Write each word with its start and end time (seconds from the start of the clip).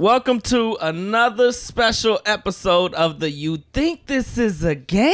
Welcome 0.00 0.40
to 0.44 0.78
another 0.80 1.52
special 1.52 2.20
episode 2.24 2.94
of 2.94 3.20
the 3.20 3.30
You 3.30 3.58
Think 3.74 4.06
This 4.06 4.38
Is 4.38 4.64
a 4.64 4.74
Game? 4.74 5.12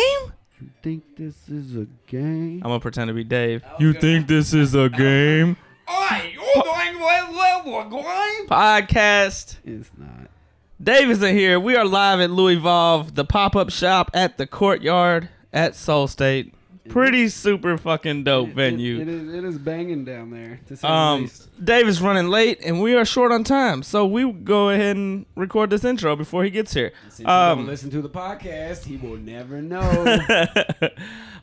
You 0.61 0.71
think 0.81 1.17
this 1.17 1.49
is 1.49 1.75
a 1.75 1.89
game? 2.07 2.63
I'm 2.63 2.69
gonna 2.69 2.79
pretend 2.79 3.09
to 3.09 3.13
be 3.13 3.25
Dave. 3.25 3.65
You 3.81 3.93
think 3.95 4.29
this 4.29 4.55
is 4.55 4.77
a 4.77 4.89
game? 4.89 5.57
Podcast. 8.49 9.57
It's 9.65 9.91
not. 9.99 10.31
Dave 10.81 11.11
isn't 11.11 11.35
here. 11.35 11.59
We 11.59 11.75
are 11.75 11.85
live 11.85 12.21
at 12.21 12.31
Louievolve, 12.31 13.17
the 13.17 13.25
pop-up 13.25 13.71
shop 13.71 14.13
at 14.15 14.39
the 14.39 14.47
courtyard 14.47 15.29
at 15.53 15.73
Soulstate. 15.73 16.53
Pretty 16.89 17.29
super 17.29 17.77
fucking 17.79 18.25
dope 18.25 18.49
It- 18.51 18.55
venue. 18.55 18.97
It, 18.97 19.03
it 19.03 19.09
is. 19.09 19.35
It 19.35 19.45
is 19.45 19.59
banging 19.59 20.05
down 20.05 20.31
there. 20.31 20.61
To 20.69 20.77
say 20.77 20.87
the 20.87 20.93
Um, 20.93 21.21
least. 21.23 21.49
Dave 21.65 21.89
is 21.89 22.01
running 22.01 22.29
late, 22.29 22.59
and 22.65 22.81
we 22.83 22.95
are 22.95 23.05
short 23.05 23.33
on 23.33 23.45
time, 23.45 23.83
so 23.83 24.05
we 24.07 24.31
go 24.33 24.71
ahead 24.71 24.97
and 24.97 25.27
record 25.35 25.71
this 25.71 25.85
intro 25.85 26.17
before 26.17 26.45
he 26.45 26.51
gets 26.51 26.75
here. 26.75 26.93
Um, 27.25 27.67
listen 27.67 27.91
to 27.91 28.03
the 28.03 28.09
podcast, 28.11 28.85
he 28.85 28.97
will 28.97 29.17
never 29.17 29.63
know. 29.63 30.19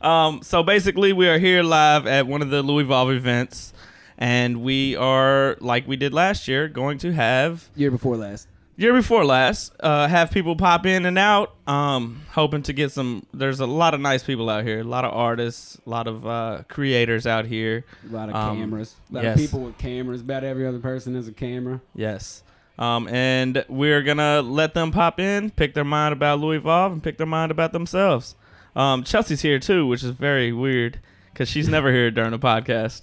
um, 0.00 0.40
so 0.42 0.62
basically, 0.62 1.12
we 1.12 1.28
are 1.28 1.38
here 1.38 1.62
live 1.62 2.06
at 2.06 2.26
one 2.26 2.42
of 2.42 2.50
the 2.50 2.62
Louievolve 2.62 3.14
events, 3.14 3.72
and 4.18 4.62
we 4.62 4.96
are 4.96 5.56
like 5.60 5.86
we 5.88 5.96
did 5.96 6.12
last 6.14 6.46
year, 6.48 6.68
going 6.68 6.98
to 6.98 7.12
have 7.12 7.68
Year 7.74 7.90
before 7.90 8.16
last. 8.16 8.48
Year 8.76 8.92
before 8.92 9.24
last, 9.24 9.72
uh, 9.78 10.08
have 10.08 10.32
people 10.32 10.56
pop 10.56 10.84
in 10.84 11.06
and 11.06 11.16
out. 11.16 11.54
Um, 11.68 12.22
hoping 12.32 12.62
to 12.64 12.72
get 12.72 12.90
some. 12.90 13.24
There's 13.32 13.60
a 13.60 13.66
lot 13.66 13.94
of 13.94 14.00
nice 14.00 14.24
people 14.24 14.50
out 14.50 14.64
here, 14.64 14.80
a 14.80 14.84
lot 14.84 15.04
of 15.04 15.12
artists, 15.14 15.80
a 15.86 15.90
lot 15.90 16.08
of 16.08 16.26
uh, 16.26 16.62
creators 16.68 17.24
out 17.24 17.46
here. 17.46 17.84
A 18.10 18.12
lot 18.12 18.28
of 18.28 18.34
Um, 18.34 18.58
cameras. 18.58 18.96
A 19.10 19.14
lot 19.14 19.24
yes. 19.24 19.36
of 19.36 19.40
people 19.40 19.60
with 19.60 19.78
cameras. 19.78 20.22
About 20.22 20.42
every 20.42 20.66
other 20.66 20.80
person 20.80 21.14
has 21.14 21.28
a 21.28 21.32
camera. 21.32 21.80
Yes. 21.94 22.42
Um, 22.76 23.06
and 23.06 23.64
we're 23.68 24.02
gonna 24.02 24.42
let 24.42 24.74
them 24.74 24.90
pop 24.90 25.20
in, 25.20 25.50
pick 25.50 25.74
their 25.74 25.84
mind 25.84 26.12
about 26.12 26.40
Louievolve, 26.40 26.92
and 26.92 27.02
pick 27.02 27.18
their 27.18 27.26
mind 27.28 27.52
about 27.52 27.72
themselves. 27.72 28.34
Um, 28.74 29.04
Chelsea's 29.04 29.42
here 29.42 29.60
too, 29.60 29.86
which 29.86 30.02
is 30.02 30.10
very 30.10 30.52
weird 30.52 30.98
because 31.32 31.48
she's 31.48 31.68
never 31.68 31.92
here 31.92 32.10
during 32.10 32.32
the 32.32 32.40
podcast. 32.40 33.02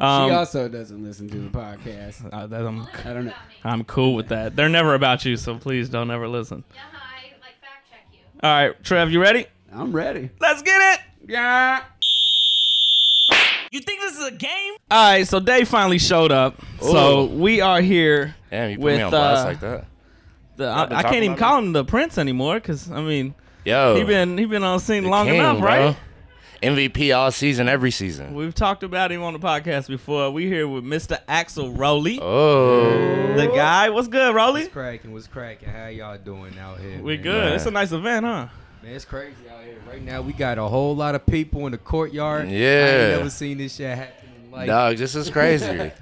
Um, 0.00 0.28
she 0.28 0.34
also 0.34 0.68
doesn't 0.68 1.02
listen 1.02 1.28
to 1.30 1.36
the 1.38 1.48
podcast. 1.48 2.28
uh, 2.32 2.46
that- 2.46 2.64
I'm, 2.66 2.86
I 3.04 3.12
don't 3.12 3.26
know. 3.26 3.32
I'm 3.64 3.82
cool 3.84 4.14
with 4.14 4.28
that. 4.28 4.54
They're 4.54 4.68
never 4.68 4.94
about 4.94 5.24
you, 5.24 5.36
so 5.36 5.56
please 5.56 5.88
don't 5.88 6.10
ever 6.10 6.28
listen. 6.28 6.62
Yeah, 6.74 6.80
I 6.92 7.24
like 7.40 7.60
fact 7.60 7.90
check 7.90 8.06
you. 8.12 8.18
All 8.42 8.50
right, 8.50 8.84
Trev, 8.84 9.10
you 9.10 9.20
ready? 9.20 9.46
I'm 9.72 9.92
ready. 9.92 10.30
Let's 10.40 10.62
get 10.62 10.80
it. 10.94 11.00
Yeah. 11.28 11.82
You 13.70 13.80
think 13.80 14.00
this 14.00 14.16
is 14.16 14.26
a 14.26 14.30
game? 14.30 14.74
All 14.90 15.10
right, 15.12 15.26
so 15.26 15.40
Dave 15.40 15.68
finally 15.68 15.98
showed 15.98 16.32
up. 16.32 16.54
So 16.80 17.26
we 17.26 17.60
are 17.60 17.80
here. 17.82 18.34
Damn, 18.50 18.70
you 18.70 18.76
put 18.76 18.84
With, 18.84 18.96
me 18.96 19.02
on 19.02 19.10
blast 19.10 19.44
uh, 19.44 19.48
like 19.48 19.60
that. 19.60 19.84
The, 20.56 20.66
I, 20.66 20.82
I 20.98 21.02
can't 21.02 21.16
even 21.16 21.32
about 21.32 21.38
call 21.38 21.58
him 21.58 21.72
the 21.72 21.84
prince 21.84 22.16
anymore 22.18 22.54
because 22.54 22.90
I 22.90 23.00
mean 23.02 23.34
Yo, 23.64 23.94
he 23.96 24.04
been 24.04 24.38
he 24.38 24.44
been 24.46 24.64
on 24.64 24.80
scene 24.80 25.04
the 25.04 25.08
long 25.10 25.26
king, 25.26 25.36
enough, 25.36 25.58
bro. 25.60 25.68
right? 25.68 25.96
MVP 26.62 27.16
all 27.16 27.30
season, 27.30 27.68
every 27.68 27.90
season. 27.90 28.34
We've 28.34 28.54
talked 28.54 28.82
about 28.82 29.12
him 29.12 29.22
on 29.22 29.32
the 29.32 29.38
podcast 29.38 29.86
before. 29.88 30.30
We 30.30 30.46
here 30.46 30.66
with 30.66 30.84
Mr. 30.84 31.18
Axel 31.28 31.72
Roley, 31.72 32.18
Oh, 32.20 33.34
the 33.36 33.46
guy. 33.46 33.90
What's 33.90 34.08
good, 34.08 34.34
Roley? 34.34 34.62
What's 34.62 34.72
cracking? 34.72 35.12
What's 35.12 35.26
cracking? 35.28 35.68
How 35.68 35.86
y'all 35.86 36.18
doing 36.18 36.58
out 36.58 36.80
here? 36.80 37.00
We 37.00 37.14
man? 37.14 37.22
good. 37.22 37.44
Man. 37.44 37.52
It's 37.54 37.66
a 37.66 37.70
nice 37.70 37.92
event, 37.92 38.26
huh? 38.26 38.48
Man, 38.82 38.92
it's 38.94 39.04
crazy 39.04 39.34
out 39.52 39.62
here. 39.64 39.76
Right 39.88 40.02
now, 40.02 40.20
we 40.20 40.32
got 40.32 40.58
a 40.58 40.64
whole 40.64 40.96
lot 40.96 41.14
of 41.14 41.24
people 41.26 41.66
in 41.66 41.72
the 41.72 41.78
courtyard. 41.78 42.48
Yeah, 42.48 42.56
I 42.56 42.60
Yeah. 42.60 43.02
ain't 43.08 43.16
never 43.18 43.30
seen 43.30 43.58
this 43.58 43.76
shit 43.76 43.96
happen. 43.96 44.28
in 44.44 44.50
life. 44.50 44.66
dog, 44.66 44.96
this 44.96 45.14
is 45.14 45.30
crazy. 45.30 45.92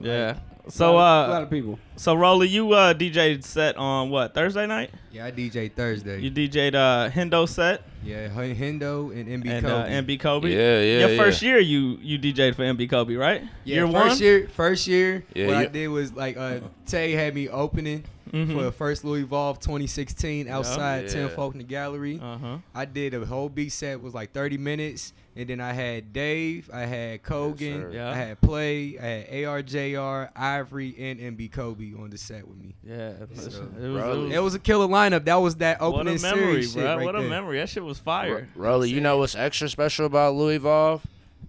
Yeah. 0.00 0.34
So 0.68 0.92
a 0.92 0.94
lot 0.94 1.30
uh, 1.30 1.42
of 1.42 1.50
people. 1.50 1.78
so 1.96 2.14
Roley, 2.14 2.48
you 2.48 2.72
uh 2.72 2.94
DJ'd 2.94 3.44
set 3.44 3.76
on 3.76 4.10
what 4.10 4.32
Thursday 4.34 4.66
night? 4.66 4.90
Yeah, 5.10 5.26
I 5.26 5.32
DJ 5.32 5.72
Thursday. 5.72 6.20
You 6.20 6.30
DJ'd 6.30 6.74
uh 6.74 7.10
Hendo 7.10 7.48
set 7.48 7.82
yeah, 8.04 8.26
H- 8.26 8.56
Hendo 8.56 9.10
and 9.12 9.42
MB 9.42 9.48
and 9.50 9.66
uh, 9.66 9.84
Kobe. 9.84 10.02
MB 10.16 10.20
Kobe. 10.20 10.50
Yeah, 10.50 10.80
yeah, 10.80 11.06
Your 11.06 11.16
first 11.16 11.42
year, 11.42 11.58
you 11.58 11.98
you 12.00 12.18
DJ'd 12.18 12.54
for 12.56 12.62
MB 12.62 12.88
Kobe, 12.90 13.14
right? 13.14 13.42
yeah, 13.64 13.76
year 13.76 13.86
first 13.90 14.08
one. 14.08 14.18
year, 14.18 14.48
first 14.54 14.86
year, 14.86 15.24
Yeah, 15.34 15.46
what 15.48 15.56
I 15.56 15.66
did 15.66 15.88
was 15.88 16.12
like 16.12 16.36
uh, 16.36 16.60
Tay 16.86 17.12
had 17.12 17.34
me 17.34 17.48
opening 17.48 18.04
Mhm. 18.32 18.54
for 18.56 18.62
the 18.62 18.72
first 18.72 19.04
Louievolve 19.04 19.60
2016 19.60 20.48
outside 20.48 21.02
Yeah. 21.04 21.08
Tim 21.08 21.28
Faulkner 21.30 21.64
Gallery. 21.64 22.18
Uh 22.22 22.38
huh. 22.38 22.56
I 22.74 22.84
did 22.86 23.12
a 23.14 23.26
whole 23.26 23.48
beat 23.50 23.72
set 23.72 24.00
was 24.00 24.14
like 24.14 24.32
30 24.32 24.56
minutes, 24.58 25.12
and 25.34 25.48
then 25.48 25.60
I 25.60 25.72
had 25.72 26.12
Dave, 26.12 26.68
I 26.72 26.80
had 26.80 27.22
Kogan, 27.22 27.82
sir. 27.82 27.90
Yeah. 27.94 28.10
I 28.10 28.14
had 28.14 28.40
Play, 28.40 28.98
I 28.98 29.04
had 29.04 29.28
ARJR, 29.30 30.30
Ivory, 30.36 30.94
and 30.98 31.20
MB 31.20 31.52
Kobe 31.52 31.94
on 31.98 32.10
the 32.10 32.18
set 32.18 32.46
with 32.46 32.58
me. 32.58 32.74
Yeah. 32.82 33.10
It 33.10 33.30
was, 33.30 33.54
So, 33.54 33.62
it 33.62 33.88
was, 33.88 34.02
Roley. 34.02 34.20
it 34.24 34.26
was 34.28 34.34
It 34.34 34.42
was 34.42 34.54
a 34.54 34.58
killer 34.58 34.86
lineup. 34.88 35.24
That 35.24 35.36
was 35.36 35.56
that 35.56 35.80
what 35.80 35.86
opening 35.94 36.18
a 36.18 36.20
memory, 36.22 36.40
series 36.62 36.74
bro. 36.74 36.82
shit 36.82 36.96
right 36.98 37.04
what 37.04 37.16
a 37.16 37.20
there. 37.20 37.30
memory. 37.30 37.58
That 37.58 37.68
shit 37.68 37.84
was 37.84 37.98
fire. 37.98 38.48
Roley, 38.54 38.90
you 38.90 39.00
know 39.00 39.18
what's 39.18 39.34
extra 39.34 39.68
special 39.68 40.06
about 40.06 40.34
Louievolve? 40.34 41.00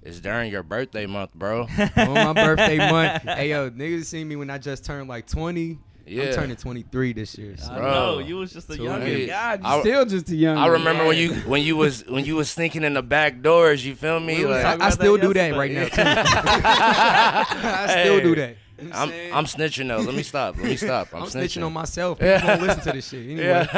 It's 0.01 0.19
during 0.19 0.51
your 0.51 0.63
birthday 0.63 1.05
month, 1.05 1.33
bro. 1.33 1.61
on 1.95 2.13
my 2.13 2.33
birthday 2.33 2.77
month. 2.77 3.23
Hey 3.27 3.49
yo, 3.51 3.69
niggas 3.69 4.05
seen 4.05 4.27
me 4.27 4.35
when 4.35 4.49
I 4.49 4.57
just 4.57 4.83
turned 4.83 5.07
like 5.07 5.27
20. 5.27 5.77
Yeah. 6.05 6.23
I'm 6.23 6.33
turning 6.33 6.55
23 6.57 7.13
this 7.13 7.37
year. 7.37 7.55
I 7.57 7.61
So. 7.61 7.75
Bro. 7.75 7.91
know 7.91 8.19
you 8.19 8.35
was 8.37 8.51
just 8.51 8.69
a 8.69 8.77
young 8.77 9.01
hey, 9.01 9.27
guy. 9.27 9.59
I- 9.63 9.79
Still 9.81 10.05
just 10.05 10.29
a 10.29 10.35
young. 10.35 10.57
I 10.57 10.67
remember 10.67 11.05
when 11.05 11.17
you 11.17 11.33
when 11.47 11.61
you 11.61 11.77
was 11.77 12.05
when 12.07 12.25
you 12.25 12.35
was 12.35 12.49
sneaking 12.49 12.83
in 12.83 12.93
the 12.93 13.01
back 13.01 13.41
doors. 13.41 13.85
You 13.85 13.95
feel 13.95 14.19
me? 14.19 14.45
Like, 14.45 14.65
I, 14.65 14.87
I 14.87 14.89
still 14.89 15.13
that 15.17 15.21
do 15.21 15.33
that 15.33 15.55
right 15.55 15.71
now. 15.71 15.85
Too. 15.85 15.91
I 16.05 18.01
still 18.01 18.19
do 18.21 18.35
that. 18.35 18.57
You 18.81 18.89
know 18.89 18.95
what 18.99 19.13
I'm? 19.13 19.33
I'm 19.33 19.45
snitching 19.45 19.87
though. 19.87 19.99
Let 19.99 20.15
me 20.15 20.23
stop. 20.23 20.57
Let 20.57 20.65
me 20.65 20.75
stop. 20.75 21.07
I'm, 21.13 21.23
I'm 21.23 21.29
snitching 21.29 21.65
on 21.65 21.71
myself. 21.73 22.19
Yeah. 22.23 22.45
Don't 22.45 22.61
listen 22.67 22.83
to 22.83 22.91
this 22.91 23.09
shit. 23.09 23.29
Anyway. 23.29 23.67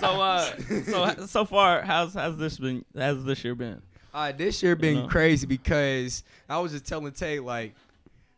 so 0.00 0.20
uh, 0.20 0.50
so 0.84 1.26
so 1.26 1.44
far, 1.44 1.82
how's 1.82 2.14
how's 2.14 2.36
this 2.36 2.58
been? 2.58 2.84
How's 2.96 3.24
this 3.24 3.42
year 3.44 3.54
been? 3.54 3.80
Uh, 4.12 4.32
this 4.32 4.62
year 4.62 4.74
been 4.76 5.02
know? 5.02 5.06
crazy 5.08 5.46
because 5.46 6.24
I 6.48 6.58
was 6.58 6.72
just 6.72 6.86
telling 6.86 7.12
Tay 7.12 7.38
like 7.38 7.74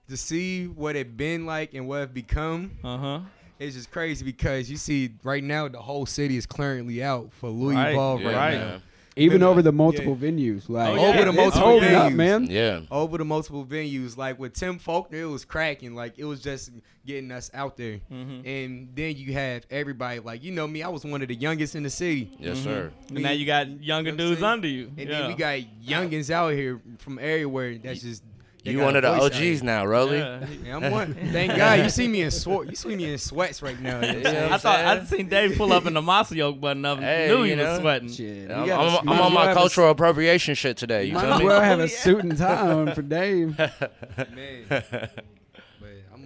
to 0.08 0.16
see 0.16 0.66
what 0.66 0.96
it 0.96 1.16
been 1.16 1.46
like 1.46 1.74
and 1.74 1.86
what 1.88 2.02
it 2.02 2.14
become. 2.14 2.72
Uh 2.84 2.98
huh. 2.98 3.20
It's 3.58 3.76
just 3.76 3.90
crazy 3.92 4.24
because 4.24 4.68
you 4.70 4.76
see 4.76 5.12
right 5.22 5.42
now 5.44 5.68
the 5.68 5.80
whole 5.80 6.04
city 6.06 6.36
is 6.36 6.46
currently 6.46 7.02
out 7.02 7.32
for 7.32 7.48
Louis 7.48 7.76
Right, 7.76 7.94
Vuitton 7.94 8.20
Yeah, 8.20 8.26
right, 8.26 8.34
right. 8.36 8.58
now. 8.58 8.82
even 9.14 9.40
Yeah. 9.42 9.46
over 9.46 9.62
the 9.62 9.70
multiple 9.70 10.16
venues. 10.16 10.68
Like 10.68 10.88
Oh, 10.88 10.94
yeah. 10.96 11.00
Over 11.08 11.18
the 11.22 11.28
it's 11.28 11.36
multiple 11.36 11.68
holding 11.68 11.94
up, 11.94 12.12
venues. 12.12 12.16
man. 12.16 12.46
Yeah. 12.50 12.80
Over 12.90 13.18
the 13.18 13.24
multiple 13.24 13.64
venues, 13.64 14.16
like 14.16 14.38
with 14.40 14.54
Tim 14.54 14.78
Faulkner, 14.80 15.20
it 15.20 15.26
was 15.26 15.44
cracking. 15.44 15.94
Like 15.94 16.14
it 16.18 16.24
was 16.24 16.40
just 16.40 16.70
getting 17.06 17.30
us 17.30 17.50
out 17.54 17.76
there. 17.76 18.00
Mhm. 18.12 18.44
And 18.46 18.88
then 18.96 19.16
you 19.16 19.32
have 19.34 19.64
everybody 19.70 20.18
like 20.18 20.42
you 20.42 20.50
know 20.50 20.66
me. 20.66 20.82
I 20.82 20.88
was 20.88 21.04
one 21.04 21.22
of 21.22 21.28
the 21.28 21.34
youngest 21.36 21.76
in 21.76 21.84
the 21.84 21.90
city. 21.90 22.32
Yes, 22.40 22.58
Mhm. 22.58 22.64
sir. 22.64 22.92
And 23.10 23.20
now 23.22 23.30
you 23.30 23.46
got 23.46 23.68
younger 23.80 24.10
You 24.10 24.16
know 24.16 24.28
dudes 24.30 24.42
under 24.42 24.66
you. 24.66 24.90
And 24.96 25.08
yeah. 25.08 25.18
then 25.20 25.28
we 25.28 25.34
got 25.34 25.58
youngins 25.86 26.30
out 26.30 26.48
here 26.54 26.80
from 26.98 27.18
everywhere. 27.20 27.78
That's 27.78 28.00
just 28.02 28.24
they 28.64 28.70
You 28.72 28.78
one 28.80 28.94
of 28.96 29.02
the 29.02 29.12
voice 29.14 29.34
OGs 29.34 29.62
now, 29.64 29.84
Roley. 29.84 30.18
Yeah. 30.18 30.46
Yeah, 30.64 30.76
I'm 30.76 30.90
one. 30.92 31.14
Thank 31.32 31.56
God. 31.56 31.80
You 31.80 31.88
see 31.90 32.06
me 32.06 32.22
in 32.22 32.30
sweat. 32.30 32.68
You 32.70 32.76
see 32.76 32.94
me 32.94 33.12
in 33.12 33.18
sweats 33.18 33.60
right 33.60 33.80
now. 33.80 33.96
You 34.00 34.00
know 34.02 34.08
I'm 34.18 34.22
Yeah. 34.22 34.30
saying? 34.30 34.52
I 34.52 34.58
thought 34.58 34.78
I'd 34.84 35.08
seen 35.08 35.28
Dave 35.28 35.56
pull 35.56 35.72
up 35.72 35.84
in 35.86 35.94
the 35.94 36.00
Masa 36.00 36.36
yoke 36.36 36.60
button 36.60 36.84
up. 36.84 36.98
and 36.98 37.04
Hey, 37.06 37.26
knew 37.28 37.42
he 37.42 37.50
you 37.52 37.56
was 37.58 37.80
sweating. 37.80 38.08
Shit, 38.12 38.50
I'm, 38.50 38.60
you 38.62 38.66
gotta- 38.68 38.72
I'm- 38.98 39.08
I'm 39.08 39.20
on 39.20 39.32
my 39.32 39.46
have 39.48 39.56
a- 39.56 39.60
cultural 39.60 39.90
appropriation 39.90 40.54
shit 40.54 40.76
today. 40.76 41.04
You 41.06 41.14
Might 41.14 41.22
feel 41.22 41.32
as 41.32 41.38
me? 41.40 41.44
well 41.46 41.60
have 41.60 41.80
a 41.80 41.88
suit 42.04 42.22
and 42.24 42.38
tie 42.38 42.68
on 42.70 42.94
for 42.94 43.02
Dave. 43.02 43.58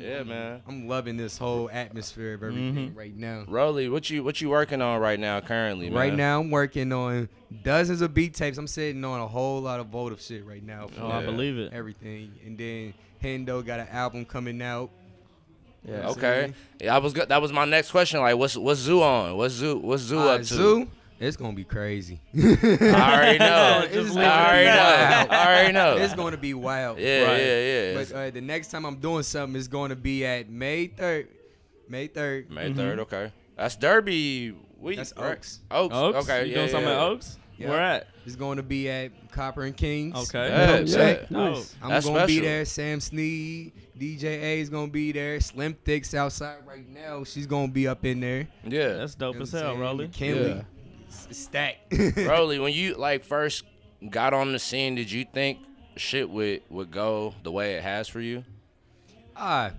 Man. 0.07 0.17
But 0.17 0.21
I'm, 0.23 0.29
Yeah, 0.29 0.37
I'm, 0.37 0.43
man. 0.53 0.63
I'm 0.67 0.89
loving 0.89 1.17
this 1.17 1.39
whole 1.39 1.69
atmosphere 1.73 2.35
of 2.35 2.43
everything 2.43 2.91
Mhm. 2.93 2.97
right 2.97 3.17
now. 3.17 3.45
Roley, 3.49 3.89
what 3.89 4.09
you 4.11 4.23
what 4.25 4.41
you 4.41 4.49
working 4.51 4.81
on 4.83 5.01
right 5.01 5.19
now 5.21 5.41
currently, 5.41 5.91
man? 5.91 5.99
Right 5.99 6.15
now, 6.15 6.41
I'm 6.41 6.51
working 6.51 6.93
on 6.93 7.29
dozens 7.63 8.01
of 8.01 8.15
beat 8.15 8.35
tapes. 8.35 8.59
I'm 8.59 8.67
sitting 8.67 9.05
on 9.05 9.21
a 9.21 9.27
whole 9.27 9.61
lot 9.61 9.81
of 9.81 9.87
votive 9.89 10.21
shit 10.21 10.45
right 10.45 10.63
now. 10.65 10.87
For 10.89 11.03
Oh, 11.03 11.11
I 11.11 11.25
believe 11.25 11.59
it. 11.59 11.73
everything. 11.73 12.33
And 12.45 12.57
then 12.59 12.95
Hendo 13.23 13.65
got 13.65 13.81
an 13.81 13.89
album 13.89 14.25
coming 14.25 14.61
out. 14.63 14.91
You 15.85 15.93
know 15.93 15.99
what 15.99 16.05
I'm 16.05 16.11
Okay. 16.13 16.21
saying? 16.41 16.55
Yeah, 16.81 16.95
I 16.97 16.99
was 16.99 17.13
good. 17.13 17.29
That 17.29 17.41
was 17.41 17.53
my 17.53 17.65
next 17.65 17.91
question. 17.93 18.21
Like, 18.21 18.37
what's 18.37 18.57
what's 18.57 18.81
Zoo 18.81 19.03
on? 19.03 19.37
What's 19.37 19.55
Zoo 19.55 19.79
what's 19.79 20.03
Zoo 20.03 20.19
Uh, 20.19 20.35
up 20.35 20.41
to? 20.41 20.45
Zoo, 20.45 20.89
it's 21.19 21.37
gonna 21.37 21.55
be 21.55 21.65
crazy. 21.65 22.21
I 22.35 23.15
already 23.15 23.39
know. 23.39 23.81
Just 23.83 23.93
just 23.95 24.15
leave 24.15 24.25
it 24.25 24.29
I 24.29 24.47
already 24.47 24.67
know. 24.67 25.35
I 25.35 25.47
already 25.47 25.73
know. 25.73 25.97
It's 25.97 26.15
gonna 26.15 26.37
be 26.37 26.55
wild. 26.55 26.99
yeah, 26.99 27.23
Right. 27.25 27.39
yeah, 27.39 27.61
yeah. 27.61 27.95
But 27.95 28.13
uh, 28.13 28.31
the 28.31 28.41
next 28.41 28.69
time 28.69 28.85
I'm 28.85 28.97
doing 28.97 29.23
something 29.23 29.59
is 29.59 29.69
going 29.69 29.91
to 29.91 29.97
be 29.97 30.25
at 30.27 30.49
May 30.51 30.89
3rd. 30.89 31.29
May 31.89 32.09
3rd. 32.09 32.51
May 32.51 32.73
third. 32.73 33.01
Okay. 33.01 33.33
That's 33.57 33.77
Derby 33.77 34.55
week. 34.79 34.97
That's? 34.99 35.13
Oaks. 35.17 35.61
Oaks. 35.71 35.95
Oaks? 35.95 36.19
Okay. 36.19 36.45
You 36.45 36.51
yeah, 36.51 36.55
doing 36.57 36.69
something 36.71 36.89
yeah. 36.89 36.97
at 36.97 37.03
Oaks? 37.03 37.39
Yeah. 37.57 37.71
Where 37.71 37.81
at? 37.81 38.09
It's 38.27 38.37
going 38.37 38.57
to 38.59 38.63
be 38.63 38.91
at 38.91 39.31
Copper 39.31 39.63
and 39.63 39.75
Kings. 39.77 40.15
Okay. 40.29 40.49
Yeah, 40.49 40.79
Yeah, 40.81 41.11
yeah. 41.11 41.27
nice. 41.31 41.75
I'm 41.83 41.89
That's 41.91 42.07
gonna 42.07 42.27
be 42.27 42.41
there. 42.41 42.65
Sam 42.67 43.01
Sneed, 43.01 43.73
DJ 43.99 44.25
A 44.25 44.61
is 44.61 44.69
gonna 44.69 44.89
be 44.89 45.13
there. 45.13 45.41
Slim 45.41 45.75
Thicc's 45.85 46.15
outside 46.15 46.59
right 46.67 46.87
now. 46.87 47.25
She's 47.25 47.47
gonna 47.47 47.69
be 47.73 47.89
up 47.89 48.05
in 48.05 48.21
there. 48.21 48.49
Yeah. 48.65 48.95
That's 48.95 49.15
dope 49.15 49.35
You 49.35 49.39
know 49.39 49.43
as 49.45 49.53
hell, 49.53 49.63
saying? 49.63 49.79
Roley. 49.81 50.07
McKinley. 50.07 50.49
Yeah. 50.51 50.63
It's, 51.17 51.27
it's 51.27 51.39
stacked. 51.39 51.93
Roley, 52.17 52.59
when 52.59 52.73
you 52.73 52.95
like 52.95 53.25
first 53.25 53.65
got 54.11 54.35
on 54.35 54.53
the 54.53 54.59
scene, 54.59 54.95
did 54.95 55.11
you 55.11 55.25
think 55.25 55.59
shit 55.97 56.29
would 56.29 56.63
would 56.71 56.91
go 56.91 57.35
the 57.43 57.51
way 57.51 57.75
it 57.75 57.83
has 57.83 58.09
for 58.09 58.21
you? 58.21 58.45
Ah, 59.37 59.73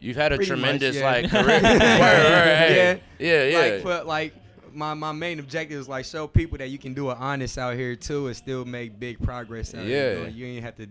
You've 0.00 0.16
had 0.16 0.32
a 0.32 0.36
Pretty 0.36 0.50
much, 0.52 0.58
tremendous 0.58 0.96
yeah. 0.96 1.04
like 1.04 1.30
career. 1.30 1.46
Word, 1.46 1.62
word, 1.62 2.56
hey. 2.56 3.00
Yeah. 3.18 3.26
yeah, 3.26 3.44
yeah. 3.44 3.74
Like, 3.74 3.84
but 3.84 4.06
like 4.06 4.34
my 4.72 4.94
my 4.94 5.12
main 5.12 5.38
objective 5.38 5.78
is 5.78 5.88
like 5.88 6.06
show 6.06 6.26
people 6.26 6.58
that 6.58 6.68
you 6.68 6.78
can 6.78 6.94
do 6.94 7.10
it 7.10 7.18
honest 7.18 7.58
out 7.58 7.74
here 7.76 7.94
too, 7.96 8.26
and 8.28 8.36
still 8.36 8.64
make 8.64 8.98
big 8.98 9.20
progress 9.22 9.74
out 9.74 9.84
here. 9.84 9.96
Yeah. 9.96 10.18
You, 10.18 10.22
know, 10.24 10.28
you 10.30 10.46
ain't 10.46 10.64
have 10.64 10.76
to 10.76 10.86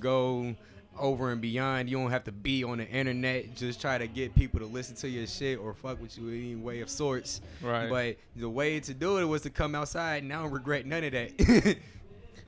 go 0.00 0.54
over 0.98 1.30
and 1.30 1.40
beyond. 1.40 1.88
You 1.88 1.98
don't 1.98 2.10
have 2.10 2.24
to 2.24 2.32
be 2.32 2.64
on 2.64 2.78
the 2.78 2.88
internet. 2.88 3.54
Just 3.54 3.80
try 3.80 3.98
to 3.98 4.06
get 4.06 4.34
people 4.34 4.60
to 4.60 4.66
listen 4.66 4.94
to 4.96 5.08
your 5.08 5.26
shit 5.26 5.58
or 5.58 5.74
fuck 5.74 6.00
with 6.00 6.16
you 6.18 6.28
in 6.28 6.34
any 6.34 6.56
way 6.56 6.80
of 6.80 6.90
sorts. 6.90 7.40
Right. 7.62 7.88
But 7.88 8.16
the 8.36 8.48
way 8.48 8.80
to 8.80 8.94
do 8.94 9.18
it 9.18 9.24
was 9.24 9.42
to 9.42 9.50
come 9.50 9.74
outside, 9.74 10.22
and 10.22 10.32
I 10.32 10.42
don't 10.42 10.52
regret 10.52 10.86
none 10.86 11.04
of 11.04 11.12
that. 11.12 11.76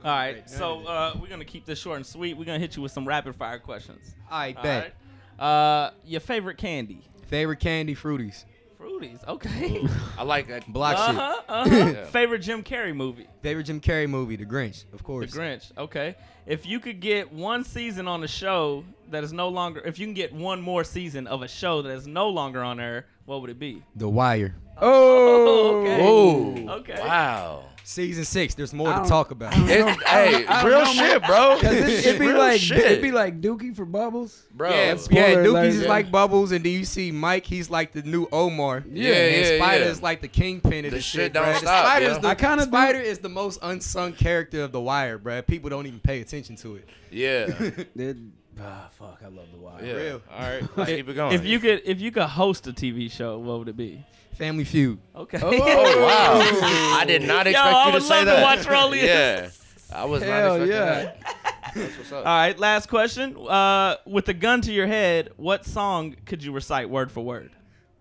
All 0.03 0.11
right, 0.11 0.49
so 0.49 0.83
uh, 0.87 1.15
we're 1.21 1.27
gonna 1.27 1.45
keep 1.45 1.65
this 1.67 1.77
short 1.77 1.97
and 1.97 2.05
sweet. 2.05 2.35
We're 2.35 2.45
gonna 2.45 2.57
hit 2.57 2.75
you 2.75 2.81
with 2.81 2.91
some 2.91 3.07
rapid 3.07 3.35
fire 3.35 3.59
questions. 3.59 4.15
I 4.31 4.53
All 4.53 4.63
bet. 4.63 4.95
right. 5.39 5.45
Uh, 5.45 5.91
your 6.05 6.21
favorite 6.21 6.57
candy? 6.57 7.01
Favorite 7.27 7.59
candy, 7.59 7.95
fruities. 7.95 8.45
Fruities. 8.81 9.25
Okay. 9.27 9.85
I 10.17 10.23
like 10.23 10.47
that. 10.47 10.65
Block 10.71 10.95
Uh 10.97 11.07
shit. 11.07 11.15
huh. 11.15 11.41
Uh-huh. 11.49 11.75
Yeah. 11.75 12.05
Favorite 12.05 12.39
Jim 12.39 12.63
Carrey 12.63 12.95
movie? 12.95 13.27
Favorite 13.41 13.65
Jim 13.65 13.79
Carrey 13.79 14.09
movie, 14.09 14.35
The 14.35 14.45
Grinch, 14.45 14.85
of 14.93 15.03
course. 15.03 15.31
The 15.31 15.37
course. 15.37 15.71
Grinch. 15.71 15.77
Okay. 15.77 16.15
If 16.47 16.65
you 16.65 16.79
could 16.79 16.99
get 16.99 17.31
one 17.31 17.63
season 17.63 18.07
on 18.07 18.23
a 18.23 18.27
show 18.27 18.83
that 19.09 19.23
is 19.23 19.31
no 19.33 19.49
longer, 19.49 19.81
if 19.85 19.99
you 19.99 20.05
can 20.07 20.13
get 20.15 20.33
one 20.33 20.61
more 20.61 20.83
season 20.83 21.27
of 21.27 21.43
a 21.43 21.47
show 21.47 21.81
that 21.83 21.91
is 21.91 22.07
no 22.07 22.29
longer 22.29 22.63
on 22.63 22.79
air, 22.79 23.05
what 23.25 23.41
would 23.41 23.49
it 23.51 23.59
be? 23.59 23.83
The 23.95 24.09
Wire. 24.09 24.55
Oh, 24.81 25.81
okay. 25.81 26.07
Ooh. 26.07 26.69
Okay. 26.69 26.95
Wow. 26.99 27.65
Season 27.91 28.23
six. 28.23 28.55
There's 28.55 28.73
more 28.73 28.93
to 28.93 29.03
talk 29.07 29.31
about. 29.31 29.51
It's, 29.55 30.03
hey, 30.05 30.45
I 30.47 30.61
don't 30.61 30.65
real 30.71 30.79
know, 30.79 30.85
shit, 30.93 31.21
bro. 31.23 31.57
Cause 31.59 31.73
it, 31.73 32.05
it'd 32.05 32.19
be 32.19 32.27
Real 32.27 32.37
like 32.37 32.59
shit. 32.61 32.77
it'd 32.77 33.01
be 33.01 33.11
like 33.11 33.41
Dookie 33.41 33.75
for 33.75 33.83
Bubbles. 33.85 34.43
bro. 34.53 34.69
Yeah, 34.69 34.75
Yeah, 34.75 34.85
yeah, 34.91 34.95
Spoiler 34.97 35.43
Dookie's 35.43 35.75
is 35.75 35.81
Yeah. 35.83 35.89
like 35.89 36.09
Bubbles, 36.11 36.51
and 36.53 36.63
then 36.63 36.71
you 36.71 36.85
see 36.85 37.11
Mike. 37.11 37.45
He's 37.45 37.69
like 37.69 37.91
the 37.91 38.01
new 38.03 38.27
Omar. 38.31 38.83
Yeah, 38.89 39.11
and 39.13 39.45
yeah, 39.45 39.57
Spider 39.57 39.83
yeah. 39.83 39.89
is 39.91 40.01
like 40.01 40.21
the 40.21 40.27
kingpin 40.29 40.85
of 40.85 40.91
The 40.91 40.97
the 40.97 41.01
shit 41.03 41.21
shit. 41.21 41.33
don't 41.33 41.43
bruh. 41.45 41.57
stop, 41.57 41.85
Spider's 41.85 42.15
yo. 42.15 42.21
the, 42.21 42.27
I 42.29 42.35
kinda 42.35 42.57
do- 42.65 42.69
Spider 42.71 42.99
is 42.99 43.19
the 43.19 43.29
most 43.29 43.59
unsung 43.61 44.13
character 44.13 44.63
of 44.63 44.71
the 44.71 44.79
Wire, 44.81 45.19
bruh. 45.19 45.45
People 45.45 45.69
don't 45.69 45.85
even 45.85 45.99
pay 45.99 46.21
attention 46.21 46.55
to 46.57 46.75
it. 46.77 46.87
yeah. 47.11 47.47
It, 47.95 48.17
ah, 48.59 48.89
fuck, 48.97 49.19
I 49.23 49.27
love 49.27 49.47
the 49.51 49.57
Wire. 49.59 49.83
yeah. 49.85 49.93
Real. 49.93 50.21
All 50.31 50.39
right, 50.39 50.63
let's 50.77 50.89
keep 50.91 51.09
it 51.09 51.13
going. 51.13 51.33
If 51.33 51.45
you 51.45 51.59
could, 51.59 51.81
if 51.83 51.99
you 51.99 52.11
could 52.11 52.23
host 52.23 52.67
a 52.67 52.71
TV 52.73 53.11
show, 53.11 53.37
what 53.39 53.59
would 53.59 53.67
it 53.69 53.75
be? 53.77 54.05
Family 54.35 54.63
Feud. 54.63 54.99
Okay. 55.15 55.39
oh 55.41 55.49
wow, 56.01 56.97
I 56.99 57.03
did 57.05 57.21
not 57.23 57.45
Yo, 57.45 57.51
expect 57.51 57.75
I 57.75 57.85
you 57.85 57.91
to 57.91 57.93
would 57.97 58.03
say 58.03 58.09
love 58.09 58.19
to 58.21 58.25
that. 58.25 58.43
watch 58.43 58.67
Roley. 58.67 59.05
Yeah, 59.05 59.49
I 59.93 60.05
was 60.05 60.23
Hell 60.23 60.57
not 60.57 60.61
expecting 60.67 60.75
yeah. 60.75 60.85
that. 61.03 61.73
That's 61.75 61.97
what's 61.97 62.11
up. 62.11 62.17
All 62.19 62.23
right. 62.25 62.57
Last 62.59 62.87
question. 62.89 63.37
Uh, 63.37 63.95
with 64.05 64.27
a 64.29 64.33
gun 64.33 64.61
to 64.61 64.73
your 64.73 64.87
head, 64.87 65.29
what 65.37 65.65
song 65.65 66.15
could 66.25 66.43
you 66.43 66.51
recite 66.51 66.89
word 66.89 67.11
for 67.11 67.23
word 67.23 67.51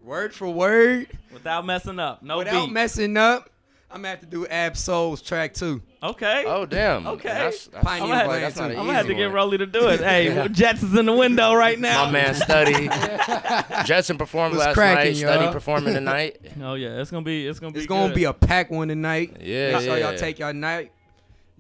Word 0.03 0.35
for 0.35 0.49
word, 0.49 1.09
without 1.33 1.65
messing 1.67 1.99
up? 1.99 2.23
No 2.23 2.39
without 2.39 2.67
beat. 2.67 2.73
messing 2.73 3.17
up. 3.17 3.51
I'm 3.93 3.99
gonna 3.99 4.09
have 4.09 4.21
to 4.21 4.27
do 4.27 4.47
Ab 4.47 4.77
Soul's 4.77 5.21
track 5.21 5.53
two. 5.53 5.83
okay. 6.01 6.45
Oh 6.47 6.65
damn. 6.65 7.07
Okay. 7.09 7.29
That's, 7.29 7.67
that's, 7.67 7.85
Pioneer 7.85 8.05
I'm 8.05 8.11
gonna, 8.11 8.29
Plan 8.29 8.41
have, 8.43 8.55
too. 8.55 8.61
not 8.61 8.71
I'm 8.71 8.77
gonna 8.77 8.93
have 8.95 9.07
to 9.09 9.15
get. 9.15 9.33
Roley 9.33 9.59
to 9.59 9.67
do 9.67 9.89
it. 9.89 10.01
Hey, 10.11 10.49
Jetson's 10.53 10.97
in 10.97 11.07
the 11.07 11.13
window 11.13 11.55
right 11.55 11.79
now. 11.79 12.05
My 12.07 12.11
man 12.13 12.35
Study. 12.35 12.89
Jetson 13.85 14.17
performed 14.17 14.57
last 14.57 14.75
cracking, 14.75 15.13
night. 15.13 15.17
Study 15.17 15.45
y'all. 15.45 15.53
performing 15.53 15.95
tonight. 15.95 16.41
Oh 16.63 16.75
yeah, 16.75 17.01
it's 17.01 17.11
gonna 17.11 17.25
be. 17.25 17.47
It's 17.47 17.59
gonna 17.59 17.73
be. 17.73 17.79
It's 17.81 17.89
gonna 17.89 18.15
be 18.15 18.25
a 18.25 18.33
pack 18.33 18.71
one 18.71 18.89
tonight. 18.89 19.39
Yeah, 19.41 19.73
Make 19.73 19.83
sure 19.83 19.99
yeah. 19.99 20.11
y'all 20.11 20.19
take 20.19 20.39
y'all 20.39 20.53
night. 20.53 20.93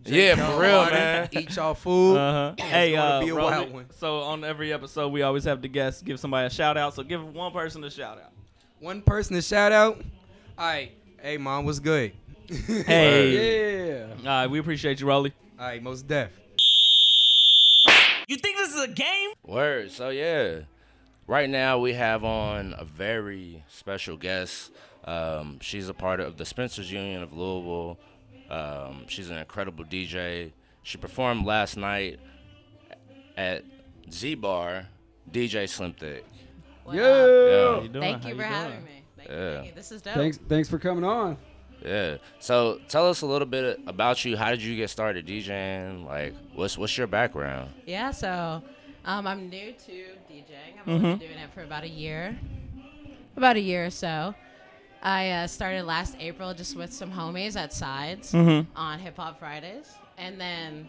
Yeah, 0.04 0.36
y'all 0.36 0.52
for 0.56 0.62
real, 0.62 0.76
water, 0.78 0.92
man. 0.92 1.28
Eat 1.32 1.56
y'all 1.56 1.74
food. 1.74 2.16
Uh-huh. 2.16 2.54
Hey, 2.64 2.96
uh, 2.96 3.20
be 3.20 3.30
a 3.30 3.34
Roley, 3.34 3.50
wild 3.50 3.72
one. 3.72 3.86
so 3.98 4.20
on 4.20 4.44
every 4.44 4.72
episode, 4.72 5.08
we 5.08 5.22
always 5.22 5.44
have 5.44 5.62
the 5.62 5.68
guests 5.68 6.02
give 6.02 6.20
somebody 6.20 6.46
a 6.46 6.50
shout 6.50 6.76
out. 6.76 6.94
So 6.94 7.02
give 7.02 7.34
one 7.34 7.52
person 7.52 7.82
a 7.84 7.90
shout 7.90 8.18
out. 8.18 8.32
One 8.78 9.02
person 9.02 9.36
to 9.36 9.42
shout 9.42 9.72
out. 9.72 9.96
All 10.58 10.66
right. 10.66 10.92
Hey, 11.22 11.36
mom, 11.36 11.66
what's 11.66 11.78
good? 11.80 12.12
Hey, 12.86 13.98
Yeah. 14.00 14.06
all 14.18 14.24
right, 14.24 14.46
we 14.48 14.58
appreciate 14.58 15.00
you, 15.00 15.06
Roley. 15.06 15.32
All 15.58 15.66
right, 15.66 15.82
most 15.82 16.06
deaf. 16.08 16.30
You 18.26 18.36
think 18.36 18.58
this 18.58 18.74
is 18.74 18.82
a 18.84 18.88
game? 18.88 19.30
Word. 19.44 19.90
So 19.90 20.10
yeah, 20.10 20.60
right 21.26 21.48
now 21.50 21.78
we 21.78 21.92
have 21.94 22.24
on 22.24 22.74
a 22.78 22.84
very 22.84 23.64
special 23.68 24.16
guest. 24.16 24.70
Um, 25.04 25.58
she's 25.60 25.88
a 25.88 25.94
part 25.94 26.20
of 26.20 26.36
the 26.36 26.44
Spinsters 26.44 26.90
Union 26.92 27.22
of 27.22 27.32
Louisville. 27.32 27.98
Um, 28.48 29.04
she's 29.08 29.30
an 29.30 29.38
incredible 29.38 29.84
DJ. 29.84 30.52
She 30.82 30.98
performed 30.98 31.44
last 31.46 31.76
night 31.76 32.18
at 33.36 33.64
Zbar. 34.08 34.86
DJ 35.30 35.68
Slim 35.68 35.94
Thicc. 35.94 36.22
What 36.84 36.96
Yeah. 36.96 37.02
Yeah. 37.04 37.80
You 37.82 37.88
doing? 37.88 38.00
Thank 38.02 38.22
How 38.22 38.28
you 38.28 38.34
for 38.34 38.40
doing? 38.42 38.52
having 38.52 38.84
me. 38.84 39.02
Thank 39.16 39.28
Yeah. 39.30 39.62
you. 39.62 39.72
This 39.74 39.92
is 39.92 40.02
dope. 40.02 40.14
Thanks, 40.14 40.38
thanks 40.48 40.68
for 40.68 40.78
coming 40.78 41.04
on. 41.04 41.36
Yeah. 41.84 42.18
So 42.40 42.80
tell 42.88 43.08
us 43.08 43.22
a 43.22 43.26
little 43.26 43.46
bit 43.46 43.80
about 43.86 44.24
you. 44.24 44.36
How 44.36 44.50
did 44.50 44.62
you 44.62 44.76
get 44.76 44.90
started 44.90 45.26
DJing? 45.26 46.04
Like, 46.06 46.34
what's 46.54 46.76
what's 46.76 46.96
your 46.96 47.06
background? 47.06 47.70
Yeah, 47.86 48.10
so 48.10 48.62
um, 49.04 49.26
I'm 49.26 49.48
new 49.48 49.72
to 49.72 49.92
DJing. 49.92 50.78
I've 50.78 50.86
Mm-hmm. 50.86 50.90
only 50.90 51.18
been 51.18 51.18
doing 51.28 51.38
it 51.38 51.50
for 51.54 51.62
about 51.62 51.84
a 51.84 51.88
year, 51.88 52.38
about 53.36 53.56
a 53.56 53.60
year 53.60 53.86
or 53.86 53.90
so. 53.90 54.34
I 55.02 55.30
uh, 55.30 55.46
started 55.46 55.84
last 55.84 56.16
April 56.20 56.52
just 56.52 56.76
with 56.76 56.92
some 56.92 57.10
homies 57.10 57.56
at 57.56 57.72
Sides 57.72 58.32
Mm-hmm. 58.32 58.76
on 58.76 58.98
Hip 58.98 59.16
Hop 59.16 59.38
Fridays, 59.38 59.90
and 60.18 60.38
then 60.38 60.86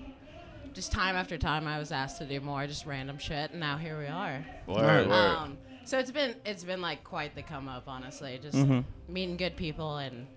just 0.73 0.91
time 0.91 1.15
after 1.15 1.37
time 1.37 1.67
I 1.67 1.79
was 1.79 1.91
asked 1.93 2.17
to 2.17 2.25
do 2.25 2.39
more, 2.41 2.67
just 2.67 2.85
random 2.85 3.17
shit, 3.17 3.51
and 3.51 3.59
now 3.59 3.77
here 3.77 3.97
we 3.97 4.07
are. 4.07 4.45
Word, 4.67 5.07
word. 5.07 5.11
Um, 5.11 5.57
so 5.85 5.97
it's 5.97 6.11
been 6.11 6.35
it's 6.45 6.63
been 6.65 6.81
like 6.81 7.03
quite 7.05 7.35
the 7.35 7.41
come 7.41 7.67
up, 7.69 7.83
honestly. 7.87 8.37
Just 8.41 8.57
Mhm. 8.57 8.83
meeting 9.07 9.37
good 9.37 9.55
people 9.55 9.97
and 9.97 10.27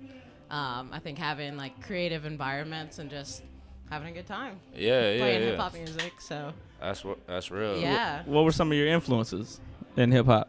um, 0.55 0.91
I 0.93 0.99
think 1.01 1.19
having 1.19 1.57
like 1.57 1.83
creative 1.85 2.25
environments 2.25 2.99
and 2.99 3.11
just 3.11 3.43
having 3.91 4.09
a 4.09 4.13
good 4.13 4.27
time 4.27 4.61
yeah, 4.75 5.11
yeah, 5.13 5.19
playing 5.19 5.43
yeah. 5.43 5.49
hip 5.51 5.59
hop 5.59 5.75
music. 5.75 6.13
So 6.21 6.53
That's 6.81 7.05
what 7.05 7.27
that's 7.27 7.51
real. 7.51 7.79
yeah, 7.79 8.23
What 8.25 8.45
were 8.45 8.53
some 8.53 8.71
of 8.71 8.79
your 8.79 8.87
influences 8.89 9.61
in 9.97 10.11
hip 10.13 10.27
hop? 10.27 10.49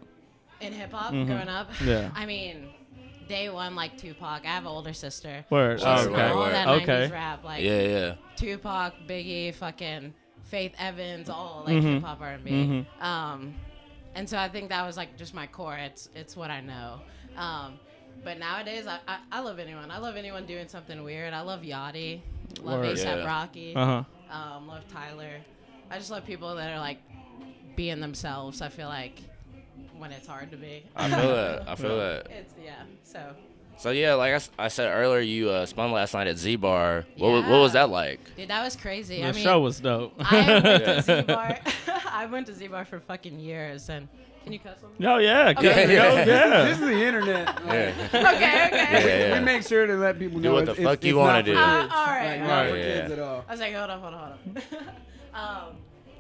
in 0.62 0.72
hip 0.74 0.92
hop 0.92 1.12
Mhm. 1.14 1.26
growing 1.28 1.50
up. 1.50 1.70
Yeah. 1.84 2.12
I 2.16 2.26
mean, 2.26 2.70
day 3.28 3.50
one 3.50 3.76
like 3.76 3.98
Tupac. 3.98 4.44
I 4.46 4.48
have 4.48 4.64
an 4.64 4.70
older 4.70 4.94
sister. 4.94 5.44
Word. 5.50 5.80
She's 5.80 5.86
Oh, 5.88 6.10
okay. 6.10 6.22
all 6.30 6.46
that 6.46 6.68
Okay. 6.68 6.86
90s 7.10 7.12
rap 7.12 7.44
like 7.44 7.64
Yeah, 7.64 7.82
yeah. 7.82 8.14
Tupac, 8.38 8.94
Biggie, 9.08 9.54
fucking 9.56 10.14
Faith 10.44 10.74
Evans, 10.78 11.30
all 11.30 11.64
like 11.66 11.76
Mhm. 11.78 11.94
hip 11.96 12.04
hop 12.04 12.22
R 12.22 12.30
and 12.34 12.44
B. 12.44 12.52
Mhm. 12.52 13.04
Um, 13.04 13.56
and 14.16 14.30
so 14.30 14.38
I 14.38 14.48
think 14.50 14.70
that 14.70 14.86
was 14.86 14.96
like 14.98 15.18
just 15.18 15.34
my 15.34 15.48
core. 15.48 15.76
It's 15.76 16.10
it's 16.16 16.38
what 16.38 16.52
I 16.52 16.62
know. 16.62 17.02
Um, 17.36 17.80
but 18.24 18.40
nowadays 18.40 18.88
I, 18.88 19.00
I, 19.08 19.18
I 19.32 19.40
love 19.42 19.60
anyone. 19.60 19.92
I 19.92 19.98
love 20.00 20.16
anyone 20.16 20.46
doing 20.46 20.68
something 20.68 21.04
weird. 21.04 21.34
I 21.34 21.42
love 21.42 21.62
Yachty, 21.62 22.22
love 22.62 22.80
Word. 22.82 22.96
ASAP 22.98 23.18
Yeah. 23.18 23.26
Rocky, 23.26 23.76
Uh 23.76 24.04
huh. 24.30 24.36
um, 24.36 24.68
love 24.68 24.84
Tyler. 24.92 25.38
I 25.92 25.98
just 25.98 26.10
love 26.12 26.26
people 26.26 26.56
that 26.56 26.72
are 26.74 26.80
like 26.80 26.98
being 27.76 28.00
themselves. 28.00 28.62
I 28.62 28.70
feel 28.70 28.88
like 28.88 29.20
when 29.98 30.12
it's 30.12 30.28
hard 30.28 30.52
to 30.52 30.58
be. 30.58 30.84
I 30.96 31.10
feel 31.10 31.28
that. 31.36 31.70
I 31.70 31.76
feel 31.84 31.98
that. 31.98 32.28
It's 32.32 32.54
yeah. 32.64 32.84
So 33.04 33.36
So 33.78 33.92
yeah, 33.92 34.14
like 34.16 34.42
I 34.58 34.68
said 34.70 34.88
earlier, 34.92 35.20
you 35.20 35.50
uh, 35.50 35.66
spun 35.66 35.92
last 35.92 36.14
night 36.14 36.28
at 36.28 36.38
Zbar. 36.38 37.06
What, 37.18 37.30
wa- 37.32 37.42
what 37.50 37.60
was 37.60 37.74
that 37.74 37.90
like? 37.90 38.20
dude, 38.36 38.48
that 38.50 38.64
was 38.64 38.76
crazy. 38.76 39.22
The 39.22 39.28
I 39.28 39.32
mean, 39.34 39.44
show 39.44 39.60
was 39.60 39.80
dope. 39.80 40.14
I 40.20 40.48
went 40.48 40.66
Yeah. 40.66 40.78
to 40.96 41.02
Z 41.02 41.22
Bar. 41.24 41.60
I 42.10 42.26
went 42.28 42.48
to 42.48 42.54
Zbar 42.54 42.88
for 42.88 43.00
fucking 43.00 43.40
years, 43.40 43.90
and 43.90 44.08
can 44.46 44.54
you 44.54 44.60
cuss 44.60 44.80
them? 44.80 44.92
Oh 45.04 45.18
yeah. 45.18 45.54
Okay. 45.58 45.94
Yeah. 45.94 46.16
This 46.16 46.28
yeah. 46.28 46.68
is 46.68 46.80
the 46.80 46.92
internet. 47.06 47.48
Like, 47.66 47.66
Yeah. 47.66 47.94
Okay, 48.14 48.26
okay. 48.26 48.70
Yeah, 48.72 49.28
yeah. 49.30 49.40
We 49.40 49.44
make 49.46 49.64
sure 49.68 49.86
to 49.86 49.96
let 49.96 50.18
people 50.18 50.40
Do 50.40 50.44
know 50.50 50.54
what 50.54 50.66
the 50.68 50.72
it's- 50.74 50.86
fuck 50.86 51.04
you 51.04 51.18
wanna 51.18 51.44
do. 51.44 51.52
kids. 51.54 51.60
Uh, 51.62 51.88
all 51.92 52.06
right, 52.06 52.40
Like, 52.40 52.42
all 52.42 52.48
not 52.48 52.70
for 52.70 52.78
Yeah. 52.78 52.84
kids 53.02 53.12
at 53.12 53.20
all. 53.20 53.46
I 53.48 53.52
was 53.52 53.60
like, 53.60 53.74
hold 53.74 53.90
up, 53.90 54.02
hold 54.02 54.14
up, 54.14 54.40
hold 54.46 54.58
up. 54.78 54.90
um, 55.70 55.76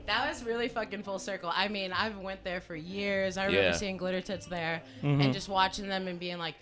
that 0.07 0.27
was 0.27 0.43
really 0.43 0.67
fucking 0.67 1.03
full 1.03 1.19
circle. 1.19 1.51
I 1.55 1.67
mean, 1.67 1.91
I've 1.93 2.17
went 2.17 2.43
there 2.43 2.61
for 2.61 2.75
years. 2.75 3.37
I 3.37 3.45
remember 3.45 3.69
Yeah. 3.69 3.75
seeing 3.75 3.97
Glitter 3.97 4.21
Tits 4.21 4.45
there 4.47 4.81
Mhm. 5.03 5.23
and 5.23 5.33
just 5.33 5.47
watching 5.49 5.87
them 5.87 6.07
and 6.07 6.19
being 6.19 6.37
like, 6.37 6.55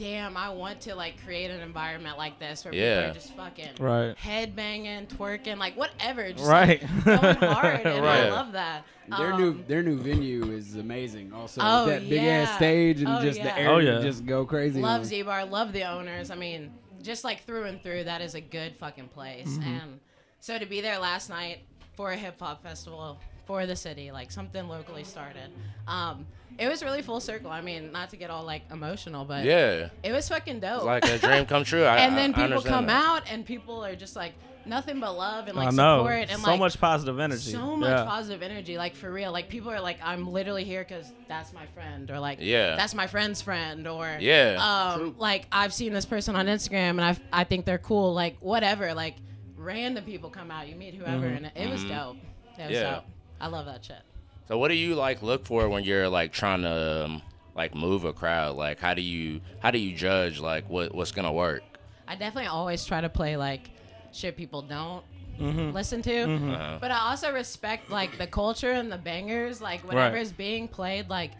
damn, 0.00 0.36
I 0.36 0.48
want 0.48 0.80
to 0.82 0.94
like 0.94 1.22
create 1.24 1.50
an 1.50 1.60
environment 1.60 2.16
like 2.18 2.38
this 2.38 2.64
where 2.64 2.74
Yeah. 2.74 2.96
people 2.96 3.10
are 3.10 3.14
just 3.14 3.36
fucking 3.36 3.68
Right. 3.78 4.16
head 4.16 4.56
banging, 4.56 5.06
twerking, 5.06 5.58
like 5.58 5.76
whatever, 5.76 6.32
just 6.32 6.44
Right. 6.48 6.82
like, 6.82 7.04
going 7.04 7.36
hard. 7.52 7.80
And 7.86 8.06
I 8.06 8.28
love 8.30 8.52
that. 8.52 8.84
Their 9.16 9.34
Um, 9.34 9.40
new 9.40 9.64
their 9.68 9.82
new 9.82 9.98
venue 9.98 10.50
is 10.52 10.76
amazing. 10.76 11.32
Also, 11.34 11.60
Oh, 11.62 11.86
that 11.86 12.08
big 12.08 12.22
ass 12.24 12.56
stage 12.56 13.00
and 13.00 13.08
Oh, 13.08 13.20
just 13.20 13.38
yeah. 13.38 13.44
the 13.44 13.58
area 13.58 13.70
Oh, 13.70 13.78
yeah. 13.98 14.00
just 14.00 14.24
go 14.24 14.44
crazy. 14.46 14.80
Love. 14.80 15.04
Z 15.04 15.22
Bar, 15.22 15.44
love 15.44 15.72
the 15.72 15.84
owners. 15.84 16.30
I 16.30 16.34
mean, 16.34 16.72
just 17.02 17.22
like 17.22 17.44
through 17.44 17.64
and 17.64 17.82
through, 17.82 18.04
that 18.04 18.20
is 18.22 18.34
a 18.34 18.40
good 18.40 18.76
fucking 18.76 19.08
place. 19.08 19.48
Mm-hmm. 19.48 19.62
And 19.68 20.00
so 20.40 20.58
to 20.58 20.64
be 20.66 20.80
there 20.80 20.98
last 20.98 21.28
night 21.28 21.60
for 21.94 22.12
a 22.12 22.16
hip 22.16 22.38
hop 22.40 22.62
festival 22.62 23.20
for 23.50 23.66
the 23.66 23.74
city, 23.74 24.12
like 24.12 24.30
something 24.30 24.68
locally 24.68 25.02
started. 25.02 25.50
Um, 25.88 26.24
it 26.56 26.68
was 26.68 26.84
really 26.84 27.02
full 27.02 27.18
circle. 27.18 27.50
I 27.50 27.62
mean, 27.62 27.90
not 27.90 28.10
to 28.10 28.16
get 28.16 28.30
all 28.30 28.44
like 28.44 28.62
emotional, 28.70 29.24
but 29.24 29.44
Yeah. 29.44 29.88
it 30.04 30.12
was 30.12 30.28
fucking 30.28 30.60
dope. 30.60 30.76
It's 30.76 30.84
like 30.84 31.04
a 31.04 31.18
dream 31.18 31.46
come 31.46 31.64
true. 31.64 31.82
I, 31.84 31.96
and 32.04 32.16
then 32.16 32.30
I- 32.30 32.32
I 32.32 32.36
people 32.36 32.42
understand 32.44 32.74
come 32.76 32.86
that. 32.86 33.04
out 33.08 33.22
and 33.28 33.44
people 33.44 33.84
are 33.84 33.96
just 33.96 34.14
like 34.14 34.34
nothing 34.64 35.00
but 35.00 35.14
love 35.16 35.48
and 35.48 35.56
like 35.56 35.66
I 35.66 35.70
know. 35.72 35.98
support 35.98 36.28
and 36.30 36.40
so 36.42 36.50
like 36.50 36.60
much 36.60 36.78
positive 36.80 37.18
energy. 37.18 37.50
so 37.50 37.76
much 37.76 37.88
yeah. 37.90 38.04
positive 38.04 38.40
energy 38.40 38.76
like 38.78 38.94
for 38.94 39.10
real 39.10 39.32
like 39.32 39.48
people 39.48 39.70
are 39.70 39.80
like 39.80 39.96
i'm 40.04 40.30
literally 40.30 40.64
here 40.64 40.84
because 40.86 41.10
that's 41.28 41.54
my 41.54 41.64
friend 41.74 42.10
or 42.10 42.20
like 42.20 42.38
Yeah. 42.42 42.76
that's 42.76 42.94
my 42.94 43.06
friend's 43.06 43.40
friend 43.40 43.88
or 43.88 44.18
Yeah. 44.20 44.58
um 44.60 45.14
like 45.18 45.46
i've 45.50 45.72
seen 45.72 45.94
this 45.94 46.04
person 46.04 46.36
on 46.36 46.44
instagram 46.46 46.90
and 46.90 47.00
i 47.00 47.16
i 47.32 47.42
think 47.44 47.64
they're 47.64 47.78
cool 47.78 48.12
like 48.12 48.36
whatever 48.40 48.92
like 48.92 49.16
random 49.56 50.04
people 50.04 50.28
come 50.28 50.50
out 50.50 50.68
you 50.68 50.76
meet 50.76 50.94
whoever 50.94 51.26
and 51.26 51.46
it, 51.46 51.52
it 51.56 51.70
was 51.70 51.82
dope 51.84 52.18
it 52.18 52.20
was 52.20 52.60
Mm-hmm. 52.66 52.72
Yeah. 52.74 52.94
dope 52.96 53.04
i 53.40 53.46
love 53.46 53.66
that 53.66 53.84
shit 53.84 54.02
So 54.48 54.58
what 54.58 54.68
do 54.68 54.74
you 54.74 54.94
like 54.96 55.22
look 55.22 55.46
for 55.46 55.68
when 55.68 55.84
you're 55.84 56.08
like 56.08 56.32
trying 56.32 56.62
to 56.62 57.04
um, 57.04 57.22
like 57.54 57.72
move 57.74 58.04
a 58.04 58.12
crowd? 58.12 58.56
Like 58.56 58.80
how 58.80 58.94
do 58.94 59.02
you 59.02 59.40
how 59.60 59.70
do 59.70 59.78
you 59.78 59.94
judge 59.96 60.40
like 60.40 60.68
what 60.68 60.94
what's 60.94 61.12
gonna 61.12 61.32
work? 61.32 61.62
i 62.08 62.16
definitely 62.16 62.48
always 62.48 62.84
try 62.84 63.00
to 63.00 63.08
play 63.08 63.36
like 63.36 63.70
shit 64.12 64.36
people 64.36 64.62
don't 64.62 65.04
Mm-hmm. 65.38 65.74
listen 65.74 66.02
to 66.02 66.16
Uh-huh. 66.28 66.76
But 66.80 66.90
I 66.90 66.98
also 67.10 67.32
respect 67.32 67.90
like 67.90 68.18
the 68.18 68.26
culture 68.26 68.72
and 68.72 68.90
the 68.92 68.98
bangers, 68.98 69.60
like 69.62 69.80
whatever 69.88 70.16
Right. 70.16 70.20
is 70.26 70.32
being 70.32 70.68
played. 70.68 71.08
Like, 71.08 71.32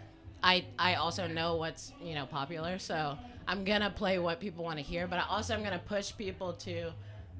I 0.43 0.65
I 0.79 0.95
also 0.95 1.27
know 1.27 1.57
what's 1.57 1.93
you 2.01 2.15
know 2.15 2.25
popular, 2.27 2.79
so 2.79 3.19
I'm 3.47 3.65
gonna 3.65 3.91
play 3.91 4.19
what 4.19 4.41
people 4.41 4.65
want 4.65 4.79
to 4.79 4.83
hear. 4.93 5.07
But 5.07 5.19
I 5.19 5.25
also 5.29 5.53
am 5.55 5.63
gonna 5.63 5.83
push 5.97 6.17
people 6.17 6.55
to 6.69 6.93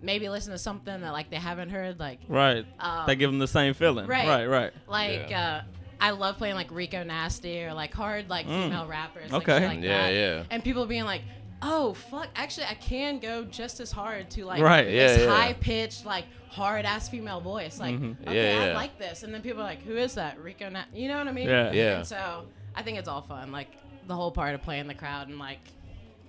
maybe 0.03 0.29
listen 0.29 0.53
to 0.53 0.59
something 0.59 1.01
that 1.01 1.13
like 1.13 1.31
they 1.31 1.37
haven't 1.37 1.71
heard. 1.71 1.99
Like 2.01 2.21
Right. 2.29 2.65
Um, 2.79 3.05
they 3.07 3.17
give 3.17 3.31
them 3.31 3.39
the 3.39 3.49
same 3.49 3.75
feeling. 3.75 4.07
right. 4.07 4.27
Right. 4.29 4.47
Right. 4.47 4.73
like 4.89 5.31
Yeah. 5.31 5.57
uh, 5.57 5.63
I 6.03 6.11
love 6.13 6.39
playing 6.39 6.55
like 6.55 6.71
Rico 6.71 7.03
Nasty 7.05 7.63
or 7.65 7.75
like 7.75 7.93
hard 7.93 8.29
like 8.31 8.47
female 8.47 8.87
rappers. 8.87 9.31
Like, 9.31 9.43
Mm. 9.43 9.45
Okay. 9.45 9.59
shit 9.61 9.69
like 9.69 9.83
Yeah, 9.85 10.03
that. 10.09 10.15
yeah. 10.15 10.43
And 10.51 10.65
people 10.65 10.87
being 10.87 11.05
like. 11.05 11.23
Oh 11.63 11.93
fuck! 11.93 12.29
Actually, 12.37 12.69
I 12.69 12.75
can 12.75 13.19
go 13.19 13.45
just 13.45 13.81
as 13.81 13.93
hard 13.93 14.31
to 14.31 14.47
like 14.47 14.63
Right. 14.63 14.87
Yeah, 14.89 15.09
this 15.09 15.19
yeah. 15.25 15.29
high 15.29 15.53
pitched, 15.53 16.07
like 16.07 16.25
hard 16.49 16.87
ass 16.87 17.11
female 17.11 17.43
voice. 17.43 17.79
Like, 17.79 17.97
Mm-hmm. 17.97 18.23
okay, 18.31 18.55
Yeah, 18.57 18.71
I 18.71 18.73
like 18.73 18.99
this, 18.99 19.25
and 19.25 19.35
then 19.35 19.43
people 19.43 19.61
are 19.61 19.65
like, 19.67 19.83
"Who 19.83 19.95
is 19.99 20.15
that?" 20.15 20.41
Rico, 20.43 20.71
Na-? 20.71 20.85
you 20.95 21.07
know 21.09 21.19
what 21.19 21.29
I 21.29 21.33
mean? 21.33 21.47
Yeah. 21.51 21.71
Yeah. 21.73 21.97
And 21.99 22.07
so 22.07 22.47
I 22.75 22.81
think 22.81 22.97
it's 22.99 23.09
all 23.09 23.21
fun, 23.21 23.53
like 23.53 23.69
the 24.07 24.15
whole 24.15 24.31
part 24.33 24.55
of 24.55 24.63
playing 24.63 24.87
the 24.87 24.95
crowd 24.95 25.29
and 25.29 25.39
like, 25.39 25.59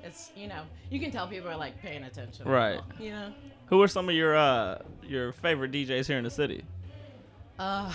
it's 0.03 0.31
you 0.35 0.47
know, 0.47 0.61
you 0.89 0.99
can 0.99 1.11
tell 1.11 1.27
people 1.27 1.49
are 1.49 1.57
like 1.57 1.81
paying 1.81 2.03
attention. 2.03 2.47
Right. 2.47 2.79
You 2.99 3.11
know. 3.11 3.33
Who 3.67 3.81
are 3.81 3.87
some 3.87 4.09
of 4.09 4.15
your 4.15 4.35
uh 4.35 4.79
your 5.03 5.31
favorite 5.33 5.71
DJs 5.71 6.05
here 6.07 6.17
in 6.17 6.23
the 6.23 6.29
city? 6.31 6.63
Uh, 7.59 7.91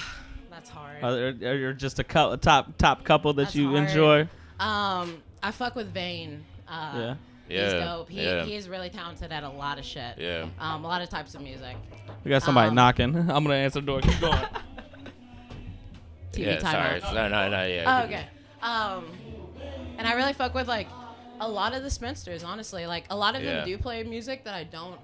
that's 0.51 0.71
hard. 0.71 1.03
Are 1.03 1.13
there, 1.15 1.29
are 1.29 1.35
there 1.59 1.73
just 1.73 1.99
a, 1.99 2.05
cou- 2.05 2.33
a 2.33 2.37
top 2.37 2.77
top 2.79 3.05
couple 3.05 3.33
that 3.35 3.45
That's 3.45 3.57
you 3.57 3.71
hard. 3.71 3.89
enjoy? 3.89 4.21
Um, 4.61 5.23
I 5.43 5.51
fuck 5.51 5.75
with 5.75 5.93
Vane. 5.93 6.45
Uh, 6.69 6.93
Yeah. 6.95 7.15
He's 7.49 7.59
Yeah, 7.59 7.85
dope. 7.85 8.09
He, 8.09 8.23
yeah. 8.25 8.45
He's 8.45 8.69
really 8.69 8.89
talented 8.91 9.31
at 9.31 9.45
a 9.45 9.49
lot 9.49 9.79
of 9.79 9.85
shit. 9.85 10.19
Yeah. 10.19 10.47
Um, 10.59 10.85
a 10.85 10.89
lot 10.89 11.01
of 11.03 11.09
types 11.11 11.35
of 11.37 11.43
music. 11.43 11.77
We 12.25 12.29
got 12.31 12.43
somebody 12.43 12.69
Um, 12.71 12.75
knocking. 12.75 13.15
I'm 13.31 13.45
gonna 13.45 13.55
answer 13.55 13.81
the 13.81 13.87
door. 13.87 14.01
Keep 14.01 14.21
going. 14.21 14.39
TV 16.33 16.47
yeah. 16.47 16.57
timeout. 16.59 17.01
Sorry. 17.03 17.15
No, 17.15 17.29
no, 17.29 17.49
no. 17.51 17.67
Yeah. 17.67 18.01
Oh, 18.03 18.05
okay. 18.07 18.27
Um, 18.63 19.05
and 19.99 20.07
I 20.09 20.15
really 20.15 20.33
fuck 20.33 20.55
with 20.55 20.69
like 20.69 20.89
a 21.41 21.49
lot 21.49 21.75
of 21.75 21.83
the 21.83 21.91
spinsters. 21.91 22.43
Honestly, 22.45 22.87
like 22.87 23.05
a 23.11 23.17
lot 23.17 23.37
of 23.37 23.43
Yeah. 23.43 23.57
them 23.57 23.65
do 23.67 23.79
play 23.79 24.03
music 24.05 24.45
that 24.45 24.55
I 24.55 24.65
don't 24.65 24.99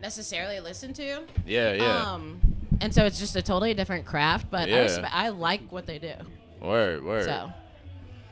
necessarily 0.00 0.60
listen 0.60 0.92
to. 0.94 1.22
Yeah. 1.46 1.72
Yeah. 1.72 2.12
Um, 2.12 2.40
and 2.80 2.94
so 2.94 3.04
it's 3.04 3.18
just 3.18 3.36
a 3.36 3.42
totally 3.42 3.74
different 3.74 4.06
craft. 4.06 4.50
But 4.50 4.68
I, 4.68 4.72
Yeah. 4.72 4.86
respe- 4.86 5.10
I 5.12 5.28
like 5.28 5.70
what 5.70 5.86
they 5.86 5.98
do. 5.98 6.12
word. 6.60 7.04
Word. 7.04 7.24
So 7.24 7.52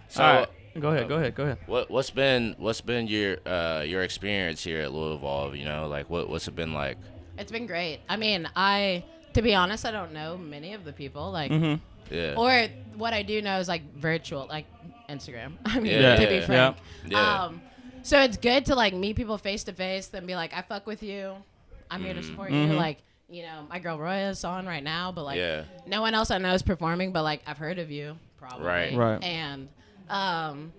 So, 0.09 0.23
All 0.23 0.35
right. 0.41 0.49
Go 0.81 0.91
ahead. 0.91 1.09
Go 1.09 1.17
ahead. 1.17 1.35
Go 1.35 1.43
ahead. 1.45 1.59
what 1.67 1.91
what's 1.91 2.11
been 2.11 2.55
what's 2.59 2.81
been 2.81 3.07
your 3.09 3.39
uh 3.47 3.83
your 3.87 4.03
experience 4.03 4.63
here 4.63 4.81
at 4.81 4.93
Louisville? 4.93 5.55
You 5.55 5.65
know, 5.65 5.89
like 5.89 6.09
what 6.09 6.29
what's 6.29 6.47
it 6.49 6.55
been 6.55 6.73
like? 6.73 6.97
it's 7.37 7.53
been 7.53 7.67
great. 7.67 8.01
I 8.09 8.17
mean, 8.17 8.49
I 8.57 9.05
to 9.35 9.43
be 9.43 9.55
honest, 9.55 9.85
I 9.87 9.91
don't 9.91 10.13
know 10.13 10.37
many 10.37 10.75
of 10.75 10.85
the 10.85 10.93
people 10.93 11.31
like. 11.31 11.51
Mm-hmm. 11.51 12.15
Yeah. 12.15 12.35
Or 12.37 12.69
what 12.97 13.13
I 13.13 13.23
do 13.23 13.43
know 13.43 13.59
is 13.59 13.69
like 13.69 13.83
virtual, 13.95 14.47
like 14.49 14.65
Instagram. 15.09 15.55
I 15.65 15.81
mean, 15.81 15.93
Yeah, 15.93 16.17
to 16.17 16.23
yeah, 16.23 16.29
be 16.29 16.35
yeah. 16.37 16.47
frank. 16.47 16.77
Yeah. 17.07 17.43
Um, 17.45 17.63
so 18.03 18.21
it's 18.21 18.37
good 18.37 18.67
to 18.67 18.75
like 18.75 18.95
meet 18.95 19.17
people 19.17 19.39
face 19.39 19.65
to 19.65 19.73
face, 19.73 20.07
then 20.09 20.27
be 20.27 20.35
like, 20.35 20.53
I 20.55 20.63
fuck 20.63 20.87
with 20.87 21.03
you. 21.03 21.35
I'm 21.91 22.03
here 22.03 22.15
to 22.15 22.23
support 22.23 22.51
you. 22.53 22.67
Like, 22.75 22.99
you 23.31 23.43
know, 23.43 23.67
my 23.69 23.79
girl 23.79 23.99
Roya 23.99 24.31
is 24.31 24.45
on 24.45 24.67
right 24.67 24.83
now, 24.83 25.13
but 25.13 25.25
like, 25.25 25.39
Yeah. 25.39 25.65
no 25.87 26.01
one 26.01 26.15
else 26.15 26.31
I 26.31 26.39
know 26.39 26.53
is 26.55 26.63
performing, 26.63 27.13
but 27.13 27.23
like, 27.23 27.43
I've 27.47 27.59
heard 27.59 27.79
of 27.79 27.91
you, 27.91 28.17
probably. 28.39 28.67
Right. 28.67 28.95
Right. 28.97 29.23
And, 29.25 29.69
um, 30.09 30.73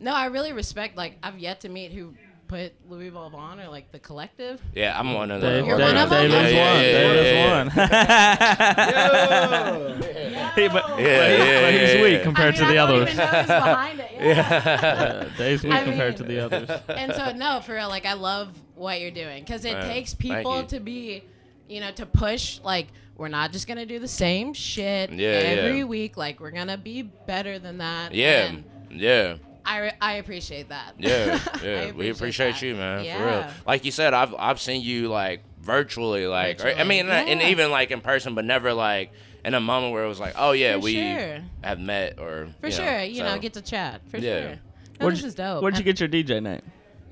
no, 0.00 0.12
I 0.12 0.26
really 0.26 0.52
respect. 0.52 0.96
Like, 0.96 1.16
I've 1.22 1.38
yet 1.38 1.60
to 1.60 1.68
meet 1.68 1.92
who 1.92 2.14
put 2.52 2.90
Louievolve 2.90 3.32
or 3.34 3.68
like 3.70 3.90
the 3.92 3.98
collective. 3.98 4.60
Yeah, 4.74 4.98
I'm 4.98 5.14
one 5.14 5.30
of 5.30 5.40
Dave, 5.40 5.60
them. 5.60 5.66
You're 5.66 5.78
one 5.78 5.96
of 5.96 6.10
them? 6.10 6.30
Dave 6.30 6.44
is 6.44 6.52
Yeah, 6.52 6.72
one. 6.74 6.82
yeah, 6.82 6.92
Dave 6.92 7.16
yeah, 7.16 7.64
is 7.64 7.72
one. 10.02 10.12
He- 10.54 10.68
but, 10.68 10.84
but 10.86 11.00
Yeah, 11.00 11.28
he's, 11.30 11.38
yeah, 11.38 11.60
but 11.62 11.72
he's 11.80 11.94
weak 12.02 12.22
compared 12.22 12.54
I 12.54 12.56
to 12.58 12.62
mean, 12.64 12.72
the 12.74 12.78
I 12.78 12.86
don't 12.86 13.02
others. 13.02 13.14
even 13.14 13.16
know 13.16 13.26
who's 13.26 13.46
behind 13.46 14.00
it. 14.00 14.10
Yeah. 14.22 14.22
Yeah, 15.32 15.36
Dave's 15.38 15.62
weak 15.64 15.72
I 15.72 15.84
compared 15.84 16.16
to 16.18 16.22
the 16.24 16.40
others. 16.44 16.68
and 16.88 17.12
so 17.14 17.32
no 17.32 17.60
for 17.60 17.74
real 17.74 17.88
like 17.88 18.06
i 18.06 18.12
love 18.12 18.50
what 18.76 19.00
you're 19.00 19.10
doing 19.10 19.42
because 19.42 19.64
it 19.64 19.72
Man, 19.72 19.88
takes 19.88 20.14
people 20.14 20.62
to 20.64 20.78
be 20.78 21.24
you 21.68 21.80
know 21.80 21.90
to 21.92 22.06
push 22.06 22.60
like 22.62 22.88
we're 23.16 23.26
not 23.28 23.50
just 23.52 23.66
gonna 23.66 23.86
do 23.86 23.98
the 23.98 24.06
same 24.08 24.52
shit 24.52 25.10
Yeah, 25.10 25.28
every 25.30 25.78
yeah. 25.78 25.84
week 25.84 26.16
like 26.16 26.38
we're 26.40 26.50
gonna 26.52 26.76
be 26.78 27.02
better 27.02 27.58
than 27.58 27.78
that 27.78 28.14
Yeah. 28.14 28.44
and 28.44 28.64
Yeah. 28.90 29.36
I 29.64 29.92
i 30.00 30.14
appreciate 30.14 30.68
that 30.70 30.94
Yeah, 30.98 31.38
I 31.54 31.64
yeah, 31.64 31.92
we 31.92 32.08
appreciate 32.10 32.52
that. 32.52 32.62
you, 32.62 32.74
man. 32.74 33.04
For 33.04 33.24
real. 33.26 33.46
Like 33.66 33.84
you 33.84 33.90
said, 33.90 34.14
I've 34.14 34.34
I've 34.38 34.60
seen 34.60 34.82
you 34.82 35.08
like 35.08 35.42
virtually, 35.60 36.26
like 36.26 36.60
or- 36.60 36.68
I 36.68 36.70
Virtually, 36.74 36.88
mean, 36.88 37.08
and 37.08 37.40
yeah. 37.40 37.48
even 37.48 37.70
like 37.70 37.90
in 37.90 38.00
person, 38.00 38.34
but 38.34 38.44
never 38.44 38.72
like 38.72 39.12
in 39.44 39.54
a 39.54 39.60
moment 39.60 39.92
where 39.92 40.04
it 40.04 40.08
was 40.08 40.20
like, 40.20 40.34
oh 40.36 40.52
yeah, 40.52 40.74
For 40.74 40.80
we 40.80 40.94
sure. 40.94 41.38
have 41.62 41.78
met 41.80 42.18
or 42.18 42.48
for 42.60 42.68
you 42.68 42.76
know, 42.78 42.84
sure 42.84 43.00
you 43.02 43.22
know 43.22 43.38
get 43.38 43.52
to 43.54 43.60
chat 43.62 44.00
for 44.08 44.18
Yeah. 44.18 44.40
sure 44.40 44.50
no, 44.50 44.58
Where'd 45.06 45.14
this 45.14 45.22
you- 45.22 45.28
is 45.28 45.34
dope 45.34 45.62
Where'd 45.62 45.78
you 45.78 45.84
get 45.84 45.98
your 46.00 46.08
DJ 46.08 46.42
name? 46.42 46.62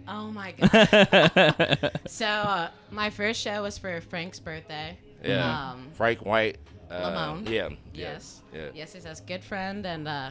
oh 0.08 0.30
my 0.32 0.50
god 0.58 1.90
so 2.06 2.26
uh, 2.26 2.68
my 2.90 3.10
first 3.10 3.40
show 3.40 3.62
was 3.62 3.78
for 3.78 4.00
frank's 4.00 4.40
birthday 4.40 4.96
yeah, 5.22 5.70
um, 5.72 5.88
Frank 5.94 6.24
White, 6.24 6.56
uh, 6.90 6.94
Lamone. 6.94 7.48
yeah, 7.48 7.68
Yes. 7.92 8.40
yeah, 8.54 8.68
Yes, 8.74 8.94
he's 8.94 9.04
a 9.04 9.14
good 9.26 9.44
friend 9.44 9.84
and 9.86 10.08
uh, 10.08 10.30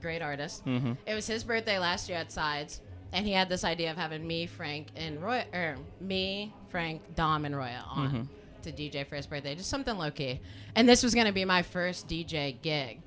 great 0.00 0.22
artist. 0.22 0.64
Mm-hmm. 0.64 0.92
It 1.06 1.14
was 1.14 1.26
his 1.26 1.44
birthday 1.44 1.78
last 1.78 2.08
year 2.08 2.18
at 2.18 2.30
Sides, 2.32 2.80
and 3.12 3.26
he 3.26 3.32
had 3.32 3.48
this 3.48 3.64
idea 3.64 3.90
of 3.90 3.96
having 3.96 4.26
me, 4.26 4.46
Frank, 4.46 4.88
and 4.96 5.22
Roy, 5.22 5.44
or 5.52 5.76
me, 6.00 6.52
Frank, 6.68 7.02
Dom, 7.14 7.44
and 7.44 7.56
Roya 7.56 7.84
on 7.88 8.08
Mm-hmm. 8.08 8.22
to 8.62 8.72
DJ 8.72 9.06
for 9.06 9.16
his 9.16 9.26
birthday, 9.26 9.54
just 9.54 9.70
something 9.70 9.96
low 9.96 10.10
key. 10.10 10.40
And 10.74 10.88
this 10.88 11.02
was 11.02 11.14
gonna 11.14 11.32
be 11.32 11.44
my 11.44 11.62
first 11.62 12.08
DJ 12.08 12.56
gig, 12.62 13.00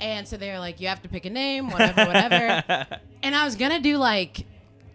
and 0.00 0.26
so 0.26 0.36
they 0.36 0.50
were 0.50 0.58
like, 0.58 0.80
"You 0.80 0.88
have 0.88 1.02
to 1.02 1.08
pick 1.08 1.24
a 1.24 1.30
name, 1.30 1.70
whatever, 1.70 2.04
whatever." 2.06 2.86
and 3.22 3.34
I 3.34 3.44
was 3.44 3.54
gonna 3.56 3.80
do 3.80 3.96
like 3.96 4.44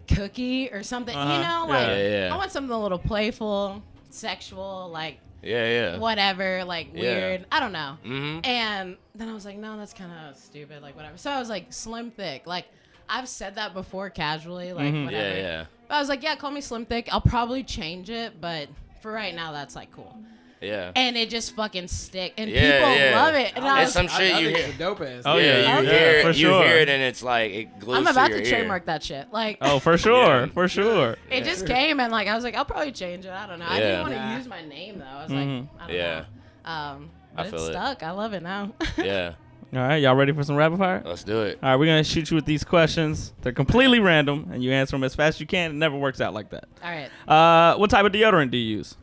cookie 0.08 0.70
or 0.70 0.82
something, 0.82 1.16
Uh-huh. 1.16 1.32
you 1.34 1.38
know, 1.40 1.66
Yeah. 1.66 1.78
like 1.78 1.86
Yeah, 1.88 2.26
yeah. 2.26 2.34
I 2.34 2.36
want 2.36 2.50
something 2.52 2.72
a 2.72 2.80
little 2.80 2.98
playful, 2.98 3.82
sexual, 4.10 4.90
like 4.92 5.18
yeah, 5.42 5.66
yeah. 5.92 5.98
whatever, 5.98 6.64
like 6.64 6.88
Yeah. 6.94 7.00
weird. 7.02 7.46
I 7.52 7.60
don't 7.60 7.72
know. 7.72 7.96
Mhm. 8.04 8.46
And 8.46 8.96
then 9.14 9.28
I 9.28 9.32
was 9.32 9.44
like, 9.44 9.56
no, 9.56 9.76
that's 9.76 9.92
kind 9.92 10.10
of 10.12 10.36
stupid, 10.36 10.82
like 10.82 10.96
whatever. 10.96 11.16
So 11.16 11.30
I 11.30 11.38
was 11.38 11.48
like, 11.48 11.72
slim 11.72 12.10
thicc. 12.10 12.46
Like 12.46 12.66
I've 13.08 13.28
said 13.28 13.56
that 13.56 13.74
before 13.74 14.08
casually, 14.10 14.72
like 14.72 14.92
Mhm. 14.94 15.04
whatever. 15.06 15.36
Yeah, 15.36 15.42
yeah, 15.42 15.64
But 15.88 15.94
I 15.96 15.98
was 16.00 16.08
like, 16.08 16.22
yeah, 16.22 16.36
call 16.36 16.50
me 16.50 16.60
slim 16.60 16.86
thicc. 16.86 17.08
I'll 17.10 17.20
probably 17.20 17.64
change 17.64 18.08
it, 18.10 18.40
but 18.40 18.68
for 19.00 19.10
right 19.12 19.34
now, 19.34 19.50
that's 19.52 19.74
like 19.74 19.90
cool. 19.92 20.16
Yeah. 20.60 20.92
And 20.94 21.16
it 21.16 21.30
just 21.30 21.54
fucking 21.54 21.88
stick, 21.88 22.34
and 22.36 22.50
Yeah, 22.50 22.60
people 22.60 22.96
yeah. 22.96 23.22
love 23.24 23.34
it. 23.34 23.52
And 23.56 23.64
I 23.64 23.82
It's 23.82 23.88
was, 23.88 23.92
some 23.94 24.08
shit 24.08 24.32
I, 24.34 24.36
I 24.36 24.38
you 24.40 24.44
think 24.46 24.58
hear. 24.58 24.66
it's 24.66 24.74
a 24.74 24.78
dope 24.78 25.00
ass. 25.00 25.22
Oh, 25.24 25.36
yeah, 25.36 25.42
yeah. 25.44 25.80
you 25.80 25.86
Yeah, 25.86 25.92
hear 25.98 26.22
for 26.22 26.30
it, 26.30 26.36
you 26.36 26.46
sure. 26.48 26.64
hear 26.64 26.76
it, 26.76 26.88
and 26.88 27.02
it's 27.02 27.22
like 27.22 27.52
it 27.52 27.78
glues 27.80 27.96
I'm 27.98 28.06
about 28.06 28.28
to 28.28 28.34
to 28.34 28.40
your 28.40 28.48
trademark 28.48 28.82
ear. 28.82 28.86
that 28.86 29.02
shit. 29.02 29.26
Like, 29.32 29.58
Oh, 29.60 29.78
for 29.78 29.96
sure, 29.98 30.40
Yeah. 30.40 30.46
for 30.46 30.68
sure. 30.68 31.16
it 31.30 31.44
just 31.44 31.66
came, 31.66 32.00
and 32.00 32.12
like 32.12 32.28
I 32.28 32.34
was 32.34 32.44
like, 32.44 32.54
I'll 32.54 32.64
probably 32.64 32.92
change 32.92 33.24
it. 33.24 33.30
I 33.32 33.46
don't 33.46 33.58
know. 33.58 33.66
I 33.68 33.78
Yeah. 33.78 33.84
didn't 33.86 34.00
want 34.02 34.12
to 34.14 34.20
Nah. 34.20 34.36
use 34.36 34.46
my 34.48 34.64
name 34.66 34.98
though. 34.98 35.04
I 35.06 35.22
was 35.22 35.30
Mhm. 35.32 35.60
like, 35.60 35.68
I 35.82 35.86
don't 35.86 35.96
Yeah. 35.96 36.24
know. 36.66 36.70
Um, 36.72 37.10
I 37.36 37.42
but 37.44 37.50
feel 37.50 37.66
it. 37.66 37.72
stuck. 37.72 38.02
I 38.02 38.10
love 38.10 38.32
it 38.32 38.42
now. 38.42 38.72
Yeah, 38.98 39.32
All 39.72 39.78
right, 39.78 39.96
y'all 40.02 40.16
ready 40.16 40.32
for 40.32 40.42
some 40.42 40.56
rapid 40.56 40.78
fire? 40.78 41.00
let's 41.06 41.22
do 41.24 41.42
it. 41.42 41.58
All 41.62 41.70
right, 41.70 41.76
we're 41.76 41.86
gonna 41.86 42.02
shoot 42.04 42.28
you 42.30 42.34
with 42.34 42.44
these 42.44 42.64
questions. 42.64 43.32
They're 43.42 43.52
completely 43.52 44.00
random, 44.00 44.50
and 44.52 44.62
you 44.64 44.72
answer 44.72 44.92
them 44.96 45.04
as 45.04 45.14
fast 45.14 45.36
as 45.36 45.40
you 45.40 45.46
can. 45.46 45.70
It 45.70 45.74
never 45.74 45.96
works 45.96 46.20
out 46.20 46.34
like 46.34 46.50
that. 46.50 46.64
All 46.84 46.90
right. 46.90 47.08
Uh, 47.26 47.76
what 47.78 47.88
type 47.88 48.04
of 48.04 48.10
deodorant 48.12 48.50
do 48.50 48.58
you 48.58 48.78
use? 48.78 48.96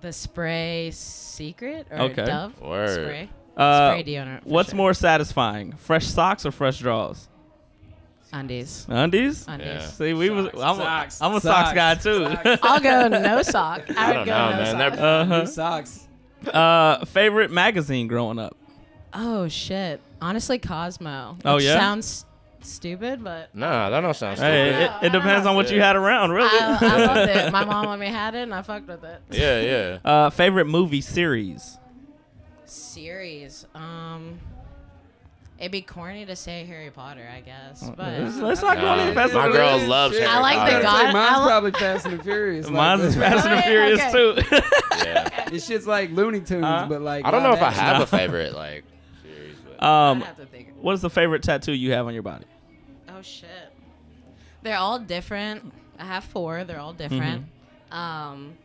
The 0.00 0.12
spray 0.12 0.90
secret 0.92 1.86
or 1.90 1.98
Okay. 2.02 2.24
Dove 2.24 2.60
Word. 2.60 3.04
spray. 3.04 3.28
Uh, 3.56 3.90
spray 3.90 4.04
deodorant. 4.04 4.42
for 4.44 4.48
what's 4.48 4.68
sure. 4.70 4.76
more 4.76 4.94
satisfying, 4.94 5.72
fresh 5.72 6.06
socks 6.06 6.46
or 6.46 6.52
fresh 6.52 6.78
drawers? 6.78 7.28
Undies. 8.32 8.86
Undies. 8.88 9.46
Undies. 9.48 9.66
Yeah. 9.66 9.86
See, 9.86 10.12
we 10.14 10.28
was. 10.30 10.46
Socks, 10.52 10.56
I'm, 10.62 10.76
socks, 10.76 11.20
a, 11.20 11.24
I'm 11.24 11.34
a 11.34 11.40
socks, 11.40 11.68
socks, 11.70 11.74
guy 11.74 11.94
too. 11.94 12.24
socks. 12.26 12.60
I'll 12.62 12.80
go 12.80 13.08
no 13.08 13.42
sock. 13.42 13.82
I, 13.96 14.04
I 14.04 14.08
would 14.08 14.14
don't 14.14 14.26
go 14.26 14.32
know, 14.32 14.50
no 14.50 14.56
man. 14.56 14.92
sock. 14.92 15.00
Uh-huh. 15.00 15.38
New 15.40 15.46
socks. 15.46 16.08
Uh, 16.46 17.04
favorite 17.06 17.50
magazine 17.50 18.06
growing 18.06 18.38
up? 18.38 18.56
Oh 19.14 19.48
shit! 19.48 20.00
Honestly, 20.20 20.58
Cosmo. 20.58 21.38
Oh, 21.44 21.58
yeah? 21.58 21.78
Sounds 21.78 22.26
stupid, 22.68 23.22
but 23.24 23.54
Nah, 23.54 23.90
that 23.90 24.00
don't 24.00 24.14
sound 24.14 24.36
stupid. 24.38 24.50
Hey, 24.50 24.84
it, 24.84 24.90
it 25.06 25.12
depends 25.12 25.46
on 25.46 25.56
what 25.56 25.70
you 25.70 25.80
had 25.80 25.96
around, 25.96 26.30
really. 26.32 26.48
I, 26.50 26.78
I 26.80 27.06
loved 27.06 27.30
it. 27.30 27.52
My 27.52 27.64
mom 27.64 27.86
let 27.86 27.98
me 27.98 28.06
had 28.06 28.34
it, 28.34 28.42
and 28.42 28.54
I 28.54 28.62
fucked 28.62 28.88
with 28.88 29.02
it. 29.04 29.20
Yeah, 29.30 29.60
yeah. 29.60 29.98
uh, 30.10 30.30
favorite 30.30 30.66
movie 30.66 31.00
series? 31.00 31.78
Series. 32.66 33.66
Um, 33.74 34.38
it'd 35.58 35.72
be 35.72 35.80
corny 35.82 36.26
to 36.26 36.36
say 36.36 36.64
Harry 36.66 36.90
Potter, 36.90 37.26
I 37.34 37.40
guess, 37.40 37.88
but 37.96 38.20
let's 38.42 38.62
not 38.62 38.76
go 38.78 38.92
any 38.92 39.08
Nah, 39.08 39.14
faster. 39.14 39.36
my 39.36 39.42
than 39.44 39.52
girl 39.52 39.78
this. 39.78 39.88
loves 39.88 40.14
Shit. 40.14 40.24
Harry 40.24 40.36
I 40.36 40.40
like 40.40 40.72
the 40.74 40.82
God- 40.82 41.06
Say, 41.06 41.12
mine's 41.12 41.36
I 41.38 41.46
probably 41.46 41.70
Fast 41.72 42.06
and 42.06 42.18
the 42.18 42.22
Furious. 42.22 42.66
like 42.66 42.74
Mine's 42.74 43.02
is 43.02 43.16
that. 43.16 43.32
Fast 43.32 43.46
and 43.46 43.64
Furious 43.64 44.00
okay. 44.00 44.12
too. 44.12 44.58
Yeah. 45.08 45.48
This 45.48 45.66
shit's 45.66 45.86
like 45.86 46.10
Looney 46.10 46.40
Tunes, 46.40 46.64
Huh? 46.64 46.86
but 46.88 47.00
like. 47.00 47.24
I 47.24 47.30
don't 47.30 47.42
know 47.42 47.52
if 47.52 47.62
I 47.62 47.70
have 47.70 48.02
a 48.02 48.06
favorite 48.18 48.54
like 48.54 48.84
series, 49.22 49.56
but 49.64 49.82
um, 49.82 50.18
I'd 50.22 50.26
have 50.26 50.36
to 50.36 50.46
think. 50.46 50.74
what 50.80 50.92
is 50.92 51.00
the 51.00 51.08
favorite 51.08 51.42
tattoo 51.42 51.72
you 51.72 51.92
have 51.92 52.06
on 52.06 52.12
your 52.12 52.22
body? 52.24 52.44
Oh 53.18 53.22
shit. 53.22 53.48
They're 54.62 54.76
all 54.76 54.98
different. 54.98 55.72
I 55.98 56.04
have 56.04 56.24
four. 56.24 56.64
They're 56.64 56.78
all 56.78 56.92
different. 56.92 57.46
Mm-hmm. 57.90 57.96
Um, 57.96 58.56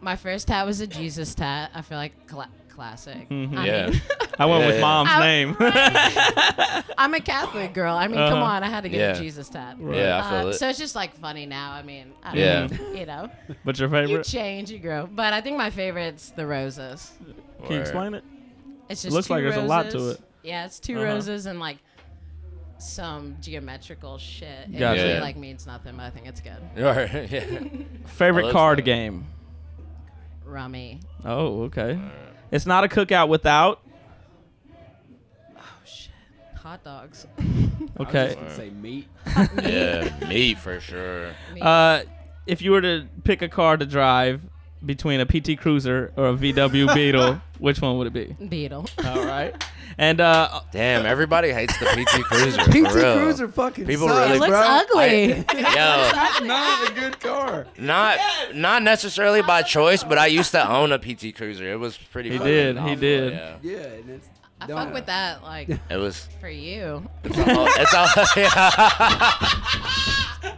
my 0.00 0.16
first 0.16 0.48
tat 0.48 0.66
was 0.66 0.80
a 0.80 0.86
Jesus 0.86 1.34
tat. 1.34 1.70
I 1.74 1.82
feel 1.82 1.98
like 1.98 2.26
cla- 2.26 2.50
classic. 2.68 3.28
Mhm. 3.28 3.56
I 3.56 3.66
Yeah. 3.66 3.86
mean, 3.90 4.02
I 4.38 4.46
went 4.46 4.60
Yeah, 4.62 4.66
with 4.66 4.74
yeah. 4.76 4.80
mom's 4.80 5.10
I- 5.12 5.20
name. 5.20 5.56
I'm 6.98 7.14
a 7.14 7.20
Catholic 7.20 7.74
girl. 7.74 7.94
I 7.96 8.06
mean, 8.08 8.16
come 8.16 8.42
Uh-huh. 8.42 8.56
on. 8.56 8.64
I 8.64 8.68
had 8.68 8.82
to 8.82 8.88
get 8.88 8.98
Yeah. 8.98 9.12
a 9.12 9.18
Jesus 9.20 9.48
tat. 9.48 9.76
yeah, 9.80 10.20
I 10.24 10.30
feel 10.30 10.46
Uh, 10.48 10.50
it. 10.50 10.54
so 10.54 10.68
it's 10.68 10.78
just 10.78 10.94
like 10.96 11.14
funny 11.16 11.46
now. 11.46 11.72
I 11.72 11.82
mean, 11.82 12.12
I 12.22 12.28
don't 12.34 12.38
Yeah. 12.40 12.66
know, 12.66 12.92
you 12.98 13.06
know, 13.06 13.30
What's 13.62 13.78
your 13.78 13.88
favorite? 13.88 14.10
you 14.10 14.22
change, 14.24 14.70
you 14.70 14.78
grow. 14.78 15.06
But 15.10 15.32
I 15.32 15.40
think 15.40 15.56
my 15.56 15.70
favorite's 15.70 16.30
the 16.30 16.46
roses. 16.46 17.12
Can 17.64 17.72
you 17.76 17.80
explain 17.80 18.14
it? 18.14 18.24
It's 18.88 19.02
just 19.02 19.14
looks 19.14 19.28
two 19.28 19.34
like 19.34 19.42
there's 19.44 19.56
a 19.56 19.62
lot 19.62 19.90
to 19.90 20.10
it. 20.10 20.20
Yeah, 20.42 20.64
it's 20.66 20.78
2 20.80 20.94
Uh-huh. 20.96 21.04
roses 21.04 21.46
and 21.46 21.58
like 21.60 21.78
some 22.78 23.36
geometrical 23.40 24.18
shit. 24.18 24.68
It 24.72 24.78
Gotcha. 24.78 25.00
really 25.02 25.14
Yeah. 25.14 25.20
like 25.20 25.36
means 25.36 25.66
nothing, 25.66 25.96
but 25.96 26.04
I 26.04 26.10
think 26.10 26.26
it's 26.26 26.40
good. 26.40 26.56
Right, 26.76 27.30
yeah. 27.30 27.68
Favorite 28.06 28.44
looks 28.44 28.52
card 28.52 28.78
like- 28.78 28.84
game? 28.84 29.26
Rummy. 30.44 31.00
Oh, 31.24 31.62
okay. 31.64 31.98
It's 32.52 32.66
not 32.66 32.84
a 32.84 32.88
cookout 32.88 33.28
without. 33.28 33.82
Oh 35.56 35.60
shit. 35.84 36.12
Hot 36.56 36.84
dogs. 36.84 37.26
I 37.38 37.42
was 37.98 38.08
Okay. 38.08 38.36
just 38.40 38.56
say 38.56 38.70
meat. 38.70 39.08
yeah, 39.62 40.08
me 40.28 40.54
for 40.54 40.78
sure. 40.80 41.32
Uh, 41.60 42.02
if 42.46 42.62
you 42.62 42.70
were 42.70 42.80
to 42.82 43.06
pick 43.24 43.42
a 43.42 43.48
car 43.48 43.76
to 43.76 43.84
drive 43.86 44.40
between 44.86 45.20
a 45.20 45.26
PT 45.26 45.58
Cruiser 45.58 46.12
or 46.16 46.28
a 46.28 46.34
VW 46.34 46.94
Beetle, 46.94 47.40
which 47.58 47.82
one 47.82 47.98
would 47.98 48.06
it 48.06 48.12
be? 48.12 48.36
Beetle. 48.46 48.86
All 49.04 49.24
right. 49.26 49.54
And 49.98 50.20
uh, 50.20 50.60
Damn, 50.72 51.06
everybody 51.06 51.52
hates 51.54 51.74
the 51.78 51.86
PT 51.86 52.22
Cruiser. 52.24 52.60
For 52.64 52.70
PT 52.70 52.74
real. 52.94 53.16
Cruiser 53.16 53.48
fucking 53.48 53.86
People 53.86 54.08
sucks, 54.08 54.20
really- 54.30 54.36
it 54.36 54.40
looks 54.40 54.50
bro. 54.50 54.60
ugly. 54.60 55.28
Yo, 55.28 55.44
That's 56.12 56.42
not 56.42 56.90
a 56.90 56.92
good 56.92 57.18
car. 57.18 57.66
not 57.78 58.18
not 58.52 58.82
necessarily 58.82 59.40
by 59.40 59.62
choice, 59.62 60.04
but 60.04 60.18
I 60.18 60.26
used 60.26 60.50
to 60.50 60.68
own 60.70 60.92
a 60.92 60.98
PT 60.98 61.34
Cruiser. 61.34 61.72
It 61.72 61.76
was 61.80 61.96
pretty. 61.96 62.28
He 62.28 62.36
fucking 62.36 62.52
did, 62.52 62.78
he 62.78 62.94
did. 62.94 63.32
Yeah. 63.32 63.56
Yeah, 63.62 63.76
and 63.78 64.10
it's. 64.10 64.28
I 64.60 64.66
don't- 64.66 64.76
fuck 64.84 64.92
with 64.92 65.06
that 65.06 65.42
like 65.42 65.70
It 65.70 65.96
was. 65.96 66.28
for 66.40 66.50
you. 66.50 67.08
It's 67.24 67.38
all. 67.38 67.68
It's 67.78 67.94
all 70.06 70.12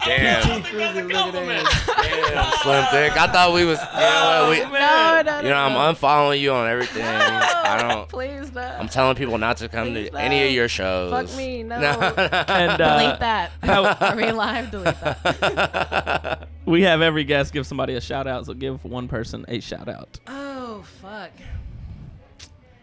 Damn. 0.08 0.62
PT 0.62 0.66
Cruiser, 0.66 1.04
look 1.04 1.14
at 1.14 1.32
that. 1.32 2.32
Damn, 2.32 2.52
Slim 2.62 2.84
Thicc. 2.84 3.16
I 3.16 3.26
thought 3.32 3.52
we 3.54 3.64
was. 3.64 3.78
You 3.78 4.00
know 4.00 4.48
what? 4.48 4.50
We, 4.50 4.78
No, 4.78 5.22
no, 5.22 5.22
no. 5.22 5.40
you 5.42 5.48
know, 5.48 5.54
I'm 5.56 5.72
no. 5.72 5.78
unfollowing 5.92 6.40
you 6.40 6.52
on 6.52 6.68
everything. 6.68 7.04
I 7.04 7.86
don't. 7.88 8.08
Please 8.08 8.52
no. 8.52 8.60
I'm 8.62 8.88
telling 8.88 9.16
people 9.16 9.38
not 9.38 9.56
to 9.58 9.68
come 9.68 9.88
Please 9.88 10.10
to 10.10 10.18
any 10.18 10.46
of 10.46 10.52
your 10.52 10.68
shows. 10.68 11.10
Fuck 11.10 11.36
me, 11.36 11.62
no. 11.64 11.76
and 11.76 12.80
uh, 12.80 12.98
delete 12.98 13.20
that. 13.20 13.50
Are 13.62 14.16
we 14.16 14.30
live? 14.32 14.70
Delete 14.70 15.00
that. 15.00 16.48
we 16.66 16.82
have 16.82 17.02
every 17.02 17.24
guest 17.24 17.52
give 17.52 17.66
somebody 17.66 17.94
a 17.94 18.00
shout 18.00 18.26
out. 18.26 18.46
So 18.46 18.54
give 18.54 18.84
one 18.84 19.08
person 19.08 19.44
a 19.48 19.60
shout 19.60 19.88
out. 19.88 20.18
Oh 20.26 20.82
fuck. 21.00 21.30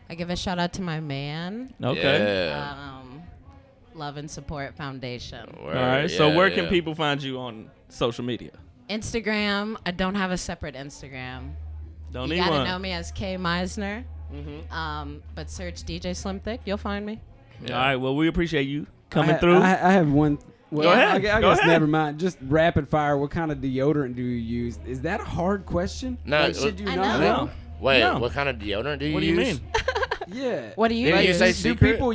I 0.10 0.13
give 0.15 0.30
a 0.30 0.36
shout 0.36 0.60
out 0.60 0.73
to 0.73 0.82
my 0.84 0.99
man. 0.99 1.73
Okay. 1.84 2.49
Yeah. 2.49 2.76
Um, 2.99 3.05
Love 3.95 4.17
and 4.17 4.29
Support 4.29 4.75
Foundation. 4.75 5.45
Word, 5.63 5.77
All 5.77 5.84
right. 5.84 6.10
so 6.12 6.27
yeah, 6.29 6.36
where 6.36 6.49
can 6.51 6.67
people 6.67 6.95
find 6.95 7.21
you 7.21 7.39
on 7.39 7.69
social 7.89 8.23
media? 8.25 8.51
Instagram. 8.89 9.77
I 9.86 9.91
don't 9.91 10.15
have 10.15 10.31
a 10.31 10.38
separate 10.38 10.75
Instagram. 10.75 11.53
Don't 12.12 12.27
you 12.29 12.36
need 12.36 12.39
gotta 12.41 12.51
one. 12.51 12.67
know 12.67 12.79
me 12.79 12.91
as 12.91 13.12
K 13.12 13.36
Meisner. 13.38 14.03
Mm-hmm. 14.34 14.73
Um, 14.73 15.21
but 15.36 15.49
search 15.49 15.84
DJ 15.84 16.15
Slim 16.15 16.39
Thicc, 16.39 16.60
you'll 16.65 16.77
find 16.77 17.05
me. 17.05 17.19
All 17.69 17.73
right. 17.75 17.95
Well, 17.95 18.15
we 18.15 18.27
appreciate 18.27 18.63
you 18.67 18.86
coming 19.10 19.31
I, 19.31 19.34
ha- 19.34 19.39
through. 19.39 19.58
I, 19.58 19.67
ha- 19.69 19.88
I 19.88 19.91
have 19.93 20.12
one. 20.12 20.39
Well, 20.71 20.84
Go 20.89 20.91
ahead, 20.93 21.08
I, 21.10 21.19
gu- 21.19 21.29
I 21.29 21.41
go 21.41 21.49
guess 21.51 21.60
ahead. 21.60 21.71
never 21.71 21.88
mind. 21.88 22.19
Just 22.19 22.38
rapid 22.41 22.89
fire. 22.89 23.17
What 23.17 23.31
kind 23.31 23.51
of 23.51 23.60
deodorant 23.60 24.15
do 24.15 24.21
you 24.21 24.36
use? 24.38 24.79
Is 24.86 25.01
that 25.01 25.21
a 25.21 25.23
hard 25.23 25.65
question? 25.65 26.17
No, 26.25 26.41
Like, 26.41 26.55
should 26.55 26.79
you 26.79 26.88
I 26.89 26.95
not 26.95 27.19
know. 27.19 27.49
Wait, 27.79 27.99
No. 27.99 28.17
what 28.19 28.31
kind 28.34 28.49
of 28.49 28.58
deodorant 28.58 28.99
do 28.99 29.05
you 29.05 29.12
use? 29.12 29.13
What 29.13 29.19
do 29.21 29.25
you 29.27 29.39
use? 29.39 29.62
mean? 29.62 29.71
Yeah. 30.27 30.71
What 30.75 30.88
do 30.89 30.95
you 30.95 31.07
Didn't 31.07 31.25
you 31.25 31.33
say 31.33 31.47
do 31.47 31.53
secret? 31.53 31.91
people 31.93 32.13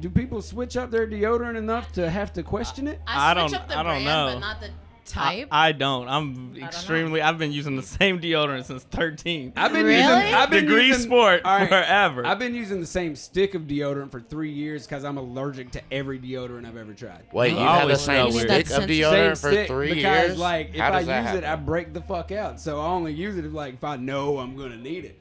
do 0.00 0.10
people 0.10 0.42
switch 0.42 0.76
up 0.76 0.90
their 0.90 1.06
deodorant 1.06 1.56
enough 1.56 1.92
to 1.92 2.08
have 2.10 2.32
to 2.34 2.42
question 2.42 2.86
it? 2.88 3.00
I 3.06 3.30
I 3.30 3.34
switch 3.34 3.52
don't- 3.52 3.60
up 3.62 3.68
the 3.68 3.74
I 3.78 3.82
don't 3.82 3.92
brand, 4.02 4.04
know. 4.04 4.30
but 4.34 4.38
not 4.40 4.60
the 4.60 4.70
I, 5.16 5.34
type. 5.40 5.48
I 5.50 5.72
don't. 5.72 6.08
I'm 6.08 6.52
know. 6.54 6.64
extremely. 6.64 7.20
I've 7.20 7.36
been 7.36 7.50
using 7.50 7.74
the 7.74 7.82
same 7.82 8.20
deodorant 8.20 8.64
since 8.66 8.84
13. 8.84 9.54
I've 9.56 9.72
been 9.72 9.84
Really? 9.84 9.98
using. 10.00 10.34
I've 10.34 10.50
been 10.50 10.66
Degree 10.66 10.86
using, 10.86 11.02
sport 11.02 11.40
all 11.44 11.56
right, 11.58 11.68
forever. 11.68 12.24
I've 12.24 12.38
been 12.38 12.54
using 12.54 12.78
the 12.80 12.86
same 12.86 13.16
stick 13.16 13.54
of 13.54 13.62
deodorant 13.62 14.12
for 14.12 14.20
three 14.20 14.52
years 14.52 14.86
because 14.86 15.04
I'm 15.04 15.16
allergic 15.16 15.72
to 15.72 15.82
every 15.90 16.20
deodorant 16.20 16.64
I've 16.64 16.76
ever 16.76 16.94
tried. 16.94 17.24
Wait, 17.32 17.54
you 17.54 17.58
I 17.58 17.78
had 17.78 17.88
the 17.88 17.96
same 17.96 18.30
felt 18.30 18.34
stick 18.40 18.70
of 18.70 18.84
deodorant 18.84 19.10
Same 19.10 19.30
for 19.36 19.50
stick 19.50 19.66
three 19.66 19.94
because 19.94 20.28
years? 20.28 20.38
like 20.38 20.74
if 20.76 20.80
I 20.80 20.98
use 21.00 21.06
that 21.08 21.36
it, 21.38 21.44
I 21.44 21.56
break 21.56 21.92
the 21.92 22.02
fuck 22.02 22.30
out. 22.30 22.60
So 22.60 22.80
I 22.80 22.86
only 22.86 23.12
use 23.12 23.36
it 23.36 23.44
if 23.44 23.52
like 23.52 23.74
if 23.74 23.82
I 23.84 23.96
know 23.96 24.38
I'm 24.38 24.56
gonna 24.56 24.76
need 24.76 25.06
it. 25.06 25.20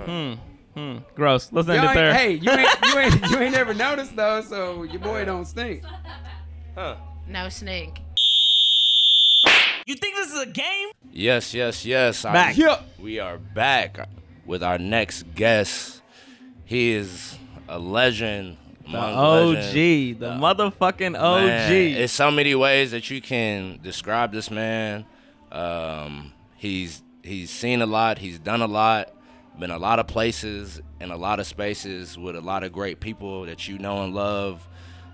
Hmm. 0.00 0.34
Hmm. 0.74 0.96
Gross. 1.14 1.50
Let's 1.52 1.68
end 1.68 1.76
Y'all 1.76 1.84
it 1.84 1.88
ain't- 1.88 1.94
there. 1.94 2.14
hey, 2.14 2.32
you 2.34 2.50
ain't 2.50 2.68
you 2.84 2.98
ain't 2.98 3.30
you 3.30 3.38
ain't 3.38 3.52
never 3.52 3.74
noticed 3.74 4.16
though, 4.16 4.40
so 4.40 4.82
your 4.82 5.00
boy 5.00 5.24
don't 5.24 5.44
stink. 5.44 5.82
Huh. 6.74 6.96
no 7.28 7.48
snake. 7.48 8.00
You 9.86 9.94
think 9.96 10.16
this 10.16 10.32
is 10.32 10.40
a 10.40 10.46
game? 10.46 10.88
Yes, 11.12 11.52
yes, 11.54 11.84
yes. 11.84 12.24
I- 12.24 12.32
Back. 12.32 12.56
Yep. 12.56 12.82
We 12.98 13.20
are 13.20 13.38
back 13.38 14.08
with 14.46 14.62
our 14.62 14.78
next 14.78 15.24
guest. 15.34 16.00
He 16.64 16.92
is 16.92 17.36
a 17.68 17.78
legend. 17.78 18.56
The 18.82 18.88
among 18.98 19.14
OG. 19.14 19.54
legends. 19.54 20.20
The 20.20 20.26
motherfucking 20.30 21.18
OG. 21.18 21.44
Man, 21.46 21.72
it's 21.72 22.12
so 22.12 22.30
many 22.30 22.54
ways 22.54 22.90
that 22.90 23.10
you 23.10 23.20
can 23.20 23.78
describe 23.82 24.32
this 24.32 24.50
man. 24.50 25.04
Um, 25.52 26.32
he's 26.56 27.02
he's 27.22 27.50
seen 27.50 27.80
a 27.82 27.86
lot. 27.86 28.18
He's 28.18 28.38
done 28.38 28.60
a 28.62 28.66
lot. 28.66 29.10
Been 29.58 29.70
a 29.70 29.78
lot 29.78 29.98
of 30.00 30.06
places 30.08 30.80
and 31.00 31.12
a 31.12 31.16
lot 31.16 31.38
of 31.40 31.46
spaces 31.46 32.18
with 32.18 32.34
a 32.36 32.40
lot 32.40 32.64
of 32.64 32.72
great 32.72 32.98
people 33.00 33.42
that 33.46 33.68
you 33.68 33.78
know 33.78 34.02
and 34.02 34.14
love. 34.14 34.66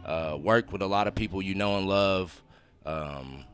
Uh, 0.05 0.37
worked 0.41 0.73
with 0.73 0.81
a 0.83 0.87
lot 0.87 1.07
of 1.07 1.15
people 1.15 1.43
you 1.43 1.55
know 1.55 1.77
and 1.77 1.87
love. 1.87 2.43
Um, 2.87 3.45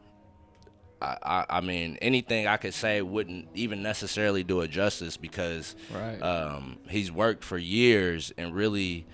I, 1.03 1.16
I, 1.22 1.44
I 1.51 1.61
mean, 1.61 1.99
anything 2.01 2.46
I 2.46 2.57
could 2.57 2.72
say 2.72 3.03
wouldn't 3.03 3.49
even 3.55 3.83
necessarily 3.83 4.44
do 4.44 4.61
it 4.61 4.70
justice 4.70 5.16
because 5.16 5.75
Right. 5.92 6.20
um, 6.22 6.79
he's 6.88 7.11
worked 7.11 7.42
for 7.42 7.59
years 7.59 8.33
and 8.38 8.55
really 8.55 9.07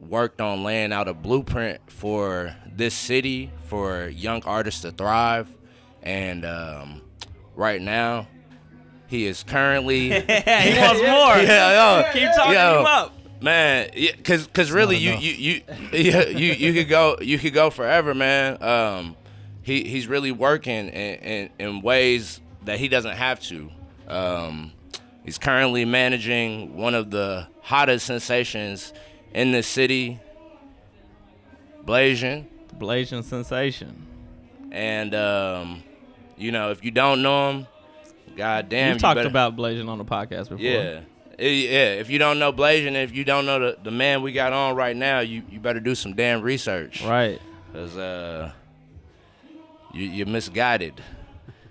worked 0.00 0.40
on 0.42 0.62
laying 0.64 0.92
out 0.92 1.08
a 1.08 1.14
blueprint 1.14 1.80
for 1.90 2.54
this 2.70 2.94
city 2.94 3.50
for 3.66 4.08
young 4.08 4.42
artists 4.44 4.82
to 4.82 4.92
thrive. 4.92 5.48
And 6.02 6.44
um, 6.44 7.00
right 7.56 7.80
now, 7.80 8.28
he 9.06 9.26
is 9.26 9.42
currently 9.42 10.08
he 10.10 10.18
wants 10.20 11.00
more. 11.02 11.36
yeah, 11.42 12.02
yo, 12.02 12.12
Keep 12.12 12.34
talking 12.34 12.52
yo, 12.54 12.80
him 12.80 12.86
up. 12.86 13.12
man. 13.42 13.90
Yeah, 13.94 14.12
cause, 14.24 14.48
cause 14.52 14.70
really, 14.70 14.96
you, 14.96 15.12
you, 15.12 15.32
you, 15.32 15.60
yeah, 15.92 16.26
you, 16.28 16.52
you 16.52 16.72
could 16.72 16.88
go, 16.88 17.16
you 17.20 17.38
could 17.38 17.52
go 17.54 17.70
forever, 17.70 18.14
man. 18.14 18.62
Um, 18.62 19.16
he, 19.62 19.84
he's 19.84 20.06
really 20.06 20.32
working 20.32 20.88
in, 20.88 20.90
in, 20.90 21.50
in 21.58 21.80
ways 21.82 22.40
that 22.64 22.78
he 22.78 22.88
doesn't 22.88 23.16
have 23.16 23.40
to. 23.40 23.70
Um, 24.08 24.72
he's 25.24 25.38
currently 25.38 25.84
managing 25.84 26.76
one 26.76 26.94
of 26.94 27.10
the 27.10 27.46
hottest 27.62 28.06
sensations 28.06 28.92
in 29.32 29.52
the 29.52 29.62
city, 29.62 30.20
Bblasian. 31.86 32.46
Bblasian 32.78 33.22
sensation. 33.24 34.06
And 34.72 35.14
um, 35.14 35.82
you 36.36 36.50
know, 36.52 36.70
if 36.70 36.84
you 36.84 36.90
don't 36.90 37.22
know 37.22 37.50
him, 37.50 37.66
goddamn, 38.36 38.88
You've 38.88 38.96
you 38.96 39.00
talked 39.00 39.16
better- 39.16 39.28
about 39.28 39.56
Bblasian 39.56 39.88
on 39.88 39.98
the 39.98 40.04
podcast 40.04 40.48
before. 40.48 40.58
Yeah. 40.58 41.00
Eh, 41.38 41.48
Yeah, 41.48 41.94
if 42.00 42.10
you 42.10 42.18
don't 42.18 42.38
know 42.38 42.52
Bblasian, 42.52 42.94
if 43.02 43.14
you 43.14 43.24
don't 43.24 43.46
know 43.46 43.58
the, 43.58 43.78
the 43.82 43.90
man 43.90 44.22
we 44.22 44.32
got 44.32 44.52
on 44.52 44.76
right 44.76 44.96
now, 44.96 45.20
you, 45.20 45.42
you 45.50 45.60
better 45.60 45.80
do 45.80 45.94
some 45.94 46.14
damn 46.14 46.42
research. 46.42 47.02
Right. 47.04 47.40
Cause 47.72 47.96
uh, 47.96 48.52
you, 49.92 50.04
you're 50.06 50.26
misguided. 50.28 50.94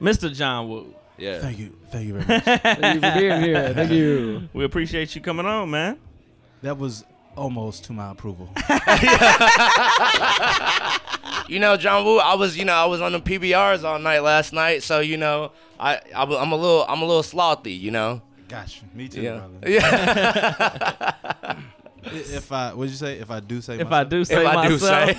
Mr. 0.02 0.34
Jon 0.36 0.68
Woo. 0.68 0.94
Yeah. 1.18 1.40
Thank 1.40 1.60
you. 1.60 1.78
Thank 1.92 2.08
you 2.08 2.14
very 2.20 2.26
much. 2.38 2.44
Thank 2.44 2.96
you 2.96 3.02
for 3.10 3.20
being 3.20 3.42
here. 3.42 3.74
Thank 3.74 3.92
you. 3.92 4.50
We 4.52 4.66
appreciate 4.66 5.16
you 5.16 5.22
coming 5.22 5.46
on, 5.46 5.70
man. 5.72 5.98
that 6.62 6.78
was 6.78 7.06
almost 7.38 7.86
to 7.86 7.94
my 7.94 8.12
approval. 8.12 8.50
You 11.48 11.60
know, 11.60 11.78
Jon 11.78 12.06
Woo, 12.06 12.20
I 12.20 12.36
was, 12.36 12.58
you 12.58 12.66
know, 12.66 12.74
I 12.74 12.86
was 12.86 13.02
on 13.02 13.12
the 13.12 13.20
PBRs 13.20 13.84
all 13.84 14.00
night 14.00 14.20
last 14.20 14.54
night, 14.54 14.84
so 14.84 15.00
you 15.00 15.18
know, 15.18 15.52
I, 15.80 16.00
I 16.16 16.24
am 16.24 16.52
a 16.52 16.56
little, 16.56 16.86
I'm 16.88 17.02
a 17.02 17.06
little 17.06 17.24
slothy, 17.24 17.80
you 17.80 17.92
know. 17.92 18.22
Got 18.48 18.76
you. 18.82 18.88
Me 18.94 19.08
too, 19.08 19.22
Yeah. 19.22 19.38
brother. 19.40 19.70
Yeah. 19.70 21.14
If 22.06 22.52
I, 22.52 22.74
what'd 22.74 22.92
you 22.92 22.98
say? 22.98 23.18
If 23.20 23.32
I 23.32 23.40
do 23.40 23.62
say, 23.62 23.76
If 23.80 23.90
myself? 23.90 23.94
I 23.94 24.10
do 24.10 24.26
say 24.26 24.42
If 24.42 24.48
I 24.48 24.68
do 24.68 24.78
say. 24.78 25.14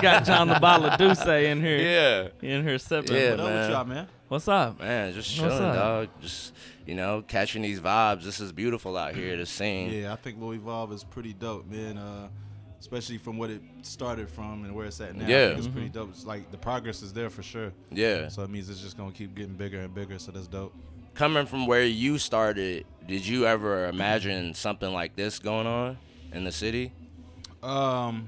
got 0.00 0.24
John 0.24 0.46
the 0.48 0.60
bottle 0.60 0.86
of 0.86 0.96
Douce 0.98 1.26
in 1.26 1.60
here. 1.60 2.30
yeah. 2.42 2.48
In 2.48 2.62
here 2.62 2.78
sipping. 2.78 3.16
Yeah, 3.16 3.30
what 3.32 3.40
up 3.40 3.46
with 3.46 3.54
man. 3.54 3.70
y'all, 3.70 3.84
man? 3.84 4.08
What's 4.28 4.46
up? 4.48 4.78
Man, 4.78 5.12
just 5.14 5.34
chilling, 5.34 5.58
dog. 5.58 6.08
Just 6.20 6.52
you 6.86 6.94
know, 6.94 7.22
catching 7.26 7.62
these 7.62 7.80
vibes. 7.80 8.22
This 8.22 8.40
is 8.40 8.52
beautiful 8.52 8.96
out 8.96 9.14
here. 9.14 9.36
The 9.36 9.46
scene. 9.46 9.90
Yeah, 9.90 10.12
I 10.12 10.16
think 10.16 10.38
Louievolve 10.38 10.92
is 10.92 11.02
pretty 11.02 11.32
dope, 11.32 11.66
man. 11.66 11.98
Uh, 11.98 12.28
especially 12.80 13.18
from 13.18 13.36
what 13.38 13.50
it 13.50 13.60
started 13.82 14.28
from 14.28 14.64
and 14.64 14.74
where 14.74 14.86
it's 14.86 15.00
at 15.00 15.14
now. 15.16 15.24
I 15.26 15.28
Yeah. 15.28 15.46
think 15.48 15.58
it's 15.58 15.68
pretty 15.68 15.88
dope. 15.88 16.10
It's 16.10 16.24
like 16.26 16.50
the 16.50 16.58
progress 16.58 17.02
is 17.02 17.12
there 17.12 17.30
for 17.30 17.42
sure. 17.42 17.72
Yeah. 17.90 18.28
So 18.28 18.42
it 18.42 18.50
means 18.50 18.68
it's 18.70 18.80
just 18.80 18.96
gonna 18.96 19.12
keep 19.12 19.34
getting 19.34 19.54
bigger 19.54 19.80
and 19.80 19.94
bigger. 19.94 20.18
So 20.18 20.30
that's 20.32 20.46
dope. 20.46 20.74
Coming 21.14 21.46
from 21.46 21.66
where 21.66 21.84
you 21.84 22.18
started, 22.18 22.86
did 23.06 23.26
you 23.26 23.46
ever 23.46 23.86
imagine 23.88 24.54
something 24.54 24.92
like 24.92 25.16
this 25.16 25.38
going 25.40 25.66
on 25.66 25.98
in 26.32 26.44
the 26.44 26.52
city? 26.52 26.92
Um, 27.62 28.26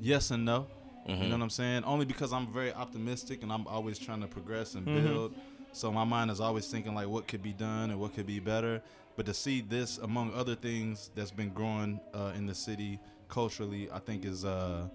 yes 0.00 0.30
and 0.30 0.44
no. 0.44 0.66
Mm-hmm. 1.08 1.22
You 1.22 1.28
know 1.28 1.36
what 1.36 1.42
I'm 1.42 1.50
saying? 1.50 1.84
Only 1.84 2.04
because 2.06 2.32
I'm 2.32 2.46
very 2.52 2.72
optimistic 2.72 3.42
and 3.42 3.52
I'm 3.52 3.66
always 3.66 3.98
trying 3.98 4.20
to 4.20 4.26
progress 4.28 4.74
and 4.74 4.84
build. 4.86 5.34
So 5.72 5.90
my 5.90 6.04
mind 6.04 6.30
is 6.30 6.40
always 6.40 6.66
thinking 6.68 6.94
like 6.94 7.08
what 7.08 7.26
could 7.26 7.42
be 7.42 7.52
done 7.52 7.90
and 7.90 7.98
what 8.00 8.14
could 8.14 8.26
be 8.26 8.38
better. 8.40 8.82
But 9.16 9.26
to 9.26 9.34
see 9.34 9.60
this 9.60 9.98
among 9.98 10.32
other 10.32 10.54
things 10.54 11.10
that's 11.14 11.30
been 11.30 11.50
growing 11.50 12.00
uh, 12.14 12.32
in 12.36 12.46
the 12.46 12.54
city 12.54 12.98
culturally, 13.32 13.88
I 13.90 13.98
think 13.98 14.24
is 14.24 14.44
uh, 14.44 14.86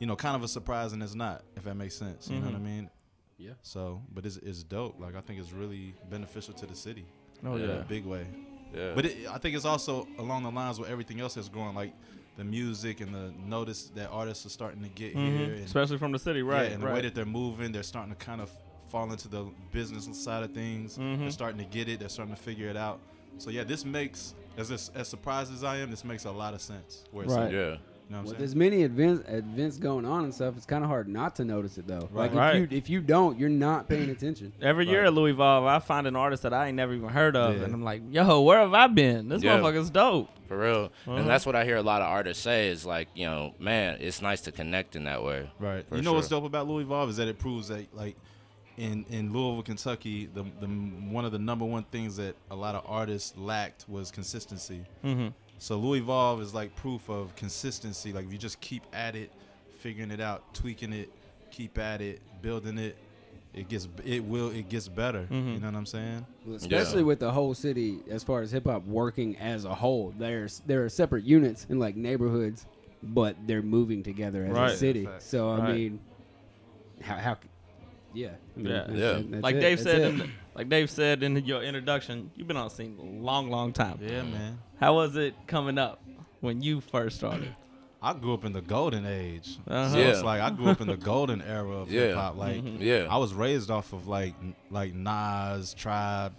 you 0.00 0.06
know, 0.06 0.16
kind 0.16 0.34
of 0.34 0.42
a 0.42 0.48
surprise 0.48 0.92
and 0.94 1.02
it's 1.02 1.14
not, 1.14 1.42
if 1.56 1.64
that 1.64 1.74
makes 1.74 1.94
sense. 1.94 2.28
You 2.28 2.38
know 2.40 2.46
what 2.46 2.54
I 2.54 2.58
mean? 2.58 2.90
Yeah. 3.38 3.52
So, 3.62 4.02
but 4.14 4.24
it's, 4.26 4.38
it's 4.38 4.62
dope. 4.62 4.96
Like 4.98 5.14
I 5.14 5.20
think 5.20 5.38
it's 5.40 5.52
really 5.52 5.94
beneficial 6.10 6.54
to 6.54 6.66
the 6.66 6.74
city 6.74 7.04
Oh 7.44 7.54
in 7.56 7.62
yeah. 7.68 7.76
a 7.76 7.82
big 7.84 8.04
way. 8.06 8.26
Yeah. 8.74 8.92
But 8.94 9.04
it, 9.06 9.16
I 9.30 9.38
think 9.38 9.54
it's 9.56 9.64
also 9.66 10.08
along 10.18 10.42
the 10.44 10.50
lines 10.50 10.80
where 10.80 10.90
everything 10.90 11.20
else 11.20 11.36
is 11.36 11.48
growing, 11.50 11.74
like 11.74 11.92
the 12.38 12.44
music 12.44 13.00
and 13.02 13.14
the 13.14 13.32
notice 13.46 13.90
that 13.94 14.08
artists 14.10 14.44
are 14.46 14.50
starting 14.50 14.82
to 14.82 14.88
get 14.88 15.14
Mhm. 15.14 15.36
here, 15.38 15.52
and, 15.54 15.64
Especially 15.64 15.98
from 15.98 16.12
the 16.12 16.18
city, 16.18 16.42
right? 16.42 16.68
yeah, 16.68 16.74
and 16.74 16.82
the 16.82 16.86
way 16.86 17.02
that 17.02 17.14
they're 17.14 17.24
moving, 17.42 17.72
they're 17.72 17.82
starting 17.94 18.12
to 18.14 18.18
kind 18.24 18.40
of 18.40 18.50
fall 18.90 19.10
into 19.10 19.28
the 19.28 19.44
business 19.72 20.04
side 20.24 20.42
of 20.44 20.52
things. 20.52 20.96
Mm-hmm. 20.98 21.22
They're 21.22 21.30
starting 21.30 21.58
to 21.58 21.64
get 21.78 21.88
it. 21.88 22.00
They're 22.00 22.08
starting 22.10 22.34
to 22.34 22.40
figure 22.40 22.68
it 22.68 22.76
out. 22.76 23.00
So 23.38 23.50
yeah, 23.50 23.64
this 23.64 23.84
makes 23.84 24.34
as 24.56 24.70
as, 24.70 24.90
as 24.94 25.08
surprised 25.08 25.52
as 25.52 25.64
I 25.64 25.78
am, 25.78 25.90
this 25.90 26.04
makes 26.04 26.24
a 26.24 26.30
lot 26.30 26.54
of 26.54 26.60
sense. 26.60 27.04
Where 27.10 27.24
it's 27.24 27.34
Right. 27.34 27.46
at, 27.46 27.52
yeah. 27.52 27.58
you 27.58 27.64
know 27.64 27.76
what 28.08 28.18
I'm 28.18 28.24
With 28.24 28.32
saying? 28.34 28.44
as 28.44 28.54
many 28.54 28.82
events 28.82 29.22
events 29.28 29.76
going 29.78 30.04
on 30.04 30.24
and 30.24 30.32
stuff, 30.34 30.56
it's 30.56 30.66
kind 30.66 30.84
of 30.84 30.88
hard 30.90 31.08
not 31.08 31.34
to 31.36 31.44
notice 31.44 31.76
it 31.78 31.86
though. 31.86 32.08
Like 32.12 32.32
Right. 32.34 32.56
if 32.56 32.72
you 32.72 32.78
if 32.78 32.90
you 32.90 33.00
don't, 33.00 33.38
you're 33.38 33.48
not 33.48 33.88
paying 33.88 34.10
attention. 34.10 34.52
Every 34.62 34.86
year 34.88 35.04
at 35.04 35.12
Louievolve, 35.12 35.66
I 35.66 35.78
find 35.80 36.06
an 36.06 36.16
artist 36.16 36.42
that 36.44 36.52
I 36.54 36.68
ain't 36.68 36.76
never 36.76 36.94
even 36.94 37.08
heard 37.08 37.36
of, 37.36 37.56
Yeah. 37.56 37.64
and 37.64 37.74
I'm 37.74 37.82
like, 37.82 38.02
yo, 38.10 38.42
where 38.42 38.58
have 38.60 38.74
I 38.74 38.86
been? 38.86 39.28
This 39.28 39.42
Yeah. 39.42 39.58
motherfucker's 39.58 39.90
dope. 39.90 40.30
For 40.48 40.56
real. 40.58 40.84
Uh-huh. 41.06 41.12
And 41.16 41.28
that's 41.28 41.44
what 41.44 41.56
I 41.56 41.64
hear 41.64 41.76
a 41.76 41.82
lot 41.82 42.02
of 42.02 42.06
artists 42.08 42.40
say 42.44 42.68
is 42.68 42.86
like, 42.86 43.08
you 43.16 43.26
know, 43.26 43.52
man, 43.58 43.96
it's 44.00 44.22
nice 44.22 44.42
to 44.42 44.52
connect 44.52 44.94
in 44.94 45.02
that 45.04 45.24
way. 45.24 45.50
Right. 45.58 45.84
You 45.92 46.02
know 46.02 46.12
what's 46.12 46.28
dope 46.28 46.44
about 46.44 46.68
Louievolve 46.68 47.08
is 47.08 47.16
that 47.16 47.26
it 47.26 47.40
proves 47.40 47.66
that 47.66 47.92
like 47.92 48.16
in 48.76 49.04
in 49.10 49.32
Louisville, 49.32 49.62
Kentucky, 49.62 50.26
the 50.32 50.42
the 50.60 50.66
one 50.66 51.24
of 51.24 51.32
the 51.32 51.38
number 51.38 51.64
one 51.64 51.84
things 51.84 52.16
that 52.16 52.36
a 52.50 52.56
lot 52.56 52.74
of 52.74 52.82
artists 52.86 53.36
lacked 53.36 53.86
was 53.88 54.10
consistency. 54.10 54.84
Mm-hmm. 55.04 55.28
So 55.58 55.80
Louievolve 55.80 56.40
is 56.42 56.52
like 56.52 56.74
proof 56.76 57.08
of 57.08 57.34
consistency. 57.36 58.12
Like 58.12 58.26
if 58.26 58.32
you 58.32 58.38
just 58.38 58.60
keep 58.60 58.82
at 58.92 59.16
it, 59.16 59.30
figuring 59.78 60.10
it 60.10 60.20
out, 60.20 60.52
tweaking 60.54 60.92
it, 60.92 61.10
keep 61.50 61.78
at 61.78 62.02
it, 62.02 62.20
building 62.42 62.76
it, 62.76 62.96
it 63.54 63.68
gets 63.70 63.88
it 64.04 64.22
will 64.22 64.50
it 64.50 64.68
gets 64.68 64.88
better. 64.88 65.26
Mhm. 65.30 65.54
You 65.54 65.60
know 65.60 65.66
what 65.68 65.76
I'm 65.76 65.86
saying? 65.86 66.26
Well, 66.44 66.56
Especially 66.56 67.02
with 67.02 67.20
the 67.20 67.30
whole 67.32 67.54
city, 67.54 68.00
as 68.10 68.22
far 68.22 68.42
as 68.42 68.50
hip 68.52 68.66
hop 68.66 68.84
working 68.86 69.38
as 69.38 69.64
a 69.64 69.74
whole, 69.74 70.12
there's 70.18 70.60
there 70.66 70.84
are 70.84 70.90
separate 70.90 71.24
units 71.24 71.66
in 71.70 71.78
like 71.78 71.96
neighborhoods, 71.96 72.66
but 73.02 73.34
they're 73.46 73.62
moving 73.62 74.02
together 74.02 74.44
as 74.44 74.50
Right. 74.52 74.72
a 74.72 74.76
city. 74.76 75.06
Facts. 75.06 75.24
So 75.24 75.48
I 75.48 75.58
Right. 75.60 75.74
mean, 75.74 76.00
how 77.00 77.16
how, 77.16 77.34
c- 77.34 77.40
yeah, 78.16 78.28
I 78.28 78.58
mean, 78.58 78.66
Yeah. 78.66 78.72
that's- 78.72 78.96
Yeah. 78.98 79.12
that's 79.30 79.42
Like 79.42 79.54
it, 79.56 79.60
Dave 79.60 79.80
said, 79.80 80.00
in 80.02 80.18
the, 80.18 80.28
like 80.54 80.68
Dave 80.68 80.90
said 80.90 81.22
in 81.22 81.36
your 81.44 81.62
introduction, 81.62 82.30
you've 82.36 82.48
been 82.48 82.56
on 82.56 82.68
the 82.68 82.74
scene 82.74 82.96
a 82.98 83.22
long, 83.24 83.50
long 83.50 83.72
time. 83.72 83.98
Yeah, 84.02 84.22
man. 84.22 84.58
How 84.80 84.94
was 84.94 85.14
it 85.16 85.34
coming 85.46 85.78
up 85.78 86.02
when 86.40 86.62
you 86.62 86.80
first 86.80 87.16
started? 87.16 87.54
I 88.02 88.12
grew 88.12 88.34
up 88.34 88.44
in 88.44 88.52
the 88.52 88.60
golden 88.60 89.04
age. 89.06 89.58
Uh-huh. 89.66 89.90
So 89.90 89.98
Yeah. 89.98 90.04
it's 90.08 90.22
like 90.22 90.40
I 90.40 90.50
grew 90.50 90.68
up 90.68 90.80
in 90.80 90.86
the 90.86 90.96
golden 90.96 91.42
era 91.42 91.68
of 91.82 91.90
Yeah. 91.90 92.00
hip 92.02 92.16
hop. 92.16 92.36
Like 92.36 92.62
Yeah. 92.78 93.06
I 93.10 93.16
was 93.16 93.32
raised 93.34 93.70
off 93.70 93.92
of 93.92 94.06
like 94.06 94.34
like 94.70 94.94
Nas, 94.94 95.74
Tribe, 95.74 96.32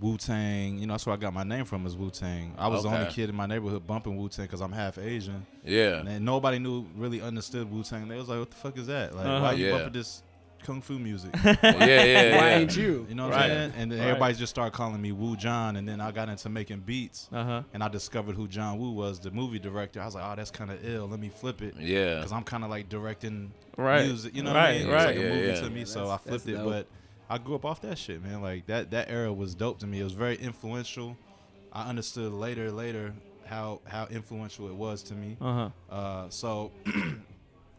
Wu 0.00 0.16
Tang. 0.18 0.78
You 0.78 0.86
know, 0.86 0.92
that's 0.94 1.04
where 1.06 1.14
I 1.14 1.16
got 1.18 1.32
my 1.34 1.42
name 1.42 1.64
from 1.64 1.86
is 1.86 1.96
Wu 1.96 2.10
Tang. 2.10 2.54
I 2.56 2.68
was 2.68 2.82
the 2.84 2.90
only 2.90 3.10
kid 3.10 3.28
in 3.28 3.34
my 3.34 3.46
neighborhood 3.46 3.86
bumping 3.86 4.16
Wu 4.16 4.28
Tang 4.28 4.44
because 4.46 4.60
I'm 4.60 4.72
half 4.72 4.98
Asian, 4.98 5.44
Yeah. 5.64 6.02
and 6.06 6.24
nobody 6.24 6.58
knew 6.58 6.86
really 6.96 7.20
understood 7.20 7.70
Wu 7.70 7.82
Tang. 7.82 8.06
They 8.08 8.16
was 8.16 8.28
like, 8.28 8.38
"What 8.38 8.50
the 8.50 8.56
fuck 8.56 8.78
is 8.78 8.86
that? 8.86 9.14
Like, 9.16 9.26
Uh-huh. 9.26 9.40
why 9.42 9.52
you 9.54 9.66
Yeah. 9.66 9.72
bumping 9.72 9.92
this 9.94 10.22
kung 10.64 10.80
fu 10.80 10.98
music?" 10.98 11.30
yeah, 11.44 11.56
yeah, 11.62 12.04
yeah. 12.04 12.36
Why 12.40 12.48
ain't 12.54 12.76
you? 12.76 13.06
You 13.08 13.14
know 13.14 13.28
what 13.28 13.34
Right. 13.36 13.42
I'm 13.44 13.48
saying? 13.50 13.72
And 13.76 13.92
then 13.92 13.98
Right. 14.00 14.08
everybody 14.08 14.34
just 14.34 14.50
started 14.50 14.72
calling 14.76 15.00
me 15.00 15.12
Wu 15.12 15.36
John, 15.36 15.76
and 15.76 15.86
then 15.88 16.00
I 16.00 16.10
got 16.10 16.28
into 16.28 16.48
making 16.48 16.80
beats. 16.80 17.28
Uh 17.32 17.44
huh. 17.44 17.62
And 17.72 17.82
I 17.84 17.88
discovered 17.88 18.34
who 18.34 18.48
John 18.48 18.78
Woo 18.78 18.90
was, 18.92 19.20
the 19.20 19.30
movie 19.30 19.58
director. 19.60 20.00
I 20.00 20.06
was 20.06 20.14
like, 20.16 20.24
oh, 20.26 20.34
that's 20.34 20.50
kind 20.50 20.70
of 20.72 20.84
ill. 20.84 21.06
Let 21.06 21.20
me 21.20 21.28
flip 21.28 21.62
it. 21.62 21.74
Yeah. 21.78 22.16
Because 22.16 22.32
I'm 22.32 22.42
kind 22.44 22.64
of 22.64 22.70
like 22.70 22.88
directing 22.88 23.52
Right. 23.76 24.06
music. 24.06 24.34
You 24.34 24.42
know 24.42 24.52
Right, 24.54 24.62
what 24.62 24.68
I 24.68 24.78
mean? 24.84 24.88
right. 24.88 24.96
It's 24.96 25.06
like 25.06 25.16
a 25.16 25.20
Yeah, 25.28 25.34
movie 25.34 25.46
yeah. 25.48 25.60
to 25.60 25.70
me, 25.70 25.78
Yeah, 25.80 25.86
so 25.86 26.00
I 26.00 26.16
that's- 26.16 26.20
flipped 26.28 26.46
that's 26.46 26.58
it. 26.58 26.62
dope. 26.62 26.72
But 26.72 26.86
I 27.30 27.38
grew 27.38 27.54
up 27.54 27.64
off 27.64 27.80
that 27.82 27.98
shit, 27.98 28.22
man. 28.22 28.42
Like 28.42 28.66
that 28.66 28.90
that 28.90 29.10
era 29.10 29.32
was 29.32 29.54
dope 29.54 29.78
to 29.80 29.86
me. 29.86 30.00
It 30.00 30.04
was 30.04 30.12
very 30.12 30.36
influential. 30.36 31.16
I 31.72 31.88
understood 31.88 32.32
later, 32.32 32.70
later 32.70 33.14
how 33.46 33.80
how 33.86 34.06
influential 34.06 34.68
it 34.68 34.74
was 34.74 35.02
to 35.04 35.14
me. 35.14 35.36
Uh 35.40 35.70
huh. 35.90 35.94
Uh, 35.94 36.28
so 36.30 36.70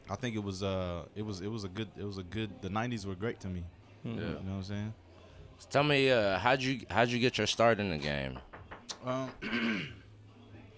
I 0.10 0.15
think 0.15 0.36
it 0.36 0.44
was 0.44 0.62
uh 0.63 1.04
it 1.15 1.24
was 1.26 1.41
it 1.41 1.48
was 1.48 1.63
a 1.63 1.68
good 1.70 1.88
it 1.98 2.04
was 2.04 2.18
a 2.18 2.24
good. 2.24 2.50
The 2.62 2.70
'90s 2.70 3.06
were 3.06 3.15
great 3.15 3.39
to 3.41 3.48
me. 3.48 3.63
Yeah. 4.04 4.12
You 4.13 4.20
know 4.22 4.28
what 4.36 4.52
I'm 4.58 4.63
saying? 4.63 4.94
Tell 5.72 5.84
me, 5.84 6.12
uh, 6.12 6.38
how'd 6.38 6.62
you 6.62 6.82
how'd 6.91 7.10
you 7.10 7.18
get 7.20 7.38
your 7.38 7.48
start 7.48 7.80
in 7.80 7.89
the 7.89 7.98
game? 7.98 8.38
Um, 9.06 9.32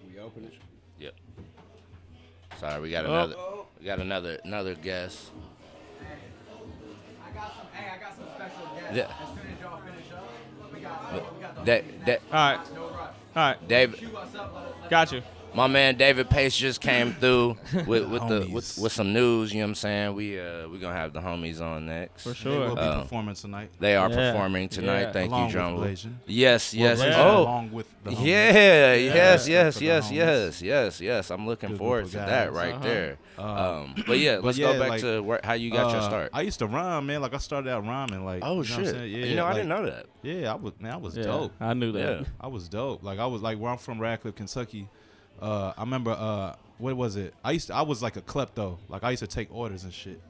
We 0.08 0.18
open 0.20 0.44
it. 0.44 0.54
Yep. 0.98 1.14
Sorry, 2.58 2.80
we 2.80 2.90
got 2.90 3.04
Oh. 3.04 3.12
another 3.12 3.36
we 3.78 3.84
got 3.86 3.98
another 4.00 4.38
another 4.44 4.74
guest. 4.74 5.30
I 6.00 7.30
got 7.34 7.52
some. 7.56 7.66
Hey, 7.72 7.90
I 7.94 7.98
got 7.98 8.16
some 8.16 8.24
special 8.34 8.74
guests. 8.76 8.96
Yeah. 8.96 9.04
As 9.04 9.28
soon 9.28 9.52
as 9.54 9.60
y'all 9.60 9.80
finish 9.80 10.12
up, 10.12 10.72
we 10.72 10.80
got, 10.80 11.34
we 11.34 11.40
got 11.42 11.54
the 11.56 11.64
Da- 11.64 11.84
da- 12.06 12.18
All 12.32 12.56
right. 12.56 12.74
no 12.74 12.80
rush. 12.88 12.98
All 13.36 13.42
right. 13.42 13.68
David, 13.68 13.98
Cue 13.98 14.16
us 14.16 14.34
up. 14.34 14.52
Let 14.54 14.64
us, 14.64 14.72
let 14.80 14.90
Got 14.90 15.12
you. 15.12 15.22
My 15.54 15.66
man 15.66 15.96
David 15.96 16.30
Pace 16.30 16.56
just 16.56 16.80
came 16.80 17.14
through 17.14 17.56
with 17.86 18.06
with 18.08 18.28
the 18.28 18.48
with, 18.52 18.78
with 18.78 18.92
some 18.92 19.12
news. 19.12 19.52
You 19.52 19.60
know 19.60 19.64
what 19.66 19.68
I'm 19.70 19.74
saying? 19.76 20.14
We 20.14 20.38
uh 20.38 20.68
we 20.68 20.78
gonna 20.78 20.94
have 20.94 21.12
the 21.12 21.20
homies 21.20 21.60
on 21.60 21.86
next. 21.86 22.22
For 22.22 22.34
sure. 22.34 22.52
they 22.52 22.58
sure. 22.58 22.68
will 22.68 22.74
be 22.76 22.80
Uh, 22.82 23.02
performing 23.02 23.34
tonight. 23.34 23.70
They 23.80 23.96
are 23.96 24.08
Yeah. 24.08 24.14
performing 24.32 24.68
tonight. 24.68 25.00
Yeah. 25.00 25.12
Thank 25.12 25.32
along 25.32 25.46
you, 25.48 25.52
Jon. 25.54 25.76
with 25.80 26.06
Yes, 26.26 26.74
yes. 26.74 27.00
Bblasian 27.00 27.14
oh, 27.16 27.42
along 27.42 27.72
with 27.72 27.86
the 28.04 28.10
homies. 28.10 28.26
yeah, 28.26 28.94
yes, 28.94 29.48
yes, 29.48 29.80
yes, 29.80 30.10
yes, 30.12 30.12
yes, 30.12 30.62
yes, 30.62 31.00
yes. 31.00 31.30
I'm 31.30 31.46
looking 31.46 31.70
Good 31.70 31.78
forward 31.78 32.06
to 32.10 32.20
of 32.20 32.26
that 32.26 32.52
right 32.52 32.74
Uh-huh. 32.74 32.84
there. 32.84 33.18
Uh, 33.38 33.42
Um, 33.82 33.94
but 34.06 34.18
yeah, 34.18 34.38
let's 34.42 34.58
yeah, 34.58 34.72
go 34.72 34.78
back 34.78 34.88
like, 34.90 35.00
to 35.00 35.20
where, 35.22 35.40
how 35.42 35.54
you 35.54 35.70
got 35.70 35.90
your 35.90 36.00
Uh, 36.00 36.08
start. 36.08 36.30
I 36.32 36.42
used 36.42 36.58
to 36.60 36.66
rhyme, 36.66 37.06
man. 37.06 37.20
Like 37.20 37.34
I 37.34 37.38
started 37.38 37.70
out 37.70 37.84
rhyming. 37.86 38.24
Like 38.24 38.42
oh 38.44 38.50
you 38.52 38.56
know 38.58 38.62
shit! 38.64 38.84
what 38.86 38.94
I'm? 38.96 39.06
Yeah, 39.08 39.24
you 39.26 39.34
know, 39.34 39.46
I 39.46 39.54
didn't 39.54 39.68
know 39.70 39.86
that. 39.86 40.06
Yeah, 40.22 40.52
I 40.52 40.56
was 40.56 40.72
man. 40.78 40.92
I 40.92 40.96
was 40.98 41.16
Yeah. 41.16 41.22
dope. 41.24 41.52
I 41.60 41.74
knew 41.74 41.90
that. 41.92 42.20
Yeah. 42.20 42.26
I 42.40 42.46
was 42.48 42.68
dope. 42.68 43.02
Like 43.02 43.18
I 43.18 43.26
was 43.26 43.40
like 43.42 43.58
where 43.58 43.72
I'm 43.72 43.78
from, 43.78 43.98
Radcliff, 43.98 44.34
Kentucky. 44.36 44.88
Uh, 45.40 45.72
I 45.76 45.80
remember 45.82 46.10
uh, 46.12 46.54
what 46.78 46.96
was 46.96 47.16
it? 47.16 47.34
I 47.44 47.52
used 47.52 47.68
to, 47.68 47.74
I 47.74 47.82
was 47.82 48.02
like 48.02 48.16
a 48.16 48.22
klepto. 48.22 48.78
Like 48.88 49.04
I 49.04 49.10
used 49.10 49.22
to 49.22 49.26
take 49.26 49.48
orders 49.54 49.84
and 49.84 49.92
shit. 49.92 50.20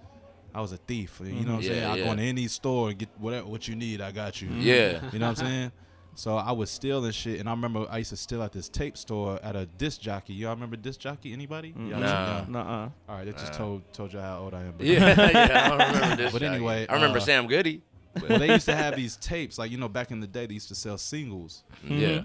I 0.54 0.60
was 0.60 0.72
a 0.72 0.76
thief. 0.78 1.20
You 1.24 1.32
know 1.44 1.52
what 1.52 1.58
I'm 1.58 1.62
Yeah, 1.62 1.68
saying? 1.68 1.84
I 1.84 1.96
yeah. 1.96 2.04
go 2.04 2.10
into 2.12 2.22
any 2.24 2.48
store 2.48 2.88
and 2.90 2.98
get 2.98 3.08
whatever 3.18 3.46
what 3.46 3.68
you 3.68 3.76
need. 3.76 4.00
I 4.00 4.10
got 4.12 4.40
you. 4.40 4.48
Yeah. 4.48 5.00
You 5.12 5.18
know 5.18 5.28
what 5.28 5.40
I'm 5.40 5.46
saying? 5.46 5.72
So 6.14 6.36
I 6.36 6.50
was 6.50 6.68
stealing 6.68 7.12
shit, 7.12 7.38
and 7.38 7.48
I 7.48 7.52
remember 7.52 7.86
I 7.88 7.98
used 7.98 8.10
to 8.10 8.16
steal 8.16 8.42
at 8.42 8.50
this 8.52 8.68
tape 8.68 8.96
store 8.96 9.38
at 9.42 9.54
a 9.54 9.66
disc 9.66 10.00
jockey. 10.00 10.32
Y'all 10.34 10.50
remember 10.54 10.74
disc 10.76 10.98
jockey? 10.98 11.32
Anybody? 11.32 11.68
Y'all 11.68 11.90
too 11.90 12.00
Nah. 12.00 12.44
young. 12.44 12.56
All 12.56 12.92
right, 13.08 13.24
that 13.24 13.38
just 13.38 13.52
Nah. 13.52 13.58
told 13.58 13.92
told 13.92 14.12
you 14.12 14.18
how 14.18 14.40
old 14.40 14.54
I 14.54 14.62
am. 14.62 14.74
But 14.76 14.86
Yeah, 14.86 14.98
yeah, 15.30 15.66
I 15.66 15.68
don't 15.68 15.78
remember 15.94 16.16
this. 16.22 16.32
But 16.32 16.42
guy. 16.42 16.48
anyway, 16.48 16.86
I 16.88 16.94
remember 16.94 17.18
uh, 17.18 17.20
Sam 17.20 17.46
Goody. 17.46 17.82
well, 18.20 18.36
they 18.38 18.48
used 18.52 18.66
to 18.66 18.74
have 18.74 18.96
these 18.96 19.16
tapes, 19.16 19.58
like 19.58 19.70
you 19.70 19.76
know, 19.78 19.88
back 19.88 20.10
in 20.10 20.18
the 20.18 20.26
day, 20.26 20.46
they 20.46 20.54
used 20.54 20.68
to 20.68 20.74
sell 20.74 20.98
singles, 20.98 21.62
Yeah, 21.86 22.24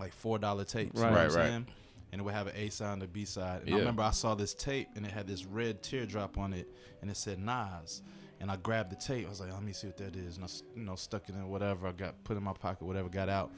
like 0.00 0.12
four 0.12 0.38
dollar 0.40 0.64
tapes. 0.64 0.98
Right. 0.98 1.08
you 1.10 1.14
know 1.14 1.20
Right, 1.20 1.28
what 1.30 1.36
I'm 1.36 1.40
right. 1.40 1.50
Saying? 2.10 2.12
And 2.12 2.20
it 2.20 2.24
would 2.24 2.34
have 2.34 2.46
an 2.48 2.54
A 2.56 2.68
side 2.70 2.92
and 2.94 3.02
a 3.02 3.06
B 3.08 3.24
side. 3.24 3.60
And 3.60 3.68
Yeah. 3.70 3.76
I 3.76 3.78
remember 3.80 4.02
I 4.02 4.10
saw 4.10 4.34
this 4.34 4.54
tape, 4.54 4.88
and 4.96 5.04
it 5.06 5.12
had 5.12 5.26
this 5.26 5.44
red 5.44 5.82
teardrop 5.82 6.38
on 6.38 6.52
it, 6.52 6.68
and 7.02 7.10
it 7.10 7.16
said 7.16 7.38
Nas. 7.38 8.02
and 8.42 8.50
I 8.50 8.56
grabbed 8.56 8.90
the 8.90 8.96
tape. 8.96 9.26
I 9.26 9.28
was 9.28 9.38
like, 9.38 9.52
let 9.52 9.62
me 9.62 9.74
see 9.74 9.86
what 9.88 9.98
that 9.98 10.16
is, 10.16 10.36
and 10.36 10.44
I 10.44 10.46
s- 10.46 10.62
you 10.74 10.82
know 10.82 10.94
stuck 10.96 11.28
it 11.28 11.34
in 11.34 11.46
whatever 11.50 11.86
I 11.86 11.92
got, 11.92 12.24
put 12.24 12.38
in 12.38 12.42
my 12.42 12.54
pocket, 12.54 12.86
whatever 12.86 13.10
got 13.10 13.28
out, 13.28 13.50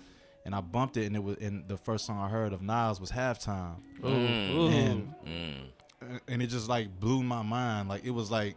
and 0.45 0.55
I 0.57 0.61
bumped 0.61 0.97
it, 0.97 1.07
and 1.07 1.15
it 1.15 1.23
was 1.23 1.37
and 1.41 1.69
the 1.69 1.77
first 1.77 2.05
song 2.05 2.19
I 2.19 2.29
heard 2.29 2.53
of 2.53 2.63
Nas 2.63 3.01
was 3.01 3.13
halftime, 3.13 3.77
Mm. 4.01 4.55
Ooh. 4.55 4.67
and 4.69 5.15
Mm. 5.25 6.21
and 6.27 6.43
it 6.43 6.49
just 6.49 6.69
like 6.69 6.99
blew 6.99 7.23
my 7.23 7.43
mind. 7.43 7.89
Like 7.89 8.05
it 8.05 8.11
was 8.11 8.29
like, 8.29 8.57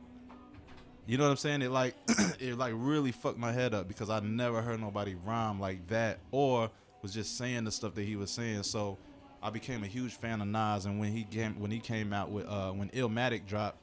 you 1.05 1.19
know 1.19 1.25
what 1.25 1.29
I'm 1.29 1.38
saying? 1.38 1.62
It 1.62 1.69
like 1.69 1.93
it 2.39 2.58
like 2.58 2.73
really 2.75 3.12
fucked 3.12 3.38
my 3.38 3.51
head 3.51 3.75
up 3.75 3.88
because 3.88 4.10
I 4.10 4.19
never 4.19 4.63
heard 4.63 4.79
nobody 4.81 5.13
rhyme 5.13 5.60
like 5.60 5.86
that 5.89 6.17
or 6.31 6.71
was 7.03 7.13
just 7.13 7.38
saying 7.38 7.65
the 7.65 7.71
stuff 7.71 7.93
that 7.93 8.03
he 8.03 8.15
was 8.15 8.31
saying. 8.31 8.63
So 8.63 8.97
I 9.45 9.51
became 9.51 9.84
a 9.84 9.88
huge 9.88 10.13
fan 10.13 10.41
of 10.41 10.47
Nas, 10.47 10.86
and 10.86 10.99
when 10.99 11.12
he 11.12 11.23
came 11.23 11.60
when 11.60 11.69
he 11.71 11.79
came 11.79 12.12
out 12.13 12.31
with 12.31 12.47
uh, 12.47 12.71
when 12.71 12.89
Illmatic 12.89 13.45
dropped, 13.45 13.77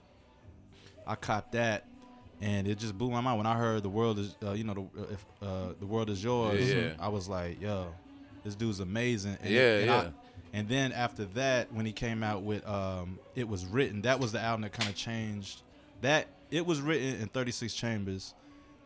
I 1.06 1.14
caught 1.14 1.52
that. 1.52 1.86
And 2.40 2.66
it 2.66 2.78
just 2.78 2.98
blew 2.98 3.08
my 3.12 3.20
mind 3.20 3.38
when 3.38 3.46
I 3.46 3.56
heard 3.56 3.84
the 3.84 3.88
world 3.88 4.18
is, 4.18 4.34
uh, 4.44 4.50
you 4.50 4.64
know, 4.64 4.74
the, 4.74 5.02
if 5.12 5.24
uh, 5.40 5.74
the 5.78 5.86
world 5.86 6.10
is 6.10 6.24
yours. 6.24 6.68
Yeah. 6.74 6.90
I 6.98 7.06
was 7.08 7.28
like, 7.28 7.60
yo, 7.60 7.94
this 8.42 8.56
dude's 8.56 8.80
amazing. 8.80 9.38
And, 9.40 9.50
Yeah, 9.50 9.76
and 9.78 9.90
I- 9.92 10.02
yeah. 10.02 10.08
and 10.52 10.68
then 10.68 10.90
after 10.90 11.24
that, 11.36 11.72
when 11.72 11.86
he 11.86 11.92
came 11.92 12.24
out 12.24 12.42
with 12.42 12.66
um, 12.66 13.20
"It 13.36 13.46
Was 13.48 13.64
Written," 13.64 14.02
that 14.02 14.18
was 14.18 14.32
the 14.32 14.40
album 14.40 14.62
that 14.62 14.72
kind 14.72 14.88
of 14.90 14.96
changed. 14.96 15.62
That 16.00 16.26
"It 16.50 16.66
Was 16.66 16.80
Written" 16.80 17.20
in 17.20 17.28
36 17.28 17.72
Chambers 17.74 18.34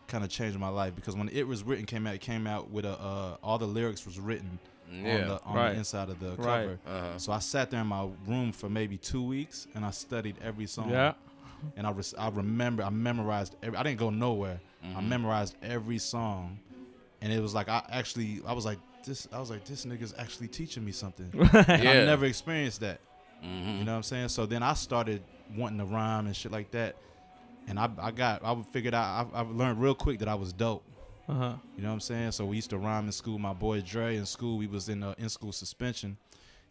kind 0.06 0.22
of 0.22 0.28
changed 0.28 0.58
my 0.58 0.68
life 0.68 0.94
because 0.94 1.16
when 1.16 1.30
"It 1.30 1.44
Was 1.48 1.62
Written" 1.64 1.86
came 1.86 2.06
out, 2.06 2.14
it 2.14 2.20
came 2.20 2.46
out 2.46 2.70
with 2.70 2.84
a 2.84 3.00
uh, 3.00 3.36
all 3.42 3.56
the 3.56 3.66
lyrics 3.66 4.04
was 4.04 4.20
written 4.20 4.58
on 4.92 5.04
Yeah. 5.04 5.24
the 5.24 5.42
on 5.44 5.54
Right. 5.56 5.72
the 5.72 5.78
inside 5.78 6.08
of 6.08 6.20
the 6.20 6.30
Right. 6.36 6.36
cover. 6.36 6.78
Uh-huh. 6.86 7.18
So 7.18 7.32
I 7.32 7.38
sat 7.40 7.70
there 7.70 7.80
in 7.80 7.86
my 7.86 8.08
room 8.26 8.52
for 8.52 8.68
maybe 8.68 8.96
two 8.98 9.22
weeks 9.22 9.66
and 9.74 9.84
I 9.84 9.90
studied 9.90 10.36
every 10.42 10.66
song. 10.66 10.90
Yeah. 10.90 11.14
And 11.76 11.86
I 11.86 11.90
res- 11.90 12.14
I 12.18 12.28
remember 12.28 12.82
I 12.82 12.90
memorized 12.90 13.56
every. 13.62 13.76
I 13.78 13.82
didn't 13.82 13.98
go 13.98 14.10
nowhere. 14.10 14.60
I 14.82 14.86
Mm-hmm. 14.88 15.08
memorized 15.08 15.56
every 15.62 15.98
song, 15.98 16.60
and 17.20 17.32
it 17.32 17.40
was 17.40 17.54
like 17.54 17.68
I 17.68 17.82
actually 17.90 18.40
I 18.46 18.52
was 18.52 18.64
like 18.64 18.78
this. 19.04 19.26
I 19.32 19.40
was 19.40 19.50
like 19.50 19.64
this 19.64 19.84
nigga's 19.86 20.14
actually 20.18 20.48
teaching 20.48 20.84
me 20.84 20.92
something. 20.92 21.30
And 21.34 21.82
Yeah. 21.82 21.90
I've 21.90 22.06
never 22.06 22.26
experienced 22.26 22.80
that. 22.80 23.00
Mhm. 23.44 23.78
You 23.78 23.84
know 23.84 23.92
what 23.92 23.96
I'm 23.96 24.02
saying? 24.04 24.28
So 24.28 24.46
then 24.46 24.62
I 24.62 24.74
started 24.74 25.22
wanting 25.56 25.78
to 25.78 25.84
rhyme 25.86 26.26
and 26.26 26.36
shit 26.36 26.52
like 26.52 26.70
that. 26.72 26.96
And 27.68 27.78
I, 27.80 27.88
I 27.98 28.10
got, 28.12 28.44
I 28.44 28.54
figured 28.70 28.94
out, 28.94 29.28
I, 29.34 29.40
I 29.40 29.42
learned 29.42 29.80
real 29.80 29.94
quick 29.94 30.20
that 30.20 30.28
I 30.28 30.34
was 30.36 30.52
dope. 30.52 30.84
Uh 31.28 31.34
huh. 31.34 31.54
You 31.76 31.82
know 31.82 31.88
what 31.88 31.94
I'm 31.94 32.00
saying? 32.00 32.32
So 32.32 32.44
we 32.44 32.56
used 32.56 32.70
to 32.70 32.78
rhyme 32.78 33.06
in 33.06 33.12
school. 33.12 33.38
My 33.38 33.52
boy 33.52 33.80
Dre 33.80 34.16
in 34.16 34.26
school, 34.26 34.58
we 34.58 34.66
was 34.66 34.88
in 34.88 35.02
uh, 35.02 35.14
in 35.18 35.28
school 35.28 35.52
suspension, 35.52 36.16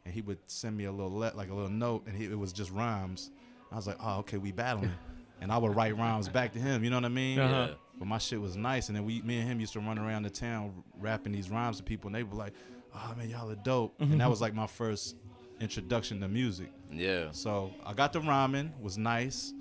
and 0.06 0.13
he 0.13 0.22
would 0.22 0.39
send 0.48 0.78
me 0.78 0.86
a 0.86 0.91
little 0.91 1.12
let, 1.12 1.36
like 1.36 1.50
a 1.50 1.54
little 1.54 1.70
note, 1.70 2.04
and 2.08 2.15
he, 2.15 2.26
it 2.26 2.38
was 2.38 2.54
just 2.54 2.72
rhymes. 2.72 3.32
I 3.72 3.76
was 3.76 3.88
like, 3.88 3.98
oh, 4.02 4.20
okay, 4.20 4.38
we 4.38 4.52
battling, 4.52 4.91
and 5.41 5.52
I 5.52 5.58
would 5.58 5.76
write 5.76 5.98
rhymes 5.98 6.30
back 6.30 6.54
to 6.54 6.60
him. 6.60 6.84
You 6.84 6.89
know 6.89 6.98
what 6.98 7.06
I 7.06 7.10
mean? 7.10 7.39
Uh-huh. 7.39 7.76
But 7.98 8.08
my 8.08 8.18
shit 8.18 8.39
was 8.39 8.56
nice, 8.56 8.89
and 8.89 8.96
then 8.96 9.06
we, 9.06 9.22
me 9.22 9.39
and 9.39 9.50
him 9.50 9.60
used 9.60 9.74
to 9.74 9.80
run 9.80 9.98
around 9.98 10.24
the 10.24 10.30
town 10.30 10.84
rapping 11.00 11.34
these 11.34 11.50
rhymes 11.50 11.78
to 11.78 11.84
people, 11.84 12.08
and 12.08 12.15
they 12.15 12.24
were 12.24 12.36
like, 12.36 12.54
oh 12.94 13.13
man, 13.18 13.30
y'all 13.30 13.50
are 13.50 13.56
dope, 13.56 13.94
and 14.00 14.20
that 14.22 14.30
was 14.30 14.41
like 14.41 14.54
my 14.54 14.68
first 14.68 15.15
introduction 15.60 16.20
to 16.22 16.28
music. 16.28 16.72
Yeah. 16.91 17.28
So 17.32 17.72
I 17.86 17.94
got 17.94 18.13
the 18.13 18.22
rhyming, 18.22 18.74
was 18.82 18.98
nice. 18.98 19.54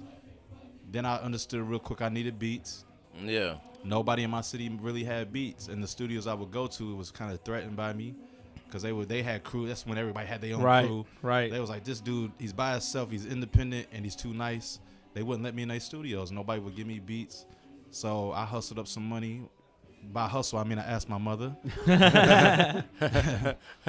Then 0.91 1.05
I 1.05 1.17
understood 1.17 1.61
real 1.63 1.79
quick 1.79 2.03
I 2.03 2.09
needed 2.09 2.39
beats. 2.39 2.85
Yeah. 3.23 3.57
Nobody 3.83 4.23
in 4.23 4.31
my 4.31 4.41
city 4.41 4.69
really 4.81 5.05
had 5.05 5.33
beats, 5.33 5.69
and 5.69 5.83
the 5.83 5.87
studios 5.87 6.27
I 6.27 6.35
would 6.35 6.51
go 6.51 6.67
to 6.69 6.97
was 6.97 7.11
kind 7.11 7.33
of 7.33 7.41
threatened 7.43 7.77
by 7.77 7.93
me 7.93 8.15
because 8.67 8.83
they 8.83 8.93
were 8.93 9.05
they 9.05 9.23
had 9.23 9.45
crew. 9.45 9.67
That's 9.69 9.87
when 9.87 9.99
everybody 9.99 10.27
had 10.27 10.41
their 10.41 10.55
own 10.57 10.63
Right. 10.63 10.87
crew. 10.87 11.07
Right. 11.23 11.51
They 11.51 11.61
was 11.61 11.69
like, 11.71 11.85
this 11.85 12.01
dude, 12.01 12.33
he's 12.39 12.53
by 12.53 12.73
himself, 12.73 13.11
he's 13.11 13.27
independent, 13.27 13.89
and 13.93 14.05
he's 14.05 14.17
too 14.17 14.33
nice. 14.33 14.81
They 15.13 15.23
wouldn't 15.23 15.45
let 15.45 15.55
me 15.55 15.63
in 15.63 15.69
their 15.69 15.81
studios. 15.81 16.33
Nobody 16.33 16.61
would 16.61 16.75
give 16.75 16.87
me 16.87 16.99
beats, 16.99 17.45
so 17.91 18.33
I 18.33 18.45
hustled 18.47 18.79
up 18.79 18.89
some 18.89 19.07
money. 19.09 19.43
By 20.13 20.29
hustle, 20.29 20.59
I 20.61 20.65
mean 20.65 20.79
I 20.79 20.85
asked 20.85 21.09
my 21.09 21.19
mother. 21.19 21.57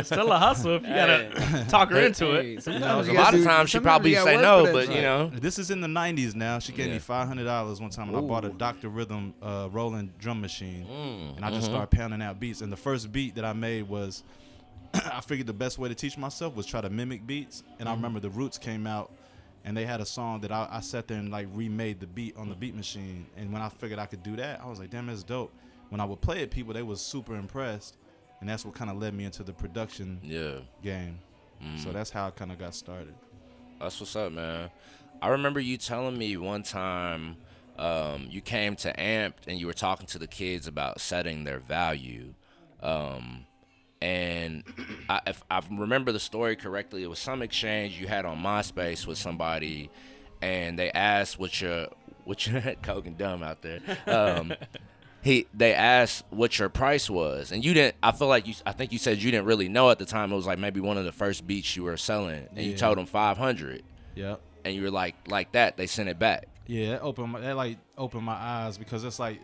Still 0.03 0.31
a 0.31 0.37
hustle 0.39 0.75
if 0.77 0.81
you 0.83 0.87
gotta 0.89 1.65
talk 1.69 1.91
her 1.91 1.99
into 2.01 2.31
it. 2.33 2.43
Hey, 2.43 2.59
sometimes 2.59 3.07
A 3.07 3.13
lot 3.13 3.23
gotta 3.25 3.37
of 3.37 3.43
times 3.43 3.69
she 3.69 3.79
probably 3.79 4.09
you 4.11 4.15
gotta 4.17 4.31
say 4.31 4.41
no, 4.41 4.71
but 4.71 4.89
you 4.89 5.01
know. 5.01 5.29
This 5.33 5.59
is 5.59 5.71
in 5.71 5.81
the 5.81 5.87
'90s 5.87 6.33
now. 6.35 6.59
She 6.59 6.71
gave 6.71 6.87
Yeah. 6.87 6.93
me 6.93 6.99
five 6.99 7.27
hundred 7.27 7.43
dollars 7.45 7.79
one 7.79 7.89
time, 7.91 8.07
and 8.09 8.17
I 8.17 8.21
bought 8.21 8.45
a 8.45 8.49
Dr. 8.49 8.89
Rhythm 8.89 9.33
uh, 9.41 9.69
Roland 9.71 10.17
drum 10.19 10.41
machine. 10.41 10.85
Mm, 10.85 11.35
and 11.37 11.45
I 11.45 11.49
just 11.51 11.67
mhm. 11.67 11.71
started 11.71 11.91
pounding 11.95 12.21
out 12.21 12.39
beats. 12.39 12.61
And 12.61 12.71
the 12.71 12.77
first 12.77 13.11
beat 13.11 13.35
that 13.35 13.45
I 13.45 13.53
made 13.53 13.87
was, 13.87 14.23
I 14.93 15.21
figured 15.21 15.47
the 15.47 15.53
best 15.53 15.77
way 15.77 15.89
to 15.89 15.95
teach 15.95 16.17
myself 16.17 16.55
was 16.55 16.65
try 16.65 16.81
to 16.81 16.89
mimic 16.89 17.25
beats. 17.27 17.63
And 17.79 17.87
I 17.87 17.93
remember 17.93 18.19
the 18.19 18.29
Roots 18.31 18.57
came 18.57 18.87
out, 18.87 19.11
and 19.63 19.75
they 19.77 19.85
had 19.85 20.01
a 20.01 20.05
song 20.05 20.41
that 20.41 20.51
I, 20.51 20.67
I 20.71 20.79
sat 20.81 21.07
there 21.07 21.19
and 21.19 21.29
like 21.31 21.47
remade 21.53 21.99
the 21.99 22.07
beat 22.07 22.35
on 22.37 22.49
the 22.49 22.55
beat 22.55 22.75
machine. 22.75 23.25
And 23.37 23.51
when 23.53 23.61
I 23.61 23.69
figured 23.69 23.99
I 23.99 24.05
could 24.07 24.23
do 24.23 24.35
that, 24.37 24.61
I 24.63 24.67
was 24.67 24.79
like, 24.79 24.89
damn, 24.89 25.07
that's 25.07 25.23
dope. 25.23 25.51
When 25.89 26.01
I 26.01 26.05
would 26.05 26.21
play 26.21 26.41
it, 26.41 26.51
people 26.51 26.73
they 26.73 26.83
was 26.83 26.99
super 27.01 27.35
impressed, 27.35 27.97
and 28.39 28.49
that's 28.49 28.65
what 28.65 28.75
kind 28.75 28.89
of 28.91 28.97
led 28.97 29.13
me 29.13 29.25
into 29.25 29.43
the 29.43 29.53
production 29.53 30.19
Yeah. 30.23 30.59
game. 30.81 31.19
Mm. 31.63 31.81
So 31.83 31.91
that's 31.91 32.09
how 32.09 32.27
I 32.27 32.31
kind 32.31 32.51
of 32.51 32.57
got 32.59 32.75
started. 32.75 33.13
That's 33.79 33.99
what's 33.99 34.15
up, 34.15 34.31
man. 34.31 34.69
I 35.21 35.29
remember 35.29 35.59
you 35.59 35.77
telling 35.77 36.17
me 36.17 36.35
one 36.37 36.63
time 36.63 37.37
um, 37.77 38.27
you 38.29 38.41
came 38.41 38.75
to 38.77 38.93
Amped 38.93 39.47
and 39.47 39.59
you 39.59 39.67
were 39.67 39.73
talking 39.73 40.05
to 40.07 40.19
the 40.19 40.27
kids 40.27 40.67
about 40.67 40.99
setting 41.01 41.43
their 41.43 41.59
value. 41.59 42.33
Um, 42.81 43.45
and 44.01 44.63
I, 45.09 45.21
if 45.27 45.43
I 45.49 45.61
remember 45.71 46.11
the 46.11 46.19
story 46.19 46.55
correctly, 46.55 47.03
it 47.03 47.07
was 47.07 47.19
some 47.19 47.41
exchange 47.41 47.99
you 47.99 48.07
had 48.07 48.25
on 48.25 48.37
MySpace 48.41 49.07
with 49.07 49.17
somebody, 49.17 49.89
and 50.41 50.77
they 50.77 50.91
asked 50.91 51.39
what 51.39 51.59
your 51.61 51.87
what 52.25 52.45
your 52.47 52.61
coke 52.81 53.05
and 53.07 53.17
dumb 53.17 53.43
out 53.43 53.61
there. 53.61 53.79
Um, 54.07 54.53
he 55.25 55.47
they 55.55 55.73
asked 55.73 56.23
what 56.29 56.57
your 56.59 56.69
price 56.69 57.09
was, 57.09 57.51
and 57.51 57.65
you 57.65 57.73
didn't. 57.73 57.95
I 58.03 58.11
feel 58.11 58.27
like 58.27 58.47
you. 58.47 58.53
I 58.65 58.71
think 58.71 58.91
you 58.93 58.99
said 58.99 59.17
you 59.21 59.31
didn't 59.31 59.47
really 59.47 59.67
know 59.67 59.89
at 59.89 59.97
the 59.99 60.05
time. 60.05 60.31
It 60.31 60.35
was 60.35 60.45
like 60.45 60.59
maybe 60.59 60.79
one 60.79 60.97
of 60.97 61.03
the 61.03 61.11
first 61.11 61.45
beats 61.47 61.75
you 61.75 61.83
were 61.83 61.97
selling, 61.97 62.47
and 62.55 62.65
you 62.65 62.77
told 62.77 62.97
them 62.99 63.07
five 63.07 63.35
hundred, 63.37 63.81
Yep. 64.13 64.39
and 64.63 64.75
you 64.75 64.83
were 64.83 64.91
like, 64.91 65.15
like 65.27 65.51
that. 65.53 65.77
They 65.77 65.87
sent 65.87 66.09
it 66.09 66.19
back. 66.19 66.47
Yeah, 66.67 66.91
that 66.91 67.01
opened 67.01 67.31
my, 67.31 67.39
that 67.41 67.57
like 67.57 67.79
opened 67.97 68.23
my 68.23 68.33
eyes 68.35 68.77
because 68.77 69.03
it's 69.03 69.17
like 69.19 69.41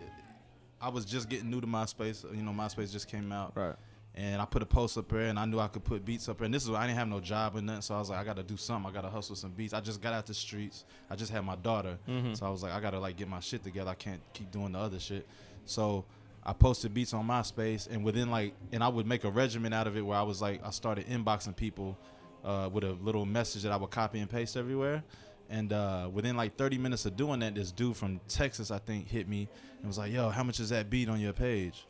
I 0.80 0.90
was 0.90 1.04
just 1.04 1.30
getting 1.30 1.50
new 1.50 1.60
to 1.62 1.68
MySpace. 1.68 2.24
You 2.36 2.44
know, 2.44 2.52
MySpace 2.52 2.92
just 2.92 3.08
came 3.08 3.32
out, 3.32 3.54
Right. 3.56 3.76
and 4.14 4.40
I 4.40 4.46
put 4.46 4.62
a 4.62 4.68
post 4.68 5.00
up 5.00 5.10
there, 5.10 5.22
and 5.22 5.40
I 5.40 5.46
knew 5.46 5.60
I 5.60 5.68
could 5.68 5.84
put 5.84 6.06
beats 6.06 6.30
up 6.30 6.38
there. 6.38 6.46
And 6.46 6.54
this 6.54 6.64
is 6.64 6.70
I 6.70 6.86
didn't 6.86 7.00
have 7.00 7.08
no 7.08 7.20
job 7.20 7.56
or 7.56 7.62
nothing, 7.62 7.82
so 7.82 7.96
I 7.96 8.00
was 8.00 8.12
like, 8.12 8.20
I 8.20 8.24
got 8.24 8.36
to 8.36 8.44
do 8.44 8.56
something. 8.56 8.88
I 8.88 8.94
got 8.94 9.02
to 9.02 9.10
hustle 9.10 9.36
some 9.36 9.50
beats. 9.52 9.74
I 9.74 9.82
just 9.82 10.00
got 10.00 10.14
out 10.14 10.28
the 10.28 10.34
streets. 10.36 10.86
I 11.10 11.16
just 11.16 11.32
had 11.32 11.44
my 11.44 11.56
daughter, 11.56 11.98
mm-hmm. 12.08 12.34
so 12.36 12.46
I 12.46 12.50
was 12.52 12.62
like, 12.62 12.72
I 12.74 12.80
got 12.80 12.92
to 12.92 13.00
like 13.00 13.18
get 13.18 13.28
my 13.28 13.40
shit 13.40 13.64
together. 13.64 13.90
I 13.90 13.96
can't 13.96 14.22
keep 14.34 14.52
doing 14.52 14.72
the 14.74 14.80
other 14.80 15.00
shit. 15.00 15.28
So 15.66 16.06
I 16.44 16.54
posted 16.54 16.94
beats 16.94 17.14
on 17.14 17.28
MySpace, 17.28 17.88
and 17.90 18.04
within 18.04 18.32
like, 18.32 18.54
and 18.72 18.84
I 18.84 18.88
would 18.88 19.06
make 19.06 19.24
a 19.24 19.30
regimen 19.30 19.74
out 19.74 19.88
of 19.88 19.96
it 19.98 20.02
where 20.02 20.18
I 20.18 20.24
was 20.24 20.42
like, 20.42 20.66
I 20.66 20.72
started 20.72 21.08
inboxing 21.08 21.56
people 21.56 21.98
uh, 22.44 22.70
with 22.72 22.84
a 22.84 22.94
little 22.94 23.26
message 23.26 23.64
that 23.64 23.72
I 23.72 23.76
would 23.76 23.92
copy 23.92 24.20
and 24.20 24.30
paste 24.30 24.58
everywhere. 24.58 25.04
And 25.50 25.74
uh, 25.74 26.10
within 26.12 26.38
like 26.38 26.56
30 26.58 26.78
minutes 26.78 27.06
of 27.06 27.16
doing 27.18 27.42
that, 27.42 27.56
this 27.56 27.72
dude 27.72 27.96
from 27.98 28.20
Texas, 28.28 28.72
I 28.72 28.80
think, 28.80 29.08
hit 29.08 29.28
me 29.28 29.50
and 29.80 29.88
was 29.88 29.98
like, 29.98 30.12
"Yo, 30.14 30.30
how 30.30 30.44
much 30.44 30.60
is 30.62 30.70
that 30.70 30.90
beat 30.90 31.10
on 31.10 31.20
your 31.20 31.34
page?" 31.34 31.86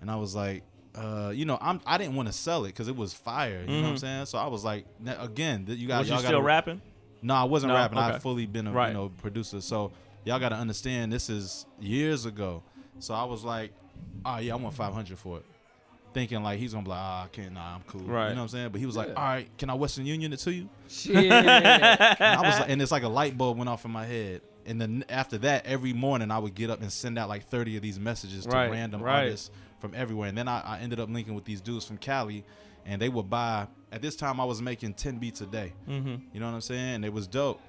And 0.00 0.10
I 0.10 0.16
was 0.16 0.34
like, 0.34 0.62
uh, 0.94 1.30
"You 1.34 1.44
know, 1.44 1.58
I'm 1.60 1.80
I 1.86 1.98
didn't 1.98 2.16
want 2.16 2.28
to 2.28 2.32
sell 2.32 2.64
it 2.64 2.68
because 2.68 2.88
it 2.88 2.96
was 2.96 3.12
fire. 3.12 3.60
You 3.60 3.66
know 3.66 3.82
what 3.82 3.88
I'm 3.90 3.94
Mhm. 3.96 4.00
saying? 4.00 4.26
So 4.26 4.38
I 4.38 4.46
was 4.46 4.64
like, 4.64 4.86
again, 5.06 5.66
you 5.68 5.86
guys, 5.86 6.00
Was 6.00 6.08
you 6.10 6.18
still 6.18 6.30
gotta, 6.32 6.42
rapping? 6.42 6.80
No, 7.20 7.34
I 7.34 7.44
wasn't 7.44 7.68
No? 7.72 7.76
rapping. 7.78 7.98
Okay. 7.98 8.16
I 8.16 8.18
fully 8.18 8.46
been 8.46 8.66
a 8.66 8.72
Right. 8.72 8.88
you 8.88 8.94
know 8.94 9.10
producer. 9.10 9.60
So 9.60 9.92
y'all 10.24 10.40
got 10.40 10.48
to 10.48 10.56
understand, 10.56 11.12
this 11.12 11.28
is 11.28 11.66
years 11.78 12.24
ago. 12.26 12.62
So 13.02 13.14
I 13.14 13.24
was 13.24 13.42
like, 13.44 13.72
"Oh 14.24 14.38
yeah, 14.38 14.52
I 14.52 14.56
want 14.56 14.74
500 14.74 15.18
for 15.18 15.38
it." 15.38 15.44
Thinking 16.14 16.42
like 16.42 16.58
he's 16.58 16.72
gonna 16.72 16.84
be 16.84 16.90
like, 16.90 16.98
"Ah, 17.00 17.24
I 17.24 17.28
can't. 17.28 17.52
Nah, 17.54 17.74
I'm 17.76 17.82
cool." 17.86 18.02
Right. 18.02 18.28
You 18.28 18.34
know 18.34 18.42
what 18.42 18.42
I'm 18.42 18.48
saying? 18.48 18.68
But 18.70 18.80
he 18.80 18.86
was 18.86 18.96
like, 18.96 19.08
Yeah. 19.08 19.14
"All 19.14 19.24
right, 19.24 19.58
can 19.58 19.70
I 19.70 19.74
Western 19.74 20.06
Union 20.06 20.32
it 20.32 20.38
to 20.40 20.52
you?" 20.52 20.68
Shit. 20.88 21.16
And 21.32 21.32
I 21.32 22.40
was 22.42 22.60
like, 22.60 22.68
and 22.70 22.80
it's 22.82 22.92
like 22.92 23.02
a 23.02 23.08
light 23.08 23.36
bulb 23.36 23.56
went 23.58 23.68
off 23.70 23.84
in 23.84 23.90
my 23.90 24.04
head. 24.04 24.42
And 24.66 24.80
then 24.80 25.04
after 25.08 25.38
that, 25.38 25.66
every 25.66 25.92
morning 25.92 26.30
I 26.30 26.38
would 26.38 26.54
get 26.54 26.70
up 26.70 26.80
and 26.82 26.92
send 26.92 27.18
out 27.18 27.28
like 27.28 27.48
30 27.48 27.76
of 27.76 27.82
these 27.82 27.98
messages 27.98 28.44
to 28.44 28.50
Right, 28.50 28.70
random 28.70 29.02
right. 29.02 29.24
artists 29.24 29.50
from 29.80 29.92
everywhere. 29.94 30.28
And 30.28 30.38
then 30.38 30.46
I, 30.46 30.60
I 30.60 30.78
ended 30.80 31.00
up 31.00 31.08
linking 31.10 31.34
with 31.34 31.44
these 31.44 31.60
dudes 31.60 31.84
from 31.84 31.96
Cali, 31.96 32.44
and 32.86 33.00
they 33.02 33.08
would 33.08 33.28
buy. 33.28 33.66
At 33.90 34.02
this 34.02 34.14
time, 34.14 34.38
I 34.38 34.44
was 34.44 34.62
making 34.62 34.94
10 34.94 35.18
beats 35.18 35.40
a 35.40 35.46
day. 35.46 35.72
Mm-hmm. 35.88 36.14
You 36.32 36.40
know 36.40 36.46
what 36.46 36.54
I'm 36.54 36.60
saying? 36.60 36.94
And 36.96 37.04
it 37.04 37.12
was 37.12 37.26
dope. 37.26 37.60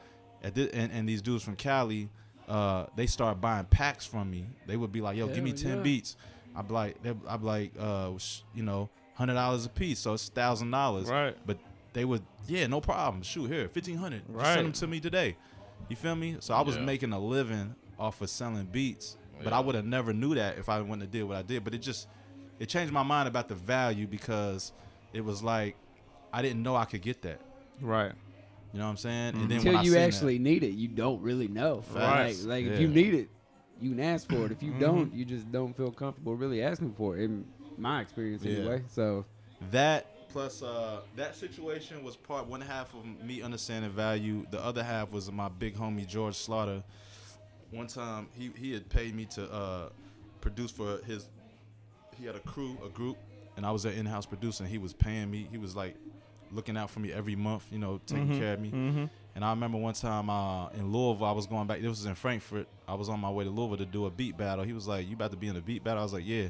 At 0.44 0.54
this, 0.54 0.70
and, 0.74 0.92
and 0.92 1.10
these 1.10 1.22
dudes 1.22 1.44
from 1.44 1.56
Cali, 1.56 2.10
uh, 2.48 2.86
they 2.96 3.08
started 3.08 3.40
buying 3.42 3.66
packs 3.66 4.06
from 4.06 4.30
me. 4.30 4.46
They 4.68 4.78
would 4.78 4.92
be 4.92 5.02
like, 5.02 5.18
"Yo, 5.18 5.28
give 5.28 5.44
me 5.44 5.54
10 5.54 5.78
yeah. 5.78 5.84
beats." 5.84 6.16
I'd 6.56 6.68
be 6.68 6.74
like, 6.74 6.96
I'd 7.28 7.42
be 7.42 7.46
like, 7.46 7.72
uh, 7.80 8.12
you 8.54 8.64
know, 8.64 8.90
hundred 9.16 9.34
dollars 9.36 9.66
a 9.66 9.70
piece, 9.70 10.00
so 10.00 10.14
it's 10.14 10.30
thousand 10.30 10.72
dollars. 10.72 11.10
Right. 11.10 11.36
But 11.46 11.58
they 11.94 12.06
would, 12.06 12.22
yeah, 12.48 12.68
no 12.68 12.82
problem. 12.82 13.24
Shoot, 13.24 13.48
here, 13.48 13.68
fifteen 13.70 13.98
hundred. 13.98 14.24
Right. 14.28 14.54
Send 14.54 14.68
them 14.68 14.74
to 14.74 14.88
me 14.88 15.00
today. 15.00 15.36
You 15.90 15.96
feel 15.96 16.16
me? 16.16 16.38
So 16.40 16.54
I 16.54 16.62
was 16.62 16.76
Yeah. 16.76 16.84
making 16.84 17.12
a 17.14 17.20
living 17.20 17.76
off 18.00 18.22
of 18.22 18.30
selling 18.30 18.66
beats, 18.66 19.18
but 19.44 19.54
I 19.54 19.60
would 19.60 19.76
have 19.76 19.86
never 19.86 20.14
knew 20.14 20.36
that 20.36 20.58
if 20.58 20.70
I 20.70 20.80
wouldn't 20.80 21.02
have 21.02 21.12
did 21.12 21.24
what 21.24 21.38
I 21.38 21.42
did. 21.42 21.64
But 21.64 21.74
it 21.74 21.80
just, 21.80 22.08
it 22.60 22.68
changed 22.70 22.94
my 22.94 23.04
mind 23.04 23.28
about 23.28 23.48
the 23.48 23.56
value 23.56 24.08
because 24.08 24.72
it 25.12 25.24
was 25.24 25.44
like 25.44 25.76
I 26.32 26.42
didn't 26.42 26.64
know 26.64 26.76
I 26.76 26.86
could 26.86 27.02
get 27.02 27.22
that. 27.24 27.42
Right. 27.82 28.14
You 28.74 28.80
know 28.80 28.86
what 28.86 28.92
I'm 28.92 28.98
saying? 28.98 29.34
Mhm. 29.36 29.42
And 29.44 29.52
then 29.52 29.58
Until 29.60 29.74
when 29.76 29.86
you 29.86 29.92
seen 29.92 30.02
actually 30.02 30.40
need 30.40 30.64
it, 30.64 30.72
you 30.74 30.88
don't 30.88 31.22
really 31.22 31.48
know. 31.48 31.84
Right. 31.94 32.36
Like, 32.36 32.46
like 32.46 32.66
Yeah. 32.66 32.72
if 32.72 32.80
you 32.80 32.88
need 32.88 33.14
it, 33.14 33.30
you 33.80 33.92
can 33.92 34.00
ask 34.00 34.28
for 34.28 34.46
it. 34.48 34.52
If 34.52 34.64
you 34.64 34.72
Mhm. 34.72 34.80
don't, 34.80 35.14
you 35.14 35.26
just 35.26 35.52
don't 35.52 35.76
feel 35.78 35.92
comfortable 35.92 36.36
really 36.36 36.62
asking 36.64 36.94
for 36.94 37.16
it. 37.18 37.26
In 37.26 37.46
my 37.78 38.02
experience, 38.02 38.44
Yeah. 38.44 38.58
anyway. 38.58 38.84
So 38.88 39.26
That 39.72 40.08
plus 40.30 40.64
uh, 40.64 41.02
that 41.16 41.36
situation 41.36 42.04
was 42.04 42.18
part 42.18 42.48
one 42.48 42.60
half 42.62 42.94
of 42.96 43.06
me 43.24 43.42
understanding 43.44 43.92
value. 43.92 44.46
The 44.50 44.60
other 44.64 44.84
half 44.84 45.12
was 45.12 45.32
my 45.32 45.48
big 45.48 45.76
homie 45.76 46.08
George 46.08 46.36
Slaughter. 46.36 46.84
One 47.72 47.88
time 47.88 48.28
he 48.34 48.52
he 48.56 48.74
had 48.74 48.90
paid 48.90 49.14
me 49.16 49.26
to 49.26 49.52
uh, 49.54 49.90
produce 50.42 50.72
for 50.72 50.98
his. 51.06 51.30
He 52.18 52.26
had 52.26 52.36
a 52.36 52.40
crew, 52.40 52.78
a 52.86 52.90
group, 52.90 53.18
and 53.56 53.66
I 53.66 53.72
was 53.72 53.86
an 53.86 53.94
in-house 53.94 54.26
producer. 54.26 54.64
And 54.64 54.72
he 54.72 54.78
was 54.80 54.94
paying 54.94 55.30
me. 55.32 55.48
He 55.52 55.58
was 55.58 55.76
like 55.76 55.96
looking 56.54 56.78
out 56.78 56.90
for 56.90 57.00
me 57.00 57.12
every 57.12 57.36
month. 57.36 57.66
You 57.72 57.80
know, 57.80 58.00
taking 58.06 58.30
Mhm, 58.30 58.40
care 58.40 58.54
of 58.54 58.60
me. 58.62 58.72
mhm. 58.72 59.10
And 59.36 59.44
I 59.44 59.50
remember 59.50 59.78
one 59.80 59.94
time 59.96 60.30
uh, 60.30 60.70
in 60.70 60.92
Louisville, 60.92 61.26
I 61.26 61.32
was 61.32 61.48
going 61.48 61.66
back. 61.68 61.80
This 61.82 61.90
was 61.90 62.06
in 62.06 62.14
Frankfurt. 62.16 62.68
I 62.88 62.94
was 62.94 63.10
on 63.10 63.20
my 63.20 63.30
way 63.32 63.44
to 63.44 63.50
Louisville 63.50 63.78
to 63.78 63.86
do 63.86 64.06
a 64.06 64.12
beat 64.12 64.38
battle. 64.38 64.64
He 64.64 64.74
was 64.74 64.88
like, 64.88 65.08
"You 65.08 65.16
about 65.16 65.32
to 65.32 65.38
be 65.38 65.48
in 65.48 65.56
a 65.58 65.62
beat 65.62 65.84
battle?" 65.84 66.00
I 66.02 66.04
was 66.04 66.14
like, 66.14 66.26
"Yeah." 66.26 66.50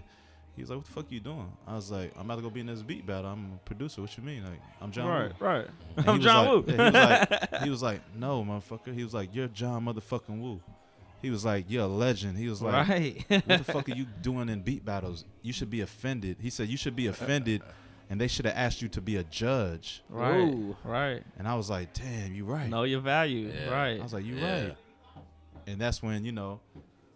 He 0.56 0.62
was 0.62 0.70
like, 0.70 0.78
"What 0.78 0.86
the 0.86 0.92
fuck 0.92 1.10
are 1.10 1.14
you 1.14 1.20
doing?" 1.20 1.52
I 1.66 1.76
was 1.76 1.90
like, 1.90 2.12
"I'm 2.16 2.26
about 2.26 2.36
to 2.36 2.42
go 2.42 2.50
be 2.50 2.60
in 2.60 2.68
this 2.68 2.82
beat 2.84 3.08
battle. 3.08 3.32
I'm 3.32 3.54
a 3.54 3.58
producer. 3.66 4.02
What 4.02 4.16
you 4.18 4.24
mean? 4.24 4.44
Like, 4.44 4.60
I'm 4.82 4.92
Jon." 4.92 5.06
Woo." 5.06 5.12
Right, 5.12 5.32
right. 5.40 5.68
And 5.98 6.10
I'm 6.10 6.22
Jon 6.22 6.46
like- 6.46 6.68
Woo. 6.68 6.74
yeah, 6.76 6.84
he, 6.84 6.90
was 6.90 7.42
like, 7.52 7.62
he 7.64 7.70
was 7.70 7.82
like, 7.84 8.02
"No, 8.18 8.44
motherfucker." 8.44 8.94
He 8.94 9.04
was 9.04 9.14
like, 9.14 9.34
"You're 9.34 9.48
Jon 9.48 9.86
motherfucking 9.86 10.40
Woo." 10.42 10.60
He 11.22 11.30
was 11.30 11.46
like, 11.46 11.66
"You're 11.70 11.86
a 11.86 11.88
legend." 11.88 12.38
He 12.38 12.50
was 12.50 12.62
like, 12.62 12.88
right. 12.90 13.26
"What 13.30 13.48
the 13.48 13.64
fuck 13.64 13.88
are 13.90 13.96
you 13.96 14.06
doing 14.22 14.50
in 14.50 14.62
beat 14.62 14.84
battles? 14.84 15.24
You 15.42 15.54
should 15.54 15.70
be 15.70 15.80
offended." 15.82 16.38
He 16.42 16.50
said, 16.50 16.68
"You 16.68 16.76
should 16.78 16.96
be 16.98 17.08
offended." 17.08 17.62
And 18.10 18.20
they 18.22 18.28
should 18.28 18.46
have 18.46 18.56
asked 18.56 18.82
you 18.82 18.90
to 18.90 19.02
be 19.02 19.16
a 19.18 19.24
judge. 19.24 20.04
right, 20.10 20.38
Ooh. 20.42 20.76
right. 20.84 21.24
And 21.40 21.48
I 21.48 21.56
was 21.56 21.70
like, 21.70 21.94
damn, 21.94 22.34
you 22.36 22.46
right. 22.46 22.70
Know 22.70 22.84
your 22.84 23.00
value. 23.00 23.52
Yeah. 23.52 23.70
Right. 23.74 24.00
I 24.00 24.04
was 24.04 24.14
like, 24.14 24.26
you 24.26 24.36
Yeah. 24.36 24.64
right. 24.66 24.78
And 25.66 25.80
that's 25.80 26.04
when, 26.04 26.24
you 26.26 26.32
know, 26.34 26.60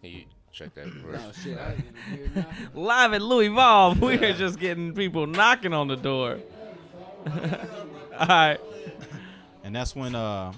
You 0.02 0.24
check 0.52 0.74
that. 0.76 0.88
oh 1.14 1.32
shit, 1.44 1.58
I 1.60 1.72
didn't 1.72 1.86
even 2.12 2.18
hear 2.18 2.32
nothing. 2.36 2.68
Live 2.74 3.14
at 3.14 3.22
Louievolve, 3.22 4.00
we're 4.00 4.34
just 4.34 4.58
getting 4.60 4.94
people 4.94 5.28
knocking 5.28 5.74
on 5.74 5.88
the 5.88 5.98
door. 5.98 6.40
All 8.20 8.28
right. 8.28 8.58
and 9.64 9.76
that's 9.76 9.96
when 9.96 10.16
uh 10.16 10.54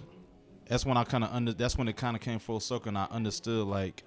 that's 0.68 0.86
when 0.86 0.98
I 0.98 1.04
kind 1.04 1.24
of 1.24 1.32
under 1.34 1.52
that's 1.54 1.78
when 1.78 1.88
it 1.88 1.98
kind 1.98 2.16
of 2.16 2.22
came 2.22 2.40
full 2.40 2.60
circle 2.60 2.90
and 2.90 2.98
I 2.98 3.06
understood 3.12 3.66
like 3.68 4.04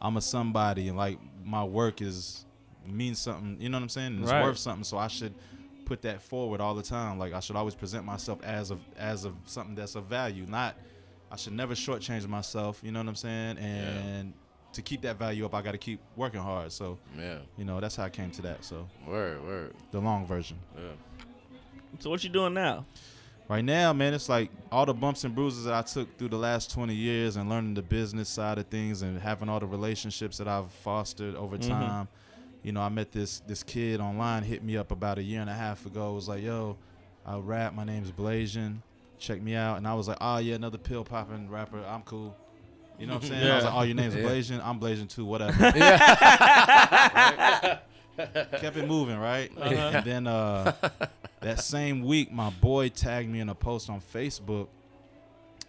I'm 0.00 0.16
a 0.16 0.20
somebody 0.20 0.88
and 0.88 0.96
like 0.96 1.18
my 1.44 1.62
work 1.64 2.00
is 2.02 2.44
means 2.86 3.18
something, 3.18 3.58
you 3.60 3.68
know 3.68 3.76
what 3.78 3.82
I'm 3.82 3.88
saying? 3.88 4.06
And 4.14 4.22
it's 4.22 4.30
Right. 4.32 4.42
worth 4.44 4.58
something, 4.58 4.84
so 4.84 4.96
I 4.96 5.08
should 5.08 5.34
put 5.86 6.02
that 6.02 6.20
forward 6.20 6.60
all 6.60 6.74
the 6.74 6.82
time. 6.82 7.18
Like 7.18 7.32
I 7.32 7.40
should 7.40 7.56
always 7.56 7.74
present 7.74 8.04
myself 8.04 8.42
as 8.44 8.70
of 8.70 8.80
as 8.98 9.24
of 9.24 9.34
something 9.46 9.74
that's 9.74 9.94
of 9.94 10.04
value, 10.04 10.44
not 10.46 10.76
I 11.32 11.36
should 11.36 11.54
never 11.54 11.74
shortchange 11.74 12.26
myself, 12.28 12.80
you 12.84 12.92
know 12.92 13.00
what 13.00 13.08
I'm 13.08 13.14
saying? 13.16 13.56
And 13.58 14.32
to 14.74 14.82
keep 14.82 15.00
that 15.02 15.18
value 15.18 15.44
up, 15.46 15.54
I 15.54 15.62
got 15.62 15.72
to 15.72 15.78
keep 15.78 16.00
working 16.16 16.40
hard. 16.40 16.70
So, 16.70 16.98
Yeah. 17.18 17.38
you 17.56 17.64
know, 17.64 17.80
that's 17.80 17.96
how 17.96 18.04
I 18.04 18.10
came 18.10 18.30
to 18.32 18.42
that. 18.42 18.62
So, 18.64 18.86
Word. 19.06 19.42
Word. 19.42 19.74
the 19.90 20.00
long 20.00 20.26
version. 20.26 20.58
Yeah. 20.76 20.82
So 21.98 22.10
what 22.10 22.22
you 22.22 22.30
doing 22.30 22.52
now? 22.54 22.84
Right 23.48 23.64
now, 23.64 23.92
man, 23.92 24.12
it's 24.12 24.28
like 24.28 24.50
all 24.72 24.84
the 24.86 24.92
bumps 24.94 25.24
and 25.24 25.34
bruises 25.34 25.64
that 25.64 25.74
I 25.74 25.82
took 25.82 26.18
through 26.18 26.28
the 26.30 26.36
last 26.36 26.70
20 26.72 26.94
years 26.94 27.36
and 27.36 27.48
learning 27.48 27.74
the 27.74 27.82
business 27.82 28.28
side 28.28 28.58
of 28.58 28.66
things 28.66 29.02
and 29.02 29.18
having 29.20 29.48
all 29.48 29.60
the 29.60 29.66
relationships 29.66 30.36
that 30.38 30.48
I've 30.48 30.70
fostered 30.70 31.36
over 31.36 31.56
Mhm. 31.56 31.68
time. 31.68 32.08
You 32.66 32.72
know, 32.72 32.80
I 32.80 32.88
met 32.88 33.12
this 33.12 33.38
this 33.46 33.62
kid 33.62 34.00
online, 34.00 34.42
hit 34.42 34.64
me 34.64 34.76
up 34.76 34.90
about 34.90 35.18
a 35.18 35.22
year 35.22 35.40
and 35.40 35.48
a 35.48 35.54
half 35.54 35.86
ago. 35.86 36.12
Was 36.14 36.26
like, 36.26 36.42
"Yo, 36.42 36.76
I 37.24 37.36
rap. 37.38 37.74
My 37.74 37.84
name's 37.84 38.10
Bblasian. 38.10 38.78
Check 39.20 39.40
me 39.40 39.54
out." 39.54 39.76
And 39.76 39.86
I 39.86 39.94
was 39.94 40.08
like, 40.08 40.16
"Oh 40.20 40.38
yeah, 40.38 40.56
another 40.56 40.76
pill 40.76 41.04
popping 41.04 41.48
rapper. 41.48 41.78
I'm 41.86 42.02
cool." 42.02 42.36
You 42.98 43.06
know 43.06 43.14
what 43.14 43.22
I'm 43.22 43.28
saying? 43.28 43.48
I 43.48 43.54
was 43.54 43.64
like, 43.66 43.74
"Oh, 43.74 43.82
your 43.82 43.94
name's 43.94 44.16
Yeah. 44.16 44.22
Bblasian. 44.22 44.60
I'm 44.66 44.80
Blasian 44.80 45.08
too. 45.08 45.24
Whatever." 45.24 45.52
Kept 48.16 48.76
it 48.76 48.88
moving, 48.88 49.18
right? 49.18 49.48
Uh-huh. 49.56 49.72
And 49.94 50.04
then 50.04 50.26
uh, 50.26 50.72
that 51.42 51.60
same 51.60 52.02
week, 52.02 52.32
my 52.32 52.50
boy 52.50 52.88
tagged 52.88 53.30
me 53.30 53.38
in 53.38 53.48
a 53.48 53.54
post 53.54 53.88
on 53.88 54.00
Facebook, 54.00 54.66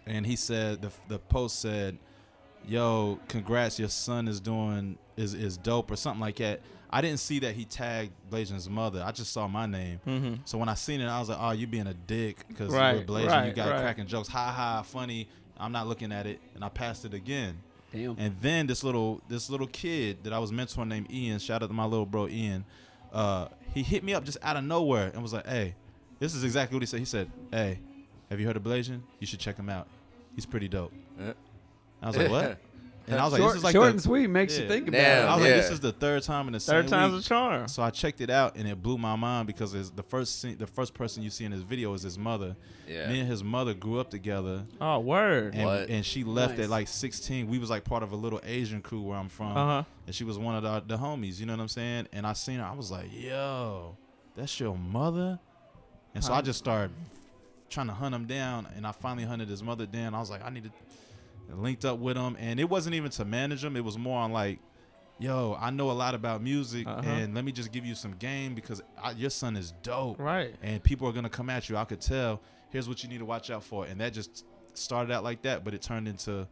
and 0.04 0.26
he 0.26 0.34
said 0.34 0.82
the 0.82 0.90
the 1.06 1.20
post 1.20 1.60
said, 1.60 1.96
"Yo, 2.66 3.20
congrats, 3.28 3.78
your 3.78 3.88
son 3.88 4.26
is 4.26 4.40
doing 4.40 4.98
is 5.16 5.34
is 5.34 5.56
dope 5.56 5.92
or 5.92 5.96
something 5.96 6.20
like 6.20 6.34
that." 6.38 6.60
I 6.90 7.00
didn't 7.00 7.20
see 7.20 7.38
that 7.40 7.54
he 7.54 7.64
tagged 7.64 8.12
Bblasian's 8.30 8.68
mother. 8.68 9.02
I 9.04 9.12
just 9.12 9.32
saw 9.32 9.46
my 9.46 9.66
name. 9.66 10.00
Mm-hmm. 10.06 10.34
So 10.44 10.56
when 10.58 10.68
I 10.68 10.74
seen 10.74 11.00
it, 11.00 11.06
I 11.06 11.18
was 11.20 11.28
like, 11.28 11.38
"Oh, 11.40 11.50
you 11.50 11.66
being 11.66 11.86
a 11.86 11.94
dick 11.94 12.44
because 12.48 12.72
Right, 12.72 12.96
with 12.96 13.06
Bblasian, 13.06 13.24
you 13.24 13.28
right, 13.30 13.54
got 13.54 13.70
right. 13.70 13.82
cracking 13.82 14.06
jokes, 14.06 14.28
ha 14.28 14.50
ha, 14.50 14.82
funny." 14.82 15.28
I'm 15.60 15.72
not 15.72 15.88
looking 15.88 16.12
at 16.12 16.26
it, 16.26 16.40
and 16.54 16.64
I 16.64 16.68
passed 16.68 17.04
it 17.04 17.14
again. 17.14 17.58
Damn. 17.92 18.16
And 18.18 18.36
then 18.40 18.66
this 18.66 18.84
little 18.84 19.20
this 19.28 19.50
little 19.50 19.66
kid 19.66 20.18
that 20.24 20.32
I 20.32 20.38
was 20.38 20.52
mentoring 20.52 20.88
named 20.88 21.10
Ian, 21.10 21.38
shout 21.38 21.62
out 21.62 21.66
to 21.66 21.72
my 21.72 21.84
little 21.84 22.06
bro 22.06 22.28
Ian, 22.28 22.64
uh, 23.12 23.48
he 23.74 23.82
hit 23.82 24.04
me 24.04 24.14
up 24.14 24.24
just 24.24 24.38
out 24.42 24.56
of 24.56 24.64
nowhere 24.64 25.10
and 25.12 25.22
was 25.22 25.32
like, 25.32 25.46
"Hey, 25.46 25.74
this 26.18 26.34
is 26.34 26.44
exactly 26.44 26.76
what 26.76 26.82
he 26.82 26.86
said." 26.86 27.00
He 27.00 27.06
said, 27.06 27.30
"Hey, 27.50 27.80
have 28.30 28.40
you 28.40 28.46
heard 28.46 28.56
of 28.56 28.62
Blasian? 28.62 29.00
You 29.18 29.26
should 29.26 29.40
check 29.40 29.56
him 29.56 29.68
out. 29.68 29.88
He's 30.34 30.46
pretty 30.46 30.68
dope." 30.68 30.92
Yeah. 31.18 31.32
I 32.02 32.06
was 32.06 32.16
like, 32.16 32.30
"What?" 32.30 32.58
And 33.10 33.20
I 33.20 33.24
was 33.24 33.32
like, 33.32 33.40
short, 33.40 33.52
"This 33.52 33.58
is 33.58 33.64
like 33.64 33.72
short 33.72 33.84
the, 33.86 33.90
and 33.92 34.02
sweet 34.02 34.26
makes 34.28 34.56
Yeah. 34.56 34.62
you 34.62 34.68
think 34.68 34.88
about 34.88 34.98
Damn. 34.98 35.24
it. 35.24 35.28
I 35.28 35.34
was 35.36 35.44
like, 35.44 35.54
"This 35.54 35.70
is 35.70 35.80
the 35.80 35.92
third 35.92 36.22
time 36.22 36.46
in 36.46 36.52
the 36.52 36.60
Third 36.60 36.84
same 36.88 36.90
time's 36.90 37.14
week." 37.14 37.24
a 37.24 37.28
charm. 37.28 37.68
So 37.68 37.82
I 37.82 37.90
checked 37.90 38.20
it 38.20 38.30
out 38.30 38.56
and 38.56 38.68
it 38.68 38.82
blew 38.82 38.98
my 38.98 39.16
mind 39.16 39.46
because 39.46 39.74
it's 39.74 39.90
the 39.90 40.02
first 40.02 40.40
scene, 40.40 40.56
the 40.58 40.66
first 40.66 40.94
person 40.94 41.22
you 41.22 41.30
see 41.30 41.44
in 41.44 41.52
his 41.52 41.62
video 41.62 41.92
is 41.94 42.02
his 42.02 42.18
mother. 42.18 42.56
Yeah. 42.86 43.08
Me 43.08 43.20
and 43.20 43.28
his 43.28 43.42
mother 43.42 43.74
grew 43.74 43.98
up 44.00 44.10
together, 44.10 44.64
Oh, 44.80 44.98
word. 45.00 45.54
and, 45.54 45.64
What? 45.64 45.88
and 45.88 46.04
she 46.04 46.24
left 46.24 46.56
Nice. 46.58 46.64
at 46.64 46.70
like 46.70 46.88
16. 46.88 47.46
We 47.48 47.58
was 47.58 47.70
like 47.70 47.84
part 47.84 48.02
of 48.02 48.12
a 48.12 48.16
little 48.16 48.40
Asian 48.44 48.82
crew 48.82 49.02
where 49.02 49.18
I'm 49.18 49.28
from 49.28 49.56
Uh 49.56 49.66
huh. 49.66 49.82
and 50.06 50.14
she 50.14 50.24
was 50.24 50.38
one 50.38 50.54
of 50.54 50.62
the, 50.62 50.96
the 50.96 51.00
homies. 51.02 51.40
You 51.40 51.46
know 51.46 51.54
what 51.54 51.60
I'm 51.62 51.68
saying? 51.68 52.08
And 52.12 52.26
I 52.26 52.32
seen 52.34 52.58
her. 52.58 52.64
I 52.64 52.74
was 52.74 52.90
like, 52.90 53.06
"Yo, 53.12 53.96
that's 54.36 54.58
your 54.60 54.76
mother." 54.76 55.38
And 56.14 56.24
so 56.24 56.32
I 56.32 56.36
Huh. 56.36 56.42
just 56.42 56.58
started 56.58 56.90
trying 57.70 57.86
to 57.88 57.92
hunt 57.92 58.14
him 58.14 58.24
down, 58.24 58.66
and 58.74 58.86
I 58.86 58.92
finally 58.92 59.26
hunted 59.26 59.46
his 59.48 59.62
mother 59.62 59.84
down. 59.84 60.14
I 60.14 60.20
was 60.20 60.30
like, 60.30 60.42
I 60.42 60.48
need 60.48 60.64
to 60.64 60.70
linked 61.56 61.84
up 61.84 61.98
with 61.98 62.16
him, 62.16 62.36
and 62.38 62.58
it 62.60 62.68
wasn't 62.68 62.94
even 62.94 63.10
to 63.12 63.24
manage 63.24 63.64
him. 63.64 63.76
It 63.76 63.84
was 63.84 63.96
more 63.98 64.18
on 64.20 64.32
like, 64.32 64.58
"Yo, 65.18 65.56
I 65.60 65.70
know 65.70 65.90
a 65.90 65.92
lot 65.92 66.14
about 66.14 66.42
music, 66.42 66.86
Uh-huh. 66.86 67.00
and 67.08 67.34
let 67.34 67.44
me 67.44 67.52
just 67.52 67.72
give 67.72 67.84
you 67.86 67.94
some 67.94 68.12
game 68.12 68.54
because 68.54 68.82
I, 69.02 69.12
your 69.12 69.30
son 69.30 69.56
is 69.56 69.72
dope, 69.82 70.18
Right. 70.18 70.54
and 70.62 70.82
people 70.82 71.08
are 71.08 71.12
gonna 71.12 71.28
come 71.30 71.48
at 71.50 71.68
you. 71.68 71.76
I 71.76 71.84
could 71.84 72.00
tell. 72.00 72.40
Here's 72.70 72.88
what 72.88 73.02
you 73.02 73.08
need 73.08 73.18
to 73.18 73.24
watch 73.24 73.50
out 73.50 73.62
for." 73.64 73.86
And 73.86 74.00
that 74.00 74.12
just 74.12 74.44
started 74.74 75.10
out 75.12 75.24
like 75.24 75.42
that, 75.42 75.64
but 75.64 75.74
it 75.74 75.82
turned 75.82 76.06
into 76.08 76.46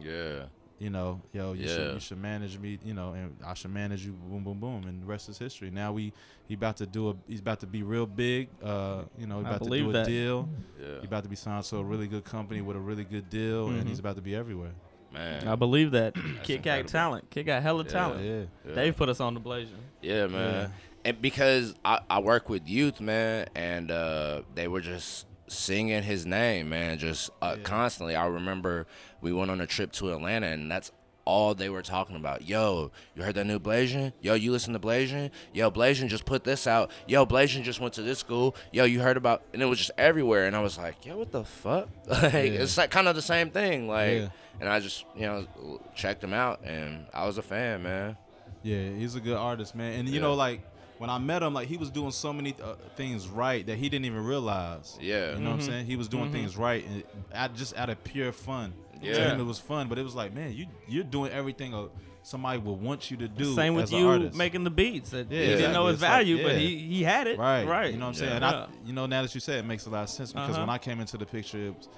Yeah. 0.00 0.44
You 0.80 0.90
know, 0.90 1.20
yo, 1.32 1.52
you 1.52 1.66
Yeah. 1.66 1.74
should 1.76 1.94
you 1.94 2.00
should 2.00 2.18
manage 2.18 2.58
me, 2.58 2.78
you 2.84 2.94
know, 2.94 3.12
and 3.12 3.36
I 3.46 3.54
should 3.54 3.70
manage 3.70 4.04
you, 4.04 4.12
boom, 4.12 4.42
boom, 4.42 4.58
boom, 4.58 4.84
and 4.88 5.00
the 5.02 5.06
rest 5.06 5.28
is 5.28 5.38
history. 5.38 5.70
Now 5.70 5.92
we 5.92 6.12
he 6.48 6.54
about 6.54 6.78
to 6.78 6.86
do 6.86 7.10
a 7.10 7.14
he's 7.28 7.40
about 7.40 7.60
to 7.60 7.66
be 7.66 7.82
real 7.82 8.06
big, 8.06 8.48
uh, 8.64 9.02
you 9.18 9.26
know, 9.26 9.36
he 9.36 9.40
about 9.42 9.58
to 9.62 9.64
believe 9.64 9.92
do 9.92 9.98
a 9.98 10.04
deal. 10.04 10.48
Yeah. 10.80 10.86
He 11.00 11.06
about 11.06 11.22
to 11.22 11.28
be 11.28 11.36
signed 11.36 11.64
to 11.64 11.76
a 11.76 11.84
really 11.84 12.08
good 12.08 12.24
company 12.24 12.62
with 12.62 12.76
a 12.76 12.80
really 12.80 13.04
good 13.04 13.28
deal, 13.30 13.68
Mhm. 13.68 13.80
and 13.80 13.88
he's 13.88 13.98
about 14.00 14.16
to 14.16 14.22
be 14.22 14.34
everywhere. 14.34 14.72
Man. 15.12 15.46
I 15.48 15.56
believe 15.56 15.90
that. 15.90 16.14
Kid 16.44 16.62
got 16.62 16.86
talent. 16.86 17.28
Kid 17.30 17.42
got 17.44 17.62
hella 17.62 17.84
Yeah. 17.84 17.90
talent. 17.90 18.24
Yeah, 18.24 18.42
yeah. 18.68 18.74
Dave 18.74 18.96
put 18.96 19.08
us 19.08 19.20
on 19.20 19.34
the 19.34 19.40
blazer. 19.40 19.74
Yeah, 20.00 20.28
man. 20.28 20.72
And 21.04 21.20
because 21.20 21.74
I, 21.84 22.00
I 22.08 22.20
work 22.20 22.48
with 22.48 22.68
youth, 22.68 23.00
man, 23.00 23.48
and 23.54 23.90
uh, 23.90 24.42
they 24.54 24.68
were 24.68 24.80
just 24.80 25.26
singing 25.48 26.04
his 26.04 26.26
name, 26.26 26.68
man, 26.68 26.96
just 26.98 27.28
uh, 27.42 27.54
Yeah. 27.56 27.62
constantly. 27.64 28.14
I 28.14 28.26
remember 28.26 28.86
we 29.20 29.32
went 29.32 29.50
on 29.50 29.60
a 29.60 29.66
trip 29.66 29.92
to 29.92 30.12
Atlanta, 30.12 30.46
and 30.48 30.70
that's 30.70 30.92
all 31.26 31.54
they 31.54 31.68
were 31.68 31.82
talking 31.82 32.16
about. 32.16 32.48
Yo, 32.48 32.90
you 33.14 33.22
heard 33.22 33.34
that 33.36 33.44
new 33.46 33.58
Bblasian? 33.60 34.12
Yo, 34.20 34.34
you 34.34 34.50
listen 34.50 34.72
to 34.72 34.78
Bblasian? 34.80 35.30
Yo, 35.52 35.70
Bblasian 35.70 36.08
just 36.08 36.24
put 36.24 36.44
this 36.44 36.66
out. 36.66 36.90
Yo, 37.06 37.24
Bblasian 37.26 37.62
just 37.62 37.78
went 37.80 37.94
to 37.94 38.02
this 38.02 38.18
school. 38.18 38.56
Yo, 38.72 38.84
you 38.84 39.00
heard 39.00 39.16
about? 39.16 39.42
And 39.52 39.62
it 39.62 39.66
was 39.66 39.78
just 39.78 39.90
everywhere, 39.98 40.46
and 40.46 40.56
I 40.56 40.60
was 40.60 40.76
like, 40.78 41.04
yo, 41.04 41.16
what 41.18 41.30
the 41.30 41.44
fuck? 41.44 41.88
like, 42.06 42.34
it's 42.34 42.76
like 42.78 42.90
kind 42.90 43.06
of 43.08 43.14
the 43.14 43.22
same 43.22 43.50
thing, 43.50 43.86
like. 43.88 44.18
Yeah. 44.22 44.28
And 44.60 44.68
I 44.68 44.78
just, 44.78 45.06
you 45.16 45.22
know, 45.22 45.80
checked 45.94 46.22
him 46.22 46.34
out, 46.34 46.62
and 46.64 47.06
I 47.14 47.26
was 47.26 47.38
a 47.38 47.42
fan, 47.42 47.82
man. 47.82 48.16
yeah, 48.62 48.90
he's 48.90 49.14
a 49.14 49.20
good 49.20 49.36
artist, 49.36 49.74
man. 49.74 50.00
And 50.00 50.06
you 50.08 50.16
Yeah. 50.16 50.20
know, 50.20 50.34
like 50.34 50.60
when 50.98 51.08
I 51.08 51.16
met 51.16 51.42
him, 51.42 51.54
like 51.54 51.66
he 51.66 51.78
was 51.78 51.88
doing 51.90 52.10
so 52.10 52.30
many 52.30 52.54
uh, 52.62 52.74
things 52.94 53.26
right 53.26 53.64
that 53.66 53.78
he 53.78 53.88
didn't 53.88 54.04
even 54.04 54.22
realize. 54.22 54.98
Yeah. 55.00 55.32
You 55.32 55.38
know 55.40 55.50
what 55.50 55.54
I'm 55.54 55.58
Mhm. 55.60 55.66
saying? 55.66 55.86
He 55.86 55.96
was 55.96 56.08
doing 56.08 56.28
Mhm. 56.28 56.32
things 56.32 56.56
right, 56.58 56.84
and 56.86 57.02
out, 57.32 57.54
just 57.56 57.74
out 57.74 57.88
of 57.88 58.04
pure 58.04 58.32
fun. 58.32 58.74
Yeah. 59.02 59.14
To 59.14 59.20
him, 59.30 59.40
it 59.40 59.44
was 59.44 59.58
fun, 59.58 59.88
but 59.88 59.98
it 59.98 60.02
was 60.02 60.14
like, 60.14 60.32
man, 60.34 60.52
you 60.52 60.66
you're 60.88 61.04
doing 61.04 61.32
everything 61.32 61.72
a, 61.74 61.88
somebody 62.22 62.58
would 62.58 62.80
want 62.80 63.10
you 63.10 63.16
to 63.18 63.28
do. 63.28 63.54
Same 63.54 63.74
with 63.74 63.84
as 63.84 63.92
you 63.92 64.08
artist. 64.08 64.36
making 64.36 64.64
the 64.64 64.70
beats. 64.70 65.10
That 65.10 65.30
Yeah, 65.30 65.40
he 65.40 65.46
didn't 65.56 65.72
know 65.72 65.86
his 65.86 65.94
It's 65.94 66.02
like, 66.02 66.10
value, 66.10 66.42
but 66.42 66.56
he, 66.56 66.76
he 66.78 67.02
had 67.02 67.26
it. 67.26 67.38
Right. 67.38 67.64
Right. 67.66 67.92
You 67.92 67.98
know 67.98 68.04
what 68.06 68.08
I'm 68.10 68.14
saying? 68.14 68.30
Yeah. 68.30 68.36
And 68.36 68.44
Yeah. 68.44 68.66
I, 68.82 68.86
you 68.86 68.92
know, 68.92 69.06
now 69.06 69.22
that 69.22 69.34
you 69.34 69.40
say 69.40 69.54
it, 69.56 69.60
it 69.60 69.64
makes 69.66 69.86
a 69.86 69.90
lot 69.90 70.02
of 70.04 70.10
sense 70.10 70.32
because 70.32 70.50
Uh-huh. 70.50 70.60
when 70.60 70.68
I 70.70 70.78
came 70.78 71.00
into 71.00 71.16
the 71.16 71.24
picture, 71.26 71.68
it 71.68 71.76
was, 71.76 71.88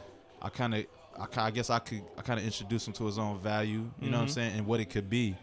I 0.41 0.49
kind 0.49 0.75
of, 0.75 0.87
I, 1.19 1.47
I 1.47 1.51
guess 1.51 1.71
I 1.71 1.79
could, 1.81 2.03
I 2.17 2.23
kind 2.23 2.39
of 2.39 2.47
introduced 2.47 2.87
him 2.87 2.93
to 2.95 3.07
his 3.07 3.19
own 3.19 3.39
value. 3.39 3.91
You 4.01 4.11
know 4.11 4.19
what 4.19 4.23
I'm 4.23 4.29
Mhm. 4.29 4.31
saying? 4.35 4.53
And 4.59 4.67
what 4.67 4.79
it 4.81 4.91
could 4.91 5.11
be. 5.11 5.37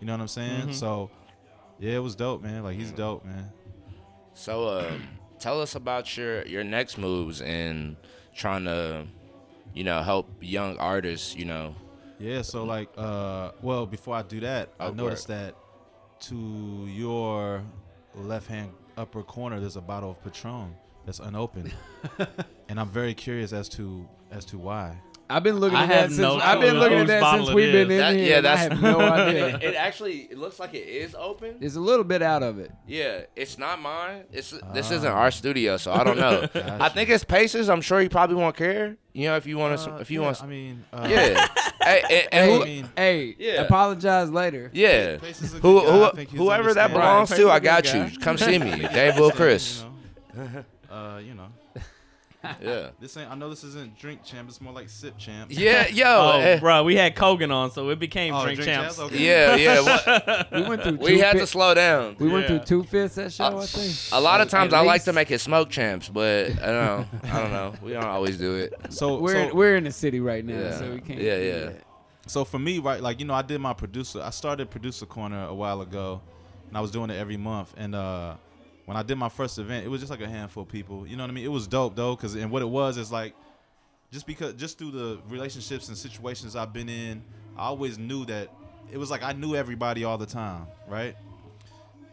You 0.00 0.06
know 0.06 0.14
what 0.14 0.20
I'm 0.22 0.28
saying? 0.28 0.68
Mhm. 0.68 0.74
So, 0.74 1.10
yeah, 1.78 1.92
it 1.96 2.02
was 2.02 2.14
dope, 2.14 2.42
man. 2.42 2.62
Like 2.64 2.76
he's 2.76 2.90
dope, 2.90 3.24
man. 3.24 3.50
So, 4.34 4.78
um, 4.78 5.08
tell 5.38 5.60
us 5.60 5.74
about 5.74 6.16
your 6.16 6.44
your 6.46 6.64
next 6.64 6.96
moves 6.96 7.40
and 7.42 7.96
trying 8.34 8.64
to, 8.64 9.06
you 9.74 9.84
know, 9.84 10.02
help 10.02 10.28
young 10.40 10.76
artists, 10.78 11.34
you 11.34 11.44
know, 11.44 11.74
Yeah, 12.18 12.42
so 12.42 12.64
like, 12.64 12.88
uh, 12.96 13.52
well, 13.62 13.86
before 13.86 14.14
I 14.16 14.22
do 14.22 14.40
that, 14.40 14.70
I 14.78 14.86
Oh, 14.86 14.92
noticed 14.92 15.28
that 15.28 15.54
to 16.28 16.86
your 16.88 17.62
left 18.14 18.46
hand 18.48 18.72
upper 18.96 19.22
corner, 19.22 19.58
there's 19.60 19.76
a 19.76 19.80
bottle 19.80 20.10
of 20.10 20.22
Patron 20.22 20.74
that's 21.04 21.18
unopened, 21.18 21.72
and 22.68 22.78
I'm 22.78 22.88
very 22.88 23.14
curious 23.14 23.52
as 23.52 23.68
to 23.70 24.08
as 24.30 24.44
to 24.46 24.58
why. 24.58 24.96
I've 25.36 25.42
been 25.42 25.56
looking 25.58 25.76
I 25.78 25.82
at 25.84 25.88
that 25.88 25.94
have 26.00 26.08
since 26.10 26.18
no 26.20 26.36
I've 26.38 26.60
been 26.60 26.70
clue 26.70 26.78
looking 26.80 26.92
at 26.98 27.00
whose 27.00 27.08
that 27.08 27.20
bottle 27.20 27.46
since 27.46 27.50
it 27.50 27.54
we've 27.56 27.72
been 27.72 27.86
in 27.86 27.90
is. 27.92 27.98
That- 28.00 28.14
here. 28.16 28.24
yeah, 28.28 28.38
and 28.38 28.46
I 28.46 28.56
that's 28.56 28.72
have 28.72 28.82
no 28.82 29.00
idea. 29.00 29.46
it, 29.56 29.62
it 29.62 29.74
actually 29.74 30.18
it 30.30 30.38
looks 30.38 30.58
like 30.60 30.74
it 30.74 30.86
is 30.88 31.14
open. 31.18 31.56
There's 31.60 31.76
a 31.76 31.80
little 31.80 32.04
bit 32.04 32.22
out 32.22 32.42
of 32.42 32.58
it. 32.58 32.70
Yeah, 32.86 33.22
it's 33.34 33.58
not 33.58 33.80
mine. 33.80 34.24
It's 34.32 34.50
this 34.72 34.90
Ah. 34.90 34.94
isn't 34.94 35.10
our 35.12 35.30
studio, 35.30 35.76
so 35.78 35.92
I 35.92 36.04
don't 36.04 36.18
know. 36.18 36.48
I 36.80 36.88
think 36.90 37.08
it's 37.10 37.24
Paces. 37.24 37.68
I'm 37.70 37.80
sure 37.80 38.00
he 38.00 38.08
probably 38.08 38.36
won't 38.36 38.56
care. 38.56 38.96
You 39.14 39.28
know, 39.28 39.36
if 39.36 39.46
you 39.46 39.58
want 39.58 39.78
to, 39.78 39.92
Uh, 39.92 39.98
if 39.98 40.10
you 40.10 40.20
yeah, 40.20 40.26
want, 40.26 40.42
I 40.42 40.46
mean, 40.46 40.84
uh, 40.92 41.06
yeah. 41.10 41.46
hey, 41.82 42.02
and, 42.10 42.28
and 42.32 42.50
Hey, 42.50 42.56
who, 42.58 42.64
mean, 42.64 42.88
hey, 42.96 43.36
Yeah. 43.38 43.60
apologize 43.62 44.30
later. 44.30 44.70
yeah. 44.72 45.18
Pace 45.18 45.42
is 45.42 45.52
a 45.52 45.58
Who, 45.58 45.80
good 45.80 45.86
guy. 45.86 45.92
who, 45.92 46.04
I 46.04 46.10
think 46.12 46.30
he's 46.30 46.38
whoever 46.38 46.74
that 46.74 46.90
understanding. 46.90 46.98
belongs 46.98 47.30
Right, 47.30 47.36
to, 47.40 47.50
I 47.50 47.58
Pace 47.60 47.64
got 47.64 47.82
good 48.06 48.12
you. 48.12 48.18
Come 48.20 48.38
see 48.38 48.58
me, 48.58 48.70
Dave 48.88 49.18
Will 49.18 49.30
Chris. 49.30 49.84
You 50.34 50.40
know, 50.40 50.64
uh, 50.96 51.18
you 51.18 51.34
know, 51.34 51.48
Yeah. 52.60 52.90
this 53.00 53.16
ain't. 53.16 53.30
I 53.30 53.34
know 53.34 53.48
this 53.50 53.62
isn't 53.64 53.96
drink 53.98 54.24
champ. 54.24 54.48
It's 54.48 54.60
more 54.60 54.72
like 54.72 54.88
sip 54.88 55.16
champ. 55.18 55.50
Yeah, 55.52 55.86
yo. 55.92 56.04
Oh, 56.06 56.40
eh, 56.40 56.58
bro, 56.58 56.82
we 56.84 56.96
had 56.96 57.14
Kogan 57.14 57.52
on, 57.52 57.70
so 57.70 57.88
it 57.90 57.98
became 57.98 58.34
Oh, 58.34 58.42
drink, 58.44 58.60
drink 58.60 58.72
champs. 58.72 58.96
champs? 58.96 59.12
Okay. 59.14 59.24
Yeah, 59.24 59.54
yeah. 59.56 59.80
What, 60.50 60.52
We 60.52 60.62
went 60.62 60.82
through. 60.82 60.96
we 60.96 61.16
two 61.16 61.18
had 61.20 61.32
fi- 61.34 61.38
to 61.38 61.46
slow 61.46 61.74
down. 61.74 62.16
We 62.18 62.28
went 62.28 62.42
Yeah. 62.48 62.58
through 62.58 62.66
two 62.66 62.82
fifths 62.84 63.14
that 63.16 63.32
show. 63.32 63.58
I 63.58 63.66
think. 63.66 63.94
A 64.12 64.20
lot 64.20 64.40
of 64.40 64.48
times 64.48 64.72
at 64.72 64.80
I 64.80 64.82
like 64.82 65.04
to 65.04 65.12
make 65.12 65.30
it 65.30 65.40
smoke 65.40 65.70
champs, 65.70 66.08
but 66.08 66.50
I 66.50 66.66
don't 66.66 66.66
know. 66.66 67.06
I 67.24 67.40
don't 67.40 67.52
know. 67.52 67.74
We 67.82 67.92
don't 67.92 68.04
always 68.04 68.36
do 68.38 68.56
it. 68.56 68.74
So 68.90 69.18
We're 69.18 69.48
so, 69.50 69.54
we're 69.54 69.76
in 69.76 69.84
the 69.84 69.92
city 69.92 70.20
right 70.20 70.44
now, 70.44 70.58
Yeah. 70.58 70.78
so 70.78 70.90
we 70.92 71.00
can't. 71.00 71.20
Yeah, 71.20 71.36
do 71.36 71.44
yeah. 71.44 71.58
that. 71.66 71.82
So 72.26 72.44
for 72.44 72.58
me, 72.58 72.78
right, 72.78 73.00
like 73.00 73.18
you 73.20 73.26
know, 73.26 73.34
I 73.34 73.42
did 73.42 73.60
my 73.60 73.72
producer. 73.72 74.20
I 74.22 74.30
started 74.30 74.70
producer 74.70 75.06
corner 75.06 75.44
a 75.46 75.54
while 75.54 75.80
ago, 75.80 76.20
and 76.68 76.76
I 76.76 76.80
was 76.80 76.90
doing 76.90 77.10
it 77.10 77.16
every 77.16 77.36
month. 77.36 77.74
And 77.76 77.94
uh, 77.94 78.34
when 78.84 78.96
I 78.96 79.02
did 79.02 79.16
my 79.16 79.28
first 79.28 79.58
event, 79.58 79.86
it 79.86 79.88
was 79.88 80.00
just 80.00 80.10
like 80.10 80.20
a 80.20 80.28
handful 80.28 80.64
of 80.64 80.68
people. 80.68 81.06
You 81.06 81.16
know 81.16 81.22
what 81.22 81.30
I 81.30 81.34
mean? 81.34 81.44
It 81.44 81.52
was 81.52 81.66
dope 81.66 81.96
though, 81.96 82.16
cause 82.16 82.34
and 82.34 82.50
what 82.50 82.62
it 82.62 82.68
was 82.68 82.96
is 82.98 83.12
like, 83.12 83.34
just 84.10 84.26
because 84.26 84.54
just 84.54 84.78
through 84.78 84.90
the 84.90 85.20
relationships 85.28 85.88
and 85.88 85.96
situations 85.96 86.56
I've 86.56 86.72
been 86.72 86.88
in, 86.88 87.22
I 87.56 87.64
always 87.66 87.98
knew 87.98 88.24
that 88.26 88.48
it 88.90 88.98
was 88.98 89.10
like 89.10 89.22
I 89.22 89.32
knew 89.32 89.54
everybody 89.54 90.04
all 90.04 90.18
the 90.18 90.26
time, 90.26 90.66
right? 90.88 91.16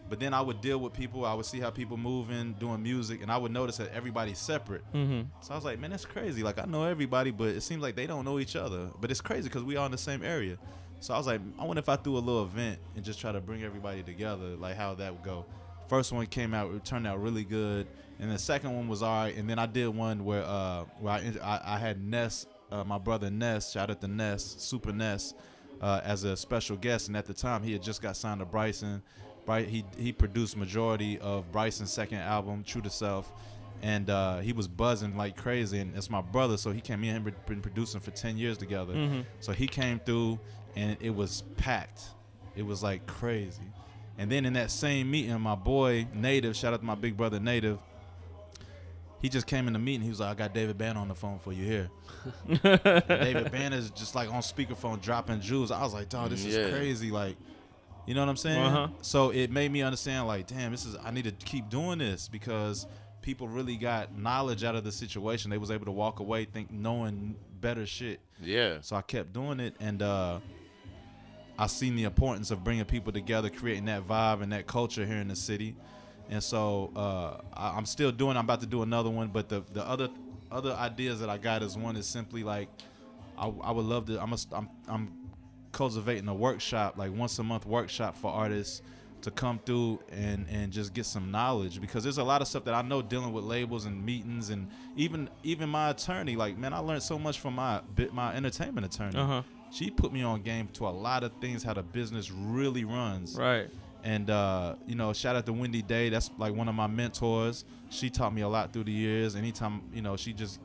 But 0.10 0.20
then 0.20 0.34
I 0.34 0.42
would 0.42 0.62
deal 0.62 0.80
with 0.80 0.94
people. 0.94 1.24
I 1.24 1.36
would 1.36 1.46
see 1.46 1.60
how 1.60 1.70
people 1.70 1.96
moving, 1.96 2.54
doing 2.54 2.82
music, 2.82 3.22
and 3.22 3.32
I 3.32 3.38
would 3.38 3.52
notice 3.52 3.78
that 3.78 3.94
everybody's 3.94 4.40
separate. 4.40 4.84
Mm-hmm. 4.92 5.22
So 5.42 5.54
I 5.54 5.56
was 5.56 5.64
like, 5.64 5.80
man, 5.80 5.92
that's 5.92 6.06
crazy. 6.06 6.42
Like 6.42 6.58
I 6.58 6.66
know 6.66 6.86
everybody, 6.86 7.30
but 7.30 7.50
it 7.50 7.62
seems 7.62 7.82
like 7.82 7.96
they 7.96 8.08
don't 8.08 8.26
know 8.26 8.40
each 8.40 8.56
other. 8.56 8.90
But 9.00 9.12
it's 9.12 9.22
crazy 9.22 9.44
because 9.44 9.64
we 9.64 9.76
all 9.76 9.86
in 9.86 9.92
the 9.92 10.00
same 10.00 10.24
area. 10.24 10.58
So 11.00 11.14
I 11.14 11.18
was 11.18 11.28
like, 11.28 11.42
I 11.60 11.64
wonder 11.64 11.80
if 11.80 11.90
I 11.90 11.96
threw 11.96 12.18
a 12.18 12.20
little 12.20 12.44
event 12.44 12.80
and 12.96 13.06
just 13.06 13.20
try 13.20 13.32
to 13.32 13.40
bring 13.40 13.64
everybody 13.64 14.02
together, 14.02 14.56
like 14.58 14.76
how 14.76 14.96
that 14.96 15.14
would 15.14 15.24
go. 15.24 15.46
First 15.90 16.14
one 16.14 16.26
came 16.28 16.54
out, 16.54 16.74
it 16.74 16.86
turned 16.86 17.08
out 17.08 17.22
really 17.22 17.44
good, 17.44 17.88
and 18.20 18.32
the 18.32 18.38
second 18.38 18.76
one 18.76 18.88
was 18.88 19.02
alright. 19.04 19.36
And 19.36 19.50
then 19.50 19.58
I 19.60 19.66
did 19.66 19.88
one 19.90 20.24
where 20.24 20.44
uh 20.44 20.86
where 21.00 21.14
I 21.16 21.34
I, 21.44 21.76
I 21.76 21.78
had 21.80 22.02
Ness, 22.02 22.46
uh, 22.72 22.84
my 22.84 23.00
brother 23.00 23.30
Ness, 23.32 23.72
shout 23.72 23.90
out 23.90 24.00
to 24.02 24.08
Ness, 24.08 24.44
Super 24.60 24.94
Ness, 24.94 25.34
uh, 25.82 26.00
as 26.04 26.24
a 26.24 26.38
special 26.38 26.78
guest. 26.78 27.08
And 27.08 27.18
at 27.18 27.26
the 27.26 27.34
time, 27.34 27.64
he 27.64 27.74
had 27.74 27.82
just 27.82 28.02
got 28.02 28.16
signed 28.16 28.40
to 28.40 28.46
Bryson. 28.46 29.02
Right, 29.48 29.68
he 29.68 29.84
he 29.98 30.12
produced 30.12 30.56
majority 30.58 31.18
of 31.18 31.52
Bryson's 31.52 31.92
second 31.92 32.20
album, 32.20 32.64
True 32.64 32.82
to 32.84 32.90
Self, 32.92 33.32
and 33.82 34.08
uh, 34.12 34.40
he 34.40 34.54
was 34.54 34.68
buzzing 34.68 35.18
like 35.18 35.36
crazy. 35.36 35.80
And 35.80 35.98
it's 35.98 36.12
my 36.12 36.22
brother, 36.22 36.56
so 36.56 36.72
he 36.72 36.82
came. 36.82 37.02
Me 37.02 37.10
and 37.10 37.18
him 37.18 37.24
been- 37.24 37.36
been 37.48 37.62
producing 37.62 38.00
for 38.00 38.12
ten 38.12 38.38
years 38.38 38.60
together. 38.60 38.94
Mm-hmm. 38.94 39.22
So 39.40 39.52
he 39.52 39.66
came 39.66 40.00
through, 40.02 40.40
and 40.76 40.98
it 41.00 41.10
was 41.10 41.46
packed. 41.58 42.02
It 42.56 42.62
was 42.62 42.84
like 42.84 43.08
crazy. 43.08 43.64
And 44.20 44.30
then 44.32 44.46
in 44.46 44.54
that 44.54 44.70
same 44.70 45.10
meeting, 45.10 45.40
my 45.40 45.56
boy 45.56 46.06
Native, 46.14 46.56
shout 46.56 46.74
out 46.74 46.82
to 46.82 46.86
my 46.86 46.94
big 46.96 47.16
brother 47.18 47.40
Native. 47.40 47.80
He 49.22 49.30
just 49.30 49.48
came 49.48 49.66
in 49.68 49.74
the 49.74 49.80
meeting. 49.80 50.02
He 50.02 50.10
was 50.10 50.20
like, 50.20 50.30
"I 50.30 50.34
got 50.34 50.54
David 50.54 50.78
Banner 50.78 51.00
on 51.00 51.08
the 51.08 51.16
phone 51.16 51.40
for 51.40 51.52
you 51.52 51.66
here." 51.66 51.90
David 52.64 53.52
Banner's 53.52 53.90
just 53.92 54.16
like 54.16 54.30
on 54.30 54.42
speakerphone 54.42 55.02
dropping 55.02 55.42
jewels. 55.42 55.72
I 55.72 55.82
was 55.84 55.94
like, 55.94 56.10
"Dog, 56.10 56.30
this 56.32 56.44
Yeah. 56.46 56.60
is 56.60 56.74
crazy!" 56.74 57.12
Like, 57.12 57.36
you 58.06 58.14
know 58.14 58.22
what 58.22 58.30
I'm 58.30 58.38
saying? 58.38 58.62
Uh-huh. 58.62 58.88
So 59.02 59.32
it 59.32 59.52
made 59.52 59.72
me 59.72 59.82
understand, 59.82 60.28
like, 60.28 60.48
damn, 60.48 60.72
this 60.72 60.86
is. 60.86 60.96
I 61.04 61.12
need 61.12 61.26
to 61.26 61.32
keep 61.32 61.70
doing 61.70 62.00
this 62.00 62.28
because 62.30 62.88
people 63.22 63.48
really 63.48 63.76
got 63.76 64.18
knowledge 64.18 64.64
out 64.64 64.76
of 64.76 64.84
the 64.86 64.92
situation. 64.92 65.52
They 65.52 65.58
was 65.58 65.72
able 65.72 65.86
to 65.86 65.92
walk 65.92 66.20
away, 66.22 66.46
think 66.46 66.72
knowing 66.72 67.36
better 67.60 67.86
shit. 67.86 68.22
Yeah. 68.42 68.78
So 68.82 68.96
I 68.96 69.02
kept 69.02 69.34
doing 69.34 69.60
it, 69.60 69.76
and 69.82 70.02
uh, 70.02 70.40
I 71.60 71.68
seen 71.68 71.96
the 71.96 72.06
importance 72.06 72.52
of 72.52 72.64
bringing 72.64 72.86
people 72.86 73.12
together, 73.12 73.50
creating 73.50 73.86
that 73.86 74.08
vibe 74.08 74.42
and 74.42 74.52
that 74.54 74.66
culture 74.66 75.06
here 75.06 75.18
in 75.18 75.28
the 75.28 75.36
city. 75.36 75.76
And 76.30 76.42
so 76.42 76.92
uh, 76.96 77.42
I, 77.54 77.76
I'm 77.78 77.86
still 77.86 78.12
doing. 78.12 78.38
I'm 78.38 78.46
about 78.46 78.62
to 78.62 78.66
do 78.68 78.82
another 78.82 79.10
one, 79.10 79.28
but 79.28 79.50
the 79.50 79.64
the 79.74 79.86
other 79.88 80.10
other 80.52 80.74
ideas 80.74 81.20
that 81.20 81.30
I 81.30 81.38
got 81.38 81.62
is 81.62 81.78
one 81.78 81.96
is 81.98 82.08
simply 82.08 82.44
like 82.44 82.70
I, 83.38 83.48
I 83.62 83.72
would 83.72 83.86
love 83.86 84.06
to. 84.08 84.22
I'm 84.22 84.34
a, 84.34 84.38
I'm 84.54 84.70
I'm 84.88 85.12
cultivating 85.72 86.28
a 86.28 86.34
workshop, 86.34 86.98
like 86.98 87.12
once 87.16 87.38
a 87.40 87.44
month 87.44 87.66
workshop 87.66 88.16
for 88.16 88.32
artists 88.32 88.82
to 89.22 89.32
come 89.32 89.60
through 89.66 90.00
and 90.12 90.46
and 90.50 90.72
just 90.72 90.94
get 90.94 91.06
some 91.06 91.30
knowledge 91.30 91.82
because 91.82 92.04
there's 92.04 92.20
a 92.20 92.24
lot 92.24 92.42
of 92.42 92.48
stuff 92.48 92.64
that 92.64 92.74
I 92.74 92.82
know 92.82 93.02
dealing 93.02 93.34
with 93.34 93.44
labels 93.44 93.84
and 93.86 94.06
meetings 94.06 94.50
and 94.50 94.70
even 94.96 95.30
even 95.44 95.68
my 95.68 95.90
attorney 95.90 96.38
like 96.38 96.58
man 96.58 96.74
I 96.74 96.78
learned 96.80 97.04
so 97.04 97.20
much 97.20 97.38
from 97.38 97.56
my 97.56 97.82
my 98.14 98.34
entertainment 98.34 98.86
attorney 98.86 99.18
Uh-huh. 99.18 99.42
She 99.72 99.90
put 99.92 100.12
me 100.12 100.24
on 100.24 100.42
game 100.42 100.68
to 100.74 100.88
a 100.88 100.90
lot 100.90 101.24
of 101.24 101.32
things 101.42 101.64
how 101.64 101.74
the 101.74 101.84
business 101.84 102.32
really 102.32 102.84
runs 102.86 103.36
Right. 103.36 103.70
and 104.04 104.30
uh, 104.30 104.76
you 104.88 104.96
know 104.96 105.14
shout 105.14 105.36
out 105.36 105.46
to 105.46 105.54
Wendy 105.54 105.82
Day 105.82 106.10
that's 106.10 106.32
like 106.38 106.54
one 106.54 106.68
of 106.70 106.76
my 106.76 106.88
mentors 106.88 107.66
she 107.90 108.10
taught 108.10 108.34
me 108.34 108.42
a 108.42 108.48
lot 108.48 108.74
through 108.74 108.86
the 108.86 108.92
years 108.92 109.36
anytime 109.36 109.82
you 109.94 110.02
know 110.02 110.16
she 110.18 110.34
just 110.34 110.60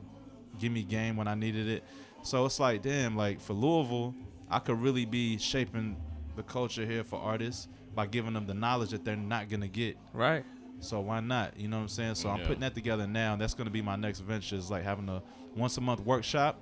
give 0.59 0.71
me 0.71 0.83
game 0.83 1.17
when 1.17 1.27
I 1.27 1.35
needed 1.35 1.67
it 1.67 1.83
so 2.23 2.45
it's 2.45 2.59
like 2.59 2.81
damn 2.81 3.15
like 3.15 3.39
for 3.41 3.53
Louisville 3.53 4.15
I 4.49 4.59
could 4.59 4.79
really 4.81 5.05
be 5.05 5.37
shaping 5.37 5.97
the 6.35 6.43
culture 6.43 6.85
here 6.85 7.03
for 7.03 7.19
artists 7.19 7.67
by 7.93 8.05
giving 8.07 8.33
them 8.33 8.45
the 8.45 8.53
knowledge 8.53 8.89
that 8.91 9.05
they're 9.05 9.15
not 9.15 9.49
gonna 9.49 9.67
get 9.67 9.97
Right. 10.13 10.43
so 10.81 10.99
why 10.99 11.19
not? 11.21 11.57
You 11.57 11.67
know 11.67 11.77
what 11.77 11.83
I'm 11.83 11.87
saying? 11.89 12.15
So 12.15 12.29
I'm 12.29 12.41
putting 12.41 12.59
that 12.61 12.75
together 12.75 13.07
now. 13.07 13.33
And 13.33 13.41
that's 13.41 13.53
going 13.53 13.65
to 13.67 13.71
be 13.71 13.81
my 13.81 13.95
next 13.95 14.19
venture. 14.19 14.57
Is 14.57 14.69
like 14.69 14.83
having 14.83 15.07
a 15.07 15.23
once 15.55 15.77
a 15.77 15.81
month 15.81 16.01
workshop. 16.01 16.59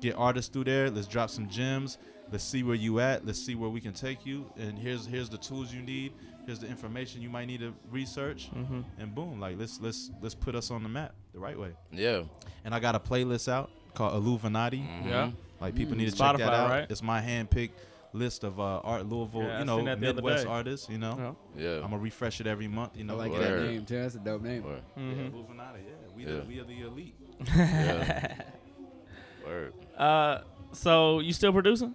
Get 0.00 0.14
artists 0.16 0.50
through 0.50 0.64
there. 0.64 0.90
Let's 0.90 1.06
drop 1.06 1.30
some 1.30 1.48
gems. 1.48 1.98
Let's 2.32 2.44
see 2.44 2.62
where 2.62 2.76
you 2.76 3.00
at. 3.00 3.26
Let's 3.26 3.40
see 3.44 3.54
where 3.54 3.68
we 3.70 3.80
can 3.80 3.92
take 3.92 4.24
you. 4.24 4.46
And 4.56 4.78
here's 4.78 5.04
here's 5.06 5.28
the 5.28 5.38
tools 5.38 5.72
you 5.74 5.82
need. 5.82 6.12
Here's 6.46 6.58
the 6.60 6.66
information 6.68 7.20
you 7.22 7.28
might 7.28 7.46
need 7.46 7.60
to 7.60 7.74
research. 7.90 8.50
Mm-hmm. 8.54 8.80
And 8.98 9.14
boom, 9.14 9.40
like 9.40 9.58
let's 9.58 9.80
let's 9.80 10.10
let's 10.22 10.34
put 10.34 10.54
us 10.54 10.70
on 10.70 10.82
the 10.82 10.88
map 10.88 11.14
the 11.32 11.38
right 11.40 11.58
way. 11.58 11.72
Yeah. 11.92 12.22
And 12.64 12.74
I 12.74 12.78
got 12.80 12.94
a 12.94 13.00
playlist 13.00 13.48
out 13.50 13.70
called 13.94 14.14
Illuminati. 14.14 14.78
Yeah. 15.04 15.30
Like 15.60 15.74
people 15.74 15.94
Mm. 15.94 15.98
need 15.98 16.10
to 16.10 16.16
check 16.16 16.36
that 16.38 16.52
out. 16.54 16.70
right? 16.70 16.86
It's 16.90 17.02
my 17.02 17.20
hand 17.20 17.50
picked 17.50 17.78
list 18.12 18.42
of 18.44 18.58
uh, 18.58 18.78
art 18.80 19.06
Louisville, 19.06 19.42
Yeah, 19.42 19.58
you 19.60 19.64
know, 19.66 19.76
seen 19.76 19.84
that 19.86 20.00
the 20.00 20.08
other 20.08 20.22
Midwest 20.22 20.46
artists. 20.46 20.88
You 20.88 20.98
know, 20.98 21.36
Yeah. 21.56 21.62
Yeah. 21.64 21.74
I'm 21.76 21.90
gonna 21.90 21.98
refresh 21.98 22.40
it 22.40 22.46
every 22.46 22.66
month. 22.68 22.96
You 22.96 23.04
I 23.04 23.06
know, 23.08 23.16
like 23.16 23.32
Word. 23.32 23.42
that 23.42 23.66
name 23.66 23.84
too. 23.84 23.96
That's 24.00 24.14
a 24.14 24.18
dope 24.18 24.42
name. 24.42 24.62
Word. 24.64 24.82
Mm-hmm. 24.98 25.20
Yeah, 25.20 25.26
Illuminati, 25.26 25.80
yeah. 25.84 26.16
We, 26.16 26.22
Yeah. 26.24 26.40
The, 26.40 26.44
we 26.46 26.60
are 26.60 26.64
the 26.64 26.80
elite. 26.82 27.14
Yeah. 27.56 28.42
Word. 29.46 29.72
Uh, 30.00 30.40
so 30.72 31.20
you 31.20 31.32
still 31.32 31.52
producing? 31.52 31.94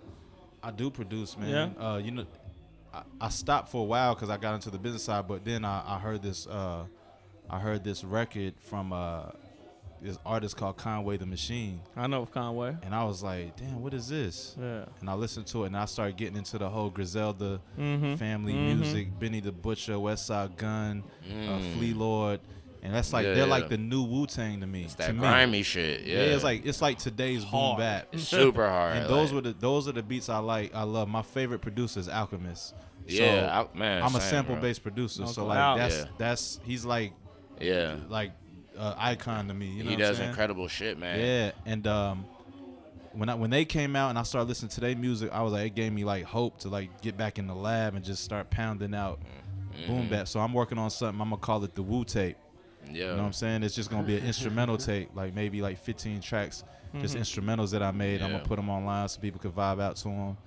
I 0.61 0.71
do 0.71 0.89
produce, 0.89 1.37
man. 1.37 1.49
Yeah? 1.77 1.83
Uh, 1.85 1.97
you 1.97 2.11
know, 2.11 2.25
I, 2.93 3.01
I 3.21 3.29
stopped 3.29 3.69
for 3.69 3.81
a 3.81 3.85
while 3.85 4.13
because 4.15 4.29
I 4.29 4.37
got 4.37 4.53
into 4.55 4.69
the 4.69 4.77
business 4.77 5.03
side, 5.03 5.27
but 5.27 5.43
then 5.43 5.65
I, 5.65 5.83
I 5.95 5.99
heard 5.99 6.21
this. 6.21 6.47
Uh, 6.47 6.83
I 7.49 7.59
heard 7.59 7.83
this 7.83 8.03
record 8.03 8.55
from 8.59 8.91
uh, 8.91 9.25
this 10.01 10.17
artist 10.25 10.57
called 10.57 10.77
Conway 10.77 11.17
the 11.17 11.25
Machine, 11.27 11.79
I 11.95 12.07
know 12.07 12.23
of 12.23 12.31
Conway. 12.31 12.75
and 12.83 12.93
I 12.93 13.03
was 13.03 13.21
like, 13.23 13.55
"Damn, 13.57 13.81
what 13.81 13.93
is 13.93 14.07
this?" 14.09 14.55
Yeah. 14.59 14.85
And 14.99 15.09
I 15.09 15.13
listened 15.13 15.45
to 15.47 15.63
it, 15.63 15.67
and 15.67 15.77
I 15.77 15.85
started 15.85 16.17
getting 16.17 16.37
into 16.37 16.57
the 16.57 16.69
whole 16.69 16.89
Griselda 16.89 17.59
Mm-hmm. 17.79 18.15
family 18.15 18.53
Mhm. 18.53 18.77
music, 18.79 19.19
Benny 19.19 19.39
the 19.41 19.51
Butcher, 19.51 19.93
Westside 19.93 20.57
Gunn, 20.57 21.03
uh, 21.29 21.33
Mm. 21.33 21.73
Flee 21.77 21.93
Lord, 21.93 22.39
and 22.85 22.93
that's 22.93 23.11
like 23.11 23.25
Yeah, 23.25 23.33
they're 23.33 23.45
yeah. 23.45 23.51
like 23.51 23.69
the 23.69 23.77
new 23.77 24.03
Wu 24.03 24.25
Tang 24.27 24.61
to 24.61 24.67
me. 24.67 24.83
It's 24.83 24.93
to 24.93 24.99
that 24.99 25.13
me. 25.13 25.19
grimy 25.19 25.63
shit. 25.63 26.01
Yeah. 26.01 26.13
Yeah, 26.15 26.19
it's 26.35 26.43
like 26.43 26.65
it's 26.65 26.81
like 26.81 26.97
today's 26.99 27.41
boom 27.43 27.51
Hard. 27.51 27.79
bap. 27.79 28.15
super 28.19 28.67
hard. 28.67 28.97
And 28.97 29.09
those 29.09 29.31
like- 29.31 29.43
were 29.43 29.49
the 29.51 29.57
those 29.59 29.87
are 29.87 29.91
the 29.91 30.03
beats 30.03 30.29
I 30.29 30.37
like. 30.37 30.73
I 30.73 30.83
love. 30.83 31.07
My 31.09 31.21
favorite 31.21 31.59
producer 31.59 31.99
is 31.99 32.07
Alchemist. 32.09 32.73
Yeah, 33.07 33.63
so 33.65 33.69
I, 33.73 33.77
man. 33.77 34.01
I'm 34.03 34.15
a 34.15 34.21
sample 34.21 34.55
bro. 34.55 34.61
based 34.61 34.81
producer. 34.83 35.27
So 35.27 35.45
like 35.45 35.57
Al. 35.59 35.77
that's 35.77 35.97
Yeah. 35.97 36.05
that's 36.17 36.59
he's 36.63 36.85
like 36.85 37.13
Yeah. 37.59 37.95
like 38.09 38.31
uh, 38.77 38.93
icon 38.97 39.47
to 39.47 39.53
me. 39.53 39.67
You 39.67 39.83
know 39.83 39.89
he 39.91 39.95
what 39.95 39.99
does 39.99 40.17
saying? 40.17 40.29
incredible 40.29 40.67
shit, 40.67 40.97
man. 40.97 41.19
Yeah, 41.19 41.51
and 41.65 41.85
um, 41.87 42.25
when 43.13 43.29
I 43.29 43.35
when 43.35 43.49
they 43.49 43.63
came 43.63 43.95
out 43.95 44.09
and 44.09 44.19
I 44.19 44.23
started 44.23 44.47
listening 44.49 44.69
to 44.69 44.81
their 44.81 44.95
music, 44.95 45.29
I 45.31 45.41
was 45.43 45.53
like, 45.53 45.67
it 45.67 45.75
gave 45.75 45.93
me 45.93 46.03
like 46.03 46.25
hope 46.25 46.59
to 46.59 46.69
like 46.69 47.01
get 47.01 47.15
back 47.15 47.37
in 47.39 47.47
the 47.47 47.55
lab 47.55 47.95
and 47.95 48.03
just 48.03 48.23
start 48.23 48.49
pounding 48.49 48.93
out 48.93 49.19
Mm-hmm. 49.75 49.87
boom 49.93 50.09
bap. 50.09 50.25
So 50.29 50.39
I'm 50.39 50.53
working 50.53 50.77
on 50.77 50.89
something. 50.89 51.19
I'm 51.19 51.27
gonna 51.29 51.41
call 51.41 51.61
it 51.65 51.75
the 51.75 51.83
Wu 51.83 52.05
tape. 52.05 52.37
Yeah. 52.91 53.01
You 53.01 53.07
know 53.11 53.17
what 53.17 53.23
I'm 53.23 53.33
saying? 53.33 53.63
It's 53.63 53.75
just 53.75 53.89
gonna 53.89 54.03
be 54.03 54.17
an 54.17 54.25
instrumental 54.25 54.77
tape, 54.89 55.09
like 55.15 55.33
maybe 55.33 55.61
like 55.61 55.77
15 55.79 56.21
tracks, 56.21 56.63
just 57.01 57.15
instrumentals 57.15 57.71
that 57.71 57.83
I 57.83 57.91
made. 57.91 58.21
I'm 58.21 58.31
gonna 58.31 58.43
put 58.43 58.55
them 58.57 58.69
online 58.69 59.07
so 59.09 59.19
people 59.19 59.39
can 59.39 59.51
vibe 59.51 59.81
out 59.81 59.95
to 59.97 60.03
them. 60.05 60.37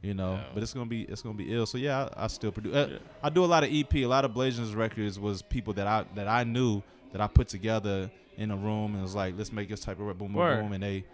You 0.00 0.14
know, 0.14 0.34
Yeah. 0.34 0.44
but 0.54 0.62
it's 0.62 0.72
gonna 0.72 0.86
be 0.86 1.02
it's 1.02 1.22
gonna 1.22 1.34
be 1.36 1.52
ill. 1.52 1.66
So 1.66 1.76
yeah, 1.76 2.08
I, 2.16 2.24
I 2.24 2.26
still 2.28 2.52
produce. 2.52 2.74
Uh, 2.74 2.88
Yeah. 2.92 2.98
I 3.22 3.30
do 3.30 3.44
a 3.44 3.46
lot 3.46 3.64
of 3.64 3.70
EP. 3.72 3.92
A 3.96 4.06
lot 4.06 4.24
of 4.24 4.30
Bblasian's 4.32 4.74
records 4.74 5.18
was 5.18 5.42
people 5.42 5.72
that 5.74 5.86
I 5.88 6.04
that 6.14 6.28
I 6.28 6.44
knew 6.44 6.82
that 7.12 7.20
I 7.20 7.26
put 7.26 7.48
together 7.48 8.10
in 8.36 8.52
a 8.52 8.56
room 8.56 8.94
and 8.94 9.02
was 9.02 9.16
like, 9.16 9.34
let's 9.36 9.52
make 9.52 9.68
this 9.68 9.80
type 9.80 9.98
of 9.98 10.06
boom, 10.06 10.28
boom, 10.28 10.32
Word. 10.34 10.62
boom, 10.62 10.72
and 10.72 10.82
they, 10.84 11.04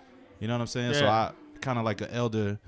you 0.41 0.47
know 0.47 0.53
what 0.55 0.61
I'm 0.61 0.66
saying? 0.66 0.93
So 0.95 1.07
I 1.07 1.32
kind 1.62 1.78
of 1.78 1.85
like 1.87 2.03
an 2.03 2.11
elder, 2.11 2.59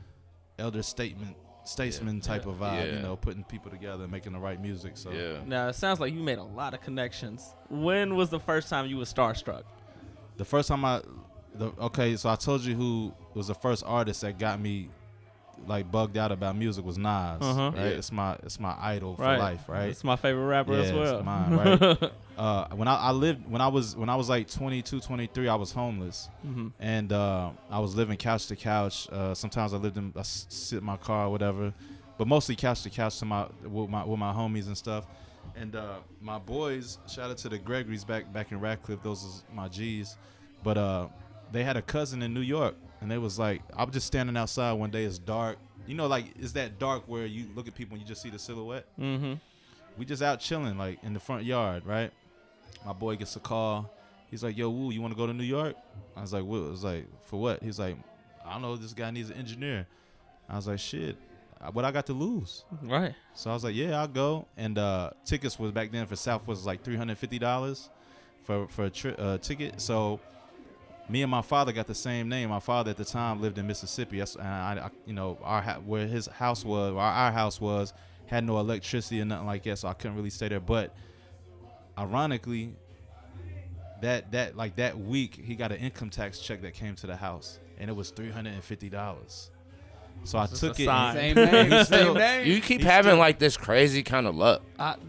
elder 0.59 0.83
statement, 0.83 1.37
statesman 1.67 2.21
type 2.21 2.47
of 2.47 2.57
vibe. 2.57 2.87
Yeah. 2.87 2.97
You 2.97 3.03
know, 3.03 3.17
putting 3.17 3.45
people 3.45 3.71
together, 3.71 4.07
making 4.09 4.33
the 4.33 4.39
right 4.39 4.61
music. 4.61 4.97
So 4.97 5.11
Yeah. 5.11 5.39
Now 5.47 5.69
it 5.69 5.75
sounds 5.75 6.01
like 6.01 6.13
you 6.13 6.21
made 6.21 6.39
a 6.39 6.45
lot 6.45 6.75
of 6.75 6.81
connections. 6.81 7.55
When 7.69 8.17
was 8.17 8.31
the 8.31 8.41
first 8.41 8.69
time 8.69 8.87
you 8.87 8.99
were 8.99 9.05
starstruck? 9.05 9.65
the 10.37 10.45
first 10.45 10.69
time 10.69 10.85
I, 10.85 11.01
the 11.55 11.73
okay, 11.81 12.17
so 12.17 12.29
I 12.29 12.37
told 12.37 12.63
you 12.63 12.75
who 12.75 13.15
was 13.35 13.49
the 13.49 13.55
first 13.55 13.83
artist 13.87 14.21
that 14.21 14.39
got 14.39 14.61
me 14.61 14.91
like 15.67 15.91
bugged 15.91 16.17
out 16.17 16.33
about 16.33 16.57
music 16.57 16.85
was 16.85 16.97
Nas. 16.99 17.39
Uh-huh. 17.41 17.71
Right, 17.75 17.77
Yeah. 17.77 17.99
it's 17.99 18.13
my 18.13 18.35
it's 18.43 18.61
my 18.61 18.75
idol 18.79 19.17
for 19.17 19.23
Right. 19.23 19.39
life. 19.39 19.69
Right. 19.69 19.89
It's 19.89 20.05
my 20.05 20.17
favorite 20.17 20.45
rapper 20.47 20.73
Yeah, 20.75 20.79
as 20.81 20.91
it's 20.91 20.99
well. 20.99 21.23
mine, 21.23 21.57
right? 21.57 22.13
uh, 22.39 22.69
when 22.75 22.89
I, 22.89 22.95
I 22.97 23.11
lived 23.13 23.51
when 23.51 23.61
I 23.61 23.69
was 23.69 23.97
when 23.97 24.09
I 24.09 24.15
was 24.17 24.29
like 24.29 24.49
22, 24.51 25.01
23, 25.01 25.49
I 25.49 25.55
was 25.55 25.73
homeless, 25.73 26.29
Mhm. 26.47 26.73
and 26.79 27.13
uh, 27.13 27.51
I 27.71 27.79
was 27.81 27.95
living 27.97 28.17
couch 28.17 28.47
to 28.49 28.57
couch. 28.57 29.09
Uh, 29.11 29.35
sometimes 29.35 29.73
I 29.75 29.79
lived 29.79 29.97
in 29.97 30.13
I 30.17 30.23
sit 30.23 30.79
in 30.81 30.85
my 30.85 30.97
car 30.99 31.27
or 31.27 31.31
whatever, 31.31 31.73
but 32.19 32.27
mostly 32.29 32.55
couch 32.57 32.83
to 32.83 32.91
couch 32.91 33.19
to 33.21 33.25
my 33.25 33.47
with 33.65 33.91
my 33.91 34.05
with 34.05 34.19
my 34.19 34.33
homies 34.33 34.67
and 34.67 34.77
stuff. 34.79 35.07
And 35.55 35.75
uh, 35.75 35.95
my 36.21 36.39
boys, 36.39 36.99
shout 37.09 37.31
out 37.31 37.39
to 37.39 37.49
the 37.49 37.59
Gregory's 37.59 38.05
back 38.05 38.31
back 38.33 38.53
in 38.53 38.61
Radcliff. 38.61 39.03
Those 39.03 39.25
is 39.25 39.43
my 39.55 39.69
G's, 39.69 40.17
but 40.63 40.77
uh, 40.77 41.09
they 41.51 41.65
had 41.65 41.77
a 41.77 41.83
cousin 41.83 42.21
in 42.23 42.35
New 42.35 42.41
York, 42.43 42.75
and 43.07 43.13
they 43.13 43.19
was 43.19 43.39
like, 43.39 43.63
I'm 43.77 43.93
just 43.93 44.09
standing 44.09 44.37
outside 44.37 44.73
one 44.73 44.91
day. 44.91 45.05
It's 45.05 45.21
dark. 45.21 45.59
You 45.87 45.95
know, 45.95 46.09
like 46.09 46.37
is 46.41 46.55
that 46.55 46.81
dark 46.81 47.05
where 47.07 47.25
you 47.25 47.47
look 47.55 47.69
at 47.69 47.75
people 47.77 47.95
and 47.95 48.03
you 48.03 48.09
just 48.09 48.21
see 48.21 48.31
the 48.31 48.39
silhouette? 48.41 48.85
Mm-hmm. 48.99 49.35
we 49.97 50.05
just 50.05 50.23
out 50.23 50.41
chilling 50.41 50.77
like 50.77 50.99
in 51.05 51.15
the 51.15 51.21
front 51.21 51.45
yard, 51.45 51.87
right? 51.87 52.11
My 52.85 52.93
boy 52.93 53.15
gets 53.15 53.37
a 53.37 53.39
call. 53.39 53.89
He's 54.29 54.43
like, 54.43 54.57
"Yo, 54.57 54.71
Woo, 54.71 54.91
you 54.91 55.01
want 55.01 55.15
to 55.15 55.17
go 55.17 55.25
to 55.25 55.33
New 55.33 55.45
York?" 55.45 55.77
I 56.17 56.21
was 56.23 56.33
like, 56.33 56.43
"What?" 56.43 56.57
I 56.59 56.69
was 56.71 56.83
like, 56.83 57.07
"For 57.27 57.39
what?" 57.39 57.63
He's 57.63 57.79
like, 57.79 57.97
"I 58.45 58.55
don't 58.55 58.63
know. 58.63 58.75
This 58.75 58.93
guy 58.93 59.13
needs 59.13 59.31
an 59.31 59.37
engineer." 59.37 59.87
I 60.49 60.57
was 60.57 60.67
like, 60.67 60.81
"Shit, 60.81 61.17
what 61.73 61.85
I 61.85 61.93
got 61.93 62.07
to 62.07 62.13
lose?" 62.13 62.65
Right. 62.83 63.15
So 63.35 63.51
I 63.51 63.55
was 63.55 63.63
like, 63.63 63.77
"Yeah, 63.77 64.01
I'll 64.01 64.09
go." 64.09 64.49
And 64.57 64.79
uh, 64.79 65.11
tickets 65.25 65.61
was 65.61 65.71
back 65.71 65.93
then 65.93 66.07
for 66.09 66.17
South 66.17 66.45
was 66.49 66.67
like 66.67 66.83
three 66.83 66.97
hundred 66.97 67.19
fifty 67.19 67.39
dollars 67.39 67.89
for 68.43 68.67
for 68.67 68.87
a 68.87 68.91
tri- 68.91 69.13
uh, 69.13 69.39
ticket. 69.39 69.81
So 69.81 70.19
me 71.09 71.23
and 71.23 71.31
my 71.31 71.43
father 71.43 71.73
got 71.73 71.87
the 71.87 71.95
same 71.95 72.29
name. 72.29 72.51
My 72.51 72.61
father 72.61 72.91
at 72.91 72.97
the 72.97 73.05
time 73.05 73.41
lived 73.41 73.59
in 73.59 73.67
Mississippi. 73.67 74.19
That's, 74.19 74.37
and 74.37 74.47
I, 74.47 74.87
I, 74.87 74.91
you 75.07 75.13
know, 75.13 75.39
our 75.43 75.63
where 75.85 76.07
his 76.07 76.27
house 76.27 76.65
was, 76.65 76.93
where 76.93 77.03
our 77.03 77.33
house 77.33 77.61
was, 77.61 77.93
had 78.27 78.45
no 78.45 78.59
electricity 78.59 79.21
or 79.21 79.25
nothing 79.25 79.47
like 79.47 79.63
that, 79.65 79.79
so 79.79 79.89
I 79.89 79.95
couldn't 79.95 80.17
really 80.17 80.31
stay 80.31 80.49
there. 80.49 80.61
But 80.61 80.95
ironically, 81.97 82.75
that 84.01 84.33
that 84.33 84.57
like 84.57 84.77
that 84.77 84.99
week, 84.99 85.37
he 85.37 85.55
got 85.55 85.73
an 85.73 85.79
income 85.79 86.11
tax 86.11 86.41
check 86.41 86.61
that 86.63 86.75
came 86.75 86.97
to 86.97 87.07
the 87.07 87.17
house, 87.17 87.61
and 87.79 87.89
it 87.89 87.95
was 87.95 88.11
three 88.11 88.31
hundred 88.31 88.55
and 88.55 88.65
fifty 88.65 88.89
dollars. 88.89 89.51
So 90.25 90.39
I 90.39 90.47
Just 90.49 90.61
took 90.61 90.81
it. 90.81 90.87
Same 90.87 91.35
name, 91.37 91.85
same 91.85 92.15
name. 92.15 92.47
You 92.49 92.61
keep 92.61 92.81
He's 92.81 92.91
having 92.91 93.11
still- 93.11 93.19
like 93.19 93.39
this 93.39 93.57
crazy 93.57 94.03
kind 94.03 94.27
of 94.27 94.35
luck. 94.35 94.63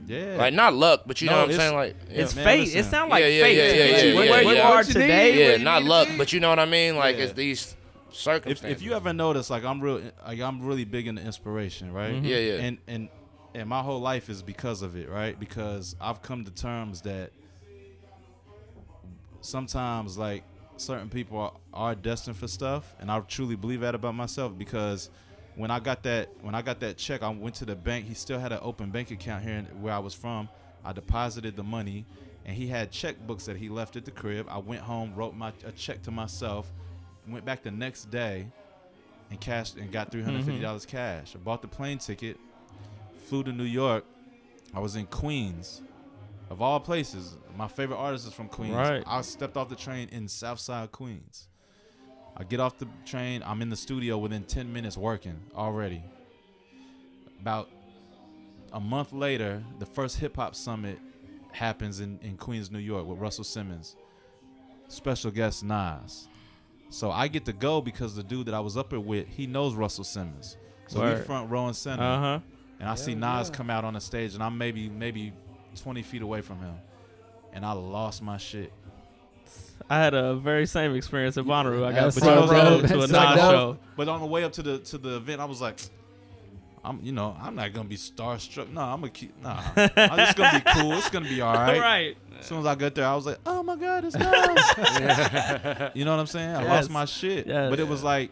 Yeah, 0.05 0.35
Like 0.37 0.53
not 0.53 0.75
luck, 0.75 1.01
but 1.07 1.21
you 1.21 1.25
No, 1.27 1.31
know 1.33 1.37
what 1.39 1.43
I'm 1.45 1.49
it's- 1.51 1.65
saying? 1.67 1.75
Like 1.75 1.95
yeah. 2.11 2.21
It's 2.21 2.35
man, 2.35 2.45
fate. 2.45 2.59
listen. 2.59 2.79
It 2.79 2.83
sounds 2.85 3.09
like 3.09 3.21
Yeah, 3.23 3.27
yeah, 3.29 3.43
fate. 3.43 3.57
yeah, 3.57 3.63
yeah, 3.63 3.71
Where- 3.71 4.25
yeah, 4.25 4.31
where 4.31 4.41
yeah, 4.43 4.49
you 4.51 4.55
yeah. 4.57 4.61
are 4.67 4.75
What 4.75 4.87
you 4.87 4.93
need, 4.93 5.01
today. 5.01 5.31
where 5.37 5.49
yeah, 5.51 5.57
you 5.57 5.63
not 5.63 5.79
need 5.79 5.85
to 5.85 5.89
luck, 5.89 6.07
but 6.17 6.33
you 6.33 6.39
know 6.39 6.49
what 6.49 6.59
I 6.59 6.65
mean? 6.65 6.95
Like 6.97 7.17
Yeah. 7.17 7.23
it's 7.23 7.33
these 7.33 7.75
if, 8.09 8.15
circumstances. 8.15 8.77
if 8.77 8.81
you 8.83 8.93
ever 8.93 9.11
notice, 9.11 9.49
like 9.49 9.63
I'm 9.63 9.81
real, 9.81 10.01
like 10.25 10.39
I'm 10.39 10.61
really 10.63 10.85
big 10.85 11.07
into 11.07 11.21
inspiration, 11.23 11.91
right? 11.93 12.13
Mhm. 12.13 12.23
Yeah, 12.23 12.37
yeah. 12.37 12.53
And 12.61 12.77
and 12.87 13.09
and 13.55 13.67
my 13.67 13.81
whole 13.81 13.99
life 13.99 14.29
is 14.29 14.43
because 14.43 14.83
of 14.83 14.95
it, 14.95 15.09
right? 15.09 15.39
Because 15.39 15.95
I've 15.99 16.21
come 16.21 16.45
to 16.45 16.51
terms 16.51 17.01
that 17.01 17.31
sometimes, 19.41 20.17
like 20.17 20.43
certain 20.81 21.09
people 21.09 21.39
are, 21.39 21.53
are 21.73 21.95
destined 21.95 22.37
for 22.37 22.47
stuff, 22.47 22.95
and 22.99 23.11
I 23.11 23.19
truly 23.21 23.55
believe 23.55 23.81
that 23.81 23.95
about 23.95 24.15
myself. 24.15 24.57
Because 24.57 25.09
when 25.55 25.71
I 25.71 25.79
got 25.79 26.03
that, 26.03 26.29
when 26.41 26.55
I 26.55 26.61
got 26.61 26.79
that 26.81 26.97
check, 26.97 27.23
I 27.23 27.29
went 27.29 27.55
to 27.55 27.65
the 27.65 27.75
bank. 27.75 28.05
He 28.05 28.13
still 28.13 28.39
had 28.39 28.51
an 28.51 28.59
open 28.61 28.91
bank 28.91 29.11
account 29.11 29.43
here 29.43 29.53
in, 29.53 29.65
where 29.81 29.93
I 29.93 29.99
was 29.99 30.13
from. 30.13 30.49
I 30.85 30.93
deposited 30.93 31.55
the 31.55 31.63
money, 31.63 32.05
and 32.45 32.55
he 32.55 32.67
had 32.67 32.91
checkbooks 32.91 33.45
that 33.45 33.57
he 33.57 33.69
left 33.69 33.95
at 33.95 34.05
the 34.05 34.11
crib. 34.11 34.47
I 34.49 34.57
went 34.57 34.81
home, 34.81 35.13
wrote 35.15 35.35
my 35.35 35.51
a 35.65 35.71
check 35.71 36.01
to 36.03 36.11
myself, 36.11 36.71
went 37.27 37.43
back 37.43 37.63
the 37.63 37.71
next 37.71 38.09
day, 38.11 38.47
and 39.29 39.41
cashed 39.41 39.75
and 39.75 39.91
got 39.91 40.11
three 40.11 40.21
hundred 40.21 40.39
fifty 40.39 40.53
mm-hmm. 40.53 40.63
dollars 40.63 40.85
cash. 40.85 41.35
I 41.35 41.39
bought 41.39 41.61
the 41.61 41.67
plane 41.67 41.97
ticket, 41.97 42.37
flew 43.27 43.43
to 43.43 43.51
New 43.51 43.65
York. 43.65 44.05
I 44.73 44.79
was 44.79 44.95
in 44.95 45.05
Queens, 45.07 45.81
of 46.49 46.61
all 46.61 46.79
places. 46.79 47.37
My 47.55 47.67
favorite 47.67 47.97
artist 47.97 48.27
is 48.27 48.33
from 48.33 48.47
Queens. 48.47 48.75
Right. 48.75 49.03
I 49.05 49.21
stepped 49.21 49.57
off 49.57 49.69
the 49.69 49.75
train 49.75 50.09
in 50.11 50.27
Southside 50.27 50.91
Queens. 50.91 51.47
I 52.35 52.43
get 52.43 52.59
off 52.59 52.77
the 52.77 52.87
train. 53.05 53.43
I'm 53.45 53.61
in 53.61 53.69
the 53.69 53.75
studio 53.75 54.17
within 54.17 54.43
ten 54.43 54.71
minutes 54.71 54.97
working 54.97 55.39
already. 55.55 56.03
About 57.41 57.69
a 58.73 58.79
month 58.79 59.13
later, 59.13 59.63
the 59.79 59.85
first 59.85 60.17
hip 60.17 60.35
hop 60.35 60.55
summit 60.55 60.99
happens 61.51 61.99
in, 61.99 62.19
in 62.21 62.37
Queens, 62.37 62.69
New 62.69 62.79
York, 62.79 63.07
with 63.07 63.17
Russell 63.17 63.43
Simmons. 63.43 63.95
Special 64.87 65.31
guest 65.31 65.63
Nas. 65.63 66.27
So 66.89 67.11
I 67.11 67.27
get 67.27 67.45
to 67.45 67.53
go 67.53 67.81
because 67.81 68.15
the 68.15 68.23
dude 68.23 68.45
that 68.45 68.53
I 68.53 68.59
was 68.59 68.77
up 68.77 68.91
there 68.91 68.99
with, 68.99 69.27
he 69.27 69.47
knows 69.47 69.73
Russell 69.73 70.03
Simmons. 70.03 70.57
So 70.87 70.99
we 70.99 71.05
Word. 71.07 71.25
front 71.25 71.49
row 71.49 71.67
and 71.67 71.75
center. 71.75 72.03
Uh 72.03 72.19
huh. 72.19 72.39
And 72.79 72.87
I 72.87 72.95
see 72.95 73.15
Nas 73.15 73.49
yeah. 73.49 73.55
come 73.55 73.69
out 73.69 73.83
on 73.83 73.95
the 73.95 73.99
stage, 73.99 74.35
and 74.35 74.43
I'm 74.43 74.57
maybe 74.57 74.89
maybe 74.89 75.33
20 75.81 76.01
feet 76.03 76.21
away 76.21 76.41
from 76.41 76.59
him, 76.59 76.75
and 77.53 77.65
I 77.65 77.71
lost 77.73 78.21
my 78.21 78.37
shit. 78.37 78.71
I 79.89 79.99
had 79.99 80.13
a 80.13 80.35
very 80.35 80.65
same 80.65 80.95
experience 80.95 81.37
at 81.37 81.45
Bonnaroo. 81.45 81.85
I 81.85 81.93
got 81.93 82.13
That's 82.13 82.19
front 82.19 82.49
so 82.49 82.55
to 82.55 82.77
a 82.77 82.81
That's 82.81 82.93
Nas 82.93 83.09
so 83.09 83.51
show. 83.51 83.77
But 83.95 84.09
on 84.09 84.19
the 84.19 84.25
way 84.25 84.43
up 84.43 84.51
to 84.53 84.63
the 84.63 84.79
to 84.79 84.97
the 84.97 85.17
event, 85.17 85.39
I 85.39 85.45
was 85.45 85.61
like, 85.61 85.79
I'm 86.83 86.99
you 87.03 87.11
know 87.11 87.35
I'm 87.39 87.55
not 87.55 87.73
gonna 87.73 87.87
be 87.87 87.95
starstruck. 87.95 88.69
No, 88.69 88.81
I'm 88.81 88.99
gonna 88.99 89.11
keep. 89.11 89.41
Nah, 89.41 89.61
I'm 89.75 90.17
just 90.17 90.35
gonna 90.35 90.59
be 90.63 90.71
cool. 90.71 90.93
It's 90.93 91.09
gonna 91.09 91.29
be 91.29 91.41
all 91.41 91.53
right. 91.53 91.79
right. 91.79 92.17
As 92.39 92.45
soon 92.45 92.59
as 92.59 92.65
I 92.65 92.75
got 92.75 92.95
there, 92.95 93.05
I 93.05 93.15
was 93.15 93.25
like, 93.25 93.37
oh 93.45 93.63
my 93.63 93.75
god, 93.75 94.05
it's 94.05 94.15
Nas. 94.15 95.91
you 95.95 96.05
know 96.05 96.11
what 96.11 96.19
I'm 96.19 96.27
saying? 96.27 96.55
I 96.55 96.61
Yes. 96.63 96.69
lost 96.69 96.89
my 96.91 97.05
shit. 97.05 97.47
Yes. 97.47 97.69
But 97.69 97.79
it 97.79 97.87
was 97.87 98.03
like, 98.03 98.31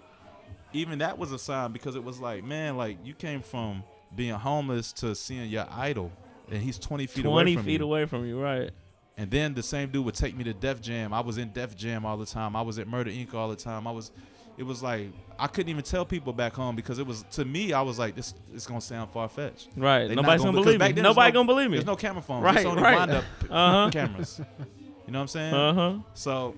even 0.73 0.99
that 0.99 1.17
was 1.17 1.31
a 1.31 1.39
sign 1.39 1.71
because 1.71 1.95
it 1.95 2.03
was 2.03 2.19
like, 2.19 2.43
man, 2.43 2.77
like 2.77 2.97
you 3.03 3.13
came 3.13 3.41
from 3.41 3.83
being 4.15 4.33
homeless 4.33 4.93
to 4.93 5.15
seeing 5.15 5.49
your 5.49 5.65
idol, 5.71 6.11
and 6.51 6.61
he's 6.61 6.77
20 6.79 7.07
feet 7.07 7.25
away 7.25 7.33
Twenty 7.33 7.55
from 7.55 7.65
feet 7.65 7.79
you. 7.79 7.85
away 7.85 8.05
from 8.05 8.25
you. 8.25 8.39
Right. 8.41 8.71
And 9.17 9.31
then 9.31 9.53
the 9.53 9.63
same 9.63 9.89
dude 9.91 10.03
would 10.05 10.15
take 10.15 10.35
me 10.35 10.43
to 10.43 10.53
Def 10.53 10.81
Jam. 10.81 11.13
I 11.13 11.21
was 11.21 11.37
in 11.37 11.51
Def 11.53 11.75
Jam 11.75 12.05
all 12.05 12.17
the 12.17 12.25
time. 12.25 12.55
I 12.55 12.61
was 12.61 12.77
at 12.79 12.87
Murder 12.87 13.09
Inc. 13.11 13.33
all 13.33 13.47
the 13.49 13.55
time. 13.55 13.87
I 13.87 13.91
was, 13.91 14.11
it 14.57 14.63
was 14.63 14.83
like 14.83 15.07
I 15.39 15.47
couldn't 15.47 15.69
even 15.69 15.83
tell 15.83 16.05
people 16.05 16.33
back 16.33 16.53
home 16.53 16.75
because 16.75 16.99
it 16.99 17.07
was 17.07 17.23
to 17.31 17.45
me. 17.45 17.71
I 17.73 17.81
was 17.81 17.97
like, 17.97 18.15
this 18.15 18.33
it's 18.53 18.67
gonna 18.67 18.81
sound 18.81 19.11
far 19.11 19.29
fetched. 19.29 19.69
Right. 19.77 20.07
They 20.07 20.15
Nobody's 20.15 20.41
gonna- 20.43 20.51
believe 20.61 20.79
me. 20.79 20.85
then 20.87 20.95
there's 20.95 21.03
Nobody 21.03 21.31
no- 21.31 21.39
gonna 21.39 21.47
believe 21.47 21.69
me. 21.69 21.77
There's 21.77 21.85
no 21.85 21.95
camera 21.95 22.21
phones. 22.21 22.43
Right, 22.43 22.57
It's 22.57 22.65
only 22.65 22.83
right. 22.83 22.95
wind 22.97 23.11
up 23.11 23.23
Uh-huh. 23.49 23.89
cameras. 23.91 24.41
You 25.07 25.11
know 25.13 25.19
what 25.19 25.23
I'm 25.23 25.27
saying? 25.29 25.53
Uh 25.53 25.73
huh. 25.73 25.93
So 26.13 26.55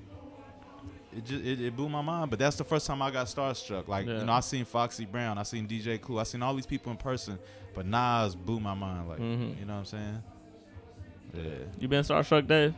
it 1.17 1.25
just 1.25 1.43
it, 1.43 1.59
it 1.61 1.75
blew 1.75 1.89
my 1.89 2.01
mind. 2.01 2.29
But 2.29 2.39
that's 2.39 2.55
the 2.55 2.63
first 2.63 2.85
time 2.87 3.01
I 3.01 3.11
got 3.11 3.27
starstruck. 3.27 3.87
Like 3.87 4.05
Yeah. 4.07 4.19
you 4.19 4.25
know, 4.25 4.33
I 4.33 4.39
seen 4.41 4.63
Foxy 4.65 5.05
Brown, 5.05 5.37
I 5.37 5.43
seen 5.43 5.67
DJ 5.67 5.99
Clue, 5.99 6.19
I 6.19 6.23
seen 6.23 6.41
all 6.43 6.53
these 6.55 6.65
people 6.65 6.91
in 6.91 6.97
person. 6.97 7.37
But 7.75 7.85
Nas 7.85 8.35
blew 8.35 8.59
my 8.59 8.73
mind. 8.73 9.09
Like 9.09 9.19
Mhm. 9.19 9.59
you 9.59 9.65
know 9.65 9.73
what 9.73 9.79
I'm 9.79 9.85
saying? 9.85 10.23
Yeah. 11.33 11.43
You 11.79 11.87
been 11.87 12.03
starstruck, 12.03 12.47
Dave? 12.47 12.73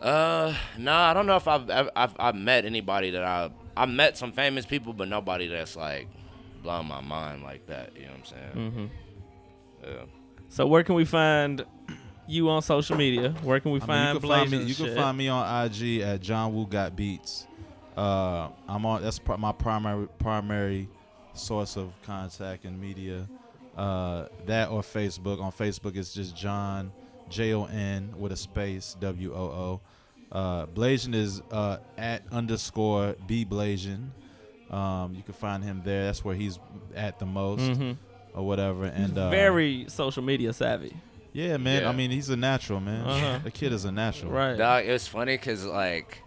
Uh, 0.00 0.54
no, 0.78 0.92
I 0.94 1.12
don't 1.12 1.26
know 1.26 1.36
if 1.36 1.46
I've, 1.46 1.68
I've 1.70 1.90
I've 1.94 2.14
I've 2.18 2.34
met 2.34 2.64
anybody 2.64 3.10
that 3.10 3.22
I 3.22 3.50
I 3.76 3.86
met 3.86 4.16
some 4.16 4.32
famous 4.32 4.64
people, 4.64 4.92
but 4.94 5.08
nobody 5.08 5.46
that's 5.46 5.76
like 5.76 6.08
blown 6.62 6.86
my 6.86 7.00
mind 7.02 7.42
like 7.42 7.66
that. 7.66 7.90
You 7.96 8.06
know 8.06 8.12
what 8.12 8.18
I'm 8.18 8.24
saying? 8.24 8.70
Mm-hmm. 8.70 8.86
Yeah. 9.84 10.04
So 10.48 10.66
where 10.66 10.82
can 10.82 10.94
we 10.94 11.04
find 11.04 11.64
you 12.26 12.48
on 12.50 12.62
social 12.62 12.96
media? 12.96 13.30
Where 13.42 13.60
can 13.60 13.72
we 13.72 13.80
I 13.80 13.80
mean, 13.80 13.86
find 13.86 14.14
you 14.14 14.20
can 14.20 14.28
find 14.28 14.50
me. 14.50 14.62
You 14.64 14.74
can 14.74 14.94
find 14.96 15.18
me 15.18 15.28
on 15.28 15.64
IG 15.66 16.00
at 16.00 16.20
Jon 16.20 16.54
Woo 16.54 16.66
Got 16.66 16.94
Beats. 16.96 17.46
Uh, 17.96 18.48
I'm 18.68 18.86
on. 18.86 19.02
That's 19.02 19.18
pr- 19.18 19.36
my 19.36 19.52
primary 19.52 20.08
primary 20.18 20.88
source 21.34 21.76
of 21.76 21.92
contact 22.02 22.64
and 22.64 22.80
media. 22.80 23.28
Uh, 23.76 24.26
that 24.46 24.68
or 24.70 24.82
Facebook. 24.82 25.40
On 25.40 25.50
Facebook, 25.52 25.96
it's 25.96 26.12
just 26.12 26.36
Jon 26.36 26.92
J 27.28 27.54
O 27.54 27.64
N 27.64 28.14
with 28.18 28.32
a 28.32 28.36
space 28.36 28.96
W 29.00 29.32
O 29.34 29.38
O. 29.38 29.80
Uh, 30.32 30.66
Bblasian 30.66 31.14
is 31.14 31.42
uh, 31.50 31.78
at 31.98 32.22
underscore 32.30 33.16
B 33.26 33.44
Blazing. 33.44 34.12
Um, 34.70 35.14
you 35.16 35.22
can 35.24 35.34
find 35.34 35.64
him 35.64 35.82
there. 35.84 36.04
That's 36.04 36.24
where 36.24 36.36
he's 36.36 36.58
at 36.94 37.18
the 37.18 37.26
most 37.26 37.62
Mhm. 37.62 37.96
or 38.34 38.46
whatever. 38.46 38.84
And 38.84 39.18
uh, 39.18 39.28
very 39.30 39.86
social 39.88 40.22
media 40.22 40.52
savvy. 40.52 40.94
Yeah, 41.32 41.56
man. 41.58 41.82
Yeah. 41.82 41.88
I 41.88 41.92
mean, 41.92 42.10
he's 42.10 42.28
a 42.28 42.36
natural, 42.36 42.80
man. 42.80 43.06
Uh-huh. 43.06 43.38
The 43.44 43.50
kid 43.50 43.72
is 43.72 43.84
a 43.84 43.92
natural. 43.92 44.32
Right. 44.32 44.56
Dog, 44.56 44.84
it's 44.86 45.06
funny 45.06 45.34
because 45.36 45.64
like 45.64 46.22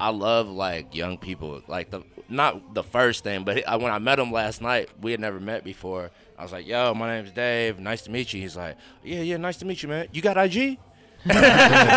I 0.00 0.10
love 0.10 0.48
like 0.48 0.94
young 0.94 1.18
people. 1.18 1.62
Like 1.68 1.90
the 1.90 2.02
not 2.28 2.74
the 2.74 2.82
first 2.82 3.22
thing, 3.22 3.44
but 3.44 3.66
I, 3.68 3.76
when 3.76 3.92
I 3.92 3.98
met 3.98 4.18
him 4.18 4.32
last 4.32 4.60
night, 4.60 4.88
we 5.00 5.10
had 5.12 5.20
never 5.20 5.38
met 5.40 5.62
before. 5.64 6.10
I 6.38 6.42
was 6.42 6.50
like, 6.52 6.66
"Yo, 6.66 6.94
my 6.94 7.14
name's 7.16 7.30
Dave. 7.32 7.78
Nice 7.78 8.02
to 8.02 8.10
meet 8.10 8.32
you." 8.32 8.40
He's 8.40 8.56
like, 8.56 8.76
"Yeah, 9.04 9.20
yeah, 9.20 9.36
nice 9.36 9.58
to 9.58 9.64
meet 9.64 9.82
you, 9.82 9.88
man. 9.88 10.08
You 10.12 10.20
got 10.22 10.36
IG?" 10.36 10.78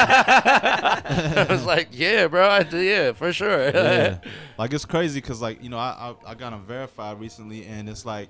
I 0.10 1.48
was 1.50 1.66
like, 1.66 1.90
"Yeah, 1.92 2.28
bro. 2.28 2.48
I 2.48 2.64
do. 2.64 2.78
Yeah, 2.80 3.14
for 3.14 3.34
sure." 3.34 3.70
yeah. 3.70 4.20
Like 4.58 4.74
it's 4.74 4.86
crazy 4.86 5.22
because 5.22 5.40
like 5.40 5.62
you 5.64 5.70
know 5.70 5.78
I, 5.78 6.16
I 6.26 6.32
I 6.32 6.34
got 6.34 6.52
him 6.52 6.64
verified 6.66 7.20
recently 7.20 7.68
and 7.68 7.88
it's 7.88 8.06
like, 8.08 8.28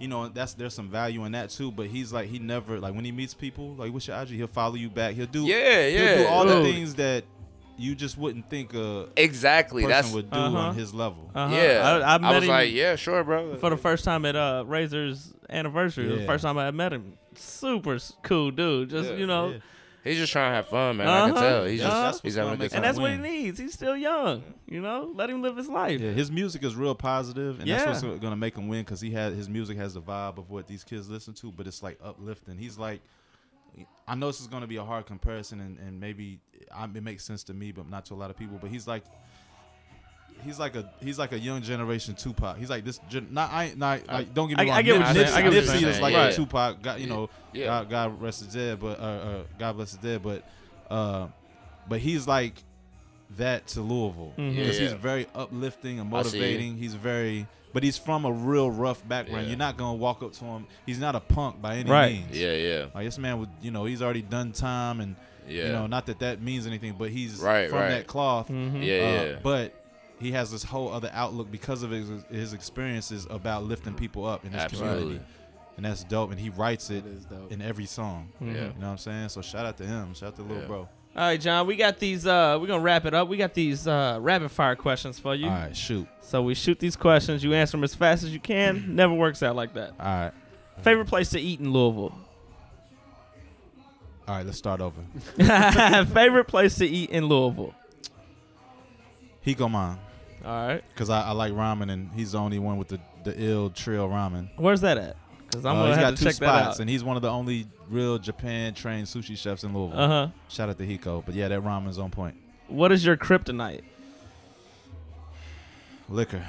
you 0.00 0.08
know 0.08 0.28
that's 0.28 0.54
there's 0.54 0.74
some 0.74 0.88
value 0.88 1.24
in 1.24 1.32
that 1.32 1.50
too. 1.50 1.70
But 1.70 1.86
he's 1.88 2.12
like 2.12 2.28
he 2.28 2.38
never 2.38 2.80
like 2.80 2.94
when 2.94 3.04
he 3.04 3.12
meets 3.12 3.34
people 3.34 3.74
like 3.74 3.92
what's 3.92 4.06
your 4.08 4.20
IG 4.20 4.28
he'll 4.30 4.46
follow 4.46 4.74
you 4.74 4.88
back. 4.90 5.14
He'll 5.14 5.26
do 5.26 5.44
Yeah, 5.44 5.88
He'll 5.88 6.16
do 6.16 6.22
yeah. 6.22 6.28
all 6.28 6.44
the 6.46 6.62
things 6.62 6.94
that 6.94 7.24
you 7.78 7.94
just 7.94 8.18
wouldn't 8.18 8.48
think 8.50 8.74
a 8.74 9.08
exactly. 9.16 9.82
person 9.84 9.90
That's 10.02 10.12
would 10.12 10.30
do 10.30 10.36
Uh-huh. 10.38 10.56
on 10.58 10.74
his 10.74 10.92
level. 10.92 11.30
Uh-huh. 11.34 11.54
yeah. 11.54 12.02
I, 12.04 12.14
I 12.14 12.18
met 12.18 12.34
was 12.34 12.42
him 12.44 12.50
like, 12.50 12.72
"Yeah, 12.72 12.96
sure, 12.96 13.24
bro." 13.24 13.56
for 13.56 13.70
the 13.70 13.76
first 13.78 14.04
time 14.04 14.24
at 14.26 14.36
uh 14.36 14.64
Razor's 14.66 15.32
anniversary. 15.48 16.06
It 16.08 16.10
was 16.10 16.20
the 16.20 16.26
first 16.26 16.42
time 16.44 16.58
I 16.58 16.70
met 16.72 16.92
him. 16.92 17.14
Super 17.34 17.98
cool 18.22 18.50
dude. 18.50 18.90
Just 18.90 19.10
Yeah. 19.10 19.16
you 19.16 19.26
know. 19.26 19.48
Yeah. 19.50 19.58
He's 20.02 20.16
just 20.16 20.32
trying 20.32 20.50
to 20.52 20.54
have 20.56 20.68
fun, 20.68 20.96
man. 20.96 21.08
I 21.08 21.26
can 21.28 21.36
Uh-huh. 21.36 21.40
tell. 21.48 21.64
He's 21.66 21.82
Uh-huh. 21.82 22.10
just 22.10 22.22
he's 22.22 22.34
having 22.36 22.54
a 22.54 22.56
good 22.56 22.70
time. 22.70 22.76
And 22.78 22.84
that's 22.84 22.98
what 22.98 23.10
he 23.10 23.18
needs. 23.18 23.58
He's 23.58 23.74
still 23.74 23.96
young. 23.96 24.42
You 24.66 24.80
know, 24.80 25.12
let 25.14 25.28
him 25.28 25.42
live 25.42 25.56
his 25.56 25.68
life. 25.68 26.00
Yeah, 26.00 26.10
his 26.12 26.30
music 26.30 26.62
is 26.62 26.74
real 26.74 26.94
positive, 26.94 27.58
and 27.60 27.68
Yeah. 27.68 27.84
that's 27.84 28.02
what's 28.02 28.18
gonna 28.20 28.36
make 28.36 28.56
him 28.56 28.68
win 28.68 28.82
because 28.82 29.00
he 29.02 29.10
had 29.10 29.34
his 29.34 29.48
music 29.48 29.76
has 29.76 29.94
the 29.94 30.00
vibe 30.02 30.38
of 30.38 30.48
what 30.50 30.66
these 30.66 30.84
kids 30.84 31.08
listen 31.10 31.34
to, 31.34 31.52
but 31.52 31.66
it's 31.66 31.82
like 31.82 31.98
uplifting. 32.02 32.56
He's 32.56 32.78
like, 32.78 33.00
I 34.08 34.14
know 34.14 34.26
this 34.28 34.40
is 34.40 34.46
gonna 34.48 34.66
be 34.66 34.76
a 34.76 34.84
hard 34.84 35.06
comparison, 35.06 35.60
and, 35.60 35.78
and 35.78 36.00
maybe 36.00 36.40
I, 36.74 36.84
it 36.84 37.02
makes 37.02 37.24
sense 37.24 37.44
to 37.44 37.54
me, 37.54 37.70
but 37.70 37.88
not 37.88 38.06
to 38.06 38.14
a 38.14 38.16
lot 38.16 38.30
of 38.30 38.36
people. 38.36 38.58
But 38.60 38.70
he's 38.70 38.86
like, 38.88 39.04
he's 40.44 40.58
like 40.58 40.74
a 40.76 40.88
he's 41.02 41.18
like 41.18 41.32
a 41.32 41.38
young 41.38 41.62
generation 41.62 42.14
Tupac. 42.14 42.56
He's 42.58 42.70
like 42.70 42.84
this. 42.84 43.00
Gen, 43.08 43.28
not 43.30 43.50
I 43.52 43.72
not 43.76 44.06
like 44.08 44.34
don't 44.34 44.48
get 44.48 44.58
me 44.58 44.64
I- 44.64 44.66
wrong. 44.68 44.76
I 44.78 44.82
get 44.82 44.98
what 45.00 45.14
you're 45.14 45.24
Nipsey, 45.24 45.28
saying. 45.28 45.44
What 45.46 45.54
you're 45.54 45.62
Nipsey 45.62 45.82
is 45.88 46.00
like 46.00 46.12
Yeah. 46.12 46.24
a 46.26 46.32
Tupac. 46.32 46.82
God, 46.82 47.00
you 47.00 47.06
know, 47.06 47.30
Yeah. 47.52 47.66
God, 47.66 47.90
God 47.90 48.20
rest 48.22 48.40
his 48.44 48.52
dead, 48.54 48.80
but 48.80 48.98
uh, 49.00 49.02
uh, 49.02 49.42
God 49.58 49.76
bless 49.76 49.90
his 49.90 49.98
dead, 50.00 50.22
but 50.22 50.44
uh, 50.90 51.26
but 51.88 52.00
he's 52.00 52.26
like 52.26 52.54
that 53.36 53.66
to 53.68 53.80
Louisville 53.80 54.32
Mhm. 54.36 54.54
Yeah. 54.56 54.64
he's 54.64 54.92
very 54.94 55.26
uplifting 55.34 56.00
and 56.00 56.12
I 56.14 56.22
see 56.22 56.28
it. 56.28 56.40
motivating. 56.40 56.76
He's 56.76 56.94
very, 56.94 57.46
but 57.72 57.82
he's 57.84 57.96
from 57.96 58.24
a 58.24 58.32
real 58.32 58.70
rough 58.70 59.06
background. 59.06 59.46
You're 59.46 59.56
not 59.56 59.76
gonna 59.76 59.94
walk 59.94 60.22
up 60.22 60.32
to 60.34 60.44
him. 60.44 60.66
He's 60.84 60.98
not 60.98 61.14
a 61.14 61.20
punk 61.20 61.62
by 61.62 61.76
any 61.76 61.90
Right. 61.90 62.12
means. 62.14 62.36
Yeah, 62.36 62.52
yeah, 62.54 62.86
Like 62.94 63.04
this 63.04 63.18
man 63.18 63.38
would, 63.38 63.48
you 63.62 63.70
know, 63.70 63.84
he's 63.84 64.02
already 64.02 64.22
done 64.22 64.50
time, 64.50 65.00
and 65.00 65.14
yeah. 65.48 65.66
you 65.66 65.72
know, 65.72 65.86
not 65.86 66.06
that 66.06 66.18
that 66.18 66.42
means 66.42 66.66
anything, 66.66 66.94
but 66.98 67.10
he's 67.10 67.36
Right, 67.38 67.70
from 67.70 67.78
right. 67.78 67.88
that 67.90 68.06
cloth. 68.08 68.48
Mhm. 68.48 68.84
yeah, 68.84 68.94
Uh, 68.94 69.24
yeah. 69.24 69.36
But 69.44 69.74
he 70.20 70.32
has 70.32 70.50
this 70.52 70.62
whole 70.62 70.92
other 70.92 71.10
outlook 71.12 71.50
because 71.50 71.82
of 71.82 71.90
his 71.90 72.08
his 72.30 72.52
experiences 72.52 73.26
about 73.30 73.64
lifting 73.64 73.94
people 73.94 74.24
up 74.24 74.44
in 74.44 74.52
his 74.52 74.60
Absolutely. 74.62 74.98
community, 75.00 75.24
and 75.76 75.84
that's 75.86 76.04
dope. 76.04 76.30
And 76.30 76.38
he 76.38 76.50
writes 76.50 76.90
it 76.90 77.04
That 77.04 77.10
is 77.10 77.24
dope. 77.24 77.50
in 77.52 77.62
every 77.62 77.86
song. 77.86 78.28
Yeah. 78.40 78.46
You 78.48 78.54
know 78.54 78.72
what 78.78 78.86
I'm 78.86 78.98
saying? 78.98 79.28
So 79.30 79.40
shout 79.42 79.66
out 79.66 79.76
to 79.78 79.86
him. 79.86 80.14
Shout 80.14 80.28
out 80.28 80.36
to 80.36 80.42
little 80.42 80.58
Yeah. 80.62 80.66
bro. 80.68 80.78
All 81.16 81.22
right, 81.22 81.40
Jon. 81.40 81.66
We 81.66 81.74
got 81.74 81.98
these. 81.98 82.24
Uh, 82.26 82.56
we're 82.60 82.68
gonna 82.68 82.82
wrap 82.82 83.04
it 83.04 83.14
up. 83.14 83.26
We 83.28 83.36
got 83.36 83.52
these 83.52 83.88
uh, 83.88 84.18
rapid 84.20 84.50
fire 84.52 84.76
questions 84.76 85.18
for 85.18 85.34
you. 85.34 85.46
All 85.46 85.52
right, 85.52 85.76
shoot. 85.76 86.06
So 86.20 86.40
we 86.42 86.54
shoot 86.54 86.78
these 86.78 86.94
questions. 86.94 87.42
You 87.42 87.52
answer 87.54 87.72
them 87.72 87.82
as 87.82 87.94
fast 87.96 88.22
as 88.22 88.30
you 88.32 88.38
can. 88.38 88.84
Never 88.94 89.12
works 89.14 89.42
out 89.42 89.56
like 89.56 89.74
that. 89.74 89.90
All 89.98 90.06
right, 90.06 90.32
Favorite 90.82 91.06
place 91.08 91.30
to 91.30 91.40
eat 91.40 91.58
in 91.58 91.72
Louisville? 91.72 92.14
all 94.28 94.36
right. 94.36 94.46
Let's 94.46 94.58
start 94.58 94.80
over. 94.80 95.00
Favorite 96.14 96.44
place 96.46 96.76
to 96.76 96.86
eat 96.86 97.10
in 97.10 97.26
Louisville? 97.26 97.74
Hiko-A-Mon, 99.44 99.98
All 100.44 100.66
right. 100.68 100.82
because 100.88 101.10
I, 101.10 101.22
I 101.22 101.30
like 101.32 101.52
ramen, 101.52 101.90
and 101.90 102.10
he's 102.14 102.32
the 102.32 102.38
only 102.38 102.58
one 102.58 102.76
with 102.78 102.88
the 102.88 103.00
the 103.24 103.34
ill 103.36 103.70
trail 103.70 104.08
ramen. 104.08 104.48
Where's 104.56 104.80
that 104.80 104.96
at? 104.98 105.16
Because 105.48 105.66
I'm 105.66 105.76
Uh, 105.76 105.82
gonna 105.82 105.94
have 105.96 106.00
got 106.12 106.16
to 106.16 106.24
check 106.24 106.34
spots, 106.34 106.38
that 106.38 106.68
out. 106.74 106.80
and 106.80 106.88
he's 106.88 107.02
one 107.04 107.16
of 107.16 107.22
the 107.22 107.28
only 107.30 107.66
real 107.90 108.18
Japan 108.18 108.72
trained 108.72 109.06
sushi 109.06 109.36
chefs 109.36 109.64
in 109.64 109.74
Louisville. 109.74 109.98
Uh 110.00 110.08
huh. 110.08 110.28
Shout 110.48 110.68
out 110.70 110.78
to 110.78 110.86
Hiko, 110.86 111.22
but 111.26 111.34
yeah, 111.34 111.48
that 111.48 111.60
ramen's 111.62 111.98
on 111.98 112.10
point. 112.10 112.36
What 112.68 112.92
is 112.92 113.04
your 113.04 113.16
kryptonite? 113.16 113.82
Liquor. 116.08 116.44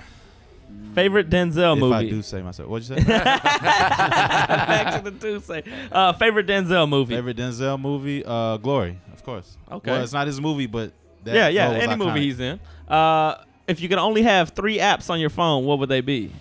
Favorite 0.96 1.30
Denzel 1.30 1.74
if 1.76 1.80
movie? 1.82 1.96
I 1.96 2.10
do 2.10 2.22
say 2.22 2.42
myself, 2.42 2.70
what'd 2.70 2.88
you 2.88 2.96
say? 3.04 3.04
Back 3.04 4.96
to 5.04 5.10
the 5.12 5.18
Tuesday. 5.20 5.64
Uh, 5.92 6.14
favorite 6.14 6.48
Denzel 6.48 6.88
movie? 6.88 7.14
Favorite 7.16 7.36
Denzel 7.38 7.80
movie? 7.80 8.24
Uh, 8.26 8.56
Glory, 8.58 8.98
of 9.12 9.22
course. 9.24 9.58
Okay. 9.70 9.92
Well, 9.92 10.02
it's 10.04 10.14
not 10.14 10.28
his 10.28 10.40
movie, 10.40 10.68
but 10.68 10.94
that 11.26 11.36
yeah, 11.36 11.48
yeah. 11.50 11.70
Any 11.72 11.96
movie 11.98 12.22
he's 12.22 12.40
in. 12.40 12.60
Uh, 12.88 13.36
if 13.68 13.82
you 13.82 13.90
could 13.90 13.98
only 13.98 14.22
have 14.24 14.50
three 14.50 14.78
apps 14.80 15.10
on 15.10 15.20
your 15.20 15.30
phone, 15.30 15.66
what 15.66 15.80
would 15.80 15.90
they 15.90 16.02
be? 16.02 16.32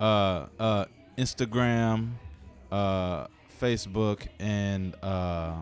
uh, 0.00 0.46
uh, 0.58 0.84
Instagram, 1.16 2.10
uh, 2.70 3.26
Facebook, 3.60 4.26
and 4.38 4.94
uh, 5.02 5.54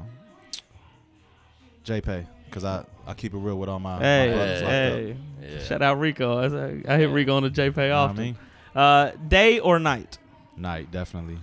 JPay. 1.84 2.26
Because 2.46 2.64
I, 2.64 2.84
I 3.06 3.14
keep 3.14 3.34
it 3.34 3.38
real 3.38 3.58
with 3.58 3.68
all 3.68 3.78
my, 3.80 3.98
my 3.98 4.02
Hey, 4.04 4.30
locked 4.34 4.62
up. 4.62 4.68
hey. 4.70 5.16
Yeah. 5.42 5.58
Shout 5.64 5.82
out 5.82 5.98
Rico. 5.98 6.38
I, 6.38 6.48
say- 6.48 6.82
I 6.88 6.96
hit 6.98 7.10
Rico 7.10 7.34
on 7.36 7.42
the 7.42 7.50
JPay 7.50 7.58
You 7.58 7.72
know 7.72 7.72
what 7.74 7.90
I 7.90 7.90
often. 7.90 8.16
mean? 8.24 8.36
Uh, 8.74 9.10
day 9.28 9.58
or 9.58 9.78
night? 9.78 10.18
Night, 10.56 10.90
definitely. 10.90 11.38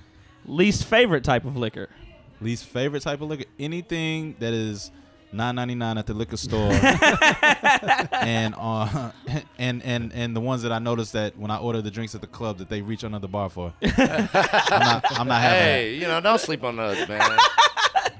Least 0.45 0.85
favorite 0.85 1.23
type 1.23 1.45
of 1.45 1.55
liquor? 1.57 1.89
Least 2.39 2.65
favorite 2.65 3.03
type 3.03 3.21
of 3.21 3.29
liquor? 3.29 3.45
Anything 3.59 4.35
that 4.39 4.53
is 4.53 4.89
nine 5.33 5.55
ninety 5.55 5.75
nine 5.75 5.97
at 5.97 6.05
the 6.07 6.13
liquor 6.13 6.37
store, 6.37 6.71
and 8.11 8.53
uh, 8.57 9.11
and 9.57 9.83
and 9.83 10.11
and 10.13 10.35
the 10.35 10.39
ones 10.39 10.61
that 10.63 10.71
I 10.71 10.79
noticed 10.79 11.13
that 11.13 11.37
when 11.37 11.51
I 11.51 11.57
order 11.57 11.81
the 11.81 11.91
drinks 11.91 12.15
at 12.15 12.21
the 12.21 12.27
club 12.27 12.57
that 12.59 12.69
they 12.69 12.81
reach 12.81 13.03
under 13.03 13.19
the 13.19 13.27
bar 13.27 13.49
for. 13.49 13.73
I'm 13.81 13.97
not. 14.79 15.19
I'm 15.19 15.27
not 15.27 15.41
having. 15.41 15.59
Hey, 15.59 15.93
you 15.95 16.07
know, 16.07 16.19
don't 16.21 16.39
sleep 16.39 16.63
on 16.63 16.79
us, 16.79 17.07
man. 17.07 17.37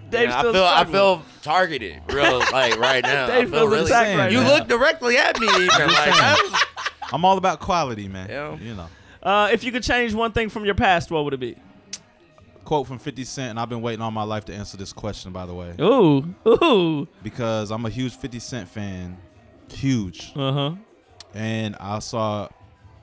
Dave 0.10 0.30
Yeah, 0.30 0.40
I 0.40 0.42
feel 0.44 0.64
I 0.66 0.86
feel 0.86 1.24
targeted, 1.42 2.02
real 2.10 2.40
like 2.52 2.78
right 2.78 3.04
now. 3.04 3.26
I 3.28 3.42
feel 3.46 3.52
feels 3.52 3.72
really. 3.72 3.86
attacked 3.86 4.18
right 4.18 4.32
you 4.32 4.42
now. 4.42 4.56
look 4.58 4.68
directly 4.68 5.18
at 5.18 5.40
me, 5.40 5.48
even 5.48 5.68
like 5.68 5.78
that 5.78 6.38
was- 6.42 6.52
that. 6.52 6.68
I'm 7.14 7.26
all 7.26 7.38
about 7.38 7.60
quality, 7.60 8.08
man. 8.08 8.30
Yeah. 8.30 8.56
You 8.58 8.74
know. 8.76 8.88
Uh, 9.22 9.50
if 9.52 9.64
you 9.64 9.72
could 9.72 9.84
change 9.84 10.14
one 10.14 10.32
thing 10.32 10.50
from 10.50 10.66
your 10.66 10.76
past, 10.76 11.12
what 11.12 11.24
would 11.26 11.34
it 11.34 11.40
be? 11.40 11.56
Quote 12.72 12.88
from 12.88 13.00
50 13.00 13.26
Cent, 13.26 13.50
and 13.50 13.60
I've 13.60 13.68
been 13.68 13.82
waiting 13.82 14.02
all 14.02 14.12
my 14.12 14.24
life 14.24 14.46
to 14.46 14.54
answer 14.56 14.78
this 14.78 14.94
question, 14.94 15.34
by 15.34 15.46
the 15.46 15.54
way, 15.54 15.76
Ooh, 15.82 16.34
ooh. 16.48 17.06
because 17.22 17.70
I'm 17.70 17.86
a 17.86 17.90
huge 17.90 18.16
50 18.16 18.40
Cent 18.40 18.70
fan, 18.70 19.18
huge. 19.68 20.32
Uh 20.38 20.52
huh. 20.54 20.72
and 21.34 21.76
I 21.82 22.00
saw 22.00 22.48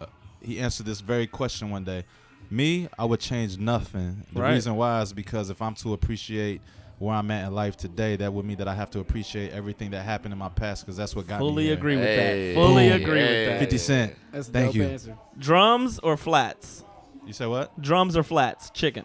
uh, 0.01 0.07
he 0.41 0.59
answered 0.59 0.87
this 0.87 1.03
very 1.03 1.27
question 1.27 1.69
one 1.69 1.85
day. 1.85 2.07
Me, 2.51 2.89
I 2.99 3.05
would 3.05 3.21
change 3.21 3.59
nothing. 3.59 4.25
The 4.33 4.41
Right. 4.41 4.55
reason 4.55 4.75
why 4.75 5.03
is 5.03 5.13
because 5.13 5.51
if 5.51 5.61
I'm 5.61 5.75
to 5.75 5.93
appreciate 5.93 6.63
where 6.99 7.15
I'm 7.15 7.31
at 7.31 7.47
in 7.49 7.55
life 7.55 7.77
today, 7.77 8.17
that 8.17 8.33
would 8.33 8.47
mean 8.47 8.57
that 8.57 8.69
I 8.69 8.75
have 8.75 8.89
to 8.93 9.01
appreciate 9.01 9.53
everything 9.53 9.91
that 9.91 10.01
happened 10.03 10.33
in 10.33 10.39
my 10.39 10.49
past 10.49 10.87
because 10.87 10.97
that's 10.97 11.15
what 11.15 11.27
got 11.27 11.41
me 11.43 11.47
Fully 11.47 11.73
agree 11.73 11.97
with 11.97 12.07
Hey. 12.07 12.55
that. 12.55 12.59
Fully 12.59 12.89
Ooh. 12.89 12.95
agree 12.95 13.21
Hey. 13.21 13.45
with 13.45 13.53
that. 13.53 13.59
50 13.61 13.77
Cent. 13.77 14.15
That's 14.33 14.49
Thank 14.49 14.69
dope 14.69 14.75
you. 14.77 14.85
answer. 14.85 15.19
Drums 15.39 15.99
or 15.99 16.17
flats? 16.17 16.85
You 17.27 17.35
say 17.35 17.45
what? 17.45 17.79
Drums 17.83 18.17
or 18.17 18.23
flats? 18.23 18.71
Chicken. 18.71 19.05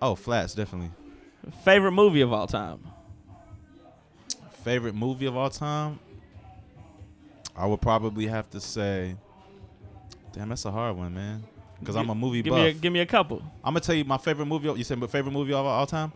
Oh, 0.00 0.14
flats, 0.14 0.54
definitely. 0.54 0.90
Favorite 1.64 1.92
movie 1.92 2.20
of 2.20 2.32
all 2.32 2.46
time? 2.46 2.80
Favorite 4.64 4.94
movie 4.94 5.26
of 5.26 5.36
all 5.36 5.50
time? 5.50 5.98
I 7.56 7.66
would 7.66 7.80
probably 7.80 8.26
have 8.26 8.48
to 8.50 8.60
say, 8.60 9.16
damn, 10.32 10.48
that's 10.50 10.64
a 10.64 10.70
hard 10.70 10.96
one, 10.96 11.14
man. 11.14 11.42
Because 11.80 11.96
I'm 11.96 12.10
a 12.10 12.14
movie 12.14 12.42
Give 12.42 12.52
buff. 12.52 12.60
me 12.60 12.68
a, 12.68 12.72
give 12.72 12.92
me 12.92 13.00
a 13.00 13.06
couple. 13.06 13.38
I'm 13.64 13.72
gonna 13.72 13.80
tell 13.80 13.94
you 13.94 14.04
my 14.04 14.18
favorite 14.18 14.46
movie. 14.46 14.68
You 14.68 14.84
said 14.84 14.98
my 14.98 15.06
favorite 15.06 15.30
movie 15.32 15.52
of 15.52 15.64
all 15.64 15.86
time. 15.86 16.12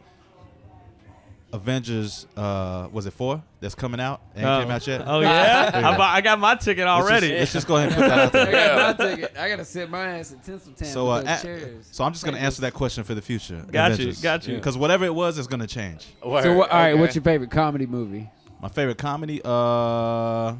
Avengers. 1.53 2.27
Uh, 2.37 2.89
was 2.93 3.07
it 3.07 3.13
four? 3.13 3.43
That's 3.61 3.75
coming 3.75 4.01
out. 4.01 4.23
Ain't 4.35 4.47
oh. 4.47 4.61
came 4.63 4.71
out 4.71 4.87
yet. 4.87 5.03
Oh 5.07 5.21
yeah, 5.21 5.71
There 5.73 5.81
you 5.83 5.87
I, 5.87 5.97
bought- 5.97 6.15
I 6.17 6.21
got 6.21 6.39
my 6.39 6.55
ticket 6.55 6.87
Let's 6.87 6.99
just- 6.99 7.11
already. 7.11 7.39
Let's 7.39 7.53
just, 7.53 7.67
go 7.67 7.77
ahead 7.77 7.89
and 7.93 7.97
put 8.01 8.09
that 8.09 8.19
out 8.19 8.33
there. 8.33 8.47
I 8.49 8.53
got 8.53 8.99
my 8.99 9.05
ticket. 9.11 9.37
I 9.39 9.49
gotta 9.49 9.65
sit 9.65 9.91
my 9.91 10.07
ass 10.19 10.33
at 10.33 10.45
Tinseltown 10.45 10.87
So, 10.87 11.11
uh, 11.11 11.17
with 11.19 11.27
those 11.27 11.39
a- 11.39 11.43
chairs. 11.43 11.89
So 11.93 12.05
I'm 12.05 12.13
just 12.13 12.25
gonna 12.25 12.39
answer 12.39 12.63
that 12.63 12.75
question 12.75 13.05
for 13.05 13.15
the 13.15 13.23
future. 13.23 13.65
Got 13.71 13.99
you, 13.99 14.15
got 14.23 14.47
you. 14.49 14.57
Because 14.57 14.77
whatever 14.79 15.05
it 15.05 15.15
was, 15.15 15.39
it's 15.39 15.47
gonna 15.49 15.67
change. 15.67 16.07
Word, 16.25 16.43
So, 16.43 16.57
what, 16.57 16.71
all 16.71 16.79
right, 16.79 16.93
okay. 16.93 17.01
what's 17.01 17.15
your 17.15 17.23
favorite 17.25 17.51
comedy 17.51 17.87
movie? 17.87 18.29
My 18.61 18.69
favorite 18.69 18.99
comedy. 18.99 19.41
Uh, 19.45 20.53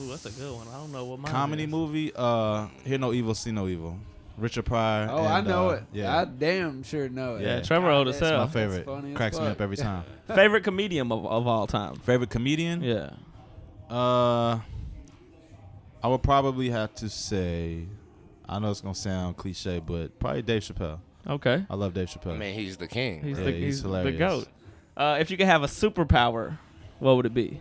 Ooh, 0.00 0.08
that's 0.08 0.26
a 0.26 0.30
good 0.30 0.52
one. 0.54 0.66
I 0.68 0.78
don't 0.78 0.90
know 0.92 1.04
what 1.04 1.20
mine 1.20 1.30
comedy 1.30 1.64
is. 1.64 1.70
movie. 1.70 2.12
Uh, 2.16 2.66
Hear 2.84 2.98
No 2.98 3.12
Evil, 3.12 3.34
See 3.34 3.52
No 3.52 3.68
Evil. 3.68 3.98
Richard 4.36 4.64
Pryor. 4.64 5.08
Oh, 5.10 5.24
I 5.24 5.40
know 5.40 5.70
uh, 5.70 5.74
it. 5.74 5.82
Yeah. 5.92 6.16
I 6.18 6.24
damn 6.24 6.82
sure 6.82 7.08
know 7.08 7.36
it. 7.36 7.42
Yeah, 7.42 7.56
Yeah. 7.56 7.62
Trevor 7.62 7.90
old 7.90 8.08
as 8.08 8.18
hell. 8.18 8.46
my 8.46 8.52
favorite. 8.52 8.84
funny 8.84 9.14
Cracks 9.14 9.38
me 9.38 9.46
up 9.46 9.60
every 9.60 9.76
time. 9.76 10.04
Favorite 10.34 10.64
comedian 10.64 11.10
of, 11.12 11.24
of 11.26 11.46
all 11.46 11.66
time? 11.66 11.96
favorite 11.96 12.30
comedian. 12.30 12.82
Yeah. 12.82 13.10
Uh, 13.88 14.58
I 16.02 16.08
would 16.08 16.22
probably 16.22 16.70
have 16.70 16.94
to 16.96 17.08
say, 17.08 17.86
I 18.48 18.58
know 18.58 18.70
it's 18.70 18.80
gonna 18.80 18.94
sound 18.94 19.36
cliche, 19.36 19.78
but 19.78 20.18
probably 20.18 20.42
Dave 20.42 20.62
Chappelle. 20.62 20.98
Okay. 21.26 21.64
I 21.68 21.74
love 21.76 21.94
Dave 21.94 22.08
Chappelle. 22.08 22.34
I 22.34 22.38
mean, 22.38 22.54
he's 22.54 22.76
the 22.76 22.88
king. 22.88 23.22
He's 23.22 23.38
Yeah, 23.38 23.44
the 23.44 23.52
he's 23.52 23.62
he's 23.62 23.82
the 23.82 24.12
goat. 24.12 24.48
Uh, 24.96 25.18
if 25.20 25.30
you 25.30 25.36
could 25.36 25.46
have 25.46 25.62
a 25.62 25.66
superpower, 25.66 26.58
what 26.98 27.16
would 27.16 27.26
it 27.26 27.34
be? 27.34 27.60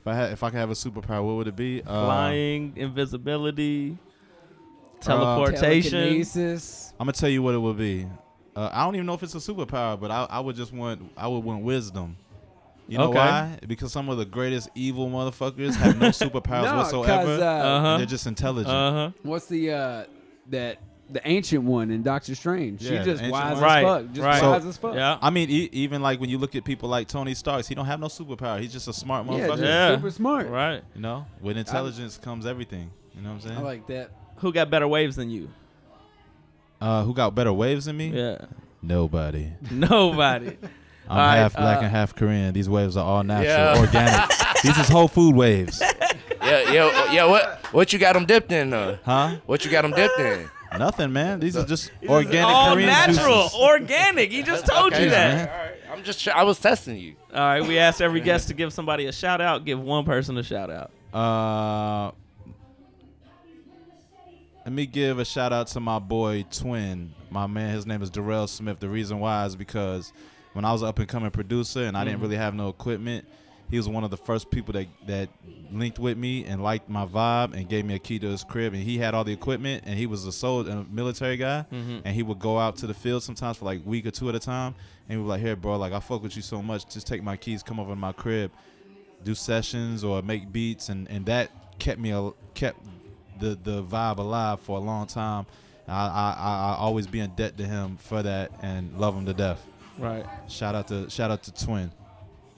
if 0.00 0.06
I 0.06 0.14
had, 0.14 0.32
if 0.32 0.42
I 0.42 0.50
could 0.50 0.58
have 0.58 0.70
a 0.70 0.74
superpower, 0.74 1.24
what 1.24 1.36
would 1.36 1.48
it 1.48 1.56
be? 1.56 1.82
Uh, 1.82 2.04
Flying, 2.06 2.72
invisibility, 2.76 3.98
Uh, 4.00 4.09
teleportation. 5.00 5.90
Telekinesis. 5.92 6.92
I'm 6.98 7.06
gonna 7.06 7.12
tell 7.12 7.28
you 7.30 7.42
what 7.42 7.54
it 7.54 7.58
would 7.58 7.78
be. 7.78 8.06
Uh, 8.54 8.68
I 8.72 8.84
don't 8.84 8.94
even 8.94 9.06
know 9.06 9.14
if 9.14 9.22
it's 9.22 9.34
a 9.34 9.38
superpower, 9.38 9.98
but 9.98 10.10
I, 10.10 10.26
I 10.28 10.40
would 10.40 10.56
just 10.56 10.72
want 10.72 11.10
I 11.16 11.28
would 11.28 11.40
want 11.44 11.62
wisdom. 11.62 12.16
You 12.88 12.98
know 12.98 13.04
Okay. 13.10 13.18
why? 13.18 13.58
Because 13.68 13.92
some 13.92 14.08
of 14.08 14.18
the 14.18 14.24
greatest 14.24 14.68
evil 14.74 15.08
motherfuckers 15.08 15.74
have 15.76 15.98
no 16.00 16.08
superpowers 16.08 16.64
No, 16.64 16.70
'cause, 16.82 16.92
whatsoever. 16.92 17.42
uh, 17.44 17.46
Uh-huh. 17.46 17.96
They're 17.98 18.06
just 18.06 18.26
intelligent. 18.26 18.74
Uh 18.74 18.92
huh. 18.92 19.10
What's 19.22 19.46
the 19.46 19.70
uh 19.70 20.04
that 20.48 20.78
the 21.08 21.20
ancient 21.26 21.62
one 21.64 21.90
in 21.92 22.02
Doctor 22.02 22.34
Strange? 22.34 22.82
Yeah, 22.82 22.98
she 22.98 23.04
just 23.10 23.22
the 23.22 23.30
wise 23.30 23.44
one. 23.44 23.52
as 23.54 23.60
Right, 23.62 23.84
fuck. 23.84 24.06
Just 24.12 24.20
right. 24.20 24.42
wise 24.42 24.62
So- 24.62 24.68
as 24.68 24.76
fuck. 24.76 24.94
Yeah. 24.96 25.18
I 25.22 25.30
mean, 25.30 25.48
e- 25.50 25.68
even 25.72 26.02
like 26.02 26.20
when 26.20 26.30
you 26.30 26.38
look 26.38 26.54
at 26.56 26.64
people 26.64 26.88
like 26.88 27.06
Tony 27.06 27.34
Stark, 27.34 27.64
he 27.66 27.74
don't 27.76 27.86
have 27.86 28.00
no 28.00 28.08
superpower. 28.08 28.60
He's 28.60 28.72
just 28.72 28.88
a 28.88 28.92
smart 28.92 29.24
Yeah, 29.26 29.32
motherfucker. 29.32 29.48
just 29.50 29.62
Yeah. 29.62 29.94
super 29.94 30.10
smart. 30.10 30.48
Right. 30.48 30.82
You 30.96 31.00
know, 31.00 31.26
with 31.40 31.56
intelligence 31.56 32.18
comes 32.18 32.44
everything. 32.44 32.90
You 33.14 33.22
know 33.22 33.28
what 33.30 33.34
I'm 33.36 33.40
saying? 33.40 33.58
I 33.58 33.62
like 33.62 33.86
that. 33.86 34.10
Who 34.40 34.52
got 34.52 34.70
better 34.70 34.88
waves 34.88 35.16
than 35.16 35.30
you? 35.30 35.48
uh, 36.80 37.04
who 37.04 37.12
got 37.14 37.34
better 37.34 37.52
waves 37.52 37.84
than 37.84 37.96
me? 37.96 38.08
Yeah. 38.08 38.38
Nobody. 38.82 39.48
Nobody. 39.70 40.56
I'm 41.08 41.16
All 41.16 41.16
right, 41.18 41.36
half 41.38 41.54
black 41.54 41.78
uh, 41.78 41.82
and 41.82 41.90
half 41.90 42.14
Korean. 42.14 42.54
These 42.54 42.68
waves 42.68 42.96
are 42.96 43.04
all 43.04 43.22
natural, 43.24 43.48
Yeah. 43.74 43.80
organic. 43.80 44.30
These 44.62 44.78
is 44.78 44.88
whole 44.88 45.08
food 45.08 45.34
waves, 45.34 45.80
Yeah, 46.42 46.70
yeah, 46.72 47.12
yeah. 47.12 47.24
What 47.24 47.58
what 47.72 47.92
you 47.92 47.98
got 47.98 48.12
them 48.14 48.26
dipped 48.26 48.52
in? 48.52 48.72
Uh? 48.72 48.96
huh? 49.04 49.36
What 49.46 49.64
you 49.64 49.70
got 49.70 49.82
them 49.82 49.90
dipped 49.92 50.18
in? 50.20 50.48
Nothing, 50.78 51.12
man. 51.12 51.40
These 51.40 51.56
are 51.56 51.66
just 51.66 51.90
organic 52.08 52.46
All 52.54 52.72
Korean 52.74 52.88
natural, 52.88 53.42
juices. 53.42 53.58
organic. 53.60 54.30
He 54.30 54.42
just 54.44 54.66
told 54.66 54.92
Okay, 54.92 55.04
you 55.04 55.10
that. 55.10 55.34
man. 55.34 55.48
All 55.48 55.56
right, 55.56 55.98
I'm 55.98 56.04
just. 56.04 56.26
I 56.28 56.44
was 56.44 56.60
testing 56.60 56.96
you. 56.96 57.16
All 57.34 57.40
right, 57.40 57.66
we 57.66 57.76
asked 57.78 58.00
every 58.00 58.20
guest 58.20 58.46
to 58.48 58.54
give 58.54 58.72
somebody 58.72 59.06
a 59.06 59.12
shout 59.12 59.40
out. 59.40 59.64
Give 59.64 59.80
one 59.80 60.04
person 60.04 60.38
a 60.38 60.42
shout 60.44 60.70
out. 60.70 60.90
Uh, 61.12 62.12
let 64.70 64.76
me 64.76 64.86
give 64.86 65.18
a 65.18 65.24
shout 65.24 65.52
out 65.52 65.66
to 65.66 65.80
my 65.80 65.98
boy 65.98 66.44
Twin. 66.48 67.12
My 67.28 67.48
man, 67.48 67.74
his 67.74 67.86
name 67.86 68.02
is 68.02 68.08
Darrell 68.08 68.46
Smith. 68.46 68.78
The 68.78 68.88
reason 68.88 69.18
why 69.18 69.44
is 69.44 69.56
because 69.56 70.12
when 70.52 70.64
I 70.64 70.70
was 70.70 70.82
an 70.82 70.88
up 70.88 71.00
and 71.00 71.08
coming 71.08 71.32
producer 71.32 71.82
and 71.82 71.96
I 71.96 72.04
didn't 72.04 72.20
really 72.20 72.36
have 72.36 72.54
no 72.54 72.68
equipment, 72.68 73.26
he 73.68 73.76
was 73.78 73.88
one 73.88 74.04
of 74.04 74.12
the 74.12 74.16
first 74.16 74.48
people 74.52 74.72
that 74.74 74.86
that 75.08 75.28
linked 75.72 75.98
with 75.98 76.16
me 76.16 76.44
and 76.44 76.62
liked 76.62 76.88
my 76.88 77.04
vibe 77.04 77.52
and 77.54 77.68
gave 77.68 77.84
me 77.84 77.96
a 77.96 77.98
key 77.98 78.20
to 78.20 78.28
his 78.28 78.44
crib. 78.44 78.72
And 78.72 78.80
he 78.84 78.96
had 78.96 79.12
all 79.12 79.24
the 79.24 79.32
equipment 79.32 79.82
and 79.86 79.98
he 79.98 80.06
was 80.06 80.24
a 80.24 80.30
soldier, 80.30 80.70
a 80.70 80.84
military 80.88 81.36
guy. 81.36 81.64
Mhm. 81.72 82.02
And 82.04 82.14
he 82.14 82.22
would 82.22 82.38
go 82.38 82.56
out 82.56 82.76
to 82.76 82.86
the 82.86 82.94
field 82.94 83.24
sometimes 83.24 83.56
for 83.56 83.64
like 83.64 83.80
a 83.84 83.88
week 83.88 84.06
or 84.06 84.12
two 84.12 84.28
at 84.28 84.36
a 84.36 84.40
time. 84.40 84.76
And 85.08 85.18
he 85.18 85.20
was 85.20 85.28
like, 85.28 85.40
"Here, 85.40 85.56
bro, 85.56 85.78
like 85.78 85.92
I 85.92 85.98
fuck 85.98 86.22
with 86.22 86.36
you 86.36 86.42
so 86.42 86.62
much. 86.62 86.88
Just 86.88 87.08
take 87.08 87.24
my 87.24 87.36
keys, 87.36 87.64
come 87.64 87.80
over 87.80 87.90
to 87.90 87.96
my 87.96 88.12
crib." 88.12 88.52
do 89.22 89.34
sessions 89.34 90.02
or 90.02 90.22
make 90.22 90.50
beats 90.50 90.88
and, 90.88 91.06
and 91.10 91.26
that 91.26 91.50
kept 91.78 92.00
me 92.00 92.10
a, 92.10 92.30
kept 92.54 92.78
the 93.40 93.58
the 93.62 93.82
vibe 93.82 94.18
alive 94.18 94.60
for 94.60 94.76
a 94.78 94.80
long 94.80 95.06
time. 95.06 95.46
I, 95.88 95.92
I 96.06 96.36
I 96.38 96.74
I 96.74 96.76
always 96.78 97.06
be 97.06 97.20
in 97.20 97.30
debt 97.34 97.56
to 97.58 97.64
him 97.66 97.96
for 97.96 98.22
that 98.22 98.52
and 98.62 98.96
love 98.98 99.16
him 99.16 99.26
to 99.26 99.34
death. 99.34 99.64
Right. 99.98 100.24
Shout 100.48 100.74
out 100.74 100.88
to 100.88 101.10
shout 101.10 101.30
out 101.30 101.42
to 101.44 101.64
Twin. 101.64 101.90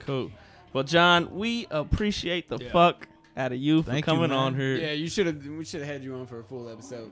Cool. 0.01 0.31
Well, 0.73 0.85
Jon, 0.85 1.35
we 1.35 1.67
appreciate 1.71 2.49
the 2.49 2.59
Yeah. 2.59 2.73
fuck 2.73 3.09
out 3.37 3.53
of 3.53 3.59
you 3.59 3.83
for 3.83 3.93
Thank 3.93 4.05
coming 4.05 4.29
man. 4.31 4.39
on 4.39 4.55
here. 4.55 4.77
Yeah, 4.77 4.93
you 4.93 5.09
should 5.09 5.27
have. 5.27 5.47
We 5.47 5.65
should 5.65 5.81
have 5.81 5.89
had 5.89 6.05
you 6.05 6.15
on 6.15 6.27
for 6.27 6.41
a 6.41 6.45
full 6.45 6.69
episode. 6.69 7.11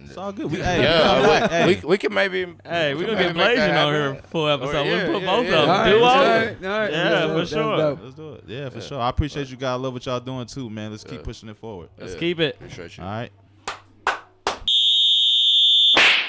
It's 0.00 0.16
all 0.16 0.32
good. 0.32 0.50
We, 0.50 0.58
hey, 0.58 0.82
Yeah, 0.82 1.16
you 1.16 1.22
we, 1.42 1.48
Hey, 1.48 1.66
we, 1.82 1.88
we 1.90 1.98
can 1.98 2.12
maybe. 2.12 2.46
Hey, 2.64 2.94
we 2.94 3.04
can 3.04 3.14
gonna 3.14 3.28
get 3.28 3.36
maybe 3.36 3.48
make 3.48 3.56
that 3.56 3.70
Bblasian 3.70 3.86
on 3.86 3.92
happen. 3.94 4.14
here 4.14 4.22
full 4.30 4.44
oh, 4.44 4.54
episode. 4.54 4.82
yeah, 4.82 5.06
we 5.06 5.12
put 5.14 5.22
yeah, 5.22 5.26
both 5.36 5.46
yeah. 5.46 5.52
of 5.54 5.60
them. 5.60 5.70
All 5.70 5.78
right, 5.78 5.90
Do 5.90 5.98
all 5.98 6.04
all? 6.04 6.80
right. 6.80 6.90
Yeah, 6.92 7.26
for 7.34 7.46
sure. 7.46 7.76
let's 8.02 8.14
do 8.14 8.32
it. 8.34 8.44
Yeah, 8.46 8.68
for 8.70 8.80
sure. 8.80 9.00
I 9.00 9.08
appreciate 9.08 9.48
you 9.50 9.56
guys. 9.56 9.70
I 9.70 9.74
love 9.74 9.92
what 9.92 10.06
y'all 10.06 10.20
doing 10.20 10.46
too, 10.46 10.68
man. 10.68 10.90
Let's 10.90 11.04
keep 11.04 11.20
Yeah. 11.20 11.24
pushing 11.24 11.48
it 11.48 11.56
forward. 11.56 11.88
Let's 11.98 12.14
Yeah. 12.14 12.18
keep 12.18 12.40
it. 12.40 12.56
Appreciate 12.56 12.96
you. 12.96 13.04
All 13.04 13.10
right. 13.10 13.32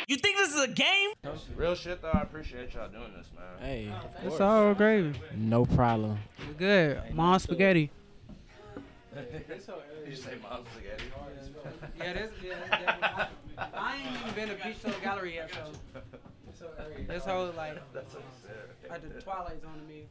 You 0.07 0.17
think 0.17 0.37
this 0.37 0.53
is 0.53 0.61
a 0.63 0.67
game? 0.67 1.11
Real 1.55 1.73
shit 1.73 2.01
though. 2.01 2.09
I 2.09 2.21
appreciate 2.21 2.73
y'all 2.73 2.89
doing 2.89 3.13
this, 3.17 3.27
man. 3.33 3.65
Hey, 3.65 3.91
it's 4.23 4.41
all 4.41 4.73
gravy. 4.73 5.17
No 5.35 5.65
problem. 5.65 6.19
We 6.47 6.53
good. 6.55 7.01
Mom 7.15 7.39
spaghetti. 7.39 7.91
You 10.07 10.15
say 10.15 10.35
mom 10.41 10.63
spaghetti. 10.73 11.03
Yeah, 11.99 12.13
this, 12.13 12.31
yeah, 12.43 13.27
I 13.73 13.97
ain't 13.97 14.21
even 14.21 14.33
been 14.33 14.49
to 14.57 14.63
Beach 14.63 14.77
Show 14.81 14.93
Gallery 15.03 15.35
yet, 15.35 15.51
so. 15.51 16.01
This 17.07 17.25
whole 17.25 17.51
like, 17.57 17.77
like 18.89 19.01
the 19.15 19.21
Twilight 19.21 19.61
Zone 19.61 19.79
to 19.79 19.83
me. 19.93 20.03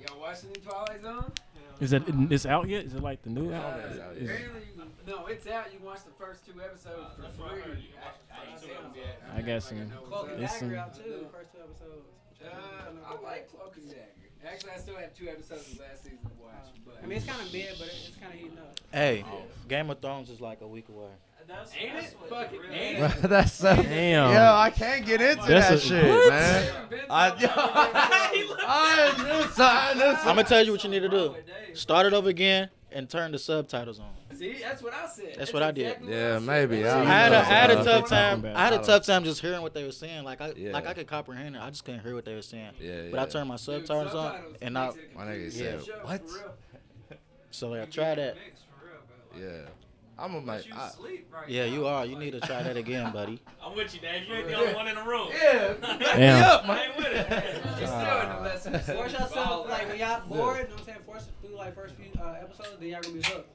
Y'all 0.00 0.20
watching 0.20 0.52
the 0.52 0.60
Twilight 0.60 1.02
Zone? 1.02 1.32
Is 1.80 1.92
it 1.92 2.02
it's 2.30 2.46
out 2.46 2.68
yet? 2.68 2.84
Is 2.86 2.94
it 2.94 3.02
like 3.02 3.22
the 3.22 3.30
new 3.30 3.52
Uh, 3.52 3.56
album? 3.56 3.80
Is- 4.16 4.30
apparently, 4.30 4.62
no, 5.06 5.26
it's 5.26 5.46
out. 5.46 5.70
You 5.72 5.78
can 5.78 5.86
watch 5.86 6.04
the 6.04 6.12
first 6.24 6.46
two 6.46 6.52
episodes 6.62 7.14
for 7.16 7.48
free. 7.48 7.90
I, 8.00 8.34
I 8.34 8.50
ain't 8.50 8.60
seen 8.60 8.70
them 8.70 8.92
yet. 8.94 9.22
I 9.34 9.42
guess 9.42 9.68
some, 9.68 9.90
Cloak 10.08 10.30
and 10.32 10.42
it's 10.42 10.52
Dagger 10.54 10.66
some, 10.70 10.78
out 10.78 10.94
too. 10.94 11.26
First 11.32 11.52
two 11.52 11.58
episodes. 11.60 12.08
Uh, 12.42 12.48
I 13.06 13.22
like 13.22 13.50
Cloak 13.50 13.76
and 13.76 13.88
Dagger. 13.88 14.00
Actually, 14.46 14.70
I 14.72 14.78
still 14.78 14.96
have 14.96 15.14
two 15.14 15.28
episodes 15.28 15.72
of 15.72 15.80
last 15.80 16.04
season 16.04 16.18
to 16.18 16.28
watch. 16.42 16.52
Oh. 16.66 16.70
But 16.86 17.00
I 17.02 17.06
mean, 17.06 17.18
it's 17.18 17.26
kind 17.26 17.40
of 17.44 17.52
mid, 17.52 17.74
but 17.78 17.88
it's 17.88 18.16
kind 18.16 18.32
of 18.32 18.38
heating 18.38 18.58
up. 18.58 18.78
Hey, 18.92 19.24
Game 19.68 19.90
of 19.90 20.00
Thrones 20.00 20.30
is 20.30 20.40
like 20.40 20.60
a 20.60 20.66
week 20.66 20.88
away. 20.88 21.08
ain't 21.80 21.98
it? 21.98 22.16
Fuck 22.28 22.52
it, 22.52 22.60
ain't 22.72 23.02
it? 23.24 23.28
That's 23.28 23.52
so. 23.52 23.74
Damn. 23.74 24.32
Yo, 24.32 24.52
I 24.54 24.70
can't 24.70 25.04
get 25.04 25.20
into 25.20 25.46
That's 25.46 25.68
that 25.68 25.74
a- 25.74 25.78
shit, 25.80 26.08
what? 26.08 26.28
man. 26.28 26.72
I, 27.10 27.28
I 28.64 29.14
knew 29.18 29.48
so. 29.52 29.64
I 29.64 29.94
knew 29.94 30.00
so. 30.00 30.28
I'm 30.28 30.36
gonna 30.36 30.44
tell 30.44 30.64
you 30.64 30.72
what 30.72 30.84
you 30.84 30.90
need 30.90 31.00
to 31.00 31.08
do. 31.08 31.34
Start 31.74 32.06
it 32.06 32.12
over 32.14 32.28
again 32.28 32.68
and 32.96 33.08
turn 33.08 33.30
the 33.32 33.38
subtitles 33.38 34.00
on. 34.00 34.10
See, 34.36 34.56
that's 34.60 34.82
what 34.82 34.92
I 34.94 35.06
said. 35.06 35.34
That's 35.38 35.52
what 35.52 35.62
I 35.62 35.70
did. 35.70 35.86
exactly 35.86 36.12
Yeah, 36.14 36.36
I 36.36 36.38
maybe. 36.38 36.84
I 36.84 36.90
I 36.90 36.94
don't 36.98 37.06
had 37.06 37.32
a, 37.32 37.38
I 37.38 37.42
had 37.42 37.70
a 37.70 37.84
tough 37.84 38.08
time. 38.08 38.44
I 38.44 38.48
had 38.48 38.56
I 38.56 38.66
a 38.66 38.70
don't- 38.78 38.84
tough 38.86 39.06
time 39.06 39.24
just 39.24 39.40
hearing 39.40 39.62
what 39.62 39.74
they 39.74 39.84
were 39.84 39.92
saying. 39.92 40.24
Like 40.24 40.40
I, 40.40 40.52
Yeah. 40.56 40.72
like 40.72 40.86
I 40.86 40.94
could 40.94 41.06
comprehend 41.06 41.56
it. 41.56 41.62
I 41.62 41.68
just 41.70 41.84
couldn't 41.84 42.00
hear 42.00 42.14
what 42.14 42.24
they 42.24 42.34
were 42.34 42.42
saying. 42.42 42.72
Yeah, 42.80 43.02
yeah. 43.02 43.08
But 43.10 43.20
I 43.20 43.26
turned 43.26 43.48
my 43.48 43.56
Dude, 43.56 43.64
subtitles 43.86 44.14
on, 44.14 44.40
and 44.62 44.76
I, 44.78 44.86
makes 44.86 44.96
it 44.98 45.10
a 45.14 45.18
My 45.18 45.24
nigga 45.26 45.44
complete 45.44 45.52
said, 45.52 45.84
show, 45.84 45.92
"What?" 46.02 46.22
real. 46.24 46.54
so 47.50 47.74
I 47.74 47.84
tried 47.84 48.18
that. 48.18 48.34
Mix, 48.36 48.60
for 48.62 48.86
real, 48.86 49.48
bro. 49.48 49.56
Yeah. 49.58 49.66
I'm 50.18 50.34
a 50.34 50.38
like. 50.40 50.64
I, 50.72 50.90
right 51.30 51.48
Yeah, 51.48 51.66
now. 51.66 51.72
you 51.72 51.86
are. 51.86 52.06
You 52.06 52.18
need 52.18 52.30
to 52.32 52.40
try 52.40 52.62
that 52.62 52.76
again, 52.76 53.12
buddy. 53.12 53.40
I'm 53.62 53.76
with 53.76 53.94
you, 53.94 54.00
Dave. 54.00 54.26
You 54.28 54.34
ain't 54.34 54.48
the 54.48 54.54
only 54.54 54.74
one 54.74 54.88
in 54.88 54.94
the 54.94 55.02
room. 55.02 55.28
Yeah. 55.30 55.74
Damn. 56.16 56.70
I 56.70 56.84
ain't 56.84 56.96
with 56.96 57.06
it. 57.06 57.28
You're 57.78 57.86
still 57.86 58.20
in 58.20 58.28
the 58.28 58.40
lesson. 58.42 58.72
Force 58.96 59.12
yourself, 59.12 59.68
like 59.68 59.88
when 59.88 59.98
y'all 59.98 60.22
bored, 60.26 60.56
you 60.58 60.62
know 60.64 60.70
what 60.70 60.80
I'm 60.80 60.84
saying? 60.86 60.98
Force 61.04 61.22
it 61.24 61.46
through 61.46 61.56
like 61.56 61.74
first 61.74 61.94
few 61.96 62.06
uh, 62.20 62.34
episodes, 62.40 62.70
then 62.80 62.88
y'all 62.88 63.00
gonna 63.02 63.14
be 63.14 63.22
hooked. 63.22 63.48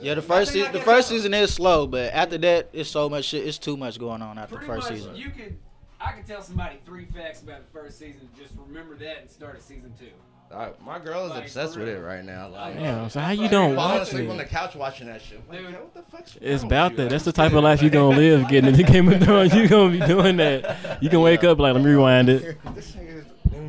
Yeah, 0.00 0.14
the 0.14 0.22
first 0.22 0.52
think 0.52 0.66
se- 0.66 0.72
the 0.72 0.80
first 0.80 1.08
season 1.08 1.32
is 1.34 1.52
slow, 1.54 1.86
but 1.86 2.12
after 2.12 2.36
that, 2.38 2.68
it's 2.72 2.90
so 2.90 3.08
much 3.08 3.26
shit. 3.26 3.46
It's 3.46 3.58
too 3.58 3.76
much 3.76 3.98
going 3.98 4.20
on 4.22 4.38
after 4.38 4.54
the 4.56 4.58
Pretty 4.58 4.72
first 4.74 4.90
much, 4.90 4.98
season. 5.00 5.16
you 5.16 5.30
can. 5.30 5.58
I 5.98 6.12
can 6.12 6.24
tell 6.24 6.42
somebody 6.42 6.76
three 6.84 7.06
facts 7.06 7.40
about 7.42 7.60
the 7.66 7.78
first 7.78 7.98
season. 7.98 8.28
Just 8.38 8.52
remember 8.66 8.94
that 8.96 9.20
and 9.22 9.30
start 9.30 9.56
at 9.56 9.62
season 9.62 9.94
two. 9.98 10.06
I, 10.54 10.70
my 10.84 10.98
girl 10.98 11.24
is 11.24 11.30
Like, 11.30 11.44
obsessed 11.44 11.76
with 11.76 11.88
it 11.88 11.98
right 12.00 12.24
now. 12.24 12.48
Like, 12.48 12.74
Damn. 12.74 13.10
So 13.10 13.20
how 13.20 13.32
you 13.32 13.48
don't 13.48 13.74
falling 13.74 13.98
watch 13.98 14.08
asleep 14.08 14.30
on 14.30 14.36
the 14.36 14.44
couch 14.44 14.74
watching 14.76 15.08
that 15.08 15.20
shit. 15.20 15.40
Like, 15.48 15.58
Dude. 15.58 15.72
what 15.74 15.94
the 15.94 16.02
fuck's 16.02 16.36
It's 16.40 16.62
about 16.62 16.92
with 16.92 16.98
you? 17.00 17.04
that. 17.04 17.10
That's 17.10 17.24
the 17.24 17.32
type 17.32 17.52
of 17.52 17.64
life 17.64 17.82
you 17.82 17.90
gonna 17.90 18.16
live. 18.16 18.48
Getting 18.48 18.70
into 18.70 18.82
Game 18.84 19.08
of 19.08 19.20
Thrones, 19.22 19.54
you 19.54 19.66
gonna 19.68 19.98
be 19.98 20.06
doing 20.06 20.36
that. 20.36 21.02
You 21.02 21.10
can 21.10 21.20
wake 21.20 21.42
up 21.44 21.58
like, 21.58 21.74
let 21.74 21.82
me 21.82 21.90
rewind 21.90 22.28
it. 22.28 22.58
This 22.74 22.92
nigga 22.92 23.18
is. 23.18 23.24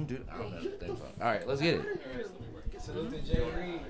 Dude, 0.08 0.26
I 0.32 0.38
don't 0.38 0.52
know. 0.52 0.62
the 0.62 0.70
thing 0.70 0.90
about- 0.92 1.14
All 1.22 1.28
right, 1.28 1.48
let's 1.48 1.62
get 1.62 1.76
it. 1.76 1.86
Salute 2.80 3.12
to 3.12 3.22
Jay 3.34 3.42
Reed. 3.42 3.82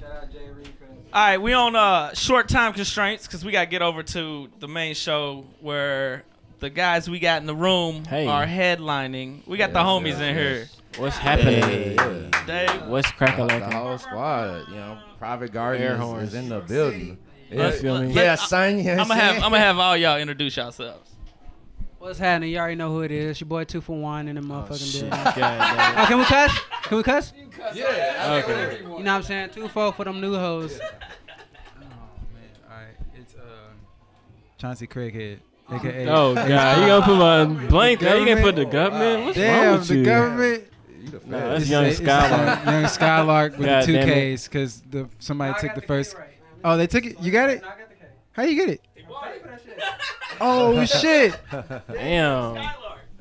Shout 0.00 0.10
out 0.10 0.32
Jay 0.32 0.48
Reed. 0.50 0.68
All 1.12 1.22
right, 1.26 1.38
we 1.40 1.52
on 1.52 1.76
uh, 1.76 2.14
short 2.14 2.48
time 2.48 2.72
constraints 2.72 3.26
because 3.26 3.44
we 3.44 3.52
got 3.52 3.60
to 3.64 3.66
get 3.70 3.82
over 3.82 4.02
to 4.02 4.48
the 4.60 4.66
main 4.66 4.94
show 4.94 5.44
where 5.60 6.24
the 6.60 6.70
guys 6.70 7.08
we 7.10 7.18
got 7.20 7.40
in 7.42 7.46
the 7.46 7.54
room 7.54 8.04
Hey. 8.06 8.26
are 8.26 8.46
headlining. 8.46 9.46
We 9.46 9.58
got 9.58 9.72
the 9.74 9.80
homies 9.80 10.12
yes, 10.18 10.20
in 10.20 10.34
here. 10.34 10.68
Yes. 10.92 10.98
What's 11.00 11.16
happening? 11.18 11.62
Hey. 11.62 12.28
Dave, 12.46 12.86
What's 12.86 13.10
cracking 13.12 13.46
The 13.46 13.58
like? 13.60 13.72
whole 13.72 13.98
squad, 13.98 14.68
you 14.68 14.74
know, 14.76 14.98
Private 15.18 15.52
Garden 15.52 15.82
Air 15.82 15.94
is, 15.94 16.00
horns. 16.00 16.28
is 16.30 16.34
in 16.34 16.48
the 16.48 16.60
building. 16.60 17.18
Let's- 17.50 17.80
feel 17.80 18.00
me? 18.00 18.12
let- 18.12 18.24
Yeah, 18.24 18.34
son. 18.34 18.78
You 18.82 18.90
I'm 18.92 18.96
gonna 19.08 19.14
have? 19.14 19.34
I'm 19.36 19.40
gonna 19.42 19.58
have 19.58 19.78
all 19.78 19.96
y'all 19.96 20.18
introduce 20.18 20.56
yourselves. 20.56 21.10
What's 21.98 22.18
happening? 22.18 22.50
You 22.50 22.58
already 22.58 22.74
know 22.74 22.88
who 22.90 23.02
it 23.02 23.12
is. 23.12 23.30
It's 23.32 23.40
your 23.42 23.46
boy 23.48 23.62
Two 23.64 23.80
for 23.80 23.96
One 23.96 24.26
in 24.26 24.34
the 24.34 24.40
Oh, 24.40 24.44
motherfucking 24.44 24.92
shit. 24.92 25.00
building. 25.02 25.24
God 25.36 25.94
Oh, 25.98 26.04
can 26.06 26.18
we 26.18 26.24
cuss? 26.24 26.58
Can 26.82 26.96
we 26.96 27.02
cuss? 27.04 27.32
You 27.36 27.46
can 27.46 27.60
cuss 27.62 27.76
Yeah, 27.76 28.42
okay. 28.44 28.78
you. 28.78 28.82
You 28.82 28.88
know 28.88 28.94
what 28.94 29.08
I'm 29.08 29.22
saying? 29.22 29.50
Two 29.50 29.68
four 29.68 29.92
for 29.92 30.04
them 30.04 30.20
new 30.20 30.34
hoes. 30.34 30.80
Oh 30.80 31.84
man, 31.84 32.42
all 32.68 32.76
right. 32.76 32.86
It's 33.14 33.34
um, 33.34 33.40
Chauncey 34.58 34.86
Craighead, 34.88 35.38
aka. 35.70 36.02
it. 36.02 36.08
Oh 36.08 36.34
God, 36.34 36.78
you 36.80 36.86
gonna 36.86 37.04
put 37.04 37.16
my 37.18 37.68
blank? 37.68 38.00
You 38.00 38.08
gonna 38.08 38.40
put 38.42 38.56
the 38.56 38.64
government? 38.64 39.24
What's 39.26 39.38
wrong 39.38 39.46
Damn, 39.46 39.78
with 39.78 39.88
the 39.88 39.96
you? 39.96 40.04
government. 40.04 40.64
Nah, 41.02 41.38
that's 41.38 41.64
It's- 41.64 41.68
young 41.68 41.90
Skylark. 41.92 42.64
young 42.66 42.86
Skylark 42.88 43.58
with 43.58 43.66
God 43.66 43.86
the 43.86 44.04
two. 44.04 44.36
Ks 44.36 44.44
because 44.48 44.80
the 44.82 45.08
somebody 45.18 45.52
I 45.54 45.58
took 45.58 45.68
got 45.70 45.80
the 45.80 45.86
first. 45.86 46.14
right. 46.16 46.28
Oh, 46.64 46.76
they 46.76 46.86
took 46.86 47.04
it. 47.04 47.20
You 47.20 47.32
got 47.32 47.50
it. 47.50 47.60
No, 47.62 47.68
I 47.68 47.70
got 47.70 47.88
the 47.88 47.94
K. 47.96 48.04
How 48.32 48.42
you 48.44 48.54
get 48.56 48.68
it? 48.70 48.80
Oh 50.40 50.84
shit! 50.84 51.38
Damn. 51.92 52.56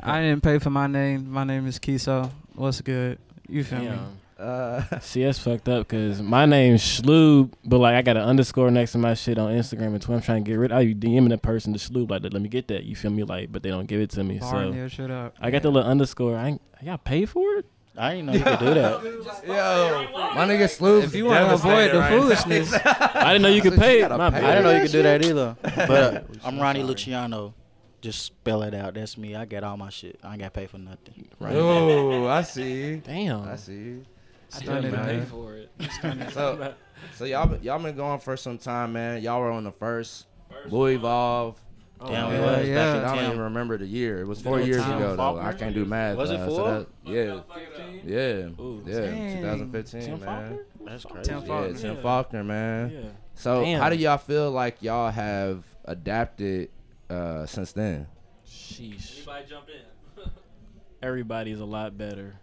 I 0.01 0.21
didn't 0.21 0.41
pay 0.41 0.57
for 0.57 0.69
my 0.71 0.87
name. 0.87 1.29
My 1.31 1.43
name 1.43 1.67
is 1.67 1.77
Kiso. 1.77 2.31
What's 2.55 2.81
good? 2.81 3.19
You 3.47 3.63
feel 3.63 3.79
me? 3.79 3.91
Damn. 4.41 4.85
Uh, 4.93 4.99
See, 5.01 5.23
that's 5.23 5.39
fucked 5.39 5.69
up 5.69 5.87
because 5.87 6.21
my 6.21 6.45
name's 6.45 6.81
Schloob, 6.81 7.53
but 7.63 7.79
like 7.79 7.95
I 7.95 8.01
got 8.01 8.17
an 8.17 8.23
underscore 8.23 8.71
next 8.71 8.93
to 8.93 8.97
my 8.97 9.13
shit 9.13 9.37
on 9.37 9.51
Instagram 9.51 9.87
and 9.87 10.01
Twitter. 10.01 10.15
I'm 10.15 10.21
trying 10.21 10.43
to 10.43 10.49
get 10.49 10.55
rid. 10.55 10.71
I 10.71 10.85
be 10.85 10.95
DMing 10.95 11.29
the 11.29 11.37
person 11.37 11.73
to 11.73 11.79
Schloob 11.79 12.09
like, 12.09 12.23
let 12.23 12.41
me 12.41 12.49
get 12.49 12.67
that. 12.69 12.83
You 12.83 12.95
feel 12.95 13.11
me? 13.11 13.23
Like, 13.23 13.51
but 13.51 13.63
they 13.63 13.69
don't 13.69 13.85
give 13.85 14.01
it 14.01 14.09
to 14.11 14.23
me. 14.23 14.39
Barn 14.39 14.73
so 14.73 14.87
shit 14.87 15.11
up. 15.11 15.35
I 15.39 15.51
got 15.51 15.61
the 15.61 15.71
little 15.71 15.89
underscore. 15.89 16.35
I 16.37 16.49
ain't, 16.49 16.61
I 16.81 16.85
got 16.85 17.03
paid 17.03 17.29
for 17.29 17.55
it. 17.55 17.65
I 17.97 18.15
didn't 18.15 18.27
know 18.27 18.33
you 18.33 18.43
could 18.43 18.59
do 18.59 18.73
that. 18.73 19.03
yo, 19.47 20.07
my 20.33 20.47
nigga 20.47 20.69
Sloop. 20.69 21.03
If 21.03 21.13
you 21.13 21.25
want 21.25 21.47
to 21.47 21.53
avoid 21.55 21.91
the 21.91 22.03
foolishness, 22.03 22.73
I 22.85 23.33
didn't 23.33 23.41
know 23.41 23.49
you 23.49 23.61
could 23.61 23.73
So 23.73 23.85
you 23.85 24.07
pay 24.07 24.07
My 24.07 24.29
pay 24.29 24.37
I 24.37 24.41
bad. 24.41 24.41
didn't 24.41 24.63
know 24.63 24.71
you 24.75 24.81
could 24.83 24.91
do 24.91 25.03
that 25.03 25.25
either. 25.25 25.57
But 25.61 25.91
uh, 25.91 26.21
I'm 26.43 26.57
Ronnie 26.59 26.83
Luciano. 26.83 27.53
Just 27.99 28.23
spell 28.23 28.63
it 28.63 28.73
out. 28.73 28.95
That's 28.95 29.17
me. 29.17 29.35
I 29.35 29.45
get 29.45 29.63
all 29.63 29.77
my 29.77 29.89
shit. 29.89 30.19
I 30.23 30.31
ain't 30.31 30.39
got 30.41 30.53
paid 30.53 30.69
for 30.69 30.77
nothing. 30.79 31.27
Right. 31.39 31.53
Oh, 31.53 32.27
I 32.27 32.41
see. 32.43 32.95
Damn. 32.95 33.43
I 33.43 33.57
see. 33.57 34.01
I 34.53 34.57
Shit, 34.57 34.65
done 34.67 34.85
it, 34.85 34.91
man. 34.91 35.05
man. 35.05 35.25
for 35.25 35.55
it. 35.55 35.71
So, 36.31 36.73
so 37.15 37.25
y'all 37.25 37.47
been, 37.47 37.63
y'all 37.63 37.79
been 37.81 37.95
going 37.95 38.19
for 38.19 38.35
some 38.35 38.57
time, 38.57 38.93
man. 38.93 39.21
Y'all 39.21 39.39
were 39.39 39.51
on 39.51 39.63
the 39.63 39.71
first 39.71 40.27
first 40.49 40.73
Louievolve. 40.73 41.55
Damn, 41.99 42.11
yeah, 42.11 42.31
it 42.31 42.41
was 42.59 42.67
yeah. 42.67 42.75
back 42.75 43.11
I 43.11 43.15
don't 43.15 43.25
even 43.25 43.39
remember 43.41 43.77
the 43.77 43.85
year. 43.85 44.21
It 44.21 44.27
was 44.27 44.41
four 44.41 44.57
Been 44.57 44.67
years 44.67 44.83
ago, 44.83 45.15
though. 45.15 45.37
I 45.37 45.53
can't 45.53 45.75
do 45.75 45.85
math. 45.85 46.17
Was 46.17 46.31
it 46.31 46.39
uh, 46.39 46.49
so 46.49 46.55
four? 46.55 46.71
that- 46.71 46.87
yeah. 47.05 47.41
Yeah. 48.03 48.63
Ooh. 48.63 48.83
Yeah. 48.87 49.01
Dang. 49.01 49.37
2015, 49.37 50.01
Tim 50.01 50.09
man. 50.11 50.19
Faulkner? 50.19 50.65
That's 50.83 51.05
crazy. 51.05 51.29
Tim 51.29 51.45
Yeah, 51.45 51.73
Tim 51.73 51.95
Yeah. 51.95 52.01
Faulkner, 52.01 52.43
man. 52.43 52.91
Yeah. 52.91 53.09
So, 53.35 53.61
Damn. 53.61 53.79
how 53.81 53.89
do 53.89 53.95
y'all 53.97 54.17
feel 54.17 54.49
like 54.49 54.81
y'all 54.81 55.11
have 55.11 55.63
adapted 55.85 56.69
uh, 57.09 57.45
since 57.45 57.71
then? 57.73 58.07
Sheesh. 58.47 59.17
Anybody 59.17 59.45
jump 59.47 59.67
in? 59.69 60.23
Everybody's 61.03 61.59
a 61.59 61.65
lot 61.65 61.95
better. 61.97 62.33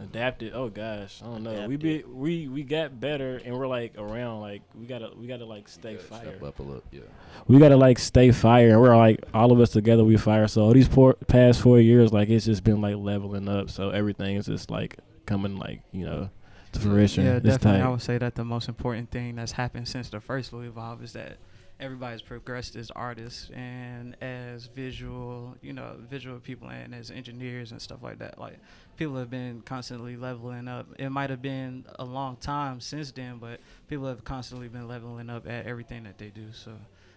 Adapted. 0.00 0.52
Oh 0.54 0.68
gosh, 0.68 1.22
I 1.22 1.26
don't 1.26 1.44
know. 1.44 1.68
We 1.68 1.76
be 1.76 2.02
we 2.02 2.48
we 2.48 2.64
got 2.64 2.98
better, 2.98 3.40
and 3.44 3.56
we're 3.56 3.68
like 3.68 3.96
around. 3.96 4.40
Like 4.40 4.62
we 4.74 4.86
gotta 4.86 5.10
we 5.16 5.28
gotta 5.28 5.44
like 5.44 5.68
stay 5.68 5.96
fire. 5.96 6.20
Step 6.22 6.42
up 6.42 6.58
a 6.58 6.62
little. 6.62 6.82
Yeah. 6.90 7.02
we 7.46 7.58
gotta 7.58 7.76
like 7.76 8.00
stay 8.00 8.32
fire 8.32 8.70
and 8.70 8.80
we're 8.80 8.96
like 8.96 9.24
all 9.32 9.52
of 9.52 9.60
us 9.60 9.70
together 9.70 10.02
we 10.04 10.16
fire 10.16 10.48
so 10.48 10.72
these 10.72 10.88
poor, 10.88 11.14
past 11.28 11.60
four 11.60 11.78
years 11.78 12.12
like 12.12 12.28
it's 12.28 12.44
just 12.44 12.64
been 12.64 12.80
like 12.80 12.96
leveling 12.96 13.48
up 13.48 13.70
so 13.70 13.90
everything 13.90 14.36
is 14.36 14.46
just 14.46 14.70
like 14.70 14.96
coming 15.26 15.56
like 15.58 15.80
you 15.92 16.04
know 16.04 16.28
to 16.72 16.80
fruition 16.80 17.24
Yeah, 17.24 17.36
it's 17.36 17.44
definitely. 17.44 17.82
I 17.82 17.88
would 17.88 18.02
say 18.02 18.18
that 18.18 18.34
the 18.34 18.44
most 18.44 18.68
important 18.68 19.10
thing 19.10 19.36
that's 19.36 19.52
happened 19.52 19.86
since 19.88 20.08
the 20.08 20.20
first 20.20 20.52
Louievolve 20.52 21.02
is 21.04 21.12
that 21.12 21.38
everybody's 21.80 22.22
progressed 22.22 22.76
as 22.76 22.90
artists 22.92 23.50
and 23.50 24.16
as 24.22 24.66
visual, 24.66 25.56
you 25.60 25.72
know, 25.72 25.96
visual 26.08 26.38
people 26.38 26.68
and 26.68 26.94
as 26.94 27.10
engineers 27.10 27.72
and 27.72 27.82
stuff 27.82 28.02
like 28.02 28.18
that. 28.18 28.38
Like 28.38 28.58
people 28.96 29.16
have 29.16 29.30
been 29.30 29.62
constantly 29.64 30.16
leveling 30.16 30.68
up. 30.68 30.86
It 30.98 31.10
might 31.10 31.30
have 31.30 31.42
been 31.42 31.84
a 31.98 32.04
long 32.04 32.36
time 32.36 32.80
since 32.80 33.10
then, 33.10 33.38
but 33.38 33.60
people 33.88 34.06
have 34.06 34.24
constantly 34.24 34.68
been 34.68 34.86
leveling 34.88 35.30
up 35.30 35.46
at 35.48 35.66
everything 35.66 36.04
that 36.04 36.18
they 36.18 36.28
do. 36.28 36.46
So 36.52 36.72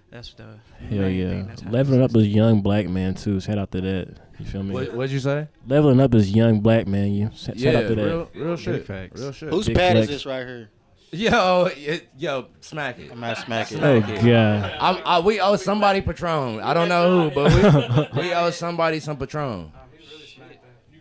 that's 0.09 0.33
the 0.33 0.45
hell 0.89 1.09
yeah 1.09 1.41
that's 1.43 1.63
leveling 1.65 2.01
up 2.01 2.11
since 2.11 2.21
is 2.21 2.27
young 2.29 2.61
black 2.61 2.87
man 2.87 3.13
too 3.13 3.41
shout 3.41 3.57
out 3.57 3.69
to 3.73 3.81
that 3.81 4.07
you 4.39 4.45
feel 4.45 4.63
me 4.63 4.73
What, 4.73 4.93
what'd 4.93 5.11
you 5.11 5.19
say? 5.19 5.49
leveling 5.67 5.99
up 5.99 6.15
is 6.15 6.31
young 6.31 6.61
black 6.61 6.87
man 6.87 7.11
you 7.11 7.29
shout 7.35 7.57
yeah, 7.57 7.71
out 7.79 7.87
to 7.89 7.95
that 7.95 8.05
real, 8.05 8.29
real 8.33 8.55
shit. 8.55 8.85
facts. 8.87 9.19
Real 9.19 9.33
shit. 9.33 9.49
Whose 9.49 9.65
Big 9.67 9.75
pad 9.75 9.97
is 9.97 10.07
this 10.07 10.25
right 10.25 10.47
here? 10.47 10.69
Yo, 11.11 11.69
it, 11.75 12.07
yo, 12.17 12.47
smack 12.61 12.99
it. 12.99 13.11
I'm 13.11 13.19
not 13.19 13.37
smacking. 13.37 13.83
oh 13.83 13.99
Smack 14.01 14.23
it. 14.23 14.25
god 14.25 14.77
I'm, 14.79 15.01
I, 15.05 15.19
we 15.19 15.41
owe 15.41 15.55
somebody 15.57 15.99
Patron. 16.01 16.61
I 16.61 16.73
don't 16.73 16.87
know 16.89 17.29
who, 17.29 17.35
but 17.35 18.13
we, 18.15 18.21
we 18.21 18.33
owe 18.33 18.49
somebody 18.51 19.01
some 19.01 19.17
Patron. 19.17 19.71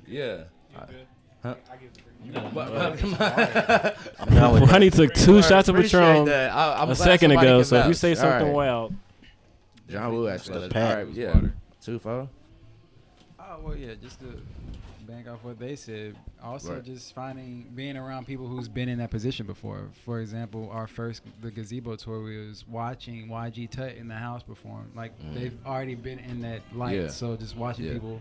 Yeah. 0.07 0.45
Ronnie 4.67 4.91
took 4.91 5.15
two 5.15 5.43
shots 5.43 5.69
of 5.69 5.75
Appreciate 5.77 6.01
Patron 6.01 6.25
that. 6.27 6.89
A 6.89 6.95
second 6.95 7.31
ago 7.33 7.59
can 7.59 7.65
so 7.65 7.77
if 7.77 7.87
you 7.89 7.95
say 7.95 8.15
something 8.15 8.49
right. 8.49 8.55
wild 8.55 8.95
Jon 9.89 10.13
Woo 10.13 10.29
actually. 10.29 10.59
The 10.59 10.65
All 10.65 10.71
pack. 10.71 10.97
right, 10.97 11.09
yeah. 11.15 11.41
Two 11.81 11.99
four. 11.99 12.29
Oh 13.39 13.59
well, 13.63 13.77
yeah. 13.77 13.95
Just 14.03 14.19
to 14.21 14.27
bank 15.07 15.29
off 15.29 15.45
what 15.45 15.59
they 15.61 15.77
said. 15.77 16.17
Also, 16.43 16.75
Right. 16.75 16.85
just 16.85 17.15
finding 17.15 17.71
being 17.77 17.97
around 17.97 18.27
people 18.27 18.49
who's 18.49 18.69
been 18.69 18.89
in 18.89 18.99
that 18.99 19.11
position 19.13 19.47
before. 19.47 19.89
For 20.05 20.21
example, 20.21 20.69
our 20.73 20.89
first 20.89 21.23
the 21.41 21.53
gazebo 21.53 21.95
tour, 21.95 22.21
we 22.25 22.49
was 22.49 22.65
watching 22.67 23.29
YG 23.29 23.71
Tut 23.71 23.95
in 23.95 24.09
the 24.09 24.17
house 24.17 24.43
perform. 24.43 24.91
Like 24.97 25.13
Mm. 25.21 25.35
they've 25.35 25.57
already 25.65 25.95
been 25.95 26.19
in 26.19 26.41
that 26.43 26.63
light. 26.75 26.97
Yeah. 26.97 27.09
So 27.09 27.37
just 27.37 27.57
watching 27.57 27.85
Yeah. 27.85 27.93
people 27.95 28.21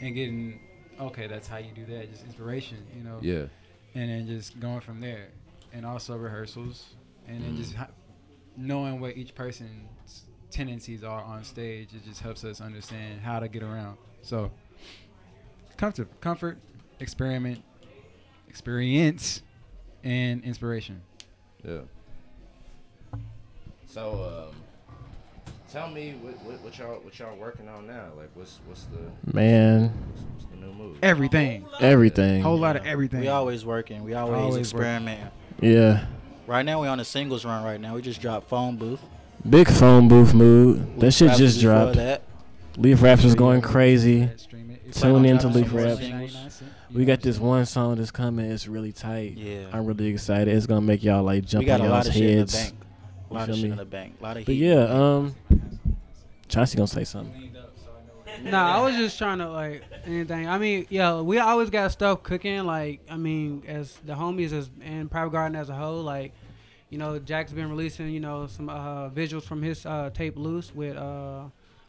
and 0.00 0.14
getting 0.14 0.60
okay, 1.00 1.26
that's 1.26 1.48
how 1.48 1.58
you 1.58 1.72
do 1.74 1.84
that. 1.86 2.10
Just 2.10 2.24
inspiration, 2.24 2.78
you 2.96 3.02
know. 3.04 3.18
Yeah. 3.20 3.46
And 3.94 4.08
then 4.10 4.26
just 4.26 4.58
going 4.60 4.80
from 4.80 5.00
there, 5.00 5.28
and 5.72 5.84
also 5.84 6.16
rehearsals, 6.16 6.90
and 7.26 7.42
then 7.42 7.54
Mm. 7.54 7.56
just 7.56 7.74
ha- 7.74 7.88
knowing 8.56 9.00
what 9.00 9.16
each 9.16 9.34
person's 9.34 10.24
tendencies 10.50 11.02
are 11.04 11.22
on 11.22 11.42
stage. 11.44 11.94
It 11.94 12.04
just 12.04 12.20
helps 12.20 12.44
us 12.44 12.60
understand 12.60 13.20
how 13.20 13.40
to 13.40 13.48
get 13.48 13.62
around. 13.62 13.96
So 14.22 14.50
comfort, 15.76 16.08
comfort, 16.20 16.58
experiment, 16.98 17.62
experience, 18.48 19.42
and 20.04 20.42
inspiration. 20.44 21.02
Yeah. 21.64 21.80
So, 23.86 24.48
um, 24.50 24.56
tell 25.72 25.88
me 25.88 26.14
what, 26.22 26.34
what, 26.44 26.60
what 26.62 26.78
y'all 26.78 26.94
what 27.02 27.18
y'all 27.18 27.36
working 27.36 27.68
on 27.68 27.86
now? 27.86 28.06
Like, 28.16 28.30
what's 28.34 28.58
what's 28.66 28.84
the 28.84 29.32
man 29.36 29.92
what's, 30.14 30.22
what's 30.34 30.44
the 30.50 30.56
new 30.66 30.72
move? 30.72 30.98
Everything. 31.02 31.66
everything 31.80 32.42
Whole 32.42 32.58
lot 32.58 32.76
of 32.76 32.86
everything. 32.86 33.20
We 33.20 33.28
always 33.28 33.64
working. 33.64 34.02
We 34.04 34.14
always, 34.14 34.38
Always 34.40 34.56
experimenting. 34.58 35.28
yeah 35.60 36.06
Right 36.46 36.64
now 36.64 36.82
we 36.82 36.88
on 36.88 36.98
a 36.98 37.04
singles 37.04 37.44
run. 37.44 37.62
Right 37.64 37.80
now 37.80 37.94
we 37.94 38.02
just 38.02 38.20
dropped 38.20 38.48
phone 38.48 38.76
booth. 38.76 39.00
big 39.48 39.68
phone 39.68 40.08
booth 40.08 40.34
mood 40.34 40.78
that 41.00 41.06
Leaf 41.06 41.14
shit 41.14 41.32
just 41.36 41.60
dropped 41.60 41.96
That. 41.96 42.22
leaf 42.76 43.02
raps 43.02 43.24
is 43.24 43.34
going 43.34 43.60
crazy 43.60 44.28
Stream 44.36 44.70
it. 44.70 44.92
plan 44.92 45.14
on 45.14 45.22
Tune 45.22 45.30
into 45.30 45.42
dropping 45.42 45.62
Leaf 45.62 45.68
some 45.68 45.76
Raps. 45.78 46.00
singles. 46.00 46.62
We 46.92 47.04
got 47.04 47.20
this 47.20 47.38
one 47.38 47.66
song 47.66 47.94
that's 47.96 48.10
coming. 48.10 48.50
It's 48.50 48.66
really 48.66 48.90
tight. 48.90 49.34
Yeah. 49.36 49.66
I'm 49.72 49.86
really 49.86 50.08
excited. 50.08 50.48
It's 50.52 50.66
gonna 50.66 50.80
make 50.80 51.04
y'all 51.04 51.22
like 51.22 51.44
jump 51.44 51.60
we 51.62 51.66
got 51.66 51.80
on 51.80 51.86
a 51.86 51.90
y'all's 51.90 52.08
of 52.08 52.14
shit 52.14 52.22
in 52.22 52.28
the 52.30 52.38
heads. 52.40 52.72
Bank. 53.34 53.38
A 53.38 53.40
lot 53.40 53.48
of 53.50 53.54
shit 53.56 53.64
me? 53.64 53.70
in 53.70 53.76
the 53.76 53.84
bank. 53.84 54.14
A 54.20 54.22
lot 54.22 54.36
of 54.36 54.44
But 54.46 54.54
heat. 54.54 54.64
yeah, 54.66 54.84
um, 54.84 55.34
Chauncey 56.48 56.76
gonna 56.76 56.86
say 56.86 57.04
something. 57.04 57.54
Nah, 58.42 58.78
I 58.78 58.82
was 58.82 58.96
just 58.96 59.18
trying 59.18 59.38
to 59.38 59.50
like 59.50 59.82
anything. 60.06 60.48
I 60.48 60.56
mean, 60.58 60.86
yeah, 60.88 61.20
we 61.20 61.38
always 61.38 61.68
got 61.68 61.92
stuff 61.92 62.22
cooking. 62.22 62.64
Like, 62.64 63.00
I 63.10 63.16
mean, 63.16 63.62
as 63.66 63.96
the 64.06 64.14
homies 64.14 64.52
as 64.52 64.70
and 64.82 65.10
Private 65.10 65.32
Garden 65.32 65.56
as 65.56 65.68
a 65.68 65.74
whole, 65.74 66.02
like, 66.02 66.32
you 66.88 66.96
know, 66.96 67.18
Jack's 67.18 67.52
been 67.52 67.68
releasing, 67.68 68.08
you 68.08 68.20
know, 68.20 68.46
some 68.46 68.68
uh, 68.70 69.10
visuals 69.10 69.42
from 69.42 69.62
his 69.62 69.84
uh, 69.84 70.10
tape 70.14 70.36
Loose 70.38 70.74
with 70.74 70.96
uh, 70.96 71.42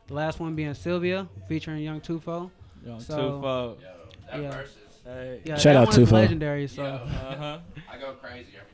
the 0.08 0.14
last 0.14 0.40
one 0.42 0.54
being 0.54 0.74
Sylvia 0.74 1.28
featuring 1.48 1.84
Young 1.84 2.02
Tufo. 2.02 2.50
Young 2.86 3.00
So, 3.00 3.18
Tufo. 3.18 3.78
Yeah. 4.42 4.62
Hey. 5.06 5.42
Yeah, 5.46 5.56
Shout 5.56 5.64
that 5.64 5.76
out 5.78 5.88
one 5.90 6.02
is 6.02 6.10
Tufo. 6.10 6.12
legendary. 6.14 6.68
So. 6.68 6.84
Uh-huh. 6.84 7.60
I 7.92 7.98
go 7.98 8.12
crazy 8.14 8.48
every 8.60 8.71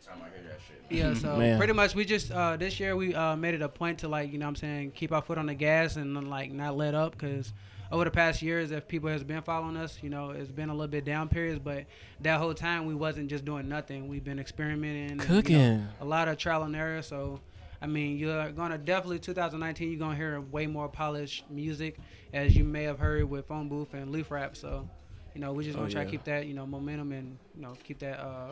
Yeah, 0.89 1.13
so 1.15 1.37
Man. 1.37 1.57
pretty 1.57 1.73
much 1.73 1.95
we 1.95 2.05
just 2.05 2.31
uh, 2.31 2.57
this 2.57 2.79
year 2.79 2.95
we 2.95 3.13
uh, 3.13 3.35
made 3.35 3.53
it 3.55 3.61
a 3.61 3.69
point 3.69 3.99
to 3.99 4.07
like 4.07 4.31
you 4.31 4.37
know 4.37 4.45
what 4.45 4.49
I'm 4.51 4.55
saying 4.55 4.91
keep 4.91 5.11
our 5.11 5.21
foot 5.21 5.37
on 5.37 5.45
the 5.47 5.53
gas 5.53 5.95
and 5.95 6.29
like 6.29 6.51
not 6.51 6.77
let 6.77 6.93
up 6.95 7.11
because 7.11 7.51
over 7.91 8.03
the 8.03 8.11
past 8.11 8.41
years 8.41 8.71
if 8.71 8.87
people 8.87 9.09
has 9.09 9.23
been 9.23 9.41
following 9.41 9.77
us 9.77 9.97
you 10.01 10.09
know 10.09 10.31
it's 10.31 10.51
been 10.51 10.69
a 10.69 10.73
little 10.73 10.87
bit 10.87 11.05
down 11.05 11.29
periods 11.29 11.59
but 11.63 11.85
that 12.21 12.37
whole 12.39 12.53
time 12.53 12.85
we 12.85 12.93
wasn't 12.95 13.29
just 13.29 13.45
doing 13.45 13.67
nothing 13.69 14.07
we've 14.09 14.23
been 14.25 14.39
experimenting 14.39 15.11
and, 15.11 15.21
you 15.21 15.27
know, 15.27 15.41
Cooking. 15.41 15.87
a 16.01 16.05
lot 16.05 16.27
of 16.27 16.37
trial 16.37 16.63
and 16.63 16.75
error 16.75 17.01
so 17.01 17.39
I 17.81 17.87
mean 17.87 18.17
you're 18.17 18.49
gonna 18.51 18.77
definitely 18.77 19.19
2019 19.19 19.89
you're 19.89 19.99
gonna 19.99 20.15
hear 20.15 20.41
way 20.41 20.67
more 20.67 20.89
polished 20.89 21.49
music 21.49 21.97
as 22.33 22.55
you 22.57 22.63
may 22.65 22.83
have 22.83 22.99
heard 22.99 23.29
with 23.29 23.47
phone 23.47 23.69
booth 23.69 23.93
and 23.93 24.11
leaf 24.11 24.31
rap 24.31 24.57
so 24.57 24.87
you 25.33 25.39
know 25.41 25.53
we're 25.53 25.63
just 25.63 25.75
gonna 25.75 25.87
Oh, 25.87 25.91
try 25.91 26.01
yeah. 26.01 26.05
to 26.05 26.11
keep 26.11 26.23
that 26.25 26.45
you 26.45 26.53
know 26.53 26.65
momentum 26.65 27.11
and 27.13 27.37
you 27.55 27.61
know 27.61 27.73
keep 27.85 27.99
that 27.99 28.19
uh 28.19 28.51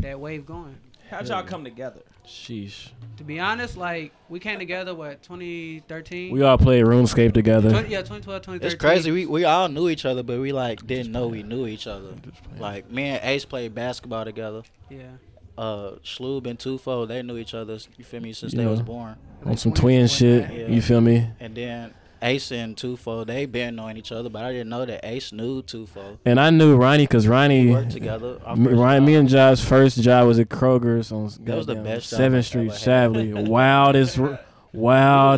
that 0.00 0.20
wave 0.20 0.44
going. 0.44 0.76
How'd 1.10 1.28
y'all 1.28 1.42
come 1.42 1.64
together? 1.64 2.00
Sheesh. 2.26 2.90
To 3.16 3.24
be 3.24 3.40
honest, 3.40 3.76
like 3.76 4.12
we 4.28 4.38
came 4.38 4.58
together 4.58 4.94
what 4.94 5.22
2013. 5.22 6.30
We 6.30 6.42
all 6.42 6.58
played 6.58 6.84
RuneScape 6.84 7.32
together. 7.32 7.70
20, 7.70 7.88
yeah, 7.88 7.98
2012, 7.98 8.42
2013. 8.42 8.66
It's 8.66 8.80
crazy. 8.80 9.10
We 9.10 9.24
we 9.26 9.44
all 9.44 9.68
knew 9.68 9.88
each 9.88 10.04
other, 10.04 10.22
but 10.22 10.38
we 10.38 10.52
like 10.52 10.86
didn't 10.86 11.12
know 11.12 11.28
we 11.28 11.42
knew 11.42 11.66
each 11.66 11.86
other. 11.86 12.10
Like 12.58 12.90
me 12.90 13.04
and 13.04 13.24
Ace 13.24 13.44
played 13.44 13.74
basketball 13.74 14.24
together. 14.24 14.62
Yeah. 14.90 15.12
Uh, 15.56 15.96
Schloob 16.04 16.46
and 16.46 16.56
Tufo, 16.58 17.08
they 17.08 17.20
knew 17.22 17.36
each 17.36 17.52
other. 17.54 17.78
You 17.96 18.04
feel 18.04 18.20
me? 18.20 18.32
Since 18.32 18.52
You 18.52 18.60
they 18.60 18.66
was 18.66 18.80
born. 18.80 19.16
On 19.44 19.56
some 19.56 19.72
twin 19.72 20.06
shit. 20.06 20.52
Yeah. 20.52 20.68
You 20.68 20.80
feel 20.80 21.00
me? 21.00 21.30
And 21.40 21.54
then 21.54 21.94
Ace 22.22 22.50
and 22.52 22.76
Tufo, 22.76 23.26
they 23.26 23.46
been 23.46 23.76
knowing 23.76 23.96
each 23.96 24.12
other, 24.12 24.28
but 24.28 24.44
I 24.44 24.52
didn't 24.52 24.68
know 24.68 24.84
that 24.84 25.04
Ace 25.04 25.32
knew 25.32 25.62
Tufo. 25.62 26.18
And 26.24 26.40
I 26.40 26.50
knew 26.50 26.76
Ronnie 26.76 27.04
because 27.04 27.26
Ronnie. 27.26 27.66
We 27.66 27.72
worked 27.72 27.90
together. 27.90 28.38
Me, 28.56 28.72
Ryan, 28.72 29.04
me 29.04 29.14
and 29.14 29.28
Job's 29.28 29.64
first 29.64 30.00
job 30.00 30.26
was 30.26 30.38
at 30.38 30.48
Kroger's 30.48 31.12
on 31.12 31.30
That 31.44 31.56
was 31.56 31.66
the 31.66 31.76
best 31.76 32.08
Seventh 32.10 32.46
Street. 32.46 32.70
Shavley. 32.70 33.48
Wildest, 33.48 34.16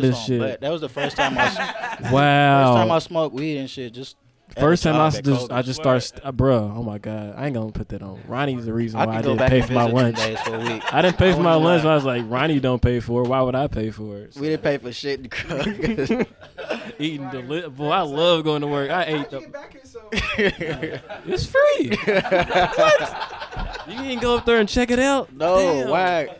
this 0.01 0.25
shit. 0.25 0.61
That 0.61 0.71
was 0.71 0.81
the 0.81 0.89
first 0.89 1.15
time 1.15 1.37
I. 1.37 2.09
Wow. 2.11 2.73
First 2.75 2.77
time 2.77 2.91
I 2.91 2.99
smoked 2.99 3.35
weed 3.35 3.57
and 3.57 3.69
shit. 3.69 3.93
Just 3.93 4.17
First 4.59 4.83
time 4.83 4.95
I 4.95 4.97
job 4.97 5.07
s- 5.07 5.17
at 5.17 5.23
just 5.25 5.45
I 5.51 5.55
Kobe's. 5.55 5.65
just 5.65 5.79
start, 5.81 6.03
st- 6.03 6.25
uh, 6.25 6.31
bro. 6.31 6.73
Oh 6.75 6.83
my 6.83 6.97
god, 6.97 7.33
I 7.37 7.45
ain't 7.45 7.53
gonna 7.55 7.71
put 7.71 7.87
that 7.89 8.01
on. 8.01 8.19
Ronnie's 8.27 8.65
the 8.65 8.73
reason 8.73 8.99
I 8.99 9.05
why 9.05 9.13
I 9.17 9.21
could 9.21 9.37
didn't 9.37 9.49
pay 9.49 9.61
for 9.61 9.73
my 9.73 9.85
lunch. 9.85 10.19
for 10.19 10.55
a 10.55 10.59
week. 10.59 10.83
I 10.93 11.01
didn't 11.01 11.17
pay 11.17 11.31
I 11.31 11.35
for 11.35 11.41
my 11.41 11.53
lunch. 11.55 11.83
lie. 11.83 11.91
I 11.91 11.95
was 11.95 12.03
like, 12.05 12.23
Ronnie 12.27 12.59
don't 12.59 12.81
pay 12.81 12.99
for 12.99 13.23
it. 13.23 13.27
Why 13.29 13.41
would 13.41 13.55
I 13.55 13.67
pay 13.67 13.91
for 13.91 14.17
it? 14.17 14.35
We 14.35 14.49
didn't 14.49 14.63
pay 14.63 14.77
for 14.77 14.91
shit. 14.91 15.31
to 15.31 16.27
Eating 16.99 17.29
deli- 17.29 17.69
boy, 17.69 17.89
I 17.89 18.01
love 18.01 18.43
going 18.43 18.61
to 18.61 18.67
work. 18.67 18.91
I 18.91 19.03
ate. 19.03 19.29
The- 19.29 21.01
it's 21.25 21.45
free. 21.45 21.89
what? 22.05 23.81
You 23.87 23.95
can 23.95 24.19
go 24.19 24.37
up 24.37 24.45
there 24.45 24.57
and 24.59 24.67
check 24.69 24.91
it 24.91 24.99
out. 24.99 25.33
No, 25.33 25.57
Damn. 25.57 25.89
why? 25.89 26.37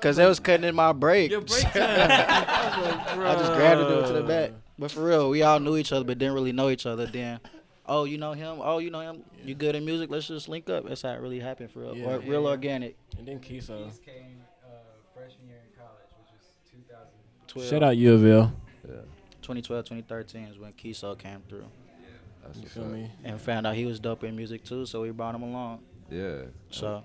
Cause 0.00 0.16
they 0.16 0.26
was 0.26 0.38
cutting 0.38 0.64
in 0.64 0.74
my 0.76 0.92
break. 0.92 1.30
Your 1.30 1.40
break 1.40 1.62
time. 1.72 1.74
I 1.74 3.34
just 3.36 3.52
grabbed 3.54 3.80
it 3.80 4.06
to 4.06 4.12
the 4.12 4.22
back. 4.22 4.52
But 4.78 4.90
for 4.90 5.04
real, 5.04 5.30
we 5.30 5.42
all 5.42 5.58
knew 5.60 5.76
each 5.76 5.92
other, 5.92 6.04
but 6.04 6.18
didn't 6.18 6.34
really 6.34 6.52
know 6.52 6.68
each 6.68 6.86
other. 6.86 7.06
Then, 7.06 7.40
oh, 7.86 8.04
you 8.04 8.18
know 8.18 8.32
him. 8.32 8.58
Oh, 8.60 8.78
you 8.78 8.90
know 8.90 9.00
him. 9.00 9.24
You 9.44 9.54
good 9.54 9.74
in 9.74 9.84
music? 9.84 10.10
Let's 10.10 10.28
just 10.28 10.48
link 10.48 10.70
up. 10.70 10.86
That's 10.86 11.02
how 11.02 11.10
it 11.10 11.20
really 11.20 11.40
happened 11.40 11.70
for 11.70 11.80
real. 11.80 11.96
Yeah. 11.96 12.06
or, 12.06 12.18
real 12.20 12.46
organic. 12.46 12.96
And 13.18 13.26
then 13.26 13.40
Kiso. 13.40 13.90
came 14.04 14.40
uh, 14.64 14.68
freshman 15.14 15.48
year 15.48 15.58
in 15.68 15.76
college, 15.76 16.08
which 16.18 16.30
was 16.32 16.52
2000. 16.70 17.06
12. 17.48 17.68
Shout 17.68 17.82
out 17.82 17.96
U 17.96 18.14
of 18.14 18.24
L. 18.24 18.52
2012, 19.42 19.84
2013 19.86 20.44
is 20.44 20.58
when 20.58 20.72
Kiso 20.74 21.18
came 21.18 21.40
through. 21.48 21.64
You 22.54 22.68
feel 22.68 22.84
me? 22.84 23.10
And 23.24 23.40
found 23.40 23.66
out 23.66 23.74
he 23.74 23.86
was 23.86 23.98
dope 23.98 24.24
in 24.24 24.36
music 24.36 24.64
too, 24.64 24.86
so 24.86 25.02
we 25.02 25.10
brought 25.10 25.34
him 25.34 25.42
along. 25.42 25.80
Yeah. 26.10 26.42
So, 26.70 27.02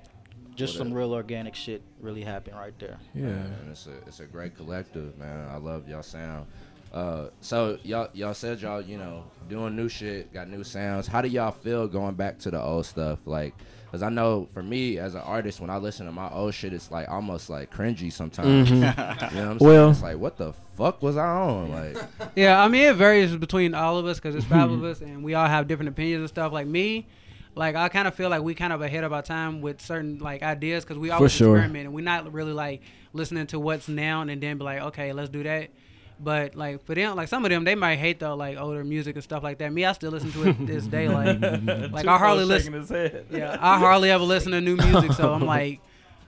just 0.55 0.77
some 0.77 0.93
real 0.93 1.13
organic 1.13 1.55
shit 1.55 1.81
really 1.99 2.21
happened 2.21 2.57
right 2.57 2.77
there. 2.79 2.97
Yeah. 3.13 3.27
And 3.27 3.69
it's 3.71 3.87
a 3.87 3.93
it's 4.07 4.19
a 4.19 4.25
great 4.25 4.55
collective, 4.55 5.17
man. 5.17 5.47
I 5.49 5.57
love 5.57 5.87
y'all 5.87 6.03
sound. 6.03 6.47
Uh, 6.93 7.29
so 7.41 7.77
y'all 7.83 8.07
y'all 8.13 8.33
said 8.35 8.61
y'all 8.61 8.79
you 8.81 8.97
know 8.97 9.23
doing 9.49 9.75
new 9.75 9.89
shit, 9.89 10.31
got 10.33 10.47
new 10.47 10.63
sounds. 10.63 11.07
How 11.07 11.21
do 11.21 11.27
y'all 11.27 11.51
feel 11.51 11.87
going 11.87 12.13
back 12.15 12.37
to 12.39 12.51
the 12.51 12.61
old 12.61 12.85
stuff? 12.85 13.17
Like, 13.25 13.55
cause 13.91 14.03
I 14.03 14.09
know 14.09 14.47
for 14.53 14.61
me 14.61 14.99
as 14.99 15.15
an 15.15 15.21
artist, 15.21 15.59
when 15.59 15.71
I 15.71 15.77
listen 15.77 16.05
to 16.05 16.11
my 16.11 16.29
old 16.31 16.53
shit, 16.53 16.71
it's 16.71 16.91
like 16.91 17.09
almost 17.09 17.49
like 17.49 17.73
cringy 17.73 18.11
sometimes. 18.13 18.69
Mhm. 18.69 18.75
you 18.75 18.81
know 18.81 18.85
what 18.87 18.93
I'm 19.23 19.29
saying? 19.29 19.57
Well- 19.59 19.89
it's 19.89 20.03
like 20.03 20.17
what 20.19 20.37
the 20.37 20.53
fuck 20.77 21.01
was 21.01 21.17
I 21.17 21.25
on? 21.27 21.71
Like, 21.71 21.97
Yeah, 22.35 22.63
I 22.63 22.67
mean 22.67 22.83
it 22.83 22.95
varies 22.95 23.35
between 23.35 23.73
all 23.73 23.97
of 23.97 24.05
us 24.05 24.17
because 24.19 24.35
it's 24.35 24.45
five 24.45 24.69
of 24.69 24.83
us 24.83 25.01
and 25.01 25.23
we 25.23 25.33
all 25.33 25.47
have 25.47 25.67
different 25.67 25.89
opinions 25.89 26.19
and 26.19 26.29
stuff. 26.29 26.51
Like 26.53 26.67
me, 26.67 27.07
like 27.55 27.75
I 27.75 27.89
kind 27.89 28.07
of 28.07 28.13
feel 28.13 28.29
like 28.29 28.43
we 28.43 28.53
kind 28.53 28.71
of 28.71 28.83
ahead 28.83 29.03
of 29.03 29.11
our 29.13 29.23
time 29.23 29.61
with 29.61 29.81
certain 29.81 30.19
like 30.19 30.43
ideas 30.43 30.83
because 30.83 30.99
we 30.99 31.07
For 31.09 31.15
always 31.15 31.31
sure. 31.31 31.55
experiment 31.57 31.85
and 31.87 31.95
we're 31.95 32.05
not 32.05 32.31
really 32.31 32.53
like 32.53 32.81
listening 33.13 33.47
to 33.47 33.59
what's 33.59 33.87
now 33.87 34.21
and 34.21 34.29
then 34.39 34.59
be 34.59 34.63
like, 34.63 34.79
okay, 34.81 35.11
let's 35.11 35.29
do 35.29 35.41
that. 35.41 35.69
But 36.19 36.55
like 36.55 36.83
for 36.85 36.95
them, 36.95 37.15
like 37.15 37.27
some 37.27 37.43
of 37.45 37.49
them, 37.49 37.63
they 37.63 37.75
might 37.75 37.97
hate 37.97 38.19
the 38.19 38.35
like 38.35 38.57
older 38.57 38.83
music 38.83 39.15
and 39.15 39.23
stuff 39.23 39.43
like 39.43 39.57
that. 39.59 39.71
Me, 39.73 39.85
I 39.85 39.93
still 39.93 40.11
listen 40.11 40.31
to 40.33 40.49
it 40.49 40.67
this 40.67 40.85
day. 40.85 41.07
Like, 41.09 41.41
like 41.91 42.05
I 42.07 42.17
hardly 42.17 42.45
listen. 42.45 42.73
shaking 42.73 42.81
his 42.81 42.89
head. 42.89 43.25
Yeah, 43.31 43.57
I 43.59 43.77
hardly 43.79 44.09
ever 44.11 44.23
listen 44.23 44.51
to 44.53 44.61
new 44.61 44.75
music, 44.75 45.13
so 45.13 45.33
I'm 45.33 45.45
like, 45.45 45.81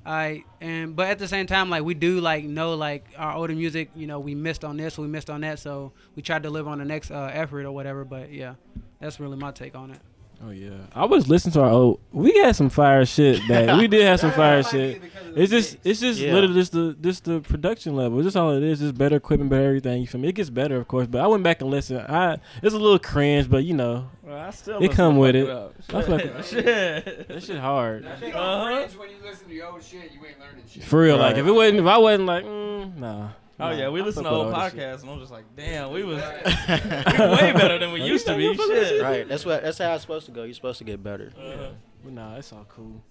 I 0.06 0.44
and 0.60 0.96
but 0.96 1.08
at 1.08 1.20
the 1.20 1.28
same 1.28 1.48
time, 1.48 1.70
like 1.70 1.84
we 1.84 1.94
do 1.94 2.20
like 2.20 2.44
know 2.44 2.74
like 2.76 3.06
our 3.18 3.36
older 3.36 3.54
music. 3.54 3.90
You 3.96 4.08
know, 4.08 4.20
we 4.20 4.36
missed 4.36 4.66
on 4.66 4.78
this, 4.78 4.98
we 4.98 5.08
missed 5.08 5.30
on 5.30 5.42
that, 5.42 5.60
so 5.60 5.94
we 6.16 6.22
tried 6.22 6.44
to 6.44 6.50
live 6.50 6.68
on 6.68 6.80
the 6.80 6.86
next 6.86 7.12
uh, 7.12 7.30
effort 7.34 7.66
or 7.66 7.72
whatever. 7.72 8.04
But 8.06 8.32
yeah, 8.32 8.56
that's 9.00 9.20
really 9.20 9.38
my 9.38 9.52
take 9.52 9.76
on 9.76 9.92
it. 9.92 10.00
Oh 10.44 10.52
yeah, 10.52 10.72
I 10.94 11.06
was 11.06 11.28
listening 11.28 11.54
to 11.54 11.62
our 11.62 11.70
old. 11.70 12.00
We 12.12 12.38
had 12.40 12.56
some 12.56 12.70
fire 12.70 13.06
shit 13.06 13.42
that 13.48 13.78
we 13.80 13.88
did 13.88 14.04
have 14.06 14.20
some 14.20 14.32
fire 14.32 14.62
shit. 14.64 15.02
It's 15.36 15.52
just, 15.52 15.78
it's 15.84 16.00
just 16.00 16.20
Yeah. 16.20 16.34
literally 16.34 16.54
just 16.56 16.72
the, 16.72 16.96
just 17.02 17.26
the 17.26 17.42
production 17.42 17.96
level. 17.96 18.20
It's 18.20 18.26
just 18.28 18.38
all 18.38 18.52
it 18.52 18.64
is. 18.64 18.80
Just 18.80 18.98
better 18.98 19.18
equipment, 19.18 19.50
better 19.50 19.66
everything. 19.66 20.00
You 20.02 20.08
feel 20.08 20.22
me? 20.22 20.30
It 20.30 20.36
gets 20.36 20.50
better, 20.50 20.78
of 20.78 20.88
course. 20.88 21.08
But 21.08 21.22
I 21.22 21.28
went 21.28 21.44
back 21.44 21.62
and 21.62 21.70
listened. 21.70 22.02
I, 22.02 22.38
it's 22.62 22.74
a 22.74 22.80
little 22.80 23.00
cringe, 23.00 23.50
but 23.50 23.64
you 23.66 23.74
know, 23.74 24.10
Well, 24.24 24.38
I 24.38 24.50
still 24.52 24.78
it 24.78 24.82
listen 24.82 24.96
come 24.96 25.18
with 25.18 25.36
it. 25.36 25.44
it 25.46 25.50
up. 25.50 25.74
I 25.90 26.02
fuck 26.04 26.22
Shit. 26.22 26.36
with- 26.36 26.48
Shit. 26.50 27.28
That 27.28 27.44
shit 27.44 27.58
hard. 27.58 28.06
Uh-huh. 28.06 28.88
when 28.98 29.10
you 29.10 29.16
listen 29.24 29.48
to 29.48 29.54
your 29.54 29.68
old 29.72 29.84
shit, 29.84 30.12
you 30.14 30.26
ain't 30.26 30.40
learning 30.40 30.64
shit. 30.70 30.84
For 30.84 31.02
real, 31.02 31.18
like 31.18 31.36
if 31.38 31.46
it 31.46 31.52
wasn't, 31.52 31.80
if 31.80 31.86
I 31.86 31.98
wasn't 31.98 32.26
like, 32.28 32.46
mm, 32.46 32.96
nah. 32.98 33.30
Oh 33.58 33.70
nah, 33.70 33.72
yeah, 33.72 33.89
we 33.89 34.01
I 34.01 34.03
listen 34.03 34.24
to 34.24 34.30
fuck 34.30 34.38
with 34.38 34.47
old 34.47 34.53
all 34.53 34.70
shit. 34.70 34.80
podcasts, 34.80 35.01
and 35.01 35.10
I'm 35.12 35.20
just 35.20 35.32
like, 35.32 35.45
damn, 35.56 35.91
we 35.91 36.03
was 36.03 36.18
way 36.68 37.53
better 37.53 37.80
than 37.80 37.91
we 37.93 38.01
used 38.03 38.26
to 38.28 38.36
be. 38.36 38.53
Shit. 38.56 39.01
Right. 39.01 39.28
That's 39.28 39.45
what. 39.45 39.64
That's 39.64 39.78
how 39.78 39.93
it's 39.93 40.01
supposed 40.01 40.26
to 40.26 40.32
go. 40.34 40.43
You're 40.43 40.53
supposed 40.53 40.78
to 40.80 40.84
get 40.84 41.01
better. 41.03 41.32
Uh-huh. 41.38 41.70
Yeah. 42.06 42.12
Nah, 42.12 42.36
it's 42.36 42.51
all 42.51 42.66
cool. 42.70 43.01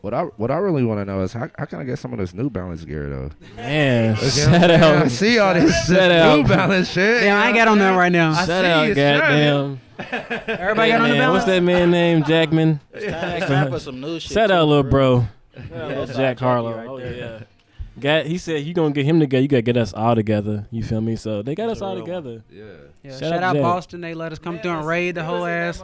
what 0.00 0.14
I 0.14 0.22
what 0.22 0.50
I 0.50 0.56
really 0.58 0.84
want 0.84 1.00
to 1.00 1.04
know 1.04 1.20
is 1.22 1.32
how, 1.32 1.50
how 1.58 1.64
can 1.64 1.80
I 1.80 1.84
get 1.84 1.98
some 1.98 2.12
of 2.12 2.18
this 2.20 2.32
New 2.32 2.48
Balance 2.48 2.84
gear 2.84 3.08
though? 3.10 3.30
Man, 3.56 4.14
shut 4.16 4.22
know 4.24 4.28
shout 4.30 4.70
I'm 4.70 4.70
saying? 4.70 4.82
I 4.82 5.04
out. 5.04 5.10
see 5.10 5.38
all 5.38 5.54
this 5.54 5.74
Shout 5.74 5.86
shit, 5.96 6.10
out. 6.12 6.36
New 6.38 6.46
Balance 6.48 6.88
shit. 6.90 7.20
Damn, 7.22 7.36
I 7.42 7.46
ain't 7.48 7.56
got 7.56 7.68
on 7.68 7.78
that 7.80 7.96
right 7.96 8.12
now. 8.12 8.34
Shut 8.34 8.46
Shout 8.46 8.64
out, 8.64 8.88
goddamn. 8.94 9.80
Everybody 9.98 10.90
Hey, 10.90 10.96
got 10.96 11.00
on 11.02 11.10
the 11.10 11.16
man, 11.16 11.30
What's 11.32 11.44
that 11.46 11.60
man 11.62 11.90
name? 11.90 12.22
Jackman. 12.24 12.80
It's 12.92 13.04
time, 13.06 13.36
it's 13.42 13.46
time 13.46 13.70
for 13.72 13.78
some 13.80 14.00
new 14.00 14.20
shit. 14.20 14.32
Shout 14.32 14.48
too, 14.48 14.54
out, 14.54 14.68
little 14.68 14.82
real. 14.84 14.90
bro. 14.90 15.26
Yeah, 15.56 15.62
That's 15.88 16.10
Jack 16.10 16.16
Jackie 16.16 16.44
Harlow. 16.44 16.76
right 16.76 16.88
oh 16.88 16.98
there. 16.98 17.14
yeah. 17.14 17.40
Got, 18.00 18.26
he 18.26 18.38
said 18.38 18.64
you 18.64 18.74
gonna 18.74 18.92
get 18.92 19.04
him 19.06 19.20
together. 19.20 19.42
You 19.42 19.48
gotta 19.48 19.62
get 19.62 19.76
us 19.76 19.92
all 19.92 20.14
together. 20.16 20.66
You 20.70 20.82
feel 20.82 21.00
me? 21.00 21.14
So 21.16 21.42
they 21.42 21.54
got 21.54 21.68
us 21.68 21.74
That's 21.78 21.82
a 21.82 21.84
all 21.84 21.96
together. 22.00 22.42
Yeah. 22.50 22.64
Yeah, 23.04 23.10
Shout 23.10 23.20
shout, 23.20 23.32
out 23.34 23.56
out 23.56 23.62
Boston. 23.62 24.00
They 24.00 24.14
let 24.14 24.32
us 24.32 24.38
come 24.38 24.58
through 24.58 24.72
and 24.72 24.86
raid 24.86 25.14
the 25.14 25.22
whole 25.24 25.44
ass. 25.44 25.80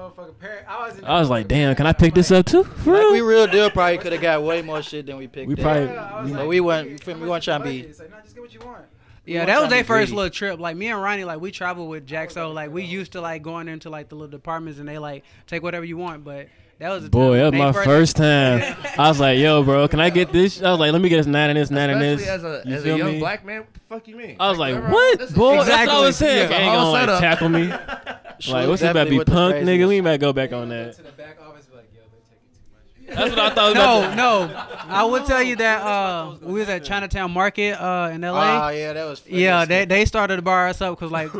I 1.06 1.20
was 1.20 1.28
like, 1.30 1.46
damn, 1.48 1.74
can 1.74 1.86
I 1.86 1.92
pick 1.92 2.14
this 2.14 2.30
up 2.30 2.46
too? 2.46 2.64
For 2.64 2.94
Like 2.94 3.12
we 3.12 3.20
real 3.20 3.46
deal 3.46 3.70
probably 3.70 3.98
could 3.98 4.12
have 4.12 4.22
got 4.22 4.42
way 4.42 4.62
more 4.62 4.82
shit 4.82 5.06
than 5.06 5.18
we 5.18 5.28
picked. 5.28 5.46
We 5.48 5.54
up. 5.54 5.60
probably- 5.60 6.32
But 6.32 6.48
we 6.48 6.60
weren't. 6.60 6.90
you 6.90 6.98
feel 6.98 7.14
me? 7.16 7.22
We 7.22 7.28
weren't 7.28 7.44
trying 7.44 7.60
to 7.62 7.68
be. 7.68 7.80
It's 7.80 8.00
like, 8.00 8.10
no, 8.10 8.16
just 8.22 8.34
get 8.34 8.40
what 8.40 8.54
you 8.54 8.60
want. 8.60 8.84
Yeah, 9.26 9.44
that 9.44 9.60
was 9.60 9.70
their 9.70 9.84
first 9.84 10.12
little 10.12 10.30
trip. 10.30 10.58
Like 10.58 10.76
me 10.76 10.88
and 10.88 11.00
Ronnie, 11.00 11.24
like 11.24 11.40
we 11.40 11.50
travel 11.50 11.86
with 11.88 12.06
Jack, 12.06 12.30
so 12.30 12.50
like 12.50 12.70
we 12.72 12.82
used 12.84 13.12
to 13.12 13.20
like 13.20 13.42
going 13.42 13.68
into 13.68 13.90
like 13.90 14.08
the 14.08 14.14
little 14.16 14.30
departments 14.30 14.80
and 14.80 14.88
they 14.88 14.98
like 14.98 15.24
take 15.46 15.62
whatever 15.62 15.84
you 15.84 15.96
want. 15.96 16.24
But 16.24 16.48
that 16.80 16.88
was 16.90 17.04
the 17.04 17.10
Boy, 17.10 17.36
that 17.36 17.52
was 17.52 17.58
my 17.58 17.72
first 17.84 18.16
time. 18.16 18.62
I 18.98 19.08
was 19.08 19.20
like, 19.20 19.38
yo, 19.38 19.62
bro, 19.62 19.86
can 19.86 20.00
I 20.00 20.10
get 20.10 20.32
this? 20.32 20.60
I 20.62 20.70
was 20.70 20.80
like, 20.80 20.92
let 20.92 21.00
me 21.00 21.08
get 21.08 21.18
this 21.18 21.26
nine 21.26 21.50
and 21.50 21.58
this, 21.58 21.70
nine 21.70 21.90
and 21.90 22.00
this. 22.00 22.20
Especially 22.22 22.44
as 22.48 22.64
a, 22.64 22.68
You 22.68 22.74
as 22.76 22.84
a 22.84 22.98
young 22.98 23.12
me? 23.12 23.18
black 23.20 23.44
man, 23.44 23.60
what 23.60 23.74
the 23.74 23.80
fuck 23.80 24.08
you 24.08 24.16
mean? 24.16 24.36
I 24.40 24.48
was 24.50 24.58
like, 24.58 24.74
whatever, 24.74 24.92
what, 24.92 25.18
this 25.18 25.30
is- 25.30 25.36
boy? 25.36 25.56
That's 25.56 25.68
what 25.68 25.78
I 25.78 25.82
Exactly. 25.82 26.06
was 26.06 26.16
saying. 26.16 26.50
Yeah. 26.50 26.56
Ain't 26.58 26.72
gonna 26.74 26.90
like 26.90 27.00
setup. 27.02 27.20
tackle 27.20 27.48
me. 27.50 27.66
like, 27.68 28.68
what's 28.68 28.80
this 28.80 28.90
about 28.90 29.04
to 29.04 29.10
be 29.10 29.18
Definitely 29.18 29.18
with 29.18 29.26
the 29.28 29.32
punk, 29.32 29.54
nigga? 29.56 29.64
craziness. 29.64 29.88
We 29.88 30.00
might 30.00 30.20
go 30.20 30.32
back 30.32 30.52
on 30.52 30.68
that. 30.70 30.96
To 30.96 31.02
the 31.02 31.12
back 31.12 31.36
office, 31.46 31.66
like, 31.74 31.84
yo, 31.94 32.00
they're 32.10 32.20
taking 32.30 32.48
too 32.54 32.64
much. 32.72 33.16
That's 33.16 33.30
what 33.30 33.38
I 33.38 33.54
thought. 33.54 33.64
was 33.64 33.72
about 33.74 34.16
No, 34.16 34.46
no. 34.48 34.64
I 34.88 35.04
would 35.04 35.26
tell 35.26 35.42
you 35.42 35.56
that 35.56 35.82
uh, 35.82 36.36
we 36.40 36.60
was 36.60 36.68
at 36.70 36.82
Chinatown 36.84 37.30
Market 37.30 37.72
uh, 37.80 38.10
in 38.12 38.22
LA. 38.22 38.28
Oh 38.30 38.32
LA. 38.60 38.68
yeah, 38.70 38.92
that 38.94 39.04
was. 39.04 39.22
yeah, 39.28 39.64
they 39.66 39.84
they 39.84 40.04
started 40.06 40.36
to 40.36 40.42
bar 40.42 40.68
us 40.68 40.80
up 40.80 40.98
because 40.98 41.12
like 41.12 41.30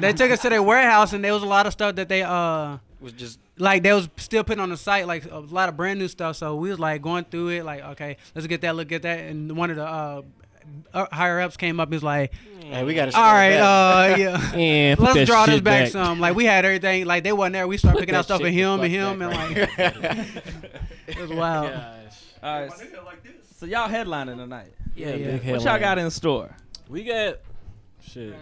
they 0.00 0.12
took 0.14 0.30
us 0.30 0.40
to 0.42 0.48
their 0.48 0.62
warehouse 0.62 1.12
and 1.12 1.22
there 1.22 1.34
was 1.34 1.42
a 1.42 1.46
lot 1.46 1.66
of 1.66 1.72
stuff 1.74 1.94
that 1.96 2.08
they 2.08 2.22
uh 2.22 2.78
was 3.02 3.12
just 3.12 3.38
like 3.58 3.82
they 3.82 3.92
was 3.92 4.08
still 4.16 4.44
putting 4.44 4.60
on 4.60 4.70
the 4.70 4.76
site 4.76 5.06
like 5.06 5.30
a 5.30 5.38
lot 5.38 5.68
of 5.68 5.76
brand 5.76 5.98
new 5.98 6.08
stuff. 6.08 6.36
So 6.36 6.56
we 6.56 6.70
was 6.70 6.78
like 6.78 7.02
going 7.02 7.24
through 7.24 7.48
it 7.48 7.64
like 7.64 7.82
okay, 7.82 8.16
let's 8.34 8.46
get 8.46 8.60
that, 8.62 8.76
look 8.76 8.92
at 8.92 9.02
that, 9.02 9.20
and 9.20 9.56
one 9.56 9.70
of 9.70 9.76
the 9.76 9.86
uh, 9.86 10.22
uh, 10.94 11.06
higher 11.12 11.40
ups 11.40 11.56
came 11.56 11.80
up 11.80 11.88
and 11.88 11.94
was 11.94 12.02
like, 12.02 12.32
Hey, 12.60 12.84
we 12.84 12.94
got 12.94 13.10
to. 13.10 13.16
all 13.16 13.32
right, 13.32 13.56
uh, 13.56 14.16
yeah. 14.16 14.52
Yeah, 14.56 14.94
Let's 14.98 15.28
draw 15.28 15.46
this 15.46 15.60
back, 15.60 15.84
back. 15.84 15.88
some. 15.88 16.20
Like 16.20 16.34
we 16.34 16.44
had 16.44 16.64
everything. 16.64 17.04
Like 17.04 17.24
they 17.24 17.32
wasn't 17.32 17.54
there. 17.54 17.66
We 17.66 17.76
started 17.76 17.98
picking 17.98 18.14
out 18.14 18.24
stuff 18.24 18.40
for 18.40 18.48
him 18.48 18.80
and 18.80 18.92
him, 18.92 19.18
back 19.18 19.56
and 19.56 20.00
like 20.00 20.28
it 21.08 21.18
was 21.18 21.30
wild. 21.30 21.72
All 22.42 22.62
right. 22.62 22.72
So 23.56 23.66
y'all 23.66 23.88
headlining 23.88 24.36
tonight. 24.36 24.72
Yeah, 24.94 25.14
Yeah, 25.14 25.38
yeah. 25.42 25.52
What 25.52 25.62
y'all 25.62 25.78
got 25.78 25.98
in 25.98 26.10
store? 26.10 26.56
We 26.88 27.04
got 27.04 27.38
shit. 28.02 28.34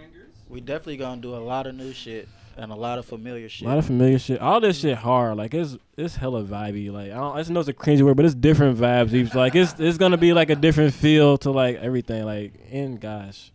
we 0.48 0.60
definitely 0.60 0.96
gonna 0.96 1.20
do 1.20 1.34
a 1.34 1.38
lot 1.38 1.66
of 1.66 1.74
new 1.74 1.92
shit 1.92 2.28
and 2.60 2.70
a 2.70 2.74
lot 2.76 2.98
of 2.98 3.06
familiar 3.06 3.48
shit. 3.48 3.66
A 3.66 3.68
lot 3.70 3.78
of 3.78 3.86
familiar 3.86 4.18
shit. 4.18 4.40
All 4.40 4.60
this 4.60 4.78
shit 4.78 4.98
hard. 4.98 5.36
Like 5.36 5.54
it's 5.54 5.76
it's 5.96 6.16
hella 6.16 6.44
vibey. 6.44 6.90
Like 6.92 7.10
I 7.10 7.14
don't. 7.16 7.34
I 7.36 7.40
just 7.40 7.50
know 7.50 7.60
it's 7.60 7.68
a 7.68 7.72
cringy 7.74 8.02
word, 8.02 8.16
but 8.16 8.26
it's 8.26 8.34
different 8.34 8.78
vibes. 8.78 9.12
It's 9.12 9.34
like 9.34 9.54
it's 9.54 9.74
it's 9.78 9.98
gonna 9.98 10.16
be 10.18 10.32
like 10.32 10.50
a 10.50 10.56
different 10.56 10.94
feel 10.94 11.38
to 11.38 11.50
like 11.50 11.76
everything. 11.76 12.24
Like 12.24 12.52
and 12.70 13.00
gosh, 13.00 13.50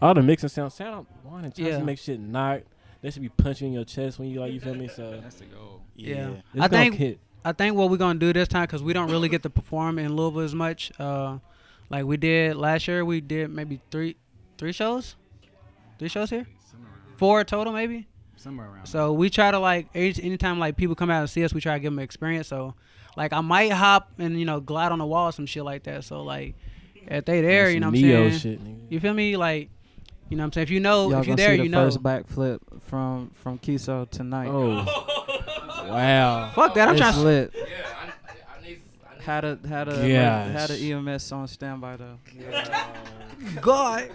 all 0.00 0.14
the 0.14 0.22
mixing 0.22 0.48
sounds. 0.50 0.74
Sound 0.74 1.06
one 1.22 1.44
and 1.44 1.54
Chelsea 1.54 1.70
Yeah. 1.72 1.82
make 1.82 1.98
shit 1.98 2.20
knock. 2.20 2.62
They 3.00 3.10
should 3.10 3.22
be 3.22 3.30
punching 3.30 3.68
in 3.68 3.72
your 3.74 3.84
chest 3.84 4.18
when 4.18 4.28
you 4.28 4.40
like 4.40 4.52
you 4.52 4.60
feel 4.60 4.74
me. 4.74 4.88
So 4.88 5.18
That's 5.22 5.36
the 5.36 5.46
goal. 5.46 5.82
Yeah. 5.96 6.30
it's 6.54 6.62
I 6.62 6.68
think 6.68 6.94
hit. 6.94 7.18
I 7.44 7.52
think 7.52 7.74
what 7.76 7.90
we're 7.90 7.96
gonna 7.96 8.18
do 8.18 8.32
this 8.32 8.48
time 8.48 8.64
because 8.64 8.82
we 8.82 8.92
don't 8.92 9.10
really 9.10 9.28
get 9.28 9.42
to 9.44 9.50
perform 9.50 9.98
in 9.98 10.14
Louisville 10.14 10.42
as 10.42 10.54
much. 10.54 10.92
Uh, 11.00 11.38
like 11.90 12.04
we 12.04 12.16
did 12.16 12.56
last 12.56 12.86
year, 12.86 13.04
we 13.04 13.20
did 13.20 13.50
maybe 13.50 13.80
three 13.90 14.16
three 14.58 14.72
shows, 14.72 15.16
three 15.98 16.08
shows 16.08 16.30
here, 16.30 16.46
four 17.16 17.42
total 17.44 17.72
maybe. 17.72 18.06
Somewhere 18.42 18.66
around. 18.68 18.86
So 18.86 19.12
we 19.12 19.30
try 19.30 19.50
to 19.52 19.58
like 19.58 19.88
each, 19.94 20.18
anytime 20.18 20.58
like 20.58 20.76
people 20.76 20.94
come 20.96 21.10
out 21.10 21.20
and 21.20 21.30
see 21.30 21.44
us, 21.44 21.54
we 21.54 21.60
try 21.60 21.74
to 21.74 21.80
give 21.80 21.92
them 21.92 21.98
experience. 22.00 22.48
So 22.48 22.74
like 23.16 23.32
I 23.32 23.40
might 23.40 23.70
hop 23.72 24.10
and 24.18 24.38
you 24.38 24.44
know 24.44 24.58
glide 24.60 24.90
on 24.92 24.98
the 24.98 25.06
wall 25.06 25.28
or 25.28 25.32
some 25.32 25.46
shit 25.46 25.64
like 25.64 25.84
that. 25.84 26.02
So 26.04 26.22
like 26.22 26.54
if 27.06 27.24
they 27.24 27.40
there, 27.40 27.70
you 27.70 27.78
know 27.80 27.88
what 27.88 27.96
I'm 27.96 28.02
Neo 28.02 28.28
saying. 28.30 28.38
shit, 28.40 28.64
nigga. 28.64 28.90
You 28.90 29.00
feel 29.00 29.14
me? 29.14 29.36
Like 29.36 29.70
you 30.28 30.36
know 30.36 30.42
what 30.42 30.46
I'm 30.46 30.52
saying. 30.54 30.62
If 30.64 30.70
you 30.70 30.80
know, 30.80 31.10
Y'all 31.10 31.20
if 31.20 31.26
you're 31.26 31.36
gonna 31.36 31.48
there, 31.48 31.52
see 31.52 31.56
the 31.58 31.62
you 31.64 31.68
know. 31.68 31.84
first 31.84 32.02
backflip 32.02 32.58
from 32.82 33.30
from 33.34 33.58
Kiso 33.58 34.08
tonight. 34.10 34.48
Oh, 34.48 34.84
wow. 35.88 36.50
Fuck 36.54 36.74
that! 36.74 36.88
I'm 36.88 36.94
it's 36.94 37.00
trying. 37.00 37.14
To, 37.14 37.20
lit. 37.20 37.54
Yeah, 37.54 37.64
I, 38.26 38.58
I 38.58 38.66
need 38.66 38.80
I 39.18 39.22
Had 39.22 39.44
a 39.44 39.58
had 39.68 39.88
a 39.88 39.96
had 39.96 40.68
Gosh. 40.68 40.80
a 40.80 40.92
EMS 40.92 41.32
on 41.32 41.46
standby 41.48 41.96
though. 41.98 42.18
God. 43.60 44.10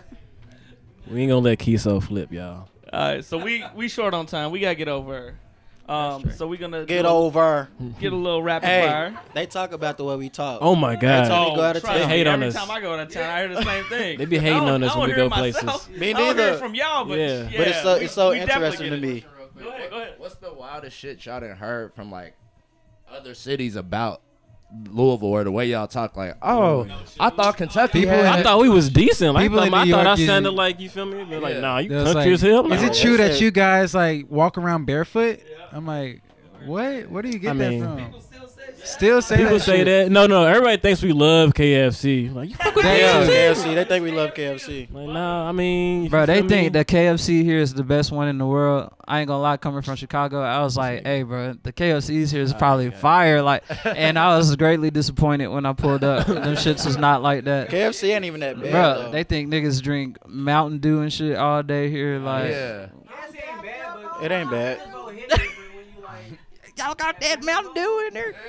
We 1.09 1.21
ain't 1.21 1.29
gonna 1.29 1.39
let 1.39 1.59
Kiso 1.59 2.03
flip, 2.03 2.31
y'all. 2.33 2.67
All 2.93 2.99
right, 3.15 3.25
so 3.25 3.37
we 3.37 3.63
we 3.75 3.87
short 3.89 4.13
on 4.13 4.25
time. 4.25 4.51
We 4.51 4.59
gotta 4.59 4.75
get 4.75 4.87
over. 4.87 5.35
Um, 5.89 6.31
so 6.31 6.47
we're 6.47 6.59
gonna 6.59 6.85
Get 6.85 7.03
do- 7.03 7.07
over. 7.07 7.69
Get 8.01 8.11
a 8.11 8.15
little 8.15 8.43
rapid 8.43 8.67
Hey, 8.67 8.85
fire. 8.85 9.17
they 9.33 9.45
talk 9.45 9.71
about 9.71 9.97
the 9.97 10.03
way 10.03 10.17
we 10.17 10.27
talk. 10.29 10.59
Oh 10.61 10.75
my 10.75 10.95
God. 10.97 11.27
time 11.29 11.55
go 11.55 11.61
out 11.61 11.77
of 11.77 11.81
trust 11.81 11.93
They 11.95 12.01
town. 12.01 12.09
me, 12.09 12.15
hate 12.17 12.27
on 12.27 12.33
every 12.33 12.47
us. 12.47 12.55
Every 12.57 12.67
time 12.67 12.77
I 12.77 12.81
go 12.81 12.93
out 12.93 12.99
of 12.99 13.09
town, 13.13 13.23
I 13.29 13.39
hear 13.39 13.47
the 13.55 13.63
same 13.63 13.83
thing. 13.89 14.17
They 14.17 14.25
be 14.25 14.37
hating 14.37 14.57
on 14.63 14.83
us 14.83 14.91
I 14.93 14.99
when 14.99 15.07
don't 15.09 15.15
we 15.17 15.21
hear 15.21 15.29
go 15.29 15.35
it 15.35 15.39
myself. 15.39 15.85
places. 15.85 15.89
Me 16.01 16.09
I 16.09 16.13
don't 16.13 16.25
hear 16.25 16.33
neither. 16.35 16.53
it 16.55 16.59
from 16.59 16.75
y'all, 16.75 17.05
but 17.05 17.17
Yeah. 17.17 17.49
yeah. 17.49 17.57
But 17.57 17.67
it's 17.69 17.81
so 17.83 17.93
it's 17.95 18.13
so 18.13 18.29
we 18.31 18.39
definitely 18.39 18.87
interesting 18.87 18.91
to 18.91 18.97
me. 18.97 19.25
Go 19.63 19.69
ahead, 19.69 19.89
go 19.89 19.95
ahead. 20.01 20.13
What's 20.17 20.35
the 20.35 20.53
wildest 20.53 20.97
shit 20.97 21.25
y'all 21.25 21.39
done 21.39 21.55
heard 21.55 21.93
from 21.93 22.11
like 22.11 22.35
other 23.09 23.33
cities 23.33 23.77
about 23.77 24.21
Louisville 24.89 25.29
or 25.29 25.43
the 25.43 25.51
way 25.51 25.67
y'all 25.67 25.87
talk? 25.87 26.17
Like, 26.17 26.35
oh, 26.41 26.87
oh, 26.89 27.03
I 27.19 27.29
thought 27.29 27.57
Kentucky 27.57 28.01
People 28.01 28.15
had. 28.15 28.25
I 28.39 28.43
thought 28.43 28.59
we 28.59 28.69
was 28.69 28.89
decent. 28.89 29.33
Like, 29.33 29.45
People 29.45 29.59
I 29.61 29.65
in 29.67 29.71
thought, 29.71 29.79
I, 29.79 29.83
New 29.85 29.91
thought 29.91 30.05
I 30.05 30.09
York 30.09 30.19
is- 30.19 30.27
sounded 30.27 30.51
like 30.51 30.79
you 30.79 30.89
feel 30.89 31.05
me. 31.05 31.23
They're 31.23 31.39
like, 31.39 31.55
Yeah. 31.55 31.59
nah, 31.61 31.77
you 31.79 31.91
It 31.91 31.95
was 31.95 32.03
country 32.13 32.23
like, 32.23 32.33
as 32.33 32.41
hell. 32.41 32.65
I'm 32.65 32.71
Is 32.73 32.83
it 32.83 32.93
true 32.93 33.17
that 33.17 33.39
you 33.41 33.51
guys 33.51 33.93
like 33.95 34.25
walk 34.29 34.57
around 34.57 34.85
barefoot? 34.85 35.39
I'm 35.71 35.85
like, 35.85 36.21
what? 36.65 37.09
Where 37.09 37.21
do 37.21 37.29
you 37.29 37.39
get 37.39 37.51
I 37.51 37.53
mean, 37.53 37.79
that 37.79 38.11
from? 38.11 38.21
Still 38.83 39.21
say 39.21 39.37
People 39.37 39.53
that 39.53 39.59
say 39.61 39.77
shit. 39.77 39.85
that. 39.85 40.11
No, 40.11 40.27
no. 40.27 40.45
Everybody 40.45 40.77
thinks 40.77 41.01
we 41.01 41.11
love 41.11 41.53
KFC. 41.53 42.33
Like, 42.33 42.49
you 42.49 42.55
fuck 42.55 42.73
with 42.75 42.85
They 42.85 43.03
love 43.03 43.27
KFC? 43.27 43.63
KFC. 43.63 43.75
They 43.75 43.83
think 43.83 44.03
we 44.03 44.11
love 44.11 44.33
KFC. 44.33 44.93
Like, 44.93 45.07
nah. 45.09 45.47
I 45.49 45.51
mean, 45.51 46.03
you 46.03 46.09
Bro, 46.09 46.25
they 46.27 46.39
feel 46.41 46.49
think 46.49 46.73
me? 46.73 46.79
the 46.79 46.85
KFC 46.85 47.43
here 47.43 47.59
is 47.59 47.73
the 47.73 47.83
best 47.83 48.11
one 48.11 48.27
in 48.27 48.37
the 48.37 48.45
world. 48.45 48.91
I 49.07 49.19
ain't 49.19 49.27
gonna 49.27 49.41
lie, 49.41 49.57
coming 49.57 49.81
from 49.81 49.95
Chicago, 49.95 50.41
I 50.41 50.61
was 50.63 50.75
like, 50.75 51.05
"Hey, 51.05 51.23
bro, 51.23 51.53
the 51.63 51.71
KFC's 51.71 52.29
here 52.29 52.41
is 52.41 52.51
ah, 52.51 52.57
probably 52.57 52.91
fire." 52.91 53.41
Like, 53.41 53.63
and 53.85 54.19
I 54.19 54.35
was 54.35 54.53
greatly 54.57 54.91
disappointed 54.91 55.47
when 55.47 55.65
I 55.65 55.71
pulled 55.71 56.03
up. 56.03 56.27
Them 56.27 56.55
shits 56.55 56.85
was 56.85 56.97
not 56.97 57.21
like 57.21 57.45
that. 57.45 57.69
KFC 57.69 58.13
ain't 58.13 58.25
even 58.25 58.41
that 58.41 58.59
bad. 58.61 58.71
Bro, 58.71 59.03
though. 59.03 59.11
they 59.11 59.23
think 59.23 59.49
niggas 59.49 59.81
drink 59.81 60.17
Mountain 60.27 60.79
Dew 60.79 60.99
and 61.01 61.11
shit 61.13 61.37
all 61.37 61.63
day 61.63 61.89
here. 61.89 62.19
Ah, 62.21 62.25
like, 62.25 62.51
yeah. 62.51 62.87
it 64.21 64.31
ain't 64.31 64.51
bad. 64.51 64.81
Y'all 66.77 66.95
got 66.95 67.19
that 67.21 67.43
Mountain 67.43 67.73
Dew 67.73 68.05
in 68.07 68.13
there. 68.13 68.35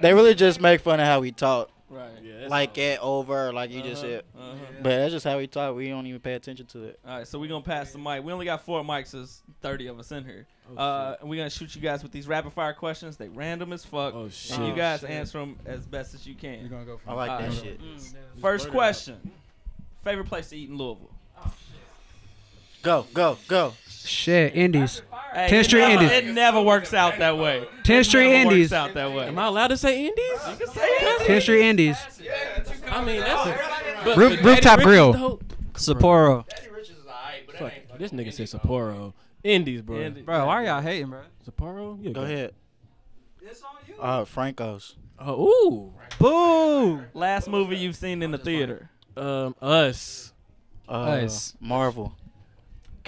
They 0.00 0.14
really 0.14 0.34
just 0.36 0.60
make 0.60 0.80
fun 0.80 1.00
of 1.00 1.06
how 1.06 1.18
we 1.18 1.32
talk. 1.32 1.70
Right. 1.90 2.10
Yeah. 2.22 2.46
Like 2.46 2.74
get 2.74 3.00
over, 3.00 3.52
like 3.52 3.72
you 3.72 3.82
just 3.82 4.02
said. 4.02 4.22
Uh-huh. 4.38 4.54
But 4.80 4.90
that's 4.90 5.12
just 5.12 5.24
how 5.24 5.38
we 5.38 5.48
talk. 5.48 5.74
We 5.74 5.88
don't 5.88 6.06
even 6.06 6.20
pay 6.20 6.34
attention 6.34 6.66
to 6.66 6.84
it. 6.84 7.00
All 7.04 7.18
right, 7.18 7.26
so 7.26 7.36
we're 7.40 7.48
gonna 7.48 7.64
pass 7.64 7.90
the 7.90 7.98
mic. 7.98 8.22
We 8.22 8.32
only 8.32 8.44
got 8.44 8.64
four 8.64 8.82
mics. 8.84 9.10
There's 9.10 9.42
30 9.60 9.88
of 9.88 9.98
us 9.98 10.12
in 10.12 10.24
here. 10.24 10.46
Oh, 10.70 10.76
uh, 10.80 11.16
and 11.20 11.28
we're 11.28 11.36
gonna 11.38 11.50
shoot 11.50 11.74
you 11.74 11.80
guys 11.80 12.04
with 12.04 12.12
these 12.12 12.28
rapid 12.28 12.52
fire 12.52 12.74
questions. 12.74 13.16
They 13.16 13.26
random 13.28 13.72
as 13.72 13.84
fuck. 13.84 14.14
Oh, 14.14 14.24
And 14.24 14.32
shit. 14.32 14.58
you 14.60 14.66
Oh, 14.66 14.76
guys 14.76 15.00
shit. 15.00 15.10
answer 15.10 15.38
them 15.40 15.58
as 15.66 15.84
best 15.84 16.14
as 16.14 16.24
you 16.26 16.36
can. 16.36 16.60
You're 16.60 16.68
gonna 16.68 16.84
go 16.84 17.00
I 17.08 17.14
like 17.14 17.30
that 17.40 17.50
Alright. 17.50 17.60
shit. 17.64 17.80
First 18.40 18.70
question. 18.70 19.32
Favorite 20.04 20.28
place 20.28 20.50
to 20.50 20.56
eat 20.56 20.68
in 20.68 20.76
Louisville? 20.76 21.10
Go, 22.82 23.06
go, 23.12 23.36
go. 23.48 23.74
Shit, 23.88 24.54
Indies. 24.54 25.02
Hey, 25.32 25.48
10th 25.50 25.52
it 25.60 25.64
Street 25.64 25.80
never- 25.80 26.02
Indies. 26.04 26.10
It 26.30 26.34
never 26.34 26.62
works 26.62 26.94
out 26.94 27.18
that 27.18 27.36
way. 27.38 27.66
10th 27.84 28.00
It 28.00 28.04
Street 28.04 28.30
never 28.30 28.50
Indies. 28.50 28.70
Works 28.70 28.72
out 28.72 28.94
that 28.94 29.12
way. 29.12 29.28
Am 29.28 29.38
I 29.38 29.46
allowed 29.46 29.68
to 29.68 29.76
say 29.76 30.06
Indies? 30.06 30.16
You 30.50 30.56
can 30.56 30.68
say 30.68 30.80
it. 30.86 31.20
10th 31.28 31.42
Street 31.42 31.62
Indies. 31.68 31.96
I 32.90 33.04
mean, 33.04 33.20
that's 33.20 34.04
but, 34.04 34.16
Roof- 34.16 34.38
but 34.40 34.44
rooftop 34.44 34.78
Daddy 34.78 34.84
grill. 34.84 35.12
Rich's 35.12 35.20
dope. 35.20 35.44
Sapporo. 35.74 36.44
Fuck, 37.58 37.72
this 37.98 38.12
nigga 38.12 38.32
said 38.32 38.46
Sapporo. 38.46 39.12
Indies, 39.44 39.82
bro. 39.82 40.00
Indies. 40.00 40.24
Bro, 40.24 40.46
why 40.46 40.54
are 40.54 40.64
y'all 40.64 40.80
hating, 40.80 41.10
bro? 41.10 41.20
Sapporo? 41.48 41.98
Yeah, 42.00 42.12
Go 42.12 42.22
ahead. 42.22 42.54
It's 43.42 43.62
on 43.62 43.68
you. 43.86 43.94
Uh, 44.00 44.24
Franco's. 44.24 44.96
Oh, 45.20 45.92
Boo! 46.18 47.04
Last 47.14 47.48
movie 47.48 47.76
you've 47.76 47.96
seen 47.96 48.22
in 48.22 48.30
the 48.30 48.38
theater? 48.38 48.90
Um, 49.16 49.54
us. 49.60 50.32
Uh, 50.88 50.92
Us. 50.92 51.54
Marvel. 51.60 52.14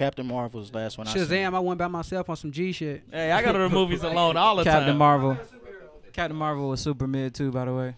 Captain 0.00 0.26
Marvel's 0.26 0.72
last 0.72 0.96
one. 0.96 1.06
I 1.06 1.12
seen. 1.12 1.22
Shazam, 1.24 1.54
I 1.54 1.58
went 1.60 1.78
by 1.78 1.86
myself 1.88 2.30
on 2.30 2.36
some 2.36 2.50
G 2.50 2.72
shit. 2.72 3.02
Hey, 3.12 3.30
I 3.30 3.42
go 3.42 3.52
to 3.52 3.58
the 3.58 3.68
movies 3.68 4.02
alone 4.02 4.36
all 4.38 4.56
the 4.56 4.64
Captain 4.64 4.72
time. 4.72 4.80
Captain 4.86 4.96
Marvel. 4.98 5.38
Captain 6.14 6.36
Marvel 6.36 6.68
was 6.70 6.80
super 6.80 7.06
mid 7.06 7.34
too, 7.34 7.52
by 7.52 7.66
the 7.66 7.74
way. 7.74 7.94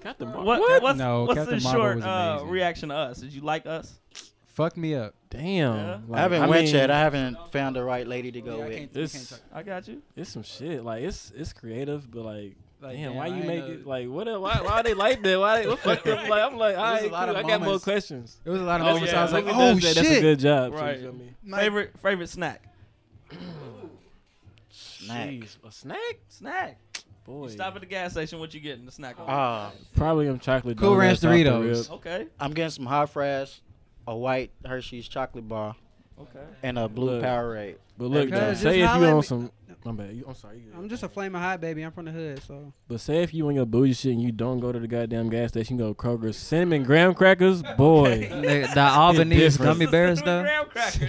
Captain 0.00 0.28
Marvel. 0.28 0.44
What, 0.46 0.82
What's, 0.82 0.98
No, 0.98 1.24
what's 1.24 1.34
Captain 1.38 1.58
the 1.58 1.62
Marvel 1.64 1.80
short 1.82 1.96
was 1.96 2.04
uh, 2.06 2.08
amazing. 2.08 2.48
reaction 2.48 2.88
to 2.88 2.94
us? 2.94 3.18
Did 3.20 3.32
you 3.34 3.42
like 3.42 3.66
us? 3.66 4.00
Fuck 4.46 4.76
me 4.78 4.94
up. 4.94 5.14
Damn. 5.30 5.76
Yeah. 5.76 5.98
Like, 6.08 6.18
I 6.18 6.22
haven't 6.22 6.42
I 6.42 6.46
went 6.48 6.64
mean, 6.64 6.74
yet. 6.74 6.90
I 6.90 6.98
haven't 7.00 7.36
found 7.52 7.76
the 7.76 7.84
right 7.84 8.06
lady 8.06 8.32
to 8.32 8.40
go 8.40 8.56
Yeah, 8.58 8.64
I 8.64 8.68
with. 8.68 8.76
can't- 8.78 8.94
we 8.94 9.08
can't 9.08 9.42
I 9.54 9.62
got 9.62 9.88
you. 9.88 10.02
it's 10.16 10.30
some 10.30 10.42
shit. 10.42 10.82
Like 10.84 11.02
it's 11.04 11.32
it's 11.36 11.52
creative, 11.52 12.10
but 12.10 12.24
like. 12.24 12.56
Like, 12.82 12.96
damn, 12.96 13.02
damn, 13.10 13.14
why 13.14 13.24
I 13.24 13.26
you 13.28 13.34
ain't 13.36 13.46
make 13.46 13.64
know- 13.64 13.72
it 13.72 13.86
like 13.86 14.08
what? 14.08 14.26
Why, 14.26 14.60
why 14.60 14.70
are 14.72 14.82
they 14.82 14.94
like 14.94 15.22
that? 15.22 15.38
Why 15.38 15.62
they 15.62 15.68
what 15.68 15.78
fucked 15.84 16.06
up? 16.08 16.28
Like 16.28 16.42
I'm 16.42 16.56
like, 16.56 16.76
all 16.76 16.84
There's 16.96 17.10
right, 17.12 17.22
a 17.22 17.26
cool, 17.26 17.36
of 17.36 17.44
I 17.44 17.48
got 17.48 17.62
more 17.62 17.78
questions. 17.78 18.40
It 18.44 18.50
was 18.50 18.60
a 18.60 18.64
lot 18.64 18.80
of 18.80 18.86
Oh, 18.88 18.90
moments. 18.94 19.12
yeah. 19.12 19.20
I 19.20 19.22
was 19.22 19.32
like, 19.32 19.44
If 19.46 19.52
oh 19.54 19.74
does 19.74 19.82
that, 19.82 19.94
That's 20.02 20.16
a 20.16 20.20
good 20.20 20.38
job. 20.40 20.72
So 20.74 20.80
Right. 20.82 20.96
you 20.96 21.02
feel 21.02 21.12
me? 21.12 21.56
Favorite 21.56 21.98
favorite 22.00 22.28
snack? 22.28 22.62
Snack. 24.70 25.28
Jeez, 25.30 25.56
a 25.66 25.72
snack? 25.72 26.16
Snack. 26.28 26.78
Boy. 27.24 27.44
You 27.44 27.50
stop 27.50 27.74
at 27.74 27.80
the 27.80 27.86
gas 27.86 28.12
station. 28.12 28.40
What 28.40 28.52
you 28.52 28.60
getting? 28.60 28.84
The 28.84 28.92
snack. 28.92 29.18
on? 29.20 29.26
Ah, 29.28 29.72
Probably 29.96 30.26
them 30.26 30.38
chocolate 30.38 30.76
Cool 30.78 30.96
Ranch 30.96 31.20
the 31.20 31.28
Doritos. 31.28 31.90
okay. 31.90 32.26
I'm 32.40 32.52
getting 32.52 32.70
some 32.70 32.86
hot 32.86 33.10
fries, 33.10 33.60
a 34.08 34.16
white 34.16 34.50
Hershey's 34.66 35.06
chocolate 35.06 35.46
bar, 35.48 35.76
Okay. 36.22 36.44
and 36.62 36.78
a 36.78 36.88
blue 36.88 37.12
Look. 37.16 37.24
Powerade. 37.24 37.76
But 37.98 38.06
look, 38.06 38.26
Because 38.26 38.62
though, 38.62 38.70
say 38.70 38.76
if 38.80 38.88
you 38.96 39.04
at 39.04 39.10
on 39.10 39.16
me. 39.16 39.22
some, 39.22 39.50
my 39.84 39.92
bad. 39.92 40.14
You, 40.14 40.24
I'm 40.28 40.34
sorry. 40.34 40.58
You, 40.58 40.72
I'm 40.76 40.88
just 40.88 41.02
a 41.02 41.08
flaming 41.08 41.40
hot 41.40 41.60
baby. 41.60 41.82
I'm 41.82 41.92
from 41.92 42.04
the 42.06 42.10
hood, 42.12 42.42
so 42.42 42.72
but 42.88 43.00
say 43.00 43.22
if 43.22 43.34
you 43.34 43.46
on 43.48 43.54
your 43.54 43.66
bougie 43.66 43.92
shit 43.94 44.12
and 44.12 44.22
you 44.22 44.30
don't 44.32 44.60
go 44.60 44.70
to 44.72 44.78
the 44.78 44.86
goddamn 44.88 45.28
gas 45.28 45.50
station, 45.50 45.76
go 45.76 45.92
Kroger's 45.94 46.36
cinnamon 46.36 46.84
graham 46.84 47.14
crackers, 47.14 47.62
boy, 47.76 48.28
The, 48.30 48.70
the 48.74 48.80
Albanese 48.80 49.58
gummy 49.58 49.86
bears 49.86 50.22
though. 50.22 50.44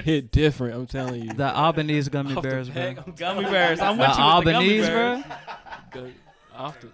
Hit 0.03 0.31
different. 0.31 0.75
I'm 0.75 0.87
telling 0.87 1.23
you. 1.23 1.33
The 1.33 1.55
Albanese 1.55 2.09
gummy 2.09 2.35
Off 2.35 2.43
bears, 2.43 2.69
bro. 2.69 2.81
I'm 3.05 3.13
Gummy 3.15 3.43
bears. 3.45 3.79
I'm 3.79 3.97
The 3.97 4.03
with 4.07 4.17
you 4.17 4.25
with 4.35 4.45
the 4.45 4.51
gummy 4.51 4.55
Albanese, 4.81 4.87
bears. 4.87 5.23
bro. 5.93 6.01
Go 6.03 6.09
off 6.55 6.81
the. 6.81 6.87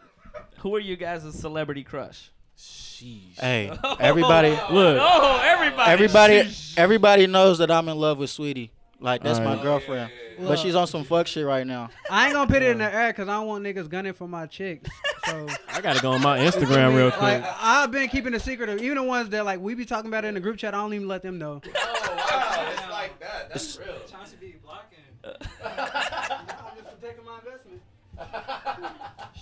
Who 0.59 0.75
are 0.75 0.79
you 0.79 0.97
guys' 0.97 1.33
celebrity 1.39 1.83
crush? 1.83 2.29
Sheesh. 2.59 3.39
Hey, 3.39 3.71
everybody, 4.01 4.49
oh, 4.49 4.73
Look, 4.73 4.97
Oh, 5.01 5.41
everybody. 5.43 5.91
everybody, 5.91 6.33
Sheesh. 6.41 6.77
everybody 6.77 7.25
knows 7.27 7.59
that 7.59 7.71
I'm 7.71 7.87
in 7.87 7.97
love 7.97 8.17
with 8.17 8.29
Saweetie. 8.29 8.69
Like 8.99 9.23
that's 9.23 9.39
my 9.39 9.45
Alright. 9.51 9.61
girlfriend, 9.63 10.11
oh, 10.11 10.41
Look. 10.41 10.49
but 10.49 10.59
she's 10.59 10.75
on 10.75 10.85
some 10.85 11.05
fuck 11.05 11.25
shit 11.27 11.45
right 11.45 11.65
now. 11.65 11.89
I 12.09 12.25
ain't 12.25 12.33
gonna 12.33 12.51
put 12.51 12.61
it 12.61 12.71
in 12.71 12.79
the 12.79 12.93
air 12.93 13.13
because 13.13 13.29
I 13.29 13.35
don't 13.35 13.47
want 13.47 13.63
niggas 13.63 13.87
gunning 13.89 14.11
for 14.11 14.27
my 14.27 14.45
chicks. 14.45 14.89
So 15.25 15.47
I 15.69 15.79
gotta 15.79 16.01
go 16.01 16.11
on 16.11 16.21
my 16.21 16.37
Instagram 16.39 16.93
real 16.97 17.09
quick. 17.11 17.21
like 17.21 17.45
I've 17.61 17.91
been 17.91 18.09
keeping 18.09 18.33
a 18.33 18.39
secret 18.41 18.67
of 18.67 18.81
even 18.81 18.97
the 18.97 19.03
ones 19.03 19.29
that 19.29 19.45
like 19.45 19.61
we 19.61 19.73
be 19.73 19.85
talking 19.85 20.09
about 20.09 20.25
it 20.25 20.27
in 20.27 20.33
the 20.33 20.41
group 20.41 20.57
chat. 20.57 20.73
I 20.73 20.79
don't 20.79 20.93
even 20.93 21.07
let 21.07 21.21
them 21.21 21.37
know. 21.37 21.61
Oh 21.65 21.71
wow, 22.17 22.67
it's 22.73 22.91
like 22.91 23.17
that. 23.21 23.47
That's 23.47 23.79
real. 23.79 23.95
Chauncey 24.11 24.35
be 24.41 24.55
blocking. 24.61 24.99
no, 25.23 25.31
I'm 25.63 26.75
just 26.75 26.99
protecting 26.99 27.23
my 27.25 27.39
investment. 27.39 27.81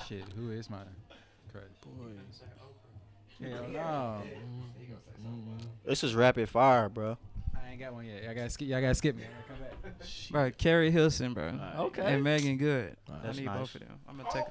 Shit, 0.08 0.24
who 0.36 0.52
is 0.52 0.70
my 0.70 0.78
crush? 1.52 1.64
Hell 3.42 3.68
no. 3.72 4.22
This 5.86 6.04
is 6.04 6.16
rapid 6.16 6.50
fire, 6.50 6.90
bro. 6.90 7.18
I 7.56 7.72
ain't 7.72 7.80
got 7.80 7.94
one 7.94 8.06
yet. 8.06 8.24
I 8.30 8.34
gotta 8.34 8.50
skip. 8.50 8.68
Y'all 8.68 8.82
gotta 8.82 8.96
skip 8.96 9.16
me. 9.16 9.24
I 9.24 9.28
gotta 9.28 9.48
come 9.48 9.92
back. 9.92 10.08
Bro, 10.32 10.52
Keri 10.58 10.92
Hilson, 10.92 11.34
bro. 11.34 11.54
Okay. 11.78 12.02
And 12.16 12.24
Meagan 12.24 12.58
Good. 12.58 12.96
That's 13.24 13.38
I 13.38 13.40
need 13.40 13.46
nice. 13.46 13.60
both 13.60 13.76
of 13.76 13.82
them. 13.82 14.00
I'm 14.08 14.18
gonna 14.18 14.30
take. 14.32 14.44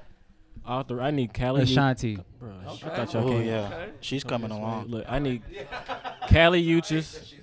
Author, 0.65 1.01
I 1.01 1.11
need 1.11 1.33
Kali. 1.33 1.61
Ashanti. 1.61 2.17
Bro, 2.39 2.51
I 2.67 2.75
thought 2.75 3.13
y'all 3.13 3.27
Oh 3.27 3.31
came. 3.31 3.45
yeah, 3.47 3.67
Okay. 3.71 3.91
she's 4.01 4.23
coming 4.23 4.51
along. 4.51 4.87
Look, 4.87 5.05
I 5.07 5.19
need 5.19 5.43
Kali 6.29 6.65
Uchis. 6.65 7.33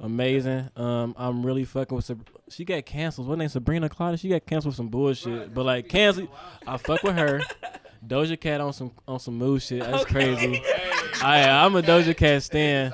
Amazing. 0.00 0.68
Um, 0.76 1.14
I'm 1.16 1.44
really 1.46 1.64
fucking 1.64 1.94
with. 1.96 2.04
Sab- 2.04 2.28
she 2.48 2.64
got 2.64 2.84
canceled. 2.84 3.28
What 3.28 3.38
name? 3.38 3.48
Sabrina 3.48 3.88
Claudio. 3.88 4.16
She 4.16 4.28
got 4.28 4.44
canceled 4.46 4.72
with 4.72 4.76
some 4.76 4.88
bullshit. 4.88 5.54
But 5.54 5.64
like 5.64 5.88
cancel, 5.88 6.28
I 6.66 6.76
fuck 6.76 7.02
with 7.02 7.16
her. 7.16 7.40
Doja 8.06 8.38
Cat 8.40 8.60
on 8.60 8.72
some 8.72 8.90
on 9.06 9.18
some 9.20 9.38
mood 9.38 9.62
shit. 9.62 9.80
That's 9.80 10.04
crazy. 10.04 10.62
I 11.22 11.48
I'm 11.64 11.74
a 11.76 11.82
Doja 11.82 12.16
Cat 12.16 12.42
stan. 12.42 12.92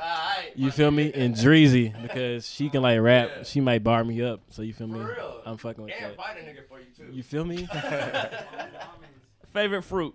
You 0.54 0.70
feel 0.70 0.90
me? 0.90 1.12
And 1.14 1.34
Dreezy 1.34 2.00
because 2.02 2.46
she 2.48 2.68
can 2.68 2.82
like 2.82 3.00
rap. 3.00 3.44
She 3.44 3.60
might 3.60 3.82
bar 3.84 4.02
me 4.04 4.22
up. 4.22 4.40
So 4.50 4.62
you 4.62 4.72
feel 4.74 4.88
me? 4.88 5.00
I'm 5.46 5.56
fucking 5.56 5.84
with 5.84 5.92
Damn, 5.98 6.10
that. 6.10 6.16
fight 6.16 6.36
a 6.38 6.40
nigga 6.42 6.66
for 6.68 6.78
you 6.80 6.86
too. 6.96 7.12
You 7.14 7.22
feel 7.22 7.44
me? 7.44 7.66
Favorite 9.52 9.82
fruit? 9.82 10.14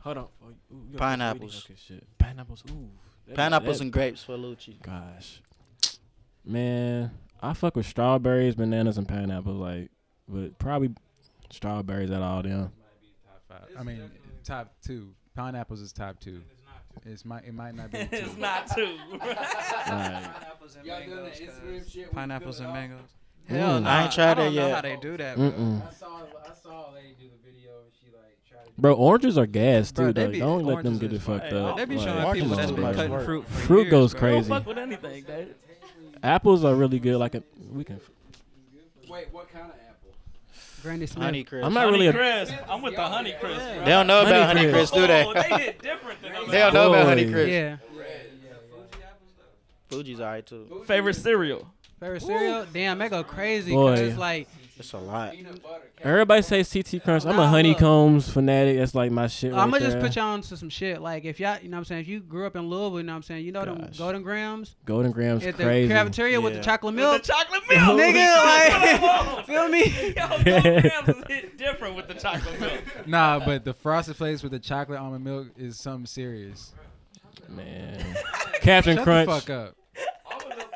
Hold 0.00 0.16
on. 0.18 0.26
Oh, 0.42 0.74
ooh, 0.74 0.96
Pineapples. 0.98 1.64
Okay, 1.64 1.74
shit. 1.76 2.06
Pineapples. 2.18 2.64
Ooh. 2.70 2.88
That- 3.26 3.36
Pineapples 3.36 3.78
that- 3.78 3.84
and 3.84 3.92
grapes 3.92 4.22
for 4.22 4.36
Lucci. 4.36 4.80
Gosh, 4.82 5.40
man, 6.44 7.10
I 7.42 7.52
fuck 7.54 7.76
with 7.76 7.86
strawberries, 7.86 8.54
bananas, 8.54 8.98
and 8.98 9.06
pineapples. 9.08 9.56
Like, 9.58 9.90
but 10.28 10.58
probably 10.58 10.90
strawberries 11.50 12.10
at 12.10 12.22
all 12.22 12.42
them. 12.42 12.72
Top 13.50 13.68
five. 13.68 13.76
I 13.78 13.82
mean, 13.82 14.10
top 14.44 14.72
two. 14.84 15.08
Pineapples 15.36 15.80
is 15.80 15.92
top 15.92 16.18
two. 16.20 16.40
It's 17.06 17.24
might. 17.24 17.44
It 17.44 17.54
might 17.54 17.74
not 17.74 17.90
be. 17.90 17.98
it's 18.10 18.34
two. 18.34 18.40
not 18.40 18.66
two. 18.74 18.96
Like, 19.18 19.38
Pineapples 22.12 22.60
and 22.60 22.72
mangoes. 22.72 23.00
Mm. 23.48 23.56
Hell 23.56 23.80
no. 23.80 23.88
I 23.88 24.02
ain't 24.04 24.12
tried 24.12 24.30
I 24.30 24.34
don't 24.34 24.54
that 24.54 24.60
know 24.60 24.66
yet. 24.68 24.74
how 24.76 24.80
they 24.82 24.96
do 24.96 25.16
that, 25.16 25.36
bro. 25.36 25.46
I 25.46 25.50
saw. 25.94 26.22
I 26.48 26.52
saw 26.62 26.90
a 26.90 26.94
lady 26.94 27.14
do 27.18 27.26
the 27.28 27.50
video. 27.50 27.70
She 28.00 28.06
like 28.12 28.36
tried 28.48 28.66
to. 28.66 28.72
Bro, 28.80 28.94
oranges 28.94 29.38
are 29.38 29.46
gas 29.46 29.90
too. 29.92 30.02
Bro, 30.02 30.12
though. 30.12 30.30
be- 30.30 30.38
Don't 30.40 30.64
let 30.64 30.82
them 30.84 30.98
get 30.98 31.12
it 31.12 31.20
fucked 31.22 31.52
up. 31.52 31.76
They 31.76 31.84
be 31.84 31.96
Like, 31.96 32.08
showing 32.08 32.34
people 32.34 32.56
that's 32.56 32.70
on, 32.70 32.76
been 32.76 32.94
cutting 32.94 33.24
fruit 33.24 33.46
for 33.46 33.52
Fruit 33.60 33.80
years, 33.82 33.90
goes 33.90 34.12
bro. 34.14 34.20
Don't 34.20 34.30
crazy. 34.38 34.48
fuck 34.50 34.66
with 34.66 34.78
anything, 34.78 35.24
Dave. 35.24 35.54
Apples 36.22 36.64
are 36.64 36.74
really 36.74 36.98
good. 36.98 37.16
Like 37.18 37.34
a, 37.34 37.42
we 37.72 37.84
can. 37.84 38.00
Wait, 39.08 39.28
what 39.32 39.50
kind 39.52 39.66
of 39.66 39.72
apple? 39.88 40.12
Granny 40.82 41.06
Smith. 41.06 41.24
Honey 41.24 41.44
Crisp. 41.44 41.66
I'm 41.66 41.74
not 41.74 41.84
Honey 41.84 41.92
really 41.92 42.06
a. 42.08 42.12
Crisp. 42.12 42.54
I'm 42.68 42.82
with 42.82 42.94
the 42.96 43.02
Honey 43.02 43.34
Crisp. 43.40 43.58
bro. 43.60 43.84
They 43.84 43.90
don't 43.90 44.06
know 44.06 44.22
about 44.22 44.46
Honey 44.46 44.60
Honey 44.60 44.72
Crisp. 44.72 44.92
Crisp, 44.92 44.94
do 44.94 45.06
they? 45.06 45.24
Oh, 45.24 45.32
they 45.34 45.64
hit 45.64 45.82
different 45.82 46.22
than 46.22 46.32
They 46.50 46.58
don't 46.58 46.74
know 46.74 46.88
about 46.92 47.06
Honey 47.06 47.24
Boy. 47.24 47.32
Crisp. 47.32 47.50
Yeah. 47.50 47.76
Fuji's 49.88 50.20
alright 50.20 50.46
too. 50.46 50.82
Favorite 50.86 51.14
cereal? 51.14 51.66
Favorite 51.98 52.22
cereal? 52.22 52.66
Damn, 52.72 52.98
that 52.98 53.10
go 53.10 53.24
crazy. 53.24 53.72
Boy. 53.72 53.96
Cause 53.96 54.16
like 54.16 54.48
It's 54.80 54.94
a 54.94 54.98
lot. 54.98 55.34
Everybody 56.02 56.40
says 56.42 56.72
CT 56.72 57.02
Crunch. 57.04 57.26
I'm 57.26 57.38
a 57.38 57.46
honeycombs 57.46 58.30
fanatic. 58.30 58.78
That's 58.78 58.94
like 58.94 59.10
my 59.12 59.26
shit. 59.26 59.52
I'm 59.52 59.70
gonna 59.70 59.80
just 59.80 59.92
there. 59.98 60.00
put 60.00 60.16
y'all 60.16 60.24
on 60.32 60.40
to 60.40 60.56
some 60.56 60.70
shit. 60.70 61.00
Like 61.02 61.24
if 61.26 61.38
y'all, 61.38 61.58
you 61.62 61.68
know 61.68 61.76
what 61.76 61.80
I'm 61.80 61.84
saying, 61.84 62.00
if 62.00 62.08
you 62.08 62.20
grew 62.20 62.46
up 62.46 62.56
in 62.56 62.62
Louisville, 62.68 62.98
you 62.98 63.02
know 63.04 63.12
what 63.12 63.16
I'm 63.16 63.22
saying, 63.22 63.44
you 63.44 63.52
know 63.52 63.64
them 63.64 63.90
Golden 63.98 64.22
Grahams 64.22 64.76
Golden 64.86 65.12
Grahams 65.12 65.44
at 65.44 65.58
the 65.58 65.64
crazy. 65.64 65.92
cafeteria 65.92 66.40
with 66.40 66.54
the 66.54 66.58
Yeah. 66.60 66.64
chocolate 66.64 66.94
With 66.94 67.02
milk. 67.04 67.22
the 67.22 67.28
chocolate 67.32 67.62
milk. 67.68 68.00
Nigga, 68.00 69.36
like, 69.36 69.46
feel 69.46 69.68
me? 69.68 70.14
Yo, 70.16 70.28
Golden 70.44 70.80
Grahams 70.80 71.08
is 71.10 71.24
hit 71.28 71.58
different 71.58 71.94
with 71.96 72.08
the 72.08 72.14
chocolate 72.14 72.58
milk. 72.58 73.06
Nah, 73.06 73.38
but 73.44 73.64
the 73.64 73.74
frosted 73.74 74.16
flakes 74.16 74.42
with 74.42 74.52
the 74.52 74.58
chocolate 74.58 74.98
almond 74.98 75.24
milk 75.24 75.48
is 75.58 75.78
something 75.78 76.06
serious. 76.06 76.72
Man, 77.48 78.02
Captain 78.60 78.96
Shut 78.96 79.04
Crunch, 79.04 79.28
the 79.28 79.34
fuck 79.40 79.50
up. 79.50 79.74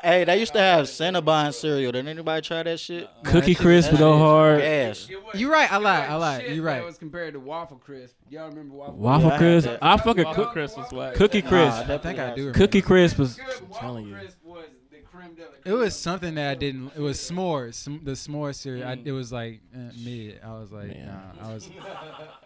Hey, 0.05 0.23
they 0.23 0.39
used 0.39 0.53
to 0.53 0.59
have 0.59 0.85
Cinnabon 0.85 1.53
cereal. 1.53 1.91
Did 1.91 2.07
anybody 2.07 2.41
try 2.41 2.61
that 2.63 2.79
shit? 2.79 3.09
Cookie 3.23 3.53
That 3.55 3.61
Crisp 3.61 3.89
shit- 3.89 3.99
go 3.99 4.17
hard. 4.17 4.59
Gas. 4.61 5.09
You 5.33 5.51
right. 5.51 5.71
I 5.71 5.77
lied. 5.77 6.09
I 6.09 6.15
lied. 6.15 6.49
You 6.49 6.61
That 6.61 6.67
right. 6.67 6.85
was 6.85 6.97
compared 6.97 7.33
to 7.33 7.39
Waffle 7.39 7.77
Crisp. 7.77 8.15
Y'all 8.29 8.47
remember 8.49 8.75
Waffle? 8.75 8.95
Waffle 8.97 9.29
Yeah, 9.31 9.37
Crisp. 9.37 9.67
that. 9.67 9.79
I 9.81 9.97
fucking 9.97 10.23
Waffle 10.25 10.43
cook. 10.45 10.53
Crisp 10.53 10.77
was 10.77 10.91
whack. 10.91 11.15
Cookie 11.15 11.41
Crisp. 11.41 11.87
definitely 11.87 11.95
I 11.95 11.97
think 11.97 12.19
I 12.19 12.35
do. 12.35 12.41
remember. 12.41 12.59
Cookie 12.59 12.81
Crisp 12.81 13.17
was. 13.17 13.39
I'm 13.39 13.67
telling 13.79 14.05
you. 14.07 14.13
Waffle 14.13 14.25
Crisp 14.27 14.37
was 14.45 14.65
the 14.91 14.97
creme 14.99 15.33
de 15.35 15.41
la 15.41 15.47
It 15.65 15.73
was 15.73 15.95
something 15.95 16.35
that 16.35 16.51
I 16.51 16.55
didn't. 16.55 16.91
It 16.95 17.01
was 17.01 17.17
s'mores. 17.19 17.73
Sm- 17.73 18.03
the 18.03 18.11
s'more 18.11 18.53
cereal. 18.53 18.87
I, 18.87 18.99
it 19.03 19.11
was 19.11 19.31
like 19.31 19.61
uh, 19.73 19.91
mid. 20.03 20.39
I 20.45 20.51
was 20.59 20.71
like, 20.71 20.89
Man. 20.89 21.07
nah. 21.41 21.49
I 21.49 21.53
was. 21.53 21.69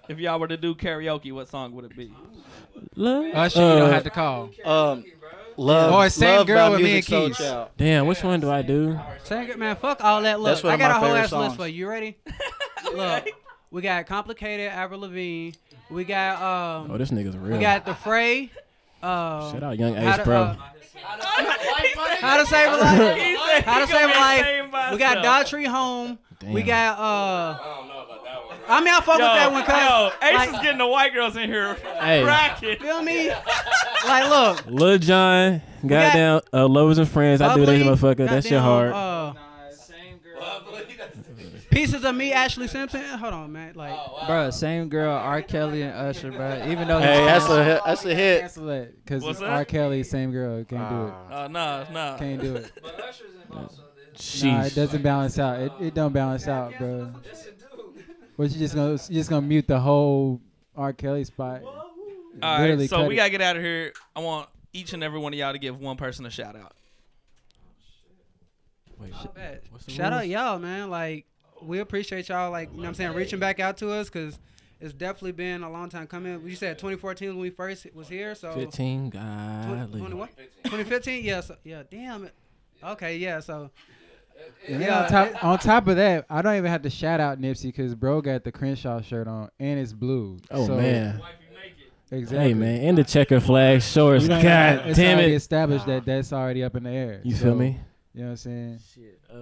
If 0.08 0.18
y'all 0.18 0.40
were 0.40 0.48
to 0.48 0.58
do 0.58 0.74
karaoke, 0.74 1.32
what 1.32 1.50
song 1.50 1.72
would 1.76 1.86
it 1.86 1.96
be? 1.96 2.12
Love. 2.96 3.26
Uh, 3.32 3.48
shit, 3.48 3.62
you 3.62 3.68
don't 3.78 3.82
Uh, 3.90 3.92
have 3.92 4.04
to 4.06 4.10
call. 4.10 4.50
Um, 4.66 5.04
love. 5.60 5.94
Oh, 5.94 6.02
it's 6.02 6.16
same 6.16 6.38
love 6.38 6.48
girl 6.48 6.58
by 6.58 6.70
with 6.70 6.82
me 6.82 6.94
Music 6.94 7.12
and 7.14 7.20
Soul 7.22 7.28
Keys. 7.30 7.38
Child. 7.38 7.70
Damn, 7.78 8.08
which 8.08 8.24
one 8.24 8.40
do 8.40 8.50
I 8.52 8.62
do? 8.62 9.00
Same, 9.24 9.50
it, 9.50 9.60
man, 9.60 9.76
fuck 9.76 10.04
all 10.04 10.22
that. 10.24 10.40
Look, 10.40 10.48
That's 10.50 10.64
one 10.64 10.72
I 10.72 10.74
of 10.76 10.80
got 10.80 10.90
my 10.92 10.96
a 10.96 11.00
whole 11.00 11.08
favorite 11.10 11.20
ass 11.20 11.32
list 11.32 11.46
songs. 11.48 11.56
for 11.58 11.68
you. 11.68 11.76
You 11.80 11.90
ready? 11.90 12.18
Look, 12.94 13.28
we 13.72 13.82
got 13.82 14.06
complicated. 14.08 14.72
Avril 14.72 15.02
Lavigne. 15.02 15.52
We 15.90 16.04
got 16.04 16.36
um. 16.42 16.92
Oh, 16.92 16.98
this 16.98 17.12
nigga's 17.12 17.38
real. 17.38 17.54
we 17.58 17.60
got 17.62 17.86
the 17.86 17.94
Fray. 17.96 18.52
Um, 19.02 19.52
Shout 19.54 19.64
out 19.64 19.80
Young 19.80 19.96
how 19.96 20.10
Ace 20.12 20.18
to, 20.18 20.24
Pro. 20.24 20.36
uh, 20.42 20.56
how 22.20 22.38
to 22.38 22.46
save 22.46 22.68
a 22.74 22.78
life? 22.78 23.64
How 23.66 23.80
to 23.80 23.88
save 23.88 24.10
a 24.10 24.14
life? 24.20 24.92
We 24.92 24.98
got 24.98 25.16
himself. 25.18 25.48
Daughtry 25.48 25.68
Home. 25.68 26.20
We 26.46 26.64
got 26.64 27.00
uh. 27.00 28.19
I 28.70 28.82
mean, 28.82 28.94
I 28.94 29.00
fuck 29.02 29.20
Yo, 29.20 29.26
with 29.26 29.34
that 29.36 29.52
one, 29.52 29.64
cuz. 29.64 29.76
yo, 29.76 30.28
Ace 30.28 30.36
like, 30.38 30.50
is 30.54 30.60
getting 30.62 30.78
the 30.78 30.88
white 30.88 31.14
girls 31.14 31.36
in 31.36 31.50
here 31.50 31.74
Hey. 32.00 32.24
cracking. 32.24 32.78
Feel 32.78 33.02
me? 33.02 33.30
Like, 34.08 34.30
look. 34.30 34.66
Lil 34.68 34.98
Jon, 35.00 35.62
goddamn, 35.86 36.42
uh, 36.54 36.68
lovers 36.68 36.98
and 37.00 37.08
friends. 37.10 37.42
I 37.42 37.54
do 37.56 37.66
that 37.66 37.72
Bubbly, 37.80 37.84
motherfucker. 37.84 38.30
That 38.30 38.44
shit 38.44 38.52
goddamn, 38.52 38.62
hard. 38.62 38.92
Uh, 38.94 39.34
pieces 41.70 42.04
of 42.04 42.16
me, 42.16 42.32
Ashlee 42.32 42.70
Simpson. 42.70 43.02
Hold 43.02 43.34
on, 43.34 43.52
man. 43.52 43.74
Like, 43.76 43.96
Bro, 44.28 44.52
same 44.52 44.90
girl, 44.90 45.14
R. 45.14 45.42
Kelly 45.42 45.82
and 45.84 45.94
Usher, 45.94 46.32
bro. 46.32 46.64
Even 46.68 46.88
though 46.88 47.00
Hey, 47.00 47.26
that's 47.26 47.48
a 47.50 47.64
hit- 47.64 47.82
that's 47.86 48.06
a 48.06 48.16
hit. 48.16 48.40
Cancel 48.42 48.70
it, 48.70 48.96
cause 49.06 49.24
What's 49.24 49.42
R. 49.42 49.66
Kelly, 49.66 50.04
same 50.04 50.32
girl, 50.32 50.64
can't 50.64 50.90
do 50.90 51.08
it. 51.08 51.14
Uh, 51.36 51.48
nah, 51.48 51.86
nah. 51.92 52.18
Can't 52.18 52.42
do 52.42 52.56
it. 52.56 52.72
Nah, 54.44 54.64
it 54.66 54.76
doesn't 54.76 55.02
balance 55.02 55.40
out. 55.40 55.60
It, 55.60 55.72
it 55.80 55.94
don't 55.94 56.12
balance 56.12 56.48
out, 56.48 56.74
bro. 56.78 57.14
But 58.40 58.52
you 58.52 58.60
just 58.60 58.74
gonna 58.74 58.94
you 58.94 59.16
just 59.16 59.30
gonna 59.30 59.46
mute 59.46 59.68
the 59.68 59.82
whole 59.82 60.40
R. 60.74 60.94
Kelly 60.94 61.26
spot. 61.26 61.62
All 61.62 61.92
right, 62.42 62.90
so 62.90 63.06
we 63.06 63.16
it. 63.16 63.18
gotta 63.18 63.30
get 63.32 63.42
out 63.42 63.58
of 63.58 63.62
here. 63.62 63.92
I 64.16 64.22
want 64.22 64.48
each 64.72 64.94
and 64.94 65.04
every 65.04 65.20
one 65.20 65.34
of 65.34 65.40
y'all 65.40 65.52
to 65.52 65.60
give 65.60 65.78
one 65.78 65.98
person 65.98 66.26
a 66.26 66.30
shout 66.30 66.56
out. 66.56 66.74
Wait, 68.98 69.12
I 69.14 69.26
bet. 69.36 69.64
What's 69.72 69.84
the 69.84 69.92
shout 69.92 70.14
out 70.14 70.26
y'all, 70.26 70.58
man. 70.58 70.90
Like, 70.90 71.26
we 71.62 71.80
appreciate 71.80 72.30
y'all. 72.30 72.50
Like, 72.50 72.70
you 72.70 72.78
know 72.78 72.84
what 72.84 72.88
I'm 72.88 72.94
saying, 72.94 73.12
reaching 73.12 73.40
back 73.40 73.60
out 73.60 73.76
to 73.80 73.92
us 73.92 74.10
because 74.10 74.40
it's 74.80 74.94
definitely 74.94 75.34
been 75.34 75.62
a 75.62 75.70
long 75.70 75.90
time 75.90 76.08
coming. 76.08 76.42
You 76.48 76.56
said 76.56 76.80
2014 76.80 77.32
when 77.32 77.40
we 77.40 77.50
first 77.50 77.94
was 77.94 78.08
here, 78.08 78.36
so 78.36 78.54
15, 78.54 79.12
20, 79.12 79.20
godly. 79.20 80.00
21? 80.00 80.30
2015. 80.64 81.26
Yeah, 81.26 81.42
so, 81.42 81.58
yeah. 81.66 81.84
Damn 81.92 82.24
it. 82.24 82.34
Okay, 82.82 83.18
yeah. 83.18 83.42
So 83.42 83.70
And 84.68 84.82
Yeah, 84.82 85.04
on 85.04 85.10
top 85.10 85.28
it- 85.28 85.44
on 85.44 85.60
top 85.60 85.88
of 85.88 85.96
that, 85.98 86.26
I 86.30 86.42
don't 86.42 86.56
even 86.58 86.70
have 86.70 86.82
to 86.84 86.90
shout 86.90 87.20
out 87.20 87.40
Nipsey 87.40 87.64
because 87.64 87.96
bro 87.96 88.22
got 88.22 88.44
the 88.44 88.52
Crenshaw 88.52 89.02
shirt 89.02 89.28
on 89.28 89.50
and 89.60 89.80
it's 89.80 89.94
blue. 89.94 90.38
Oh 90.52 90.68
So- 90.68 90.78
man. 90.78 91.22
Exactly. 92.12 92.40
Hey 92.48 92.54
man, 92.56 92.82
and 92.82 92.98
the 92.98 93.04
checker 93.04 93.40
flag 93.40 93.84
shorts. 93.84 94.24
We 94.24 94.30
God 94.30 94.42
don't- 94.42 94.88
it's 94.88 94.98
damn 94.98 95.20
it. 95.20 95.32
established 95.32 95.86
that 95.86 96.06
that's 96.06 96.34
already 96.34 96.64
up 96.64 96.76
in 96.76 96.84
the 96.84 96.90
air. 96.90 97.22
You 97.24 97.36
feel 97.36 97.54
me? 97.54 97.80
You 98.16 98.22
know 98.22 98.26
what 98.26 98.32
I'm 98.32 98.38
saying? 98.38 98.80
Shit. 98.96 99.20
Uh, 99.32 99.36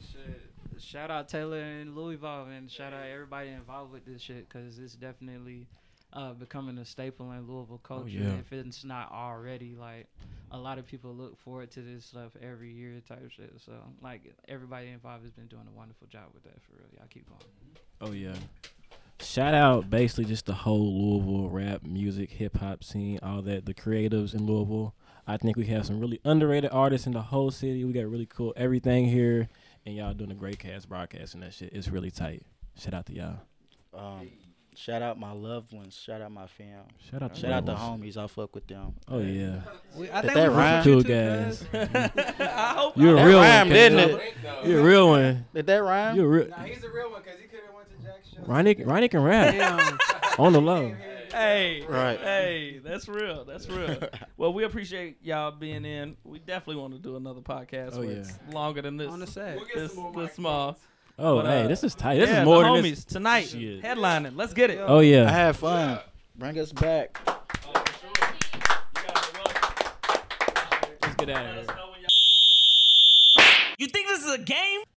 Shit. 0.00 0.80
Shout 0.80 1.10
out 1.10 1.28
Taylor 1.28 1.58
and 1.60 1.96
Louisville, 1.96 2.46
and 2.46 2.70
shout 2.70 2.92
out 2.92 3.06
everybody 3.06 3.50
involved 3.50 3.92
with 3.92 4.04
this 4.04 4.20
shit, 4.22 4.48
cause 4.48 4.78
it's 4.78 4.94
definitely 4.94 5.66
uh, 6.14 6.32
becoming 6.32 6.78
a 6.78 6.84
staple 6.84 7.32
in 7.32 7.46
Louisville 7.46 7.80
culture. 7.82 8.10
yeah. 8.10 8.34
If 8.40 8.52
it's 8.52 8.84
not 8.84 9.10
already, 9.12 9.74
like 9.78 10.06
a 10.50 10.58
lot 10.58 10.78
of 10.78 10.86
people 10.86 11.12
look 11.12 11.36
forward 11.38 11.70
to 11.72 11.80
this 11.80 12.04
stuff 12.04 12.32
every 12.40 12.72
year, 12.72 13.00
type 13.06 13.30
shit. 13.30 13.52
So 13.64 13.72
like 14.00 14.34
everybody 14.48 14.88
involved 14.88 15.24
has 15.24 15.32
been 15.32 15.46
doing 15.48 15.66
a 15.68 15.76
wonderful 15.76 16.06
job 16.06 16.26
with 16.32 16.44
that 16.44 16.62
for 16.62 16.72
real. 16.76 16.86
Y'all 16.96 17.06
keep 17.10 17.28
going. 17.28 17.40
Oh 18.00 18.12
yeah. 18.12 18.34
Shout 19.20 19.54
out 19.54 19.90
basically 19.90 20.24
just 20.24 20.46
the 20.46 20.54
whole 20.54 21.18
Louisville 21.18 21.48
rap, 21.48 21.82
music, 21.84 22.30
hip 22.30 22.56
hop 22.58 22.84
scene, 22.84 23.18
all 23.22 23.42
that, 23.42 23.64
the 23.64 23.74
creatives 23.74 24.34
in 24.34 24.44
Louisville. 24.46 24.94
I 25.26 25.36
think 25.38 25.56
we 25.56 25.66
have 25.66 25.86
some 25.86 26.00
really 26.00 26.20
underrated 26.24 26.70
artists 26.72 27.06
in 27.06 27.14
the 27.14 27.22
whole 27.22 27.50
city. 27.50 27.84
We 27.84 27.92
got 27.92 28.06
really 28.06 28.26
cool 28.26 28.52
everything 28.56 29.06
here, 29.06 29.48
and 29.86 29.94
y'all 29.96 30.12
doing 30.12 30.30
a 30.30 30.34
great 30.34 30.58
cast 30.58 30.88
broadcasting 30.88 31.40
that 31.40 31.54
shit. 31.54 31.72
It's 31.72 31.88
really 31.88 32.10
tight. 32.10 32.42
Shout 32.76 32.92
out 32.92 33.06
to 33.06 33.14
y'all. 33.14 33.36
Um, 33.94 34.30
shout 34.74 35.02
out 35.02 35.18
my 35.18 35.32
loved 35.32 35.72
ones. 35.72 35.94
Shout 35.96 36.20
out 36.20 36.30
my 36.32 36.46
fam. 36.46 36.82
Shout 37.10 37.22
out 37.22 37.36
Shout 37.36 37.52
out 37.52 37.66
the 37.66 37.74
homies. 37.74 38.16
I 38.16 38.26
fuck 38.26 38.54
with 38.54 38.66
them. 38.66 38.94
Oh 39.08 39.18
yeah. 39.20 39.60
we, 39.96 40.10
I 40.10 40.20
Did 40.20 40.32
think 40.32 40.34
that 40.34 40.50
we 40.50 40.56
rhyme? 40.56 40.84
Cool 40.84 41.02
too, 41.02 41.08
guys. 41.08 41.64
I 41.72 42.74
hope 42.76 42.96
You're 42.96 43.14
a 43.14 43.16
That 43.16 43.24
real 43.26 43.40
rhymed, 43.40 43.70
one. 43.70 43.74
didn't 43.74 43.98
it? 43.98 44.34
You're 44.64 44.80
a 44.80 44.84
real 44.84 45.08
one. 45.08 45.46
Did 45.54 45.66
that 45.66 45.82
rhyme? 45.82 46.16
You're 46.16 46.26
a 46.26 46.28
real. 46.28 46.54
he's 46.64 46.84
a 46.84 46.90
real 46.90 47.10
one 47.10 47.22
because 47.22 47.40
he 47.40 47.46
could 47.46 47.60
have 47.66 47.74
went 47.74 47.88
to 47.90 47.96
Jack's 48.06 48.28
show. 48.30 48.42
Ronnie, 48.46 48.74
Ronnie 48.84 49.08
can 49.08 49.22
rap 49.22 49.54
Damn. 49.54 49.98
on 50.38 50.52
the 50.52 50.60
low. 50.60 50.94
Hey, 51.32 51.84
Right. 51.88 52.18
Hey, 52.20 52.80
that's 52.84 53.08
real. 53.08 53.44
That's 53.44 53.68
real. 53.68 53.98
well, 54.36 54.52
we 54.52 54.62
appreciate 54.62 55.16
y'all 55.22 55.50
being 55.50 55.84
in. 55.84 56.16
We 56.22 56.38
definitely 56.38 56.80
want 56.80 56.92
to 56.94 57.00
do 57.00 57.16
another 57.16 57.40
podcast 57.40 57.94
Oh, 57.94 58.00
where 58.00 58.10
yeah. 58.12 58.16
it's 58.18 58.38
longer 58.52 58.82
than 58.82 58.96
this. 58.96 59.10
On 59.10 59.18
the 59.18 59.26
set. 59.26 59.56
We'll 59.56 59.64
get 59.66 59.74
This, 59.76 59.94
some 59.94 60.02
more 60.04 60.12
this 60.12 60.30
mics. 60.30 60.34
small. 60.36 60.78
Oh, 61.18 61.36
But, 61.42 61.46
hey, 61.46 61.62
uh, 61.64 61.68
this 61.68 61.84
is 61.84 61.94
tight. 61.94 62.16
This 62.18 62.28
yeah, 62.28 62.40
is 62.40 62.44
more 62.44 62.64
the 62.64 62.72
than 62.72 62.82
homies 62.82 62.90
this. 62.96 63.04
tonight. 63.04 63.48
Shit. 63.48 63.82
Headlining. 63.82 64.32
Let's 64.36 64.52
get 64.52 64.70
it. 64.70 64.78
Oh 64.80 64.98
yeah. 65.00 65.18
I 65.18 65.22
yeah. 65.22 65.30
had 65.30 65.56
fun. 65.56 65.98
Bring 66.36 66.58
us 66.58 66.72
back. 66.72 67.16
Let's 71.02 71.14
get 71.16 71.30
out 71.30 71.46
of 71.46 71.54
here. 71.54 71.76
You 73.78 73.86
think 73.86 74.08
this 74.08 74.24
is 74.24 74.32
a 74.34 74.38
game? 74.38 74.80